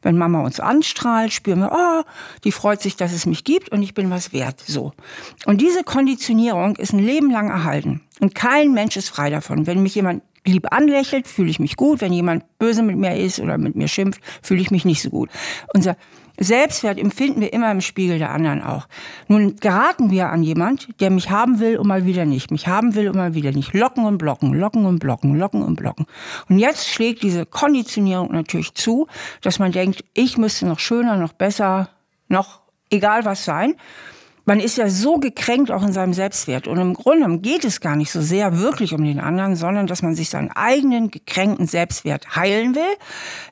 Wenn 0.02 0.16
Mama 0.16 0.40
uns 0.40 0.60
anstrahlt, 0.60 1.32
spüren 1.32 1.60
wir, 1.60 1.72
oh, 1.72 2.02
die 2.44 2.52
freut 2.52 2.80
sich, 2.80 2.94
dass 2.94 3.12
es 3.12 3.26
mich 3.26 3.42
gibt 3.42 3.70
und 3.70 3.82
ich 3.82 3.92
bin 3.94 4.08
was 4.10 4.32
wert. 4.32 4.62
So. 4.64 4.92
Und 5.46 5.60
diese 5.60 5.82
Konditionierung 5.82 6.76
ist 6.76 6.92
ein 6.92 7.00
Leben 7.00 7.32
lang 7.32 7.50
erhalten. 7.50 8.00
Und 8.20 8.36
kein 8.36 8.72
Mensch 8.72 8.96
ist 8.96 9.08
frei 9.08 9.30
davon. 9.30 9.66
Wenn 9.66 9.82
mich 9.82 9.96
jemand 9.96 10.22
lieb 10.44 10.72
anlächelt, 10.72 11.26
fühle 11.26 11.50
ich 11.50 11.58
mich 11.58 11.74
gut. 11.74 12.00
Wenn 12.00 12.12
jemand 12.12 12.44
böse 12.58 12.84
mit 12.84 12.96
mir 12.96 13.16
ist 13.16 13.40
oder 13.40 13.58
mit 13.58 13.74
mir 13.74 13.88
schimpft, 13.88 14.20
fühle 14.42 14.60
ich 14.60 14.70
mich 14.70 14.84
nicht 14.84 15.02
so 15.02 15.10
gut. 15.10 15.28
Unser 15.74 15.96
Selbstwert 16.43 16.99
empfinden 16.99 17.40
wir 17.40 17.53
immer 17.53 17.70
im 17.70 17.80
Spiegel 17.80 18.18
der 18.18 18.30
anderen 18.30 18.62
auch. 18.62 18.86
Nun 19.28 19.57
geraten 19.57 20.11
wir 20.11 20.30
an 20.30 20.43
jemand, 20.43 20.88
der 21.01 21.11
mich 21.11 21.30
haben 21.30 21.61
will 21.61 21.78
und 21.78 21.86
mal 21.86 22.07
wieder 22.07 22.24
nicht, 22.24 22.51
mich 22.51 22.66
haben 22.66 22.95
will 22.95 23.09
und 23.09 23.16
mal 23.16 23.34
wieder 23.34 23.53
nicht. 23.53 23.74
Locken 23.74 24.05
und 24.05 24.18
blocken, 24.18 24.55
locken 24.55 24.86
und 24.86 24.99
blocken, 24.99 25.36
locken 25.36 25.62
und 25.62 25.76
blocken. 25.76 26.07
Und 26.49 26.59
jetzt 26.59 26.88
schlägt 26.88 27.22
diese 27.22 27.47
Konditionierung 27.47 28.32
natürlich 28.32 28.74
zu, 28.74 29.07
dass 29.40 29.59
man 29.59 29.72
denkt, 29.72 30.05
ich 30.14 30.38
müsste 30.38 30.66
noch 30.66 30.78
schöner, 30.78 31.16
noch 31.16 31.32
besser, 31.32 31.88
noch 32.28 32.61
egal 32.90 33.24
was 33.24 33.45
sein 33.45 33.74
man 34.45 34.59
ist 34.61 34.76
ja 34.76 34.88
so 34.88 35.18
gekränkt 35.18 35.70
auch 35.70 35.82
in 35.82 35.93
seinem 35.93 36.14
Selbstwert. 36.14 36.66
Und 36.66 36.78
im 36.78 36.95
Grunde 36.95 37.38
geht 37.38 37.64
es 37.64 37.80
gar 37.80 37.97
nicht 37.97 38.11
so 38.11 38.20
sehr 38.20 38.59
wirklich 38.59 38.93
um 38.93 39.05
den 39.05 39.20
anderen, 39.20 39.57
sondern 39.57 39.86
dass 39.86 40.03
man 40.03 40.14
sich 40.14 40.30
seinen 40.30 40.51
eigenen 40.51 41.11
gekränkten 41.11 41.66
Selbstwert 41.66 42.34
heilen 42.34 42.74
will, 42.74 42.97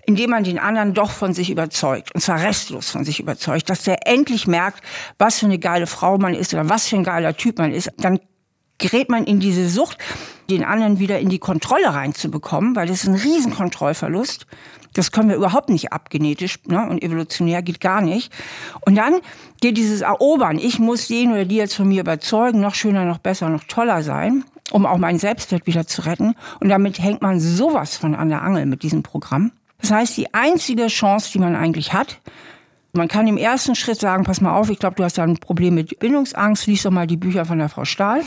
indem 0.04 0.30
man 0.30 0.44
den 0.44 0.58
anderen 0.58 0.94
doch 0.94 1.10
von 1.10 1.32
sich 1.32 1.50
überzeugt. 1.50 2.14
Und 2.14 2.20
zwar 2.20 2.42
restlos 2.42 2.90
von 2.90 3.04
sich 3.04 3.20
überzeugt, 3.20 3.70
dass 3.70 3.84
der 3.84 4.06
endlich 4.06 4.46
merkt, 4.46 4.82
was 5.18 5.38
für 5.38 5.46
eine 5.46 5.58
geile 5.58 5.86
Frau 5.86 6.18
man 6.18 6.34
ist 6.34 6.52
oder 6.54 6.68
was 6.68 6.88
für 6.88 6.96
ein 6.96 7.04
geiler 7.04 7.36
Typ 7.36 7.58
man 7.58 7.72
ist. 7.72 7.90
Dann 7.98 8.18
gerät 8.78 9.10
man 9.10 9.24
in 9.24 9.38
diese 9.38 9.68
Sucht, 9.68 9.98
den 10.48 10.64
anderen 10.64 10.98
wieder 10.98 11.20
in 11.20 11.28
die 11.28 11.38
Kontrolle 11.38 11.94
reinzubekommen, 11.94 12.74
weil 12.74 12.88
das 12.88 13.04
ist 13.04 13.08
ein 13.08 13.14
Riesenkontrollverlust. 13.14 14.46
Das 14.94 15.12
können 15.12 15.28
wir 15.28 15.36
überhaupt 15.36 15.68
nicht 15.68 15.92
abgenetisch 15.92 16.58
ne? 16.66 16.88
und 16.88 17.02
evolutionär 17.02 17.62
geht 17.62 17.80
gar 17.80 18.00
nicht. 18.00 18.32
Und 18.80 18.96
dann 18.96 19.20
geht 19.60 19.76
dieses 19.76 20.00
Erobern. 20.00 20.58
Ich 20.58 20.78
muss 20.78 21.08
den 21.08 21.32
oder 21.32 21.44
die 21.44 21.56
jetzt 21.56 21.74
von 21.74 21.88
mir 21.88 22.00
überzeugen, 22.00 22.60
noch 22.60 22.74
schöner, 22.74 23.04
noch 23.04 23.18
besser, 23.18 23.48
noch 23.48 23.64
toller 23.64 24.02
sein, 24.02 24.44
um 24.70 24.86
auch 24.86 24.98
meinen 24.98 25.18
Selbstwert 25.18 25.66
wieder 25.66 25.86
zu 25.86 26.02
retten. 26.02 26.34
Und 26.60 26.68
damit 26.68 26.98
hängt 26.98 27.22
man 27.22 27.40
sowas 27.40 27.96
von 27.96 28.14
an 28.14 28.28
der 28.28 28.42
Angel 28.42 28.66
mit 28.66 28.82
diesem 28.82 29.02
Programm. 29.02 29.52
Das 29.80 29.90
heißt, 29.90 30.16
die 30.16 30.34
einzige 30.34 30.88
Chance, 30.88 31.30
die 31.32 31.38
man 31.38 31.56
eigentlich 31.56 31.92
hat, 31.92 32.20
man 32.92 33.06
kann 33.06 33.28
im 33.28 33.36
ersten 33.36 33.76
Schritt 33.76 34.00
sagen, 34.00 34.24
pass 34.24 34.40
mal 34.40 34.56
auf, 34.56 34.68
ich 34.68 34.78
glaube, 34.78 34.96
du 34.96 35.04
hast 35.04 35.16
da 35.16 35.22
ein 35.22 35.38
Problem 35.38 35.74
mit 35.74 36.00
Bindungsangst, 36.00 36.66
lies 36.66 36.82
doch 36.82 36.90
mal 36.90 37.06
die 37.06 37.16
Bücher 37.16 37.44
von 37.44 37.58
der 37.58 37.68
Frau 37.68 37.84
Stahl. 37.84 38.22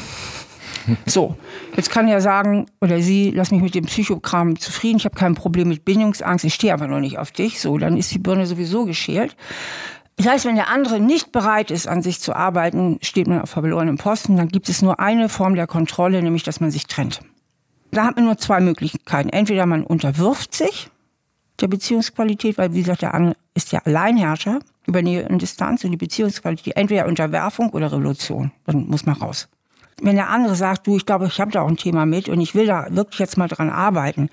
So, 1.06 1.36
jetzt 1.76 1.90
kann 1.90 2.08
er 2.08 2.22
sagen, 2.22 2.66
oder 2.82 3.02
sie, 3.02 3.32
lass 3.32 3.52
mich 3.52 3.62
mit 3.62 3.76
dem 3.76 3.86
Psychokram 3.86 4.60
zufrieden, 4.60 4.98
ich 4.98 5.06
habe 5.06 5.16
kein 5.16 5.36
Problem 5.36 5.70
mit 5.70 5.86
Bindungsangst, 5.86 6.46
ich 6.46 6.54
stehe 6.54 6.74
aber 6.74 6.88
noch 6.88 7.00
nicht 7.00 7.18
auf 7.18 7.32
dich. 7.32 7.62
So, 7.62 7.78
dann 7.78 7.98
ist 7.98 8.12
die 8.14 8.20
Birne 8.20 8.46
sowieso 8.46 8.86
geschält. 8.86 9.36
Das 10.18 10.28
heißt, 10.28 10.46
wenn 10.46 10.56
der 10.56 10.70
andere 10.70 11.00
nicht 11.00 11.32
bereit 11.32 11.72
ist, 11.72 11.88
an 11.88 12.02
sich 12.02 12.20
zu 12.20 12.36
arbeiten, 12.36 13.00
steht 13.02 13.28
man 13.28 13.42
auf 13.42 13.50
verlorenem 13.50 13.98
Posten, 13.98 14.38
dann 14.38 14.48
gibt 14.48 14.70
es 14.70 14.82
nur 14.82 15.00
eine 15.00 15.28
Form 15.28 15.56
der 15.56 15.68
Kontrolle, 15.68 16.22
nämlich 16.22 16.44
dass 16.44 16.60
man 16.60 16.72
sich 16.72 16.86
trennt. 16.86 17.22
Da 17.92 18.06
hat 18.06 18.16
man 18.16 18.26
nur 18.26 18.38
zwei 18.38 18.60
Möglichkeiten. 18.60 19.30
Entweder 19.30 19.66
man 19.66 19.84
unterwirft 19.84 20.54
sich 20.54 20.90
der 21.62 21.68
Beziehungsqualität, 21.68 22.58
weil 22.58 22.74
wie 22.74 22.82
gesagt, 22.82 23.02
der 23.02 23.14
andere 23.14 23.36
ist 23.54 23.72
ja 23.72 23.80
Alleinherrscher 23.86 24.60
über 24.86 25.02
Nähe 25.02 25.28
und 25.30 25.42
Distanz 25.42 25.84
und 25.84 25.92
die 25.92 25.98
Beziehungsqualität, 25.98 26.76
entweder 26.76 27.06
Unterwerfung 27.06 27.70
oder 27.70 27.92
Revolution. 27.92 28.52
Dann 28.66 28.88
muss 28.88 29.06
man 29.06 29.16
raus. 29.16 29.48
Wenn 30.02 30.16
der 30.16 30.30
andere 30.30 30.56
sagt, 30.56 30.88
du, 30.88 30.98
ich 30.98 31.06
glaube, 31.06 31.28
ich 31.28 31.40
habe 31.40 31.52
da 31.52 31.62
auch 31.62 31.68
ein 31.68 31.78
Thema 31.78 32.06
mit 32.06 32.30
und 32.30 32.42
ich 32.42 32.56
will 32.56 32.66
da 32.66 32.88
wirklich 32.90 33.20
jetzt 33.20 33.38
mal 33.38 33.48
dran 33.48 33.70
arbeiten, 33.70 34.30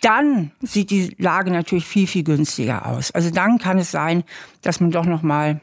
dann 0.00 0.52
sieht 0.60 0.90
die 0.90 1.14
Lage 1.18 1.50
natürlich 1.50 1.86
viel, 1.86 2.06
viel 2.06 2.22
günstiger 2.22 2.86
aus. 2.86 3.10
Also 3.10 3.30
dann 3.30 3.58
kann 3.58 3.78
es 3.78 3.90
sein, 3.90 4.24
dass 4.62 4.80
man 4.80 4.90
doch 4.90 5.04
noch 5.04 5.22
mal 5.22 5.60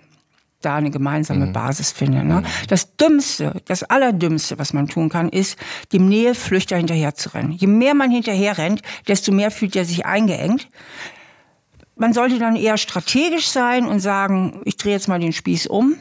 da 0.62 0.76
eine 0.76 0.90
gemeinsame 0.90 1.48
mhm. 1.48 1.54
Basis 1.54 1.92
findet. 1.92 2.26
Ne? 2.26 2.42
Mhm. 2.42 2.46
Das 2.68 2.96
Dümmste, 2.98 3.62
das 3.66 3.84
Allerdümmste, 3.84 4.58
was 4.58 4.74
man 4.74 4.88
tun 4.88 5.10
kann, 5.10 5.30
ist, 5.30 5.58
dem 5.94 6.10
Näheflüchter 6.10 6.76
hinterher 6.78 7.14
zu 7.14 7.34
rennen. 7.34 7.52
Je 7.52 7.68
mehr 7.68 7.94
man 7.94 8.12
hinterher 8.12 8.58
rennt, 8.58 8.82
desto 9.08 9.32
mehr 9.32 9.52
fühlt 9.52 9.76
er 9.76 9.86
sich 9.86 10.06
eingeengt. 10.06 10.68
Man 11.96 12.14
sollte 12.14 12.40
dann 12.40 12.56
eher 12.56 12.78
strategisch 12.78 13.48
sein 13.48 13.86
und 13.86 14.00
sagen, 14.00 14.62
ich 14.66 14.76
drehe 14.76 14.94
jetzt 14.94 15.08
mal 15.08 15.20
den 15.20 15.34
Spieß 15.34 15.68
um 15.68 15.96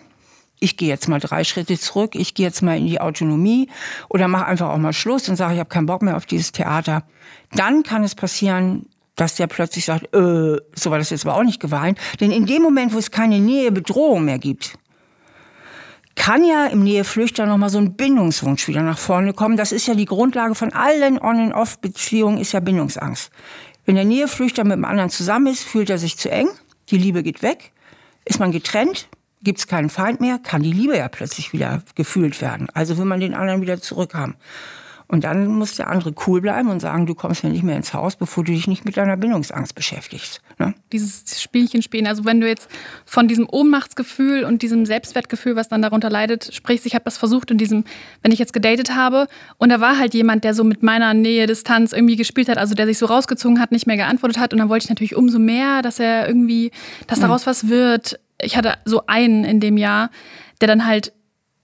ich 0.60 0.76
gehe 0.76 0.88
jetzt 0.88 1.08
mal 1.08 1.20
drei 1.20 1.44
Schritte 1.44 1.78
zurück, 1.78 2.14
ich 2.14 2.34
gehe 2.34 2.46
jetzt 2.46 2.62
mal 2.62 2.76
in 2.76 2.86
die 2.86 3.00
Autonomie 3.00 3.68
oder 4.08 4.28
mache 4.28 4.46
einfach 4.46 4.70
auch 4.70 4.78
mal 4.78 4.92
Schluss 4.92 5.28
und 5.28 5.36
sage, 5.36 5.54
ich 5.54 5.60
habe 5.60 5.68
keinen 5.68 5.86
Bock 5.86 6.02
mehr 6.02 6.16
auf 6.16 6.26
dieses 6.26 6.52
Theater. 6.52 7.04
Dann 7.52 7.82
kann 7.82 8.04
es 8.04 8.14
passieren, 8.14 8.86
dass 9.16 9.36
der 9.36 9.46
plötzlich 9.46 9.84
sagt, 9.84 10.14
äh, 10.14 10.58
so 10.74 10.90
war 10.90 10.98
das 10.98 11.10
jetzt 11.10 11.26
aber 11.26 11.36
auch 11.36 11.44
nicht 11.44 11.60
geweint. 11.60 11.98
Denn 12.20 12.30
in 12.30 12.46
dem 12.46 12.62
Moment, 12.62 12.94
wo 12.94 12.98
es 12.98 13.10
keine 13.10 13.38
Nähe, 13.38 13.70
Bedrohung 13.70 14.24
mehr 14.24 14.38
gibt, 14.38 14.76
kann 16.16 16.44
ja 16.44 16.66
im 16.66 16.82
Näheflüchter 16.82 17.46
noch 17.46 17.56
mal 17.56 17.68
so 17.68 17.78
ein 17.78 17.96
Bindungswunsch 17.96 18.68
wieder 18.68 18.82
nach 18.82 18.98
vorne 18.98 19.32
kommen. 19.32 19.56
Das 19.56 19.72
ist 19.72 19.86
ja 19.86 19.94
die 19.94 20.04
Grundlage 20.04 20.54
von 20.54 20.72
allen 20.72 21.20
On-and-Off-Beziehungen, 21.20 22.38
ist 22.38 22.52
ja 22.52 22.60
Bindungsangst. 22.60 23.30
Wenn 23.84 23.96
der 23.96 24.04
Näheflüchter 24.04 24.64
mit 24.64 24.74
dem 24.74 24.84
anderen 24.84 25.10
zusammen 25.10 25.48
ist, 25.48 25.64
fühlt 25.64 25.90
er 25.90 25.98
sich 25.98 26.16
zu 26.16 26.30
eng, 26.30 26.48
die 26.90 26.98
Liebe 26.98 27.22
geht 27.22 27.42
weg, 27.42 27.72
ist 28.24 28.40
man 28.40 28.52
getrennt, 28.52 29.08
gibt 29.44 29.58
es 29.58 29.66
keinen 29.66 29.90
Feind 29.90 30.20
mehr, 30.20 30.38
kann 30.38 30.62
die 30.62 30.72
Liebe 30.72 30.96
ja 30.96 31.08
plötzlich 31.08 31.52
wieder 31.52 31.82
gefühlt 31.94 32.40
werden. 32.40 32.68
Also 32.74 32.98
will 32.98 33.04
man 33.04 33.20
den 33.20 33.34
anderen 33.34 33.60
wieder 33.60 33.80
zurückhaben. 33.80 34.36
Und 35.06 35.24
dann 35.24 35.46
muss 35.46 35.76
der 35.76 35.90
andere 35.90 36.14
cool 36.26 36.40
bleiben 36.40 36.70
und 36.70 36.80
sagen, 36.80 37.04
du 37.06 37.14
kommst 37.14 37.42
ja 37.42 37.50
nicht 37.50 37.62
mehr 37.62 37.76
ins 37.76 37.92
Haus, 37.92 38.16
bevor 38.16 38.42
du 38.42 38.52
dich 38.52 38.66
nicht 38.66 38.86
mit 38.86 38.96
deiner 38.96 39.16
Bindungsangst 39.16 39.74
beschäftigst. 39.74 40.40
Ne? 40.58 40.74
Dieses 40.92 41.42
Spielchen 41.42 41.82
spielen. 41.82 42.06
Also 42.06 42.24
wenn 42.24 42.40
du 42.40 42.48
jetzt 42.48 42.70
von 43.04 43.28
diesem 43.28 43.46
Ohnmachtsgefühl 43.50 44.44
und 44.44 44.62
diesem 44.62 44.86
Selbstwertgefühl, 44.86 45.56
was 45.56 45.68
dann 45.68 45.82
darunter 45.82 46.08
leidet, 46.08 46.54
sprichst, 46.54 46.86
ich 46.86 46.94
habe 46.94 47.04
das 47.04 47.18
versucht 47.18 47.50
in 47.50 47.58
diesem, 47.58 47.84
wenn 48.22 48.32
ich 48.32 48.38
jetzt 48.38 48.54
gedatet 48.54 48.96
habe 48.96 49.26
und 49.58 49.68
da 49.68 49.80
war 49.80 49.98
halt 49.98 50.14
jemand, 50.14 50.42
der 50.42 50.54
so 50.54 50.64
mit 50.64 50.82
meiner 50.82 51.12
Nähe, 51.12 51.46
Distanz 51.46 51.92
irgendwie 51.92 52.16
gespielt 52.16 52.48
hat, 52.48 52.56
also 52.56 52.74
der 52.74 52.86
sich 52.86 52.96
so 52.96 53.06
rausgezogen 53.06 53.60
hat, 53.60 53.72
nicht 53.72 53.86
mehr 53.86 53.96
geantwortet 53.96 54.38
hat 54.38 54.52
und 54.54 54.58
dann 54.58 54.70
wollte 54.70 54.84
ich 54.84 54.88
natürlich 54.88 55.16
umso 55.16 55.38
mehr, 55.38 55.82
dass 55.82 56.00
er 56.00 56.26
irgendwie, 56.26 56.70
dass 57.06 57.20
daraus 57.20 57.44
mhm. 57.44 57.50
was 57.50 57.68
wird. 57.68 58.20
Ich 58.40 58.56
hatte 58.56 58.74
so 58.84 59.06
einen 59.06 59.44
in 59.44 59.60
dem 59.60 59.76
Jahr, 59.76 60.10
der 60.60 60.68
dann 60.68 60.86
halt 60.86 61.12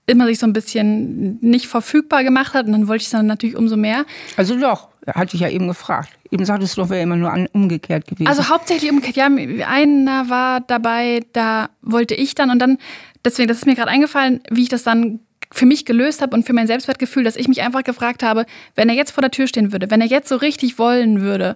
immer 0.07 0.25
sich 0.25 0.39
so 0.39 0.45
ein 0.45 0.53
bisschen 0.53 1.39
nicht 1.41 1.67
verfügbar 1.67 2.23
gemacht 2.23 2.53
hat 2.53 2.65
und 2.65 2.73
dann 2.73 2.87
wollte 2.87 3.01
ich 3.01 3.07
es 3.07 3.11
dann 3.11 3.27
natürlich 3.27 3.55
umso 3.55 3.77
mehr. 3.77 4.05
Also 4.35 4.59
doch, 4.59 4.89
hatte 5.07 5.35
ich 5.35 5.41
ja 5.41 5.49
eben 5.49 5.67
gefragt. 5.67 6.09
Eben 6.31 6.45
sagtest 6.45 6.77
du 6.77 6.81
doch, 6.81 6.89
wäre 6.89 7.01
immer 7.01 7.15
nur 7.15 7.33
umgekehrt 7.53 8.07
gewesen. 8.07 8.27
Also 8.27 8.49
hauptsächlich 8.49 8.91
umgekehrt. 8.91 9.15
Ja, 9.15 9.67
einer 9.67 10.29
war 10.29 10.61
dabei, 10.61 11.21
da 11.33 11.69
wollte 11.81 12.15
ich 12.15 12.35
dann 12.35 12.49
und 12.49 12.59
dann, 12.59 12.77
deswegen, 13.23 13.47
das 13.47 13.57
ist 13.57 13.65
mir 13.65 13.75
gerade 13.75 13.91
eingefallen, 13.91 14.41
wie 14.49 14.63
ich 14.63 14.69
das 14.69 14.83
dann 14.83 15.19
für 15.51 15.65
mich 15.65 15.85
gelöst 15.85 16.21
habe 16.21 16.35
und 16.35 16.45
für 16.45 16.53
mein 16.53 16.67
Selbstwertgefühl, 16.67 17.23
dass 17.23 17.35
ich 17.35 17.47
mich 17.47 17.61
einfach 17.61 17.83
gefragt 17.83 18.23
habe, 18.23 18.45
wenn 18.75 18.89
er 18.89 18.95
jetzt 18.95 19.11
vor 19.11 19.21
der 19.21 19.31
Tür 19.31 19.47
stehen 19.47 19.71
würde, 19.71 19.91
wenn 19.91 20.01
er 20.01 20.07
jetzt 20.07 20.29
so 20.29 20.37
richtig 20.37 20.77
wollen 20.79 21.21
würde, 21.21 21.55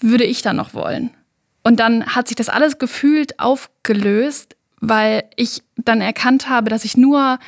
würde 0.00 0.24
ich 0.24 0.42
dann 0.42 0.56
noch 0.56 0.74
wollen? 0.74 1.10
Und 1.68 1.80
dann 1.80 2.06
hat 2.06 2.28
sich 2.28 2.36
das 2.36 2.48
alles 2.48 2.78
gefühlt 2.78 3.38
aufgelöst 3.38 4.56
weil 4.80 5.24
ich 5.36 5.62
dann 5.76 6.00
erkannt 6.00 6.48
habe, 6.48 6.70
dass 6.70 6.84
ich 6.84 6.96
nur 6.96 7.38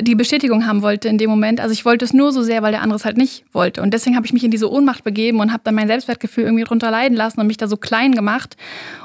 die 0.00 0.14
Bestätigung 0.14 0.66
haben 0.66 0.82
wollte 0.82 1.08
in 1.08 1.18
dem 1.18 1.28
Moment. 1.28 1.60
Also 1.60 1.72
ich 1.72 1.84
wollte 1.84 2.04
es 2.04 2.12
nur 2.12 2.32
so 2.32 2.42
sehr, 2.42 2.62
weil 2.62 2.72
der 2.72 2.82
andere 2.82 2.96
es 2.96 3.04
halt 3.04 3.18
nicht 3.18 3.44
wollte. 3.52 3.82
Und 3.82 3.92
deswegen 3.92 4.16
habe 4.16 4.26
ich 4.26 4.32
mich 4.32 4.42
in 4.42 4.50
diese 4.50 4.70
Ohnmacht 4.70 5.04
begeben 5.04 5.38
und 5.38 5.52
habe 5.52 5.62
dann 5.64 5.74
mein 5.74 5.86
Selbstwertgefühl 5.86 6.44
irgendwie 6.44 6.64
drunter 6.64 6.90
leiden 6.90 7.16
lassen 7.16 7.40
und 7.40 7.46
mich 7.46 7.58
da 7.58 7.68
so 7.68 7.76
klein 7.76 8.12
gemacht 8.12 8.56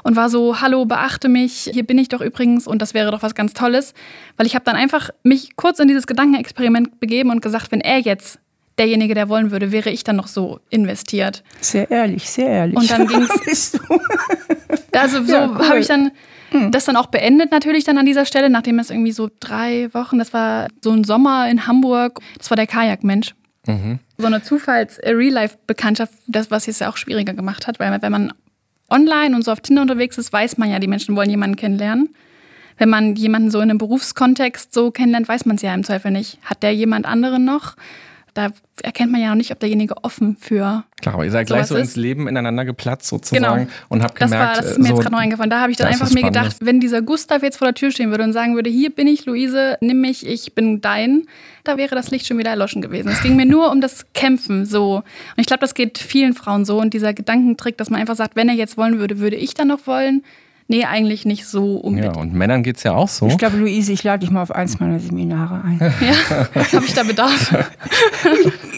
und 0.02 0.16
war 0.16 0.30
so, 0.30 0.60
hallo, 0.60 0.86
beachte 0.86 1.28
mich, 1.28 1.70
hier 1.72 1.84
bin 1.84 1.98
ich 1.98 2.08
doch 2.08 2.20
übrigens 2.20 2.66
und 2.66 2.80
das 2.80 2.94
wäre 2.94 3.10
doch 3.10 3.22
was 3.22 3.34
ganz 3.34 3.52
Tolles. 3.52 3.92
Weil 4.36 4.46
ich 4.46 4.54
habe 4.54 4.64
dann 4.64 4.76
einfach 4.76 5.10
mich 5.22 5.56
kurz 5.56 5.78
in 5.78 5.88
dieses 5.88 6.06
Gedankenexperiment 6.06 6.98
begeben 7.00 7.30
und 7.30 7.42
gesagt, 7.42 7.70
wenn 7.70 7.80
er 7.80 7.98
jetzt 7.98 8.40
derjenige, 8.78 9.14
der 9.14 9.28
wollen 9.28 9.50
würde, 9.50 9.72
wäre 9.72 9.90
ich 9.90 10.04
dann 10.04 10.16
noch 10.16 10.28
so 10.28 10.60
investiert. 10.70 11.44
Sehr 11.60 11.90
ehrlich, 11.90 12.28
sehr 12.30 12.48
ehrlich. 12.48 12.76
Und 12.76 12.90
dann 12.90 13.06
ging 13.08 13.28
es. 13.46 13.78
Also 14.92 15.22
so 15.24 15.32
ja, 15.32 15.46
cool. 15.46 15.68
habe 15.68 15.78
ich 15.78 15.86
dann 15.86 16.12
Mhm. 16.52 16.70
Das 16.70 16.84
dann 16.84 16.96
auch 16.96 17.06
beendet 17.06 17.50
natürlich 17.50 17.84
dann 17.84 17.98
an 17.98 18.06
dieser 18.06 18.24
Stelle, 18.24 18.50
nachdem 18.50 18.78
es 18.78 18.90
irgendwie 18.90 19.12
so 19.12 19.28
drei 19.40 19.92
Wochen, 19.92 20.18
das 20.18 20.32
war 20.32 20.68
so 20.82 20.90
ein 20.90 21.04
Sommer 21.04 21.48
in 21.50 21.66
Hamburg, 21.66 22.20
das 22.36 22.50
war 22.50 22.56
der 22.56 22.66
Kajakmensch. 22.66 23.34
Mhm. 23.66 23.98
So 24.16 24.26
eine 24.26 24.42
Zufalls-Real-Life-Bekanntschaft, 24.42 26.14
das 26.26 26.50
was 26.50 26.66
jetzt 26.66 26.80
ja 26.80 26.90
auch 26.90 26.96
schwieriger 26.96 27.34
gemacht 27.34 27.66
hat, 27.66 27.78
weil 27.78 28.00
wenn 28.00 28.12
man 28.12 28.32
online 28.88 29.36
und 29.36 29.44
so 29.44 29.52
auf 29.52 29.60
Tinder 29.60 29.82
unterwegs 29.82 30.16
ist, 30.16 30.32
weiß 30.32 30.56
man 30.56 30.70
ja, 30.70 30.78
die 30.78 30.86
Menschen 30.86 31.14
wollen 31.16 31.30
jemanden 31.30 31.56
kennenlernen. 31.56 32.14
Wenn 32.78 32.88
man 32.88 33.16
jemanden 33.16 33.50
so 33.50 33.58
in 33.58 33.70
einem 33.70 33.78
Berufskontext 33.78 34.72
so 34.72 34.90
kennenlernt, 34.90 35.28
weiß 35.28 35.44
man 35.44 35.56
es 35.56 35.62
ja 35.62 35.74
im 35.74 35.84
Zweifel 35.84 36.12
nicht. 36.12 36.38
Hat 36.42 36.62
der 36.62 36.74
jemand 36.74 37.06
anderen 37.06 37.44
noch? 37.44 37.74
Da 38.38 38.50
erkennt 38.82 39.10
man 39.10 39.20
ja 39.20 39.30
noch 39.30 39.34
nicht, 39.34 39.50
ob 39.50 39.58
derjenige 39.58 40.04
offen 40.04 40.36
für. 40.38 40.84
Klar, 41.00 41.14
aber 41.14 41.24
ihr 41.24 41.32
seid 41.32 41.48
gleich 41.48 41.66
so 41.66 41.74
ins 41.74 41.96
Leben 41.96 42.28
ineinander 42.28 42.64
geplatzt 42.64 43.08
sozusagen 43.08 43.64
genau. 43.64 43.70
und 43.88 44.04
habt 44.04 44.14
gemerkt. 44.14 44.32
Das, 44.32 44.56
war, 44.56 44.62
das 44.62 44.70
ist 44.72 44.78
mir 44.78 44.84
so, 44.84 44.94
jetzt 44.94 45.00
gerade 45.02 45.12
noch 45.12 45.20
eingefallen. 45.20 45.50
Da 45.50 45.60
habe 45.60 45.72
ich 45.72 45.76
dann 45.76 45.88
einfach 45.88 46.10
mir 46.12 46.22
gedacht, 46.22 46.58
wenn 46.60 46.78
dieser 46.78 47.02
Gustav 47.02 47.42
jetzt 47.42 47.56
vor 47.56 47.66
der 47.66 47.74
Tür 47.74 47.90
stehen 47.90 48.12
würde 48.12 48.22
und 48.22 48.32
sagen 48.32 48.54
würde, 48.54 48.70
hier 48.70 48.90
bin 48.90 49.08
ich, 49.08 49.26
Luise, 49.26 49.76
nimm 49.80 50.00
mich, 50.00 50.24
ich 50.24 50.54
bin 50.54 50.80
dein, 50.80 51.24
da 51.64 51.76
wäre 51.76 51.96
das 51.96 52.12
Licht 52.12 52.28
schon 52.28 52.38
wieder 52.38 52.50
erloschen 52.50 52.80
gewesen. 52.80 53.08
Es 53.08 53.22
ging 53.22 53.34
mir 53.34 53.46
nur 53.46 53.72
um 53.72 53.80
das 53.80 54.06
Kämpfen 54.12 54.64
so. 54.64 54.98
Und 54.98 55.04
ich 55.38 55.46
glaube, 55.46 55.60
das 55.60 55.74
geht 55.74 55.98
vielen 55.98 56.34
Frauen 56.34 56.64
so. 56.64 56.80
Und 56.80 56.94
dieser 56.94 57.14
Gedankentrick, 57.14 57.76
dass 57.76 57.90
man 57.90 58.00
einfach 58.00 58.14
sagt, 58.14 58.36
wenn 58.36 58.48
er 58.48 58.54
jetzt 58.54 58.76
wollen 58.76 59.00
würde, 59.00 59.18
würde 59.18 59.36
ich 59.36 59.54
dann 59.54 59.66
noch 59.66 59.88
wollen. 59.88 60.22
Nee, 60.70 60.84
eigentlich 60.84 61.24
nicht 61.24 61.46
so 61.46 61.76
unbedingt. 61.76 62.14
Ja, 62.14 62.20
und 62.20 62.34
Männern 62.34 62.62
geht 62.62 62.76
es 62.76 62.82
ja 62.82 62.92
auch 62.92 63.08
so. 63.08 63.26
Ich 63.26 63.38
glaube, 63.38 63.56
Luise, 63.56 63.90
ich 63.90 64.04
lade 64.04 64.20
dich 64.20 64.30
mal 64.30 64.42
auf 64.42 64.50
eins 64.50 64.78
meiner 64.78 65.00
Seminare 65.00 65.62
ein. 65.64 65.78
ja, 65.80 66.46
habe 66.72 66.84
ich 66.84 66.92
da 66.92 67.04
Bedarf? 67.04 67.52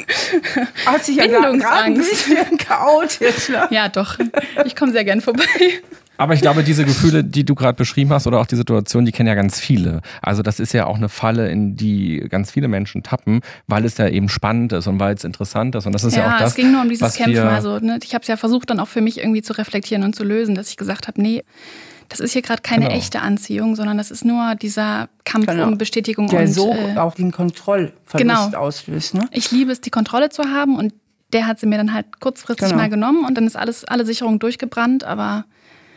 Hat 0.86 1.04
sich 1.04 1.16
ja 1.16 1.26
gerade 1.26 1.58
ein 1.68 1.94
bisschen 1.94 2.56
geoutet. 2.56 3.48
Ne? 3.48 3.66
Ja, 3.70 3.88
doch. 3.88 4.18
Ich 4.64 4.76
komme 4.76 4.92
sehr 4.92 5.04
gern 5.04 5.20
vorbei. 5.20 5.42
Aber 6.20 6.34
ich 6.34 6.42
glaube, 6.42 6.62
diese 6.62 6.84
Gefühle, 6.84 7.24
die 7.24 7.46
du 7.46 7.54
gerade 7.54 7.76
beschrieben 7.76 8.12
hast, 8.12 8.26
oder 8.26 8.40
auch 8.40 8.46
die 8.46 8.56
Situation, 8.56 9.06
die 9.06 9.10
kennen 9.10 9.26
ja 9.26 9.34
ganz 9.34 9.58
viele. 9.58 10.02
Also 10.20 10.42
das 10.42 10.60
ist 10.60 10.74
ja 10.74 10.84
auch 10.84 10.96
eine 10.96 11.08
Falle, 11.08 11.50
in 11.50 11.76
die 11.76 12.26
ganz 12.28 12.50
viele 12.50 12.68
Menschen 12.68 13.02
tappen, 13.02 13.40
weil 13.68 13.86
es 13.86 13.96
ja 13.96 14.06
eben 14.06 14.28
spannend 14.28 14.74
ist 14.74 14.86
und 14.86 15.00
weil 15.00 15.14
es 15.14 15.24
interessant 15.24 15.74
ist. 15.76 15.86
Und 15.86 15.92
das 15.92 16.04
ist 16.04 16.16
ja, 16.16 16.26
ja 16.26 16.34
auch 16.34 16.38
das. 16.38 16.50
Es 16.50 16.56
ging 16.56 16.72
nur 16.72 16.82
um 16.82 16.90
dieses 16.90 17.14
Kämpfen. 17.14 17.38
Also 17.38 17.78
ne, 17.78 17.98
ich 18.02 18.12
habe 18.12 18.20
es 18.20 18.28
ja 18.28 18.36
versucht, 18.36 18.68
dann 18.68 18.80
auch 18.80 18.88
für 18.88 19.00
mich 19.00 19.16
irgendwie 19.16 19.40
zu 19.40 19.54
reflektieren 19.54 20.04
und 20.04 20.14
zu 20.14 20.22
lösen, 20.22 20.54
dass 20.54 20.68
ich 20.68 20.76
gesagt 20.76 21.08
habe, 21.08 21.22
nee, 21.22 21.42
das 22.10 22.20
ist 22.20 22.34
hier 22.34 22.42
gerade 22.42 22.60
keine 22.60 22.88
genau. 22.88 22.98
echte 22.98 23.22
Anziehung, 23.22 23.74
sondern 23.74 23.96
das 23.96 24.10
ist 24.10 24.26
nur 24.26 24.56
dieser 24.56 25.08
Kampf 25.24 25.46
genau. 25.46 25.68
um 25.68 25.78
Bestätigung. 25.78 26.28
Der 26.28 26.40
und, 26.40 26.52
so 26.52 26.74
äh, 26.74 26.98
auch 26.98 27.14
den 27.14 27.32
Kontrollverlust 27.32 28.18
genau. 28.18 28.58
auslöst. 28.58 29.14
Ne? 29.14 29.26
Ich 29.32 29.52
liebe 29.52 29.72
es, 29.72 29.80
die 29.80 29.90
Kontrolle 29.90 30.28
zu 30.28 30.42
haben 30.44 30.76
und 30.76 30.92
der 31.32 31.46
hat 31.46 31.58
sie 31.58 31.66
mir 31.66 31.78
dann 31.78 31.94
halt 31.94 32.20
kurzfristig 32.20 32.68
genau. 32.68 32.82
mal 32.82 32.90
genommen 32.90 33.24
und 33.24 33.38
dann 33.38 33.46
ist 33.46 33.56
alles, 33.56 33.86
alle 33.86 34.04
Sicherungen 34.04 34.38
durchgebrannt, 34.38 35.02
aber 35.02 35.46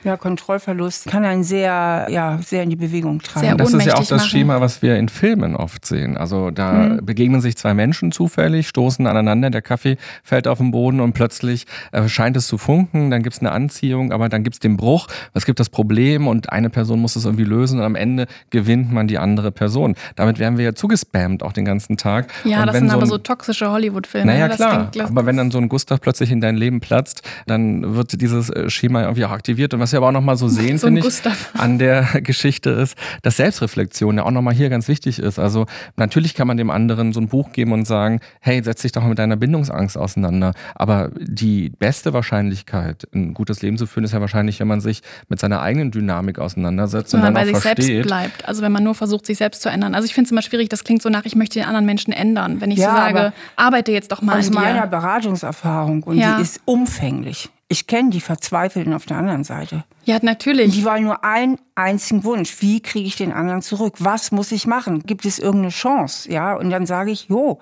ja, 0.03 0.17
Kontrollverlust 0.17 1.07
kann 1.07 1.25
einen 1.25 1.43
sehr, 1.43 2.07
ja, 2.09 2.39
sehr 2.41 2.63
in 2.63 2.69
die 2.69 2.75
Bewegung 2.75 3.19
treiben. 3.19 3.47
Sehr 3.47 3.55
das 3.55 3.73
ist 3.73 3.85
ja 3.85 3.93
auch 3.95 3.99
das 3.99 4.11
machen. 4.11 4.29
Schema, 4.29 4.61
was 4.61 4.81
wir 4.81 4.97
in 4.97 5.09
Filmen 5.09 5.55
oft 5.55 5.85
sehen. 5.85 6.17
Also 6.17 6.51
da 6.51 6.73
mhm. 6.73 7.05
begegnen 7.05 7.41
sich 7.41 7.55
zwei 7.55 7.73
Menschen 7.73 8.11
zufällig, 8.11 8.67
stoßen 8.67 9.07
aneinander, 9.07 9.49
der 9.49 9.61
Kaffee 9.61 9.97
fällt 10.23 10.47
auf 10.47 10.57
den 10.57 10.71
Boden 10.71 10.99
und 10.99 11.13
plötzlich 11.13 11.65
äh, 11.91 12.07
scheint 12.07 12.35
es 12.37 12.47
zu 12.47 12.57
funken, 12.57 13.09
dann 13.11 13.23
gibt 13.23 13.35
es 13.35 13.41
eine 13.41 13.51
Anziehung, 13.51 14.11
aber 14.11 14.29
dann 14.29 14.43
gibt 14.43 14.55
es 14.55 14.59
den 14.59 14.77
Bruch, 14.77 15.07
es 15.33 15.45
gibt 15.45 15.59
das 15.59 15.69
Problem 15.69 16.27
und 16.27 16.51
eine 16.51 16.69
Person 16.69 16.99
muss 16.99 17.15
es 17.15 17.25
irgendwie 17.25 17.45
lösen 17.45 17.79
und 17.79 17.85
am 17.85 17.95
Ende 17.95 18.27
gewinnt 18.49 18.91
man 18.91 19.07
die 19.07 19.17
andere 19.17 19.51
Person. 19.51 19.95
Damit 20.15 20.39
werden 20.39 20.57
wir 20.57 20.65
ja 20.65 20.75
zugespammt 20.75 21.43
auch 21.43 21.53
den 21.53 21.65
ganzen 21.65 21.97
Tag. 21.97 22.27
Ja, 22.43 22.61
und 22.61 22.67
das 22.67 22.77
sind 22.77 22.89
so 22.89 22.97
aber 22.97 23.05
so 23.05 23.17
toxische 23.17 23.69
Hollywood-Filme. 23.71 24.25
Naja, 24.25 24.49
klar. 24.49 24.91
aber 24.99 25.25
wenn 25.25 25.37
dann 25.37 25.51
so 25.51 25.59
ein 25.59 25.69
Gustav 25.69 26.01
plötzlich 26.01 26.31
in 26.31 26.41
dein 26.41 26.55
Leben 26.55 26.81
platzt, 26.81 27.21
dann 27.47 27.95
wird 27.95 28.19
dieses 28.21 28.49
äh, 28.49 28.69
Schema 28.69 29.03
irgendwie 29.03 29.25
auch 29.25 29.31
aktiviert 29.31 29.73
und 29.73 29.79
was 29.79 29.92
wir 29.93 29.97
aber 29.97 30.07
auch 30.07 30.11
nochmal 30.11 30.37
so 30.37 30.47
sehen, 30.49 30.77
so 30.77 30.87
finde 30.87 30.99
ich, 30.99 31.05
Gustav. 31.05 31.51
an 31.57 31.77
der 31.77 32.03
Geschichte 32.21 32.71
ist, 32.71 32.97
dass 33.21 33.37
Selbstreflexion 33.37 34.17
ja 34.17 34.23
auch 34.23 34.31
nochmal 34.31 34.53
hier 34.53 34.69
ganz 34.69 34.87
wichtig 34.87 35.19
ist. 35.19 35.39
Also 35.39 35.65
natürlich 35.95 36.33
kann 36.33 36.47
man 36.47 36.57
dem 36.57 36.69
anderen 36.69 37.13
so 37.13 37.19
ein 37.19 37.27
Buch 37.27 37.51
geben 37.51 37.71
und 37.71 37.85
sagen, 37.85 38.19
hey, 38.41 38.61
setz 38.63 38.81
dich 38.81 38.91
doch 38.91 39.01
mal 39.01 39.09
mit 39.09 39.19
deiner 39.19 39.35
Bindungsangst 39.35 39.97
auseinander. 39.97 40.53
Aber 40.75 41.11
die 41.19 41.69
beste 41.69 42.13
Wahrscheinlichkeit, 42.13 43.07
ein 43.13 43.33
gutes 43.33 43.61
Leben 43.61 43.77
zu 43.77 43.85
führen, 43.85 44.03
ist 44.03 44.13
ja 44.13 44.21
wahrscheinlich, 44.21 44.59
wenn 44.59 44.67
man 44.67 44.81
sich 44.81 45.01
mit 45.29 45.39
seiner 45.39 45.61
eigenen 45.61 45.91
Dynamik 45.91 46.39
auseinandersetzt 46.39 47.13
wenn 47.13 47.19
und 47.19 47.25
dann 47.25 47.33
man 47.33 47.43
bei 47.43 47.47
sich 47.47 47.57
versteht. 47.57 47.85
selbst 47.85 48.07
bleibt. 48.07 48.47
Also 48.47 48.61
wenn 48.61 48.71
man 48.71 48.83
nur 48.83 48.95
versucht, 48.95 49.25
sich 49.25 49.37
selbst 49.37 49.61
zu 49.61 49.69
ändern. 49.69 49.95
Also 49.95 50.05
ich 50.05 50.13
finde 50.13 50.27
es 50.27 50.31
immer 50.31 50.41
schwierig, 50.41 50.69
das 50.69 50.83
klingt 50.83 51.01
so 51.01 51.09
nach, 51.09 51.25
ich 51.25 51.35
möchte 51.35 51.59
den 51.59 51.67
anderen 51.67 51.85
Menschen 51.85 52.13
ändern. 52.13 52.61
Wenn 52.61 52.71
ich 52.71 52.79
ja, 52.79 52.91
so 52.91 52.97
sage, 52.97 53.33
arbeite 53.55 53.91
jetzt 53.91 54.11
doch 54.11 54.21
mal 54.21 54.39
aus 54.39 54.47
an 54.47 54.53
dir. 54.53 54.59
meiner 54.59 54.87
Beratungserfahrung 54.87 56.03
und 56.03 56.17
ja. 56.17 56.37
die 56.37 56.41
ist 56.41 56.61
umfänglich. 56.65 57.49
Ich 57.74 57.88
kenne 57.88 58.11
die 58.11 58.21
Verzweifelten 58.21 58.93
auf 58.93 59.07
der 59.07 59.17
anderen 59.17 59.43
Seite. 59.43 59.84
Ja, 60.05 60.19
natürlich. 60.21 60.76
Die 60.76 60.86
wollen 60.86 61.05
nur 61.05 61.24
einen 61.24 61.57
einzigen 61.74 62.24
Wunsch. 62.24 62.61
Wie 62.61 62.82
kriege 62.84 63.07
ich 63.07 63.15
den 63.15 63.34
anderen 63.34 63.63
zurück? 63.63 63.95
Was 63.97 64.32
muss 64.32 64.51
ich 64.51 64.67
machen? 64.67 65.01
Gibt 65.07 65.26
es 65.26 65.39
irgendeine 65.39 65.69
Chance? 65.69 66.32
Ja, 66.32 66.53
und 66.53 66.69
dann 66.69 66.86
sage 66.86 67.09
ich, 67.09 67.30
jo, 67.30 67.57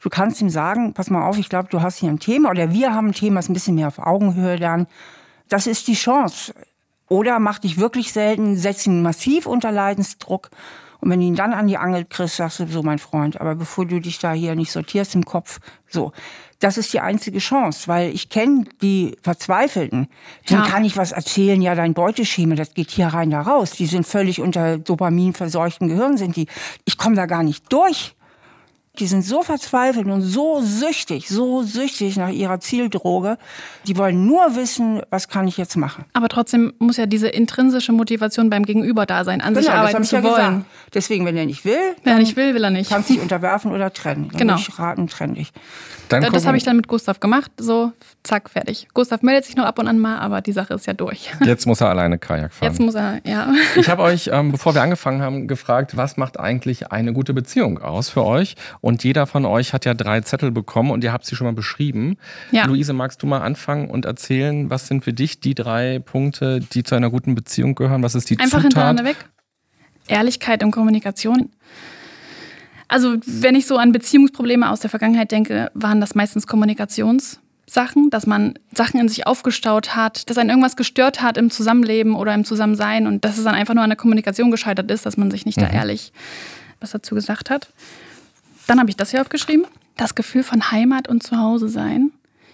du 0.00 0.08
kannst 0.08 0.40
ihm 0.40 0.50
sagen, 0.50 0.94
pass 0.94 1.10
mal 1.10 1.26
auf, 1.26 1.36
ich 1.36 1.48
glaube, 1.48 1.68
du 1.68 1.82
hast 1.82 1.98
hier 1.98 2.10
ein 2.10 2.20
Thema 2.20 2.50
oder 2.50 2.70
wir 2.70 2.94
haben 2.94 3.08
ein 3.08 3.12
Thema, 3.12 3.40
das 3.40 3.48
ein 3.48 3.54
bisschen 3.54 3.74
mehr 3.74 3.88
auf 3.88 3.98
Augenhöhe 3.98 4.54
lernen. 4.54 4.86
Das 5.48 5.66
ist 5.66 5.88
die 5.88 5.94
Chance. 5.94 6.54
Oder 7.08 7.40
mach 7.40 7.58
dich 7.58 7.76
wirklich 7.76 8.12
selten, 8.12 8.56
setz 8.56 8.86
ihn 8.86 9.02
massiv 9.02 9.46
unter 9.46 9.72
Leidensdruck. 9.72 10.50
Und 11.00 11.10
wenn 11.10 11.18
du 11.18 11.26
ihn 11.26 11.34
dann 11.34 11.52
an 11.52 11.66
die 11.66 11.76
Angel 11.76 12.04
kriegst, 12.04 12.36
sagst 12.36 12.60
du 12.60 12.68
so, 12.68 12.84
mein 12.84 13.00
Freund, 13.00 13.40
aber 13.40 13.56
bevor 13.56 13.84
du 13.84 14.00
dich 14.00 14.20
da 14.20 14.32
hier 14.32 14.54
nicht 14.54 14.70
sortierst 14.70 15.16
im 15.16 15.24
Kopf, 15.24 15.58
so 15.88 16.12
das 16.58 16.78
ist 16.78 16.92
die 16.92 17.00
einzige 17.00 17.38
Chance, 17.38 17.86
weil 17.86 18.14
ich 18.14 18.28
kenne 18.28 18.64
die 18.82 19.16
Verzweifelten. 19.22 20.08
Dann 20.48 20.60
ja. 20.60 20.66
kann 20.66 20.84
ich 20.84 20.96
was 20.96 21.12
erzählen, 21.12 21.60
ja, 21.60 21.74
dein 21.74 21.94
Beuteschema, 21.94 22.54
das 22.54 22.74
geht 22.74 22.90
hier 22.90 23.08
rein, 23.08 23.30
da 23.30 23.42
raus. 23.42 23.72
Die 23.72 23.86
sind 23.86 24.06
völlig 24.06 24.40
unter 24.40 24.78
Dopamin 24.78 25.34
verseuchten 25.34 25.88
Gehirn, 25.88 26.16
sind 26.16 26.36
die. 26.36 26.46
Ich 26.84 26.96
komme 26.96 27.14
da 27.14 27.26
gar 27.26 27.42
nicht 27.42 27.70
durch. 27.72 28.15
Die 28.98 29.06
sind 29.06 29.22
so 29.22 29.42
verzweifelt 29.42 30.06
und 30.06 30.22
so 30.22 30.60
süchtig, 30.62 31.28
so 31.28 31.62
süchtig 31.62 32.16
nach 32.16 32.30
ihrer 32.30 32.60
Zieldroge. 32.60 33.38
Die 33.86 33.96
wollen 33.96 34.26
nur 34.26 34.56
wissen, 34.56 35.02
was 35.10 35.28
kann 35.28 35.46
ich 35.46 35.56
jetzt 35.56 35.76
machen. 35.76 36.04
Aber 36.12 36.28
trotzdem 36.28 36.72
muss 36.78 36.96
ja 36.96 37.06
diese 37.06 37.28
intrinsische 37.28 37.92
Motivation 37.92 38.50
beim 38.50 38.64
Gegenüber 38.64 39.06
da 39.06 39.24
sein, 39.24 39.40
an 39.40 39.54
genau, 39.54 39.66
sich 39.66 39.70
arbeiten 39.70 40.04
zu 40.04 40.16
ja 40.16 40.22
wollen. 40.22 40.34
Gesagt. 40.34 40.64
Deswegen, 40.94 41.26
wenn 41.26 41.36
er 41.36 41.46
nicht 41.46 41.64
will, 41.64 41.94
wenn 42.04 42.14
er 42.14 42.18
nicht 42.18 42.36
will, 42.36 42.54
will 42.54 42.64
er 42.64 42.70
nicht. 42.70 42.90
Kannst 42.90 43.10
dich 43.10 43.20
unterwerfen 43.20 43.72
oder 43.72 43.92
trennen. 43.92 44.28
Dann 44.30 44.38
genau. 44.38 44.56
Ich 44.56 44.78
raten, 44.78 45.08
trenn 45.08 45.34
dich. 45.34 45.52
Dann 46.08 46.22
das 46.32 46.46
habe 46.46 46.56
ich 46.56 46.64
dann 46.64 46.76
mit 46.76 46.88
Gustav 46.88 47.20
gemacht. 47.20 47.50
So, 47.58 47.92
zack, 48.26 48.50
fertig. 48.50 48.88
Gustav 48.92 49.22
meldet 49.22 49.44
sich 49.44 49.56
noch 49.56 49.64
ab 49.64 49.78
und 49.78 49.88
an 49.88 49.98
mal, 49.98 50.18
aber 50.18 50.40
die 50.40 50.52
Sache 50.52 50.74
ist 50.74 50.86
ja 50.86 50.92
durch. 50.92 51.30
Jetzt 51.44 51.66
muss 51.66 51.80
er 51.80 51.88
alleine 51.88 52.18
Kajak 52.18 52.52
fahren. 52.52 52.70
Jetzt 52.70 52.80
muss 52.80 52.94
er, 52.94 53.20
ja. 53.24 53.52
Ich 53.76 53.88
habe 53.88 54.02
euch, 54.02 54.30
ähm, 54.32 54.52
bevor 54.52 54.74
wir 54.74 54.82
angefangen 54.82 55.22
haben, 55.22 55.46
gefragt, 55.48 55.96
was 55.96 56.16
macht 56.16 56.38
eigentlich 56.38 56.92
eine 56.92 57.12
gute 57.12 57.32
Beziehung 57.34 57.78
aus 57.78 58.08
für 58.10 58.24
euch? 58.24 58.56
Und 58.80 59.04
jeder 59.04 59.26
von 59.26 59.44
euch 59.44 59.72
hat 59.72 59.84
ja 59.84 59.94
drei 59.94 60.20
Zettel 60.20 60.50
bekommen 60.50 60.90
und 60.90 61.04
ihr 61.04 61.12
habt 61.12 61.24
sie 61.26 61.36
schon 61.36 61.46
mal 61.46 61.54
beschrieben. 61.54 62.16
Ja. 62.50 62.66
Luise, 62.66 62.92
magst 62.92 63.22
du 63.22 63.26
mal 63.26 63.40
anfangen 63.40 63.88
und 63.88 64.04
erzählen, 64.04 64.68
was 64.70 64.88
sind 64.88 65.04
für 65.04 65.12
dich 65.12 65.40
die 65.40 65.54
drei 65.54 66.00
Punkte, 66.00 66.60
die 66.60 66.82
zu 66.82 66.94
einer 66.94 67.10
guten 67.10 67.34
Beziehung 67.34 67.74
gehören? 67.74 68.02
Was 68.02 68.14
ist 68.14 68.28
die 68.30 68.38
Einfach 68.38 68.58
Zutat? 68.58 68.62
hintereinander 68.62 69.04
weg. 69.04 69.16
Ehrlichkeit 70.08 70.62
und 70.62 70.70
Kommunikation. 70.70 71.50
Also, 72.88 73.16
wenn 73.26 73.56
ich 73.56 73.66
so 73.66 73.78
an 73.78 73.90
Beziehungsprobleme 73.90 74.70
aus 74.70 74.80
der 74.80 74.90
Vergangenheit 74.90 75.32
denke, 75.32 75.70
waren 75.74 76.00
das 76.00 76.14
meistens 76.14 76.46
Kommunikationssachen, 77.66 78.10
dass 78.10 78.26
man 78.26 78.58
Sachen 78.72 79.00
in 79.00 79.08
sich 79.08 79.26
aufgestaut 79.26 79.94
hat, 79.94 80.28
dass 80.30 80.38
einen 80.38 80.50
irgendwas 80.50 80.76
gestört 80.76 81.22
hat 81.22 81.36
im 81.36 81.50
Zusammenleben 81.50 82.14
oder 82.14 82.34
im 82.34 82.44
Zusammensein 82.44 83.06
und 83.06 83.24
dass 83.24 83.38
es 83.38 83.44
dann 83.44 83.54
einfach 83.54 83.74
nur 83.74 83.84
an 83.84 83.90
der 83.90 83.96
Kommunikation 83.96 84.50
gescheitert 84.50 84.90
ist, 84.90 85.06
dass 85.06 85.16
man 85.16 85.30
sich 85.30 85.46
nicht 85.46 85.58
mhm. 85.58 85.62
da 85.62 85.70
ehrlich 85.70 86.12
was 86.80 86.90
dazu 86.90 87.14
gesagt 87.14 87.50
hat. 87.50 87.68
Dann 88.66 88.78
habe 88.78 88.90
ich 88.90 88.96
das 88.96 89.10
hier 89.10 89.20
aufgeschrieben. 89.20 89.66
Das 89.96 90.14
Gefühl 90.14 90.42
von 90.42 90.70
Heimat 90.70 91.08
und 91.08 91.22
Zuhause 91.22 91.68
sein. 91.68 92.10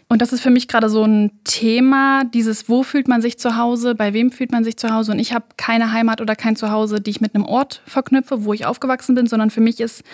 Und 0.09 0.20
das 0.20 0.32
ist 0.32 0.43
für 0.43 0.51
mich 0.51 0.68
gerade 0.68 0.89
so 0.89 1.05
ein 1.05 1.32
Thema, 1.43 2.24
dieses, 2.24 2.68
wo 2.68 2.82
fühlt 2.82 3.09
man 3.09 3.22
sich 3.22 3.39
zu 3.39 3.56
Hause, 3.56 3.94
bei 3.94 4.12
wem 4.12 4.30
fühlt 4.30 4.52
man 4.52 4.62
sich 4.62 4.76
zu 4.76 4.90
Hause. 4.90 5.12
Und 5.12 5.18
ich 5.18 5.32
habe 5.32 5.47
keine 5.56 5.90
Heimat 5.90 6.20
oder 6.20 6.36
kein 6.36 6.55
Zuhause, 6.55 7.01
die 7.01 7.10
ich 7.10 7.20
mit 7.20 7.34
einem 7.34 7.47
Ort 7.47 7.82
verknüpfe, 7.86 8.44
wo 8.44 8.52
ich 8.52 8.66
aufgewachsen 8.66 9.14
bin, 9.14 9.26
sondern 9.26 9.51
für 9.51 9.62
mich 9.62 9.80
ist 9.80 10.05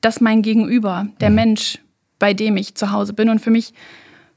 das 0.00 0.20
mein 0.20 0.42
Gegenüber, 0.42 1.08
der 1.20 1.30
mhm. 1.30 1.36
Mensch, 1.36 1.78
bei 2.18 2.32
dem 2.34 2.56
ich 2.56 2.76
zu 2.76 2.92
Hause 2.92 3.12
bin. 3.12 3.28
Und 3.28 3.40
für 3.40 3.50
mich 3.50 3.74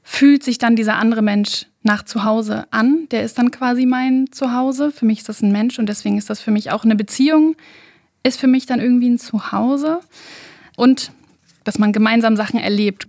fühlt 0.02 0.42
sich 0.42 0.58
dann 0.58 0.76
dieser 0.76 0.96
andere 0.96 1.22
Mensch 1.22 1.66
nach 1.82 2.04
Zuhause 2.04 2.66
an. 2.70 3.08
Der 3.10 3.22
ist 3.22 3.38
dann 3.38 3.50
quasi 3.50 3.86
mein 3.86 4.30
Zuhause. 4.30 4.90
Für 4.90 5.04
mich 5.04 5.20
ist 5.20 5.28
das 5.28 5.42
ein 5.42 5.52
Mensch 5.52 5.78
und 5.78 5.86
deswegen 5.86 6.18
ist 6.18 6.30
das 6.30 6.40
für 6.40 6.50
mich 6.50 6.70
auch 6.70 6.84
eine 6.84 6.96
Beziehung, 6.96 7.56
ist 8.22 8.38
für 8.38 8.46
mich 8.46 8.66
dann 8.66 8.80
irgendwie 8.80 9.10
ein 9.10 9.18
Zuhause. 9.18 10.00
Und 10.76 11.12
dass 11.64 11.78
man 11.78 11.92
gemeinsam 11.92 12.36
Sachen 12.36 12.58
erlebt. 12.58 13.06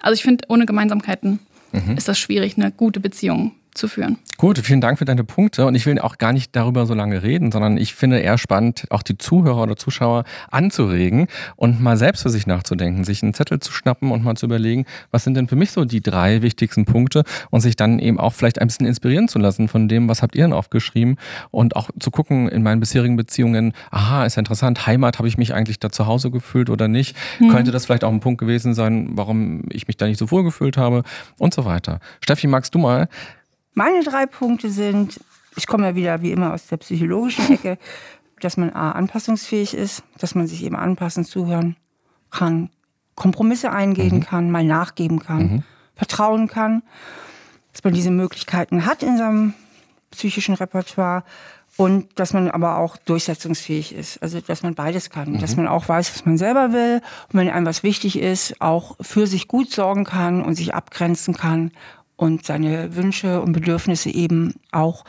Also 0.00 0.14
ich 0.14 0.22
finde, 0.22 0.44
ohne 0.48 0.66
Gemeinsamkeiten 0.66 1.38
mhm. 1.72 1.96
ist 1.96 2.08
das 2.08 2.18
schwierig, 2.18 2.56
eine 2.56 2.70
gute 2.70 3.00
Beziehung 3.00 3.52
zu 3.78 3.88
führen. 3.88 4.18
Gut, 4.36 4.58
vielen 4.58 4.80
Dank 4.80 4.98
für 4.98 5.04
deine 5.04 5.24
Punkte. 5.24 5.66
Und 5.66 5.74
ich 5.74 5.86
will 5.86 5.98
auch 5.98 6.18
gar 6.18 6.32
nicht 6.32 6.54
darüber 6.54 6.86
so 6.86 6.94
lange 6.94 7.22
reden, 7.22 7.50
sondern 7.50 7.78
ich 7.78 7.94
finde 7.94 8.18
eher 8.18 8.38
spannend, 8.38 8.86
auch 8.90 9.02
die 9.02 9.16
Zuhörer 9.16 9.62
oder 9.62 9.76
Zuschauer 9.76 10.24
anzuregen 10.50 11.28
und 11.56 11.80
mal 11.80 11.96
selbst 11.96 12.22
für 12.22 12.30
sich 12.30 12.46
nachzudenken, 12.46 13.04
sich 13.04 13.22
einen 13.22 13.34
Zettel 13.34 13.60
zu 13.60 13.72
schnappen 13.72 14.10
und 14.10 14.22
mal 14.22 14.36
zu 14.36 14.46
überlegen, 14.46 14.84
was 15.10 15.24
sind 15.24 15.34
denn 15.34 15.48
für 15.48 15.56
mich 15.56 15.70
so 15.70 15.84
die 15.84 16.00
drei 16.00 16.42
wichtigsten 16.42 16.84
Punkte 16.84 17.24
und 17.50 17.60
sich 17.60 17.76
dann 17.76 17.98
eben 17.98 18.18
auch 18.18 18.32
vielleicht 18.32 18.60
ein 18.60 18.66
bisschen 18.68 18.86
inspirieren 18.86 19.28
zu 19.28 19.38
lassen 19.38 19.68
von 19.68 19.88
dem, 19.88 20.08
was 20.08 20.22
habt 20.22 20.34
ihr 20.36 20.44
denn 20.44 20.52
aufgeschrieben 20.52 21.16
und 21.50 21.76
auch 21.76 21.90
zu 21.98 22.10
gucken 22.10 22.48
in 22.48 22.62
meinen 22.62 22.80
bisherigen 22.80 23.16
Beziehungen, 23.16 23.72
aha, 23.90 24.24
ist 24.24 24.36
ja 24.36 24.40
interessant, 24.40 24.86
Heimat, 24.86 25.18
habe 25.18 25.28
ich 25.28 25.38
mich 25.38 25.54
eigentlich 25.54 25.78
da 25.78 25.90
zu 25.90 26.06
Hause 26.06 26.30
gefühlt 26.30 26.70
oder 26.70 26.88
nicht? 26.88 27.16
Mhm. 27.38 27.50
Könnte 27.50 27.70
das 27.70 27.86
vielleicht 27.86 28.04
auch 28.04 28.12
ein 28.12 28.20
Punkt 28.20 28.40
gewesen 28.40 28.74
sein, 28.74 29.10
warum 29.12 29.62
ich 29.70 29.86
mich 29.86 29.96
da 29.96 30.06
nicht 30.06 30.18
so 30.18 30.30
wohl 30.30 30.44
gefühlt 30.44 30.76
habe 30.76 31.02
und 31.38 31.54
so 31.54 31.64
weiter. 31.64 32.00
Steffi, 32.20 32.46
magst 32.46 32.74
du 32.74 32.78
mal 32.78 33.08
meine 33.78 34.02
drei 34.02 34.26
Punkte 34.26 34.70
sind, 34.70 35.20
ich 35.56 35.68
komme 35.68 35.86
ja 35.86 35.94
wieder 35.94 36.20
wie 36.20 36.32
immer 36.32 36.52
aus 36.52 36.66
der 36.66 36.78
psychologischen 36.78 37.54
Ecke, 37.54 37.78
dass 38.40 38.56
man 38.56 38.70
A, 38.70 38.92
anpassungsfähig 38.92 39.72
ist, 39.72 40.02
dass 40.18 40.34
man 40.34 40.48
sich 40.48 40.64
eben 40.64 40.76
anpassen, 40.76 41.24
zuhören 41.24 41.76
kann, 42.30 42.70
Kompromisse 43.14 43.70
eingehen 43.70 44.16
mhm. 44.16 44.24
kann, 44.24 44.50
mal 44.50 44.64
nachgeben 44.64 45.20
kann, 45.20 45.42
mhm. 45.42 45.62
vertrauen 45.94 46.48
kann, 46.48 46.82
dass 47.72 47.84
man 47.84 47.94
diese 47.94 48.10
Möglichkeiten 48.10 48.84
hat 48.84 49.04
in 49.04 49.16
seinem 49.16 49.54
psychischen 50.10 50.54
Repertoire 50.54 51.22
und 51.76 52.18
dass 52.18 52.32
man 52.32 52.50
aber 52.50 52.78
auch 52.78 52.96
durchsetzungsfähig 52.96 53.94
ist. 53.94 54.20
Also, 54.20 54.40
dass 54.40 54.64
man 54.64 54.74
beides 54.74 55.10
kann. 55.10 55.32
Mhm. 55.32 55.38
Dass 55.38 55.56
man 55.56 55.68
auch 55.68 55.88
weiß, 55.88 56.12
was 56.12 56.26
man 56.26 56.36
selber 56.36 56.72
will 56.72 57.00
und 57.32 57.38
wenn 57.38 57.48
einem 57.48 57.66
was 57.66 57.84
wichtig 57.84 58.18
ist, 58.18 58.60
auch 58.60 58.96
für 59.00 59.28
sich 59.28 59.46
gut 59.46 59.70
sorgen 59.70 60.04
kann 60.04 60.42
und 60.42 60.54
sich 60.54 60.74
abgrenzen 60.74 61.34
kann 61.34 61.70
und 62.18 62.44
seine 62.44 62.96
Wünsche 62.96 63.40
und 63.40 63.52
Bedürfnisse 63.52 64.10
eben 64.10 64.54
auch 64.72 65.04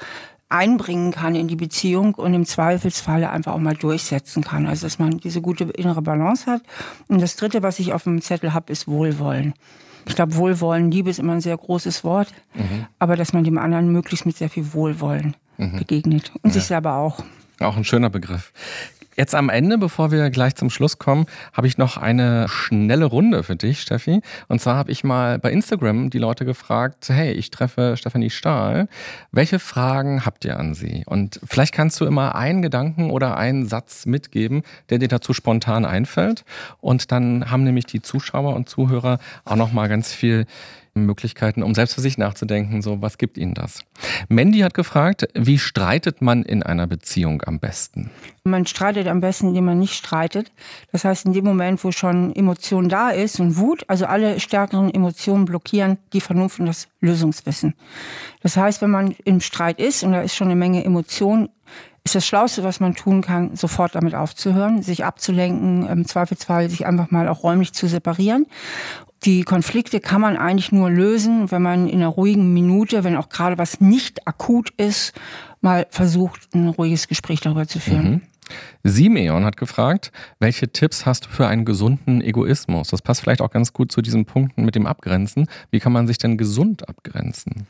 einbringen 0.47 1.11
kann 1.11 1.35
in 1.35 1.47
die 1.47 1.55
Beziehung 1.55 2.13
und 2.15 2.33
im 2.33 2.45
Zweifelsfalle 2.45 3.29
einfach 3.29 3.53
auch 3.53 3.59
mal 3.59 3.75
durchsetzen 3.75 4.43
kann. 4.43 4.67
Also 4.67 4.85
dass 4.85 4.99
man 4.99 5.17
diese 5.17 5.41
gute 5.41 5.65
innere 5.65 6.01
Balance 6.01 6.49
hat. 6.49 6.61
Und 7.07 7.21
das 7.21 7.35
Dritte, 7.35 7.61
was 7.63 7.79
ich 7.79 7.93
auf 7.93 8.03
dem 8.03 8.21
Zettel 8.21 8.53
habe, 8.53 8.71
ist 8.71 8.87
Wohlwollen. 8.87 9.53
Ich 10.07 10.15
glaube, 10.15 10.35
Wohlwollen, 10.35 10.91
Liebe 10.91 11.09
ist 11.09 11.19
immer 11.19 11.33
ein 11.33 11.41
sehr 11.41 11.57
großes 11.57 12.03
Wort, 12.03 12.29
mhm. 12.53 12.85
aber 12.99 13.15
dass 13.15 13.33
man 13.33 13.43
dem 13.43 13.57
anderen 13.57 13.91
möglichst 13.91 14.25
mit 14.25 14.37
sehr 14.37 14.49
viel 14.49 14.73
Wohlwollen 14.73 15.35
mhm. 15.57 15.77
begegnet 15.77 16.31
und 16.41 16.49
ja. 16.49 16.53
sich 16.53 16.63
selber 16.63 16.95
auch. 16.95 17.23
Auch 17.59 17.75
ein 17.75 17.83
schöner 17.83 18.09
Begriff. 18.09 18.53
Jetzt 19.19 19.35
am 19.35 19.49
Ende, 19.49 19.77
bevor 19.77 20.11
wir 20.11 20.29
gleich 20.29 20.55
zum 20.55 20.69
Schluss 20.69 20.97
kommen, 20.97 21.25
habe 21.51 21.67
ich 21.67 21.77
noch 21.77 21.97
eine 21.97 22.47
schnelle 22.47 23.03
Runde 23.03 23.43
für 23.43 23.57
dich, 23.57 23.81
Steffi. 23.81 24.21
Und 24.47 24.61
zwar 24.61 24.77
habe 24.77 24.93
ich 24.93 25.03
mal 25.03 25.39
bei 25.39 25.51
Instagram 25.51 26.09
die 26.09 26.19
Leute 26.19 26.45
gefragt, 26.45 27.09
hey, 27.09 27.33
ich 27.33 27.51
treffe 27.51 27.97
Stefanie 27.97 28.29
Stahl. 28.29 28.87
Welche 29.33 29.59
Fragen 29.59 30.25
habt 30.25 30.45
ihr 30.45 30.57
an 30.57 30.73
sie? 30.73 31.03
Und 31.05 31.41
vielleicht 31.43 31.73
kannst 31.73 31.99
du 31.99 32.05
immer 32.05 32.35
einen 32.35 32.61
Gedanken 32.61 33.11
oder 33.11 33.35
einen 33.35 33.67
Satz 33.67 34.05
mitgeben, 34.05 34.63
der 34.89 34.99
dir 34.99 35.09
dazu 35.09 35.33
spontan 35.33 35.83
einfällt. 35.83 36.45
Und 36.79 37.11
dann 37.11 37.51
haben 37.51 37.65
nämlich 37.65 37.87
die 37.87 38.01
Zuschauer 38.01 38.55
und 38.55 38.69
Zuhörer 38.69 39.19
auch 39.43 39.57
noch 39.57 39.73
mal 39.73 39.89
ganz 39.89 40.13
viel 40.13 40.45
Möglichkeiten, 40.93 41.63
um 41.63 41.73
selbst 41.73 41.93
für 41.93 42.01
sich 42.01 42.17
nachzudenken, 42.17 42.81
so 42.81 43.01
was 43.01 43.17
gibt 43.17 43.37
ihnen 43.37 43.53
das? 43.53 43.83
Mandy 44.27 44.59
hat 44.59 44.73
gefragt, 44.73 45.27
wie 45.33 45.57
streitet 45.57 46.21
man 46.21 46.43
in 46.43 46.63
einer 46.63 46.87
Beziehung 46.87 47.41
am 47.45 47.59
besten? 47.59 48.09
Man 48.43 48.65
streitet 48.65 49.07
am 49.07 49.21
besten, 49.21 49.49
indem 49.49 49.65
man 49.65 49.79
nicht 49.79 49.93
streitet. 49.93 50.51
Das 50.91 51.05
heißt, 51.05 51.25
in 51.25 51.33
dem 51.33 51.45
Moment, 51.45 51.83
wo 51.83 51.91
schon 51.91 52.35
Emotion 52.35 52.89
da 52.89 53.09
ist 53.09 53.39
und 53.39 53.57
Wut, 53.57 53.83
also 53.87 54.05
alle 54.05 54.39
stärkeren 54.39 54.93
Emotionen 54.93 55.45
blockieren 55.45 55.97
die 56.13 56.21
Vernunft 56.21 56.59
und 56.59 56.65
das 56.65 56.87
Lösungswissen. 57.01 57.75
Das 58.41 58.57
heißt, 58.57 58.81
wenn 58.81 58.91
man 58.91 59.15
im 59.25 59.41
Streit 59.41 59.79
ist 59.79 60.03
und 60.03 60.13
da 60.13 60.21
ist 60.21 60.35
schon 60.35 60.47
eine 60.47 60.55
Menge 60.55 60.83
Emotion, 60.83 61.49
ist 62.09 62.15
das 62.15 62.27
Schlauste, 62.27 62.63
was 62.63 62.79
man 62.79 62.95
tun 62.95 63.21
kann, 63.21 63.55
sofort 63.55 63.95
damit 63.95 64.15
aufzuhören, 64.15 64.81
sich 64.81 65.05
abzulenken, 65.05 65.87
im 65.87 66.05
Zweifelsfall 66.05 66.69
sich 66.69 66.85
einfach 66.85 67.11
mal 67.11 67.27
auch 67.27 67.43
räumlich 67.43 67.73
zu 67.73 67.87
separieren 67.87 68.45
die 69.23 69.43
Konflikte 69.43 69.99
kann 69.99 70.21
man 70.21 70.37
eigentlich 70.37 70.71
nur 70.71 70.89
lösen, 70.89 71.51
wenn 71.51 71.61
man 71.61 71.87
in 71.87 71.99
einer 71.99 72.07
ruhigen 72.07 72.53
Minute, 72.53 73.03
wenn 73.03 73.17
auch 73.17 73.29
gerade 73.29 73.57
was 73.57 73.81
nicht 73.81 74.27
akut 74.27 74.69
ist, 74.77 75.13
mal 75.61 75.87
versucht, 75.89 76.53
ein 76.53 76.69
ruhiges 76.69 77.07
Gespräch 77.07 77.41
darüber 77.41 77.67
zu 77.67 77.79
führen. 77.79 78.11
Mhm. 78.11 78.21
Simeon 78.83 79.45
hat 79.45 79.57
gefragt, 79.57 80.11
welche 80.39 80.71
Tipps 80.71 81.05
hast 81.05 81.25
du 81.25 81.29
für 81.29 81.47
einen 81.47 81.65
gesunden 81.65 82.21
Egoismus? 82.21 82.89
Das 82.89 83.01
passt 83.01 83.21
vielleicht 83.21 83.41
auch 83.41 83.51
ganz 83.51 83.73
gut 83.73 83.91
zu 83.91 84.01
diesen 84.01 84.25
Punkten 84.25 84.65
mit 84.65 84.75
dem 84.75 84.85
Abgrenzen. 84.85 85.47
Wie 85.71 85.79
kann 85.79 85.91
man 85.91 86.07
sich 86.07 86.17
denn 86.17 86.37
gesund 86.37 86.87
abgrenzen? 86.87 87.67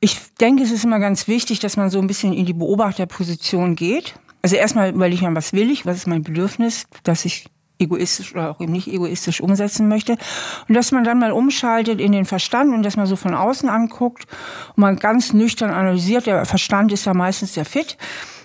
Ich 0.00 0.18
denke, 0.40 0.62
es 0.62 0.70
ist 0.70 0.84
immer 0.84 0.98
ganz 0.98 1.28
wichtig, 1.28 1.60
dass 1.60 1.76
man 1.76 1.90
so 1.90 2.00
ein 2.00 2.06
bisschen 2.06 2.32
in 2.32 2.46
die 2.46 2.52
Beobachterposition 2.52 3.76
geht. 3.76 4.14
Also 4.42 4.56
erstmal 4.56 4.90
überlege 4.90 5.14
ich 5.14 5.22
mir, 5.22 5.34
was 5.36 5.52
will 5.52 5.70
ich, 5.70 5.86
was 5.86 5.98
ist 5.98 6.06
mein 6.06 6.22
Bedürfnis, 6.22 6.86
dass 7.04 7.24
ich 7.24 7.46
egoistisch 7.82 8.32
oder 8.32 8.50
auch 8.50 8.60
eben 8.60 8.72
nicht 8.72 8.88
egoistisch 8.88 9.40
umsetzen 9.40 9.88
möchte. 9.88 10.16
Und 10.68 10.74
dass 10.74 10.92
man 10.92 11.04
dann 11.04 11.18
mal 11.18 11.32
umschaltet 11.32 12.00
in 12.00 12.12
den 12.12 12.24
Verstand 12.24 12.72
und 12.72 12.82
dass 12.82 12.96
man 12.96 13.06
so 13.06 13.16
von 13.16 13.34
außen 13.34 13.68
anguckt 13.68 14.26
und 14.76 14.80
man 14.80 14.96
ganz 14.96 15.32
nüchtern 15.32 15.70
analysiert. 15.70 16.26
Der 16.26 16.44
Verstand 16.44 16.92
ist 16.92 17.04
ja 17.04 17.14
meistens 17.14 17.54
sehr 17.54 17.64
fit. 17.64 17.96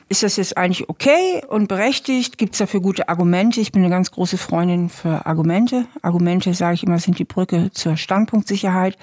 Ist 0.09 0.23
das 0.23 0.38
jetzt 0.38 0.57
eigentlich 0.57 0.88
okay 0.88 1.41
und 1.49 1.67
berechtigt? 1.67 2.38
Gibt 2.38 2.53
es 2.53 2.59
dafür 2.59 2.79
gute 2.79 3.09
Argumente? 3.09 3.59
Ich 3.59 3.73
bin 3.73 3.84
eine 3.84 3.89
ganz 3.89 4.11
große 4.11 4.38
Freundin 4.38 4.88
für 4.89 5.25
Argumente. 5.25 5.85
Argumente, 6.01 6.53
sage 6.53 6.75
ich 6.75 6.84
immer, 6.84 6.97
sind 6.99 7.19
die 7.19 7.25
Brücke 7.25 7.71
zur 7.73 7.97
Standpunktsicherheit. 7.97 8.97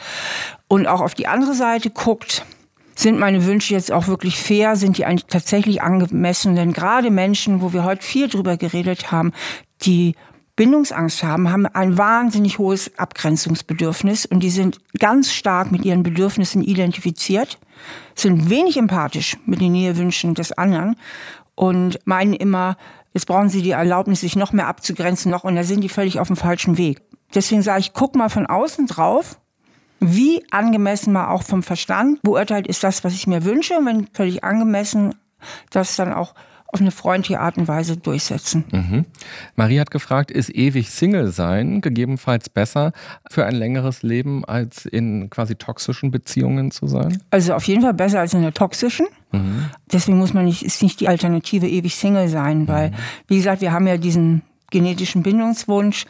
Und 0.66 0.86
auch 0.86 1.02
auf 1.02 1.14
die 1.14 1.26
andere 1.26 1.54
Seite 1.54 1.90
guckt, 1.90 2.46
sind 2.94 3.18
meine 3.18 3.44
Wünsche 3.44 3.74
jetzt 3.74 3.92
auch 3.92 4.06
wirklich 4.06 4.38
fair? 4.38 4.76
Sind 4.76 4.96
die 4.96 5.04
eigentlich 5.04 5.26
tatsächlich 5.26 5.82
angemessen? 5.82 6.56
Denn 6.56 6.72
gerade 6.72 7.10
Menschen, 7.10 7.60
wo 7.60 7.74
wir 7.74 7.84
heute 7.84 8.02
viel 8.02 8.28
drüber 8.28 8.56
geredet 8.56 9.12
haben, 9.12 9.32
die 9.82 10.14
Bindungsangst 10.56 11.22
haben, 11.24 11.50
haben 11.50 11.66
ein 11.66 11.98
wahnsinnig 11.98 12.58
hohes 12.58 12.96
Abgrenzungsbedürfnis 12.96 14.26
und 14.26 14.40
die 14.40 14.50
sind 14.50 14.78
ganz 14.98 15.32
stark 15.32 15.72
mit 15.72 15.84
ihren 15.84 16.02
Bedürfnissen 16.02 16.62
identifiziert, 16.62 17.58
sind 18.14 18.50
wenig 18.50 18.76
empathisch 18.76 19.36
mit 19.46 19.60
den 19.60 19.72
Nähewünschen 19.72 20.34
des 20.34 20.52
anderen 20.52 20.96
und 21.54 21.98
meinen 22.06 22.34
immer, 22.34 22.76
Jetzt 23.14 23.26
brauchen 23.26 23.48
sie 23.48 23.62
die 23.62 23.70
Erlaubnis, 23.70 24.20
sich 24.20 24.34
noch 24.34 24.52
mehr 24.52 24.66
abzugrenzen, 24.66 25.30
noch, 25.30 25.44
und 25.44 25.54
da 25.54 25.62
sind 25.62 25.82
die 25.82 25.88
völlig 25.88 26.18
auf 26.18 26.26
dem 26.26 26.36
falschen 26.36 26.76
Weg. 26.76 27.00
Deswegen 27.32 27.62
sage 27.62 27.80
ich, 27.80 27.92
guck 27.92 28.16
mal 28.16 28.28
von 28.28 28.46
außen 28.46 28.88
drauf, 28.88 29.38
wie 30.00 30.44
angemessen 30.50 31.12
mal 31.12 31.28
auch 31.28 31.44
vom 31.44 31.62
Verstand 31.62 32.20
beurteilt 32.22 32.66
ist 32.66 32.82
das, 32.82 33.04
was 33.04 33.14
ich 33.14 33.28
mir 33.28 33.44
wünsche. 33.44 33.78
Und 33.78 33.86
wenn 33.86 34.08
völlig 34.12 34.42
angemessen, 34.42 35.14
das 35.70 35.94
dann 35.94 36.12
auch 36.12 36.34
auf 36.74 36.80
eine 36.80 36.90
freundliche 36.90 37.38
Art 37.38 37.56
und 37.56 37.68
Weise 37.68 37.96
durchsetzen. 37.96 38.64
Mhm. 38.72 39.04
Marie 39.54 39.78
hat 39.78 39.92
gefragt, 39.92 40.32
ist 40.32 40.50
ewig 40.50 40.90
Single 40.90 41.28
sein 41.28 41.80
gegebenenfalls 41.80 42.48
besser 42.48 42.92
für 43.30 43.46
ein 43.46 43.54
längeres 43.54 44.02
Leben 44.02 44.44
als 44.44 44.84
in 44.84 45.30
quasi 45.30 45.54
toxischen 45.54 46.10
Beziehungen 46.10 46.72
zu 46.72 46.88
sein? 46.88 47.22
Also 47.30 47.54
auf 47.54 47.64
jeden 47.68 47.82
Fall 47.82 47.94
besser 47.94 48.18
als 48.18 48.34
in 48.34 48.42
der 48.42 48.52
toxischen. 48.52 49.06
Mhm. 49.30 49.70
Deswegen 49.92 50.18
muss 50.18 50.34
man 50.34 50.46
nicht, 50.46 50.64
ist 50.64 50.82
nicht 50.82 50.98
die 50.98 51.06
Alternative 51.06 51.68
ewig 51.68 51.94
Single 51.94 52.28
sein, 52.28 52.66
weil, 52.66 52.90
mhm. 52.90 52.94
wie 53.28 53.36
gesagt, 53.36 53.60
wir 53.60 53.70
haben 53.70 53.86
ja 53.86 53.96
diesen 53.96 54.42
genetischen 54.70 55.22
Bindungswunsch 55.22 56.06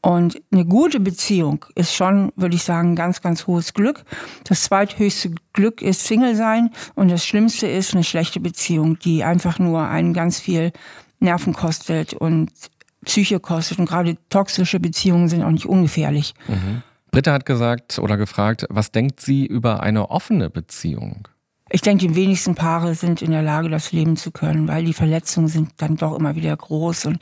und 0.00 0.40
eine 0.52 0.64
gute 0.64 1.00
Beziehung 1.00 1.64
ist 1.74 1.94
schon, 1.94 2.32
würde 2.36 2.54
ich 2.54 2.62
sagen, 2.62 2.94
ganz, 2.94 3.20
ganz 3.20 3.46
hohes 3.46 3.74
Glück. 3.74 4.04
Das 4.44 4.62
zweithöchste 4.62 5.32
Glück 5.52 5.82
ist 5.82 6.04
Single 6.04 6.36
sein 6.36 6.70
und 6.94 7.10
das 7.10 7.26
Schlimmste 7.26 7.66
ist 7.66 7.94
eine 7.94 8.04
schlechte 8.04 8.38
Beziehung, 8.38 8.98
die 9.00 9.24
einfach 9.24 9.58
nur 9.58 9.82
einen 9.82 10.14
ganz 10.14 10.38
viel 10.38 10.72
Nerven 11.18 11.52
kostet 11.52 12.14
und 12.14 12.50
Psyche 13.04 13.40
kostet. 13.40 13.80
Und 13.80 13.88
gerade 13.88 14.16
toxische 14.30 14.78
Beziehungen 14.78 15.28
sind 15.28 15.42
auch 15.42 15.50
nicht 15.50 15.66
ungefährlich. 15.66 16.34
Mhm. 16.46 16.82
Britta 17.10 17.32
hat 17.32 17.46
gesagt 17.46 17.98
oder 17.98 18.16
gefragt, 18.16 18.66
was 18.68 18.92
denkt 18.92 19.20
sie 19.20 19.46
über 19.46 19.82
eine 19.82 20.10
offene 20.10 20.50
Beziehung? 20.50 21.26
Ich 21.70 21.82
denke, 21.82 22.06
die 22.06 22.14
wenigsten 22.14 22.54
Paare 22.54 22.94
sind 22.94 23.20
in 23.20 23.30
der 23.30 23.42
Lage, 23.42 23.68
das 23.68 23.92
leben 23.92 24.16
zu 24.16 24.30
können, 24.30 24.68
weil 24.68 24.84
die 24.84 24.94
Verletzungen 24.94 25.48
sind 25.48 25.72
dann 25.78 25.96
doch 25.96 26.18
immer 26.18 26.34
wieder 26.34 26.56
groß 26.56 27.06
und 27.06 27.18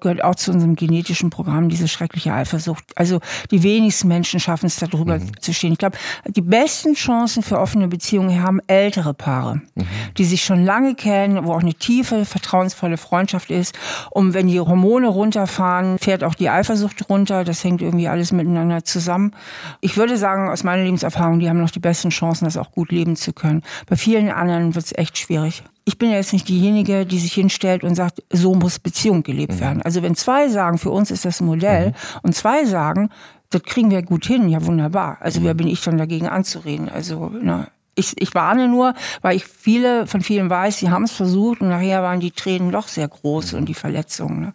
gehört 0.00 0.22
auch 0.22 0.34
zu 0.34 0.52
unserem 0.52 0.76
genetischen 0.76 1.30
Programm, 1.30 1.68
diese 1.68 1.88
schreckliche 1.88 2.32
Eifersucht. 2.32 2.84
Also 2.96 3.20
die 3.50 3.62
wenigsten 3.62 4.08
Menschen 4.08 4.40
schaffen 4.40 4.66
es, 4.66 4.76
darüber 4.76 5.18
mhm. 5.18 5.40
zu 5.40 5.52
stehen. 5.54 5.72
Ich 5.72 5.78
glaube, 5.78 5.96
die 6.26 6.42
besten 6.42 6.94
Chancen 6.94 7.42
für 7.42 7.58
offene 7.58 7.88
Beziehungen 7.88 8.42
haben 8.42 8.60
ältere 8.66 9.14
Paare, 9.14 9.62
mhm. 9.74 9.86
die 10.18 10.24
sich 10.24 10.44
schon 10.44 10.64
lange 10.64 10.94
kennen, 10.94 11.44
wo 11.44 11.52
auch 11.52 11.60
eine 11.60 11.74
tiefe, 11.74 12.24
vertrauensvolle 12.24 12.96
Freundschaft 12.96 13.50
ist. 13.50 13.76
Und 14.10 14.34
wenn 14.34 14.46
die 14.46 14.60
Hormone 14.60 15.08
runterfahren, 15.08 15.98
fährt 15.98 16.22
auch 16.22 16.34
die 16.34 16.50
Eifersucht 16.50 17.08
runter. 17.08 17.44
Das 17.44 17.64
hängt 17.64 17.80
irgendwie 17.80 18.08
alles 18.08 18.32
miteinander 18.32 18.84
zusammen. 18.84 19.32
Ich 19.80 19.96
würde 19.96 20.16
sagen, 20.16 20.50
aus 20.50 20.64
meiner 20.64 20.84
Lebenserfahrung, 20.84 21.40
die 21.40 21.48
haben 21.48 21.60
noch 21.60 21.70
die 21.70 21.80
besten 21.80 22.10
Chancen, 22.10 22.44
das 22.44 22.56
auch 22.56 22.72
gut 22.72 22.92
leben 22.92 23.16
zu 23.16 23.32
können. 23.32 23.62
Bei 23.86 23.96
vielen 23.96 24.30
anderen 24.30 24.74
wird 24.74 24.86
es 24.86 24.92
echt 24.96 25.18
schwierig 25.18 25.64
ich 25.84 25.98
bin 25.98 26.10
ja 26.10 26.16
jetzt 26.16 26.32
nicht 26.32 26.48
diejenige, 26.48 27.04
die 27.04 27.18
sich 27.18 27.34
hinstellt 27.34 27.84
und 27.84 27.94
sagt, 27.94 28.22
so 28.30 28.54
muss 28.54 28.78
Beziehung 28.78 29.22
gelebt 29.22 29.54
mhm. 29.54 29.60
werden. 29.60 29.82
Also 29.82 30.02
wenn 30.02 30.14
zwei 30.14 30.48
sagen, 30.48 30.78
für 30.78 30.90
uns 30.90 31.10
ist 31.10 31.24
das 31.24 31.40
ein 31.40 31.46
Modell 31.46 31.88
mhm. 31.88 31.94
und 32.22 32.34
zwei 32.34 32.64
sagen, 32.64 33.10
das 33.50 33.62
kriegen 33.62 33.90
wir 33.90 34.02
gut 34.02 34.24
hin, 34.24 34.48
ja 34.48 34.64
wunderbar. 34.64 35.18
Also 35.20 35.40
mhm. 35.40 35.44
wer 35.44 35.54
bin 35.54 35.66
ich 35.66 35.82
dann 35.82 35.98
dagegen 35.98 36.26
anzureden? 36.28 36.88
Also 36.88 37.30
na, 37.40 37.68
ich, 37.94 38.20
ich 38.20 38.34
warne 38.34 38.68
nur, 38.68 38.94
weil 39.22 39.36
ich 39.36 39.44
viele 39.44 40.06
von 40.06 40.20
vielen 40.20 40.50
weiß, 40.50 40.78
sie 40.78 40.90
haben 40.90 41.04
es 41.04 41.12
versucht 41.12 41.60
und 41.60 41.68
nachher 41.68 42.02
waren 42.02 42.20
die 42.20 42.30
Tränen 42.30 42.72
doch 42.72 42.88
sehr 42.88 43.08
groß 43.08 43.54
und 43.54 43.66
die 43.66 43.74
Verletzungen. 43.74 44.40
Ne? 44.40 44.54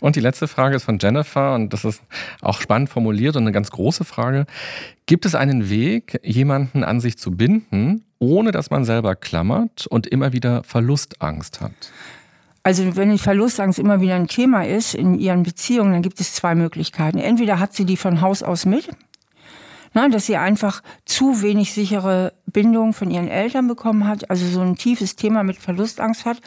Und 0.00 0.16
die 0.16 0.20
letzte 0.20 0.48
Frage 0.48 0.76
ist 0.76 0.84
von 0.84 0.98
Jennifer 0.98 1.54
und 1.54 1.72
das 1.72 1.84
ist 1.84 2.02
auch 2.40 2.60
spannend 2.60 2.88
formuliert 2.88 3.36
und 3.36 3.42
eine 3.42 3.52
ganz 3.52 3.70
große 3.70 4.04
Frage. 4.04 4.46
Gibt 5.06 5.26
es 5.26 5.34
einen 5.34 5.70
Weg, 5.70 6.20
jemanden 6.22 6.84
an 6.84 7.00
sich 7.00 7.18
zu 7.18 7.32
binden, 7.32 8.04
ohne 8.18 8.52
dass 8.52 8.70
man 8.70 8.84
selber 8.84 9.16
klammert 9.16 9.86
und 9.86 10.06
immer 10.06 10.32
wieder 10.32 10.62
Verlustangst 10.64 11.60
hat? 11.60 11.72
Also 12.62 12.96
wenn 12.96 13.10
die 13.10 13.18
Verlustangst 13.18 13.78
immer 13.78 14.00
wieder 14.00 14.14
ein 14.16 14.26
Thema 14.26 14.66
ist 14.66 14.94
in 14.94 15.18
ihren 15.18 15.42
Beziehungen, 15.42 15.92
dann 15.92 16.02
gibt 16.02 16.20
es 16.20 16.34
zwei 16.34 16.54
Möglichkeiten. 16.54 17.18
Entweder 17.18 17.60
hat 17.60 17.72
sie 17.72 17.86
die 17.86 17.96
von 17.96 18.20
Haus 18.20 18.42
aus 18.42 18.66
mit, 18.66 18.90
ne, 19.94 20.10
dass 20.10 20.26
sie 20.26 20.36
einfach 20.36 20.82
zu 21.04 21.42
wenig 21.42 21.72
sichere 21.72 22.32
Bindung 22.46 22.92
von 22.92 23.10
ihren 23.10 23.28
Eltern 23.28 23.68
bekommen 23.68 24.06
hat, 24.06 24.30
also 24.30 24.46
so 24.46 24.60
ein 24.60 24.76
tiefes 24.76 25.16
Thema 25.16 25.42
mit 25.42 25.56
Verlustangst 25.56 26.24
hat, 26.24 26.40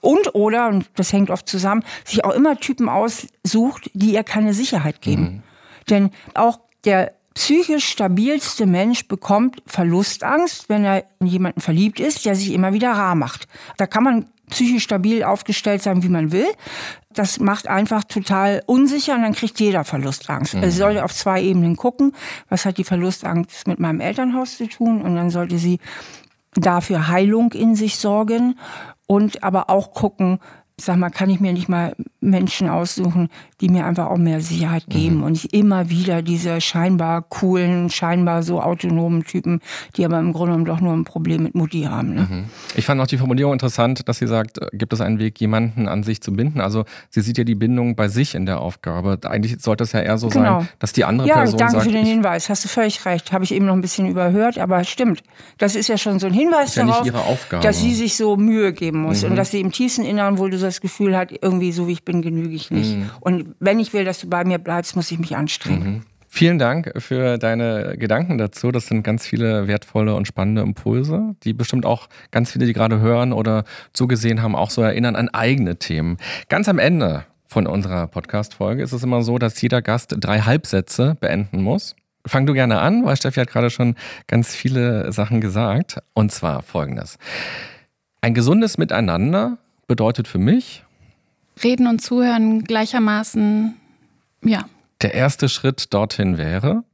und 0.00 0.34
oder, 0.34 0.68
und 0.68 0.90
das 0.96 1.12
hängt 1.12 1.30
oft 1.30 1.48
zusammen, 1.48 1.82
sich 2.04 2.24
auch 2.24 2.32
immer 2.32 2.60
Typen 2.60 2.90
aussucht, 2.90 3.90
die 3.94 4.12
ihr 4.12 4.22
keine 4.22 4.52
Sicherheit 4.52 5.00
geben. 5.00 5.22
Mhm. 5.22 5.42
Denn 5.88 6.10
auch 6.34 6.60
der 6.84 7.14
psychisch 7.34 7.88
stabilste 7.88 8.66
Mensch 8.66 9.08
bekommt 9.08 9.62
Verlustangst, 9.66 10.68
wenn 10.68 10.84
er 10.84 11.04
in 11.20 11.26
jemanden 11.26 11.60
verliebt 11.60 12.00
ist, 12.00 12.24
der 12.24 12.34
sich 12.36 12.52
immer 12.52 12.72
wieder 12.72 12.92
rar 12.92 13.14
macht. 13.14 13.48
Da 13.76 13.86
kann 13.86 14.04
man 14.04 14.26
psychisch 14.50 14.84
stabil 14.84 15.24
aufgestellt 15.24 15.82
sein, 15.82 16.02
wie 16.02 16.08
man 16.08 16.32
will. 16.32 16.46
Das 17.12 17.40
macht 17.40 17.68
einfach 17.68 18.04
total 18.04 18.62
unsicher 18.66 19.14
und 19.14 19.22
dann 19.22 19.34
kriegt 19.34 19.60
jeder 19.60 19.84
Verlustangst. 19.84 20.54
Mhm. 20.54 20.62
Also 20.62 20.78
sollte 20.78 21.04
auf 21.04 21.14
zwei 21.14 21.42
Ebenen 21.42 21.76
gucken, 21.76 22.12
was 22.48 22.64
hat 22.64 22.78
die 22.78 22.84
Verlustangst 22.84 23.66
mit 23.66 23.78
meinem 23.78 24.00
Elternhaus 24.00 24.56
zu 24.56 24.68
tun 24.68 25.02
und 25.02 25.14
dann 25.14 25.30
sollte 25.30 25.58
sie 25.58 25.78
dafür 26.54 27.08
Heilung 27.08 27.52
in 27.52 27.74
sich 27.74 27.98
sorgen 27.98 28.58
und 29.06 29.42
aber 29.42 29.70
auch 29.70 29.92
gucken, 29.92 30.38
ich 30.76 30.84
sag 30.84 30.96
mal, 30.96 31.10
kann 31.10 31.30
ich 31.30 31.38
mir 31.38 31.52
nicht 31.52 31.68
mal 31.68 31.94
Menschen 32.20 32.68
aussuchen, 32.68 33.28
die 33.60 33.68
mir 33.68 33.86
einfach 33.86 34.06
auch 34.06 34.16
mehr 34.16 34.40
Sicherheit 34.40 34.86
geben 34.88 35.18
mhm. 35.18 35.22
und 35.22 35.32
nicht 35.32 35.52
immer 35.52 35.88
wieder 35.88 36.20
diese 36.20 36.60
scheinbar 36.60 37.22
coolen, 37.22 37.90
scheinbar 37.90 38.42
so 38.42 38.60
autonomen 38.60 39.24
Typen, 39.24 39.60
die 39.96 40.04
aber 40.04 40.18
im 40.18 40.32
Grunde 40.32 40.52
genommen 40.52 40.64
doch 40.64 40.80
nur 40.80 40.92
ein 40.92 41.04
Problem 41.04 41.44
mit 41.44 41.54
Mutti 41.54 41.82
haben. 41.82 42.14
Ne? 42.14 42.26
Mhm. 42.28 42.44
Ich 42.74 42.86
fand 42.86 43.00
auch 43.00 43.06
die 43.06 43.18
Formulierung 43.18 43.52
interessant, 43.52 44.08
dass 44.08 44.18
sie 44.18 44.26
sagt, 44.26 44.58
äh, 44.58 44.66
gibt 44.72 44.92
es 44.92 45.00
einen 45.00 45.20
Weg, 45.20 45.38
jemanden 45.40 45.86
an 45.86 46.02
sich 46.02 46.20
zu 46.20 46.32
binden? 46.32 46.60
Also 46.60 46.84
sie 47.08 47.20
sieht 47.20 47.38
ja 47.38 47.44
die 47.44 47.54
Bindung 47.54 47.94
bei 47.94 48.08
sich 48.08 48.34
in 48.34 48.44
der 48.44 48.60
Aufgabe. 48.60 49.18
Eigentlich 49.24 49.60
sollte 49.60 49.84
es 49.84 49.92
ja 49.92 50.00
eher 50.00 50.18
so 50.18 50.28
genau. 50.28 50.60
sein, 50.60 50.68
dass 50.80 50.92
die 50.92 51.04
andere 51.04 51.28
ja, 51.28 51.34
Person 51.36 51.58
danke 51.58 51.72
sagt... 51.72 51.86
danke 51.86 51.98
für 51.98 52.04
den 52.04 52.12
Hinweis, 52.12 52.48
hast 52.48 52.64
du 52.64 52.68
völlig 52.68 53.04
recht. 53.06 53.32
Habe 53.32 53.44
ich 53.44 53.52
eben 53.52 53.66
noch 53.66 53.74
ein 53.74 53.80
bisschen 53.80 54.08
überhört, 54.08 54.58
aber 54.58 54.82
stimmt. 54.82 55.22
Das 55.58 55.76
ist 55.76 55.88
ja 55.88 55.98
schon 55.98 56.18
so 56.18 56.26
ein 56.26 56.32
Hinweis 56.32 56.74
ja 56.74 56.84
darauf, 56.84 57.46
dass 57.62 57.80
sie 57.80 57.94
sich 57.94 58.16
so 58.16 58.36
Mühe 58.36 58.72
geben 58.72 59.02
muss 59.02 59.22
mhm. 59.22 59.30
und 59.30 59.36
dass 59.36 59.52
sie 59.52 59.60
im 59.60 59.70
tiefsten 59.70 60.02
Inneren 60.02 60.38
wohl 60.38 60.50
das 60.64 60.80
Gefühl 60.80 61.16
hat, 61.16 61.32
irgendwie 61.32 61.72
so 61.72 61.86
wie 61.86 61.92
ich 61.92 62.04
bin, 62.04 62.22
genüge 62.22 62.54
ich 62.54 62.70
nicht. 62.70 62.96
Mhm. 62.96 63.10
Und 63.20 63.54
wenn 63.60 63.78
ich 63.78 63.92
will, 63.92 64.04
dass 64.04 64.20
du 64.20 64.28
bei 64.28 64.44
mir 64.44 64.58
bleibst, 64.58 64.96
muss 64.96 65.10
ich 65.10 65.18
mich 65.18 65.36
anstrengen. 65.36 65.94
Mhm. 65.94 66.02
Vielen 66.28 66.58
Dank 66.58 66.92
für 66.98 67.38
deine 67.38 67.96
Gedanken 67.96 68.38
dazu. 68.38 68.72
Das 68.72 68.88
sind 68.88 69.04
ganz 69.04 69.24
viele 69.24 69.68
wertvolle 69.68 70.16
und 70.16 70.26
spannende 70.26 70.62
Impulse, 70.62 71.36
die 71.44 71.52
bestimmt 71.52 71.86
auch 71.86 72.08
ganz 72.32 72.50
viele, 72.50 72.66
die 72.66 72.72
gerade 72.72 72.98
hören 72.98 73.32
oder 73.32 73.62
zugesehen 73.92 74.42
haben, 74.42 74.56
auch 74.56 74.70
so 74.70 74.82
erinnern 74.82 75.14
an 75.14 75.28
eigene 75.28 75.76
Themen. 75.76 76.16
Ganz 76.48 76.68
am 76.68 76.80
Ende 76.80 77.24
von 77.46 77.68
unserer 77.68 78.08
Podcast-Folge 78.08 78.82
ist 78.82 78.90
es 78.90 79.04
immer 79.04 79.22
so, 79.22 79.38
dass 79.38 79.62
jeder 79.62 79.80
Gast 79.80 80.16
drei 80.18 80.40
Halbsätze 80.40 81.16
beenden 81.20 81.62
muss. 81.62 81.94
Fang 82.26 82.46
du 82.46 82.52
gerne 82.52 82.80
an, 82.80 83.04
weil 83.04 83.16
Steffi 83.16 83.38
hat 83.38 83.48
gerade 83.48 83.70
schon 83.70 83.94
ganz 84.26 84.56
viele 84.56 85.12
Sachen 85.12 85.40
gesagt. 85.40 85.98
Und 86.14 86.32
zwar 86.32 86.62
folgendes. 86.62 87.16
Ein 88.22 88.34
gesundes 88.34 88.76
Miteinander 88.76 89.58
bedeutet 89.86 90.28
für 90.28 90.38
mich, 90.38 90.84
Reden 91.62 91.86
und 91.86 92.00
Zuhören 92.00 92.64
gleichermaßen, 92.64 93.74
ja. 94.42 94.64
Der 95.02 95.14
erste 95.14 95.48
Schritt 95.48 95.92
dorthin 95.92 96.38
wäre? 96.38 96.84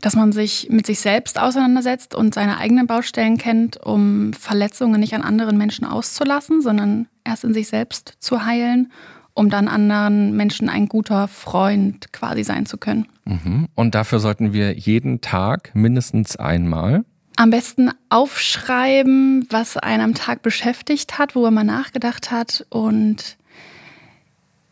Dass 0.00 0.14
man 0.14 0.32
sich 0.32 0.68
mit 0.70 0.86
sich 0.86 1.00
selbst 1.00 1.40
auseinandersetzt 1.40 2.14
und 2.14 2.34
seine 2.34 2.58
eigenen 2.58 2.86
Baustellen 2.86 3.38
kennt, 3.38 3.78
um 3.78 4.32
Verletzungen 4.32 5.00
nicht 5.00 5.14
an 5.14 5.22
anderen 5.22 5.56
Menschen 5.56 5.86
auszulassen, 5.86 6.60
sondern 6.60 7.08
erst 7.24 7.44
in 7.44 7.54
sich 7.54 7.68
selbst 7.68 8.14
zu 8.18 8.44
heilen, 8.44 8.92
um 9.32 9.48
dann 9.50 9.68
anderen 9.68 10.36
Menschen 10.36 10.68
ein 10.68 10.86
guter 10.86 11.28
Freund 11.28 12.12
quasi 12.12 12.42
sein 12.42 12.66
zu 12.66 12.78
können. 12.78 13.06
Mhm. 13.24 13.68
Und 13.74 13.94
dafür 13.94 14.18
sollten 14.18 14.52
wir 14.52 14.74
jeden 14.74 15.20
Tag 15.20 15.70
mindestens 15.74 16.36
einmal 16.36 17.04
am 17.36 17.50
besten 17.50 17.90
aufschreiben, 18.08 19.46
was 19.50 19.76
einen 19.76 20.02
am 20.02 20.14
Tag 20.14 20.42
beschäftigt 20.42 21.18
hat, 21.18 21.34
wo 21.34 21.48
man 21.50 21.66
nachgedacht 21.66 22.30
hat 22.30 22.66
und 22.70 23.36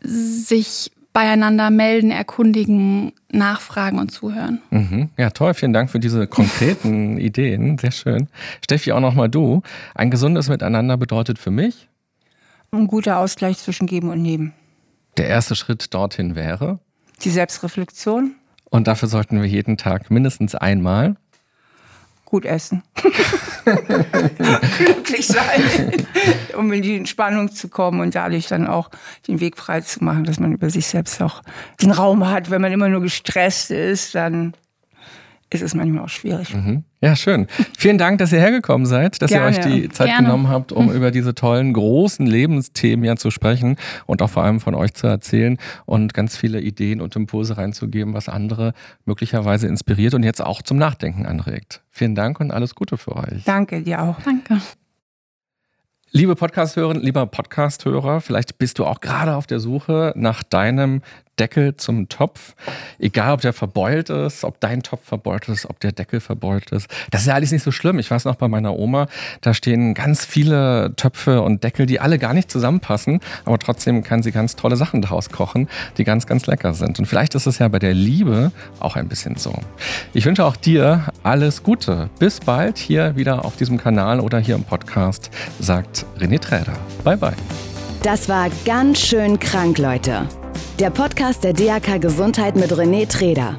sich 0.01 0.91
beieinander 1.13 1.69
melden, 1.69 2.11
erkundigen, 2.11 3.13
nachfragen 3.31 3.99
und 3.99 4.11
zuhören. 4.11 4.61
Mhm. 4.69 5.09
Ja, 5.17 5.29
toll. 5.29 5.53
Vielen 5.53 5.71
Dank 5.71 5.89
für 5.89 5.99
diese 5.99 6.27
konkreten 6.27 7.17
Ideen. 7.19 7.77
Sehr 7.77 7.91
schön. 7.91 8.27
Steffi, 8.61 8.91
auch 8.91 8.99
nochmal 8.99 9.29
du. 9.29 9.61
Ein 9.93 10.11
gesundes 10.11 10.49
Miteinander 10.49 10.97
bedeutet 10.97 11.39
für 11.39 11.51
mich? 11.51 11.87
Ein 12.71 12.87
guter 12.87 13.19
Ausgleich 13.19 13.57
zwischen 13.59 13.87
Geben 13.87 14.09
und 14.09 14.21
Nehmen. 14.21 14.53
Der 15.15 15.27
erste 15.27 15.55
Schritt 15.55 15.93
dorthin 15.93 16.35
wäre? 16.35 16.79
Die 17.21 17.29
Selbstreflexion. 17.29 18.35
Und 18.69 18.87
dafür 18.87 19.07
sollten 19.07 19.41
wir 19.41 19.47
jeden 19.47 19.77
Tag 19.77 20.11
mindestens 20.11 20.53
einmal 20.53 21.15
gut 22.25 22.45
essen. 22.45 22.83
Glücklich 24.77 25.27
sein, 25.27 26.05
um 26.57 26.71
in 26.73 26.81
die 26.81 26.97
Entspannung 26.97 27.51
zu 27.51 27.69
kommen 27.69 28.01
und 28.01 28.15
dadurch 28.15 28.47
dann 28.47 28.67
auch 28.67 28.89
den 29.27 29.39
Weg 29.39 29.57
frei 29.57 29.81
zu 29.81 30.03
machen, 30.03 30.25
dass 30.25 30.39
man 30.39 30.51
über 30.51 30.69
sich 30.69 30.87
selbst 30.87 31.21
auch 31.21 31.41
den 31.81 31.91
Raum 31.91 32.29
hat. 32.29 32.49
Wenn 32.49 32.61
man 32.61 32.71
immer 32.71 32.89
nur 32.89 33.01
gestresst 33.01 33.71
ist, 33.71 34.15
dann 34.15 34.53
ist 35.61 35.71
es 35.71 35.75
manchmal 35.75 36.03
auch 36.03 36.09
schwierig. 36.09 36.53
Mhm. 36.53 36.83
Ja, 37.01 37.15
schön. 37.15 37.47
Vielen 37.77 37.97
Dank, 37.97 38.19
dass 38.19 38.31
ihr 38.31 38.39
hergekommen 38.39 38.85
seid, 38.85 39.21
dass 39.21 39.31
Gerne. 39.31 39.45
ihr 39.45 39.59
euch 39.59 39.65
die 39.65 39.89
Zeit 39.89 40.07
Gerne. 40.07 40.23
genommen 40.23 40.49
habt, 40.49 40.71
um 40.71 40.87
mhm. 40.87 40.91
über 40.95 41.11
diese 41.11 41.35
tollen, 41.35 41.73
großen 41.73 42.25
Lebensthemen 42.25 43.05
ja 43.05 43.15
zu 43.15 43.31
sprechen 43.31 43.77
und 44.05 44.21
auch 44.21 44.29
vor 44.29 44.43
allem 44.43 44.59
von 44.59 44.75
euch 44.75 44.93
zu 44.93 45.07
erzählen 45.07 45.57
und 45.85 46.13
ganz 46.13 46.37
viele 46.37 46.61
Ideen 46.61 47.01
und 47.01 47.15
Impulse 47.15 47.57
reinzugeben, 47.57 48.13
was 48.13 48.29
andere 48.29 48.73
möglicherweise 49.05 49.67
inspiriert 49.67 50.13
und 50.13 50.23
jetzt 50.23 50.41
auch 50.41 50.61
zum 50.61 50.77
Nachdenken 50.77 51.25
anregt. 51.25 51.81
Vielen 51.89 52.15
Dank 52.15 52.39
und 52.39 52.51
alles 52.51 52.75
Gute 52.75 52.97
für 52.97 53.15
euch. 53.15 53.43
Danke, 53.45 53.81
dir 53.81 54.01
auch. 54.01 54.19
Danke. 54.21 54.61
Liebe 56.11 56.35
Podcast-Hörerin, 56.35 57.01
lieber 57.01 57.25
Podcast-Hörer, 57.25 58.21
vielleicht 58.21 58.57
bist 58.57 58.79
du 58.79 58.85
auch 58.85 59.01
gerade 59.01 59.35
auf 59.35 59.47
der 59.47 59.59
Suche 59.59 60.13
nach 60.15 60.43
deinem 60.43 61.01
Deckel 61.39 61.75
zum 61.75 62.09
Topf. 62.09 62.55
Egal, 62.99 63.33
ob 63.33 63.41
der 63.41 63.53
verbeult 63.53 64.09
ist, 64.09 64.43
ob 64.43 64.59
dein 64.59 64.83
Topf 64.83 65.05
verbeult 65.05 65.49
ist, 65.49 65.69
ob 65.69 65.79
der 65.79 65.91
Deckel 65.91 66.19
verbeult 66.19 66.71
ist. 66.71 66.87
Das 67.11 67.21
ist 67.21 67.27
ja 67.27 67.33
alles 67.33 67.51
nicht 67.51 67.63
so 67.63 67.71
schlimm. 67.71 67.99
Ich 67.99 68.09
weiß 68.09 68.25
noch 68.25 68.35
bei 68.35 68.47
meiner 68.47 68.77
Oma, 68.77 69.07
da 69.41 69.53
stehen 69.53 69.93
ganz 69.93 70.25
viele 70.25 70.93
Töpfe 70.95 71.41
und 71.41 71.63
Deckel, 71.63 71.85
die 71.85 71.99
alle 71.99 72.19
gar 72.19 72.33
nicht 72.33 72.49
zusammenpassen, 72.49 73.19
aber 73.43 73.59
trotzdem 73.59 74.03
kann 74.03 74.23
sie 74.23 74.31
ganz 74.31 74.55
tolle 74.55 74.75
Sachen 74.75 75.01
daraus 75.01 75.29
kochen, 75.29 75.67
die 75.97 76.03
ganz, 76.03 76.25
ganz 76.27 76.47
lecker 76.47 76.73
sind. 76.73 76.99
Und 76.99 77.05
vielleicht 77.05 77.35
ist 77.35 77.45
es 77.45 77.59
ja 77.59 77.67
bei 77.67 77.79
der 77.79 77.93
Liebe 77.93 78.51
auch 78.79 78.95
ein 78.95 79.07
bisschen 79.07 79.35
so. 79.35 79.53
Ich 80.13 80.25
wünsche 80.25 80.45
auch 80.45 80.55
dir 80.55 81.05
alles 81.23 81.63
Gute. 81.63 82.09
Bis 82.19 82.39
bald 82.39 82.77
hier 82.77 83.15
wieder 83.15 83.45
auf 83.45 83.55
diesem 83.55 83.77
Kanal 83.77 84.19
oder 84.19 84.39
hier 84.39 84.55
im 84.55 84.63
Podcast, 84.63 85.29
sagt 85.59 86.05
René 86.19 86.39
Träder. 86.39 86.77
Bye, 87.03 87.17
bye. 87.17 87.33
Das 88.03 88.29
war 88.29 88.49
ganz 88.65 88.99
schön 88.99 89.39
krank, 89.39 89.79
Leute 89.79 90.27
der 90.79 90.89
Podcast 90.89 91.43
der 91.45 91.53
DAK 91.53 92.01
Gesundheit 92.01 92.55
mit 92.55 92.71
René 92.71 93.07
Treder. 93.07 93.55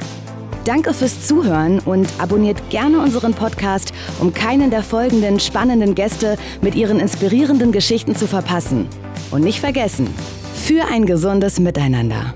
Danke 0.66 0.93
fürs 0.93 1.26
Zuhören 1.26 1.78
und 1.80 2.09
abonniert 2.18 2.68
gerne 2.68 3.01
unseren 3.01 3.32
Podcast, 3.32 3.93
um 4.20 4.34
keinen 4.34 4.70
der 4.70 4.82
folgenden 4.82 5.40
spannenden 5.40 5.94
Gäste 5.94 6.36
mit 6.60 6.74
ihren 6.74 7.01
inspirierenden 7.01 7.72
Geschichten 7.72 8.16
zu 8.16 8.26
verpassen. 8.26 8.86
Und 9.30 9.43
nicht 9.43 9.60
vergessen, 9.60 10.09
für 10.55 10.84
ein 10.93 11.06
gesundes 11.06 11.59
Miteinander. 11.59 12.34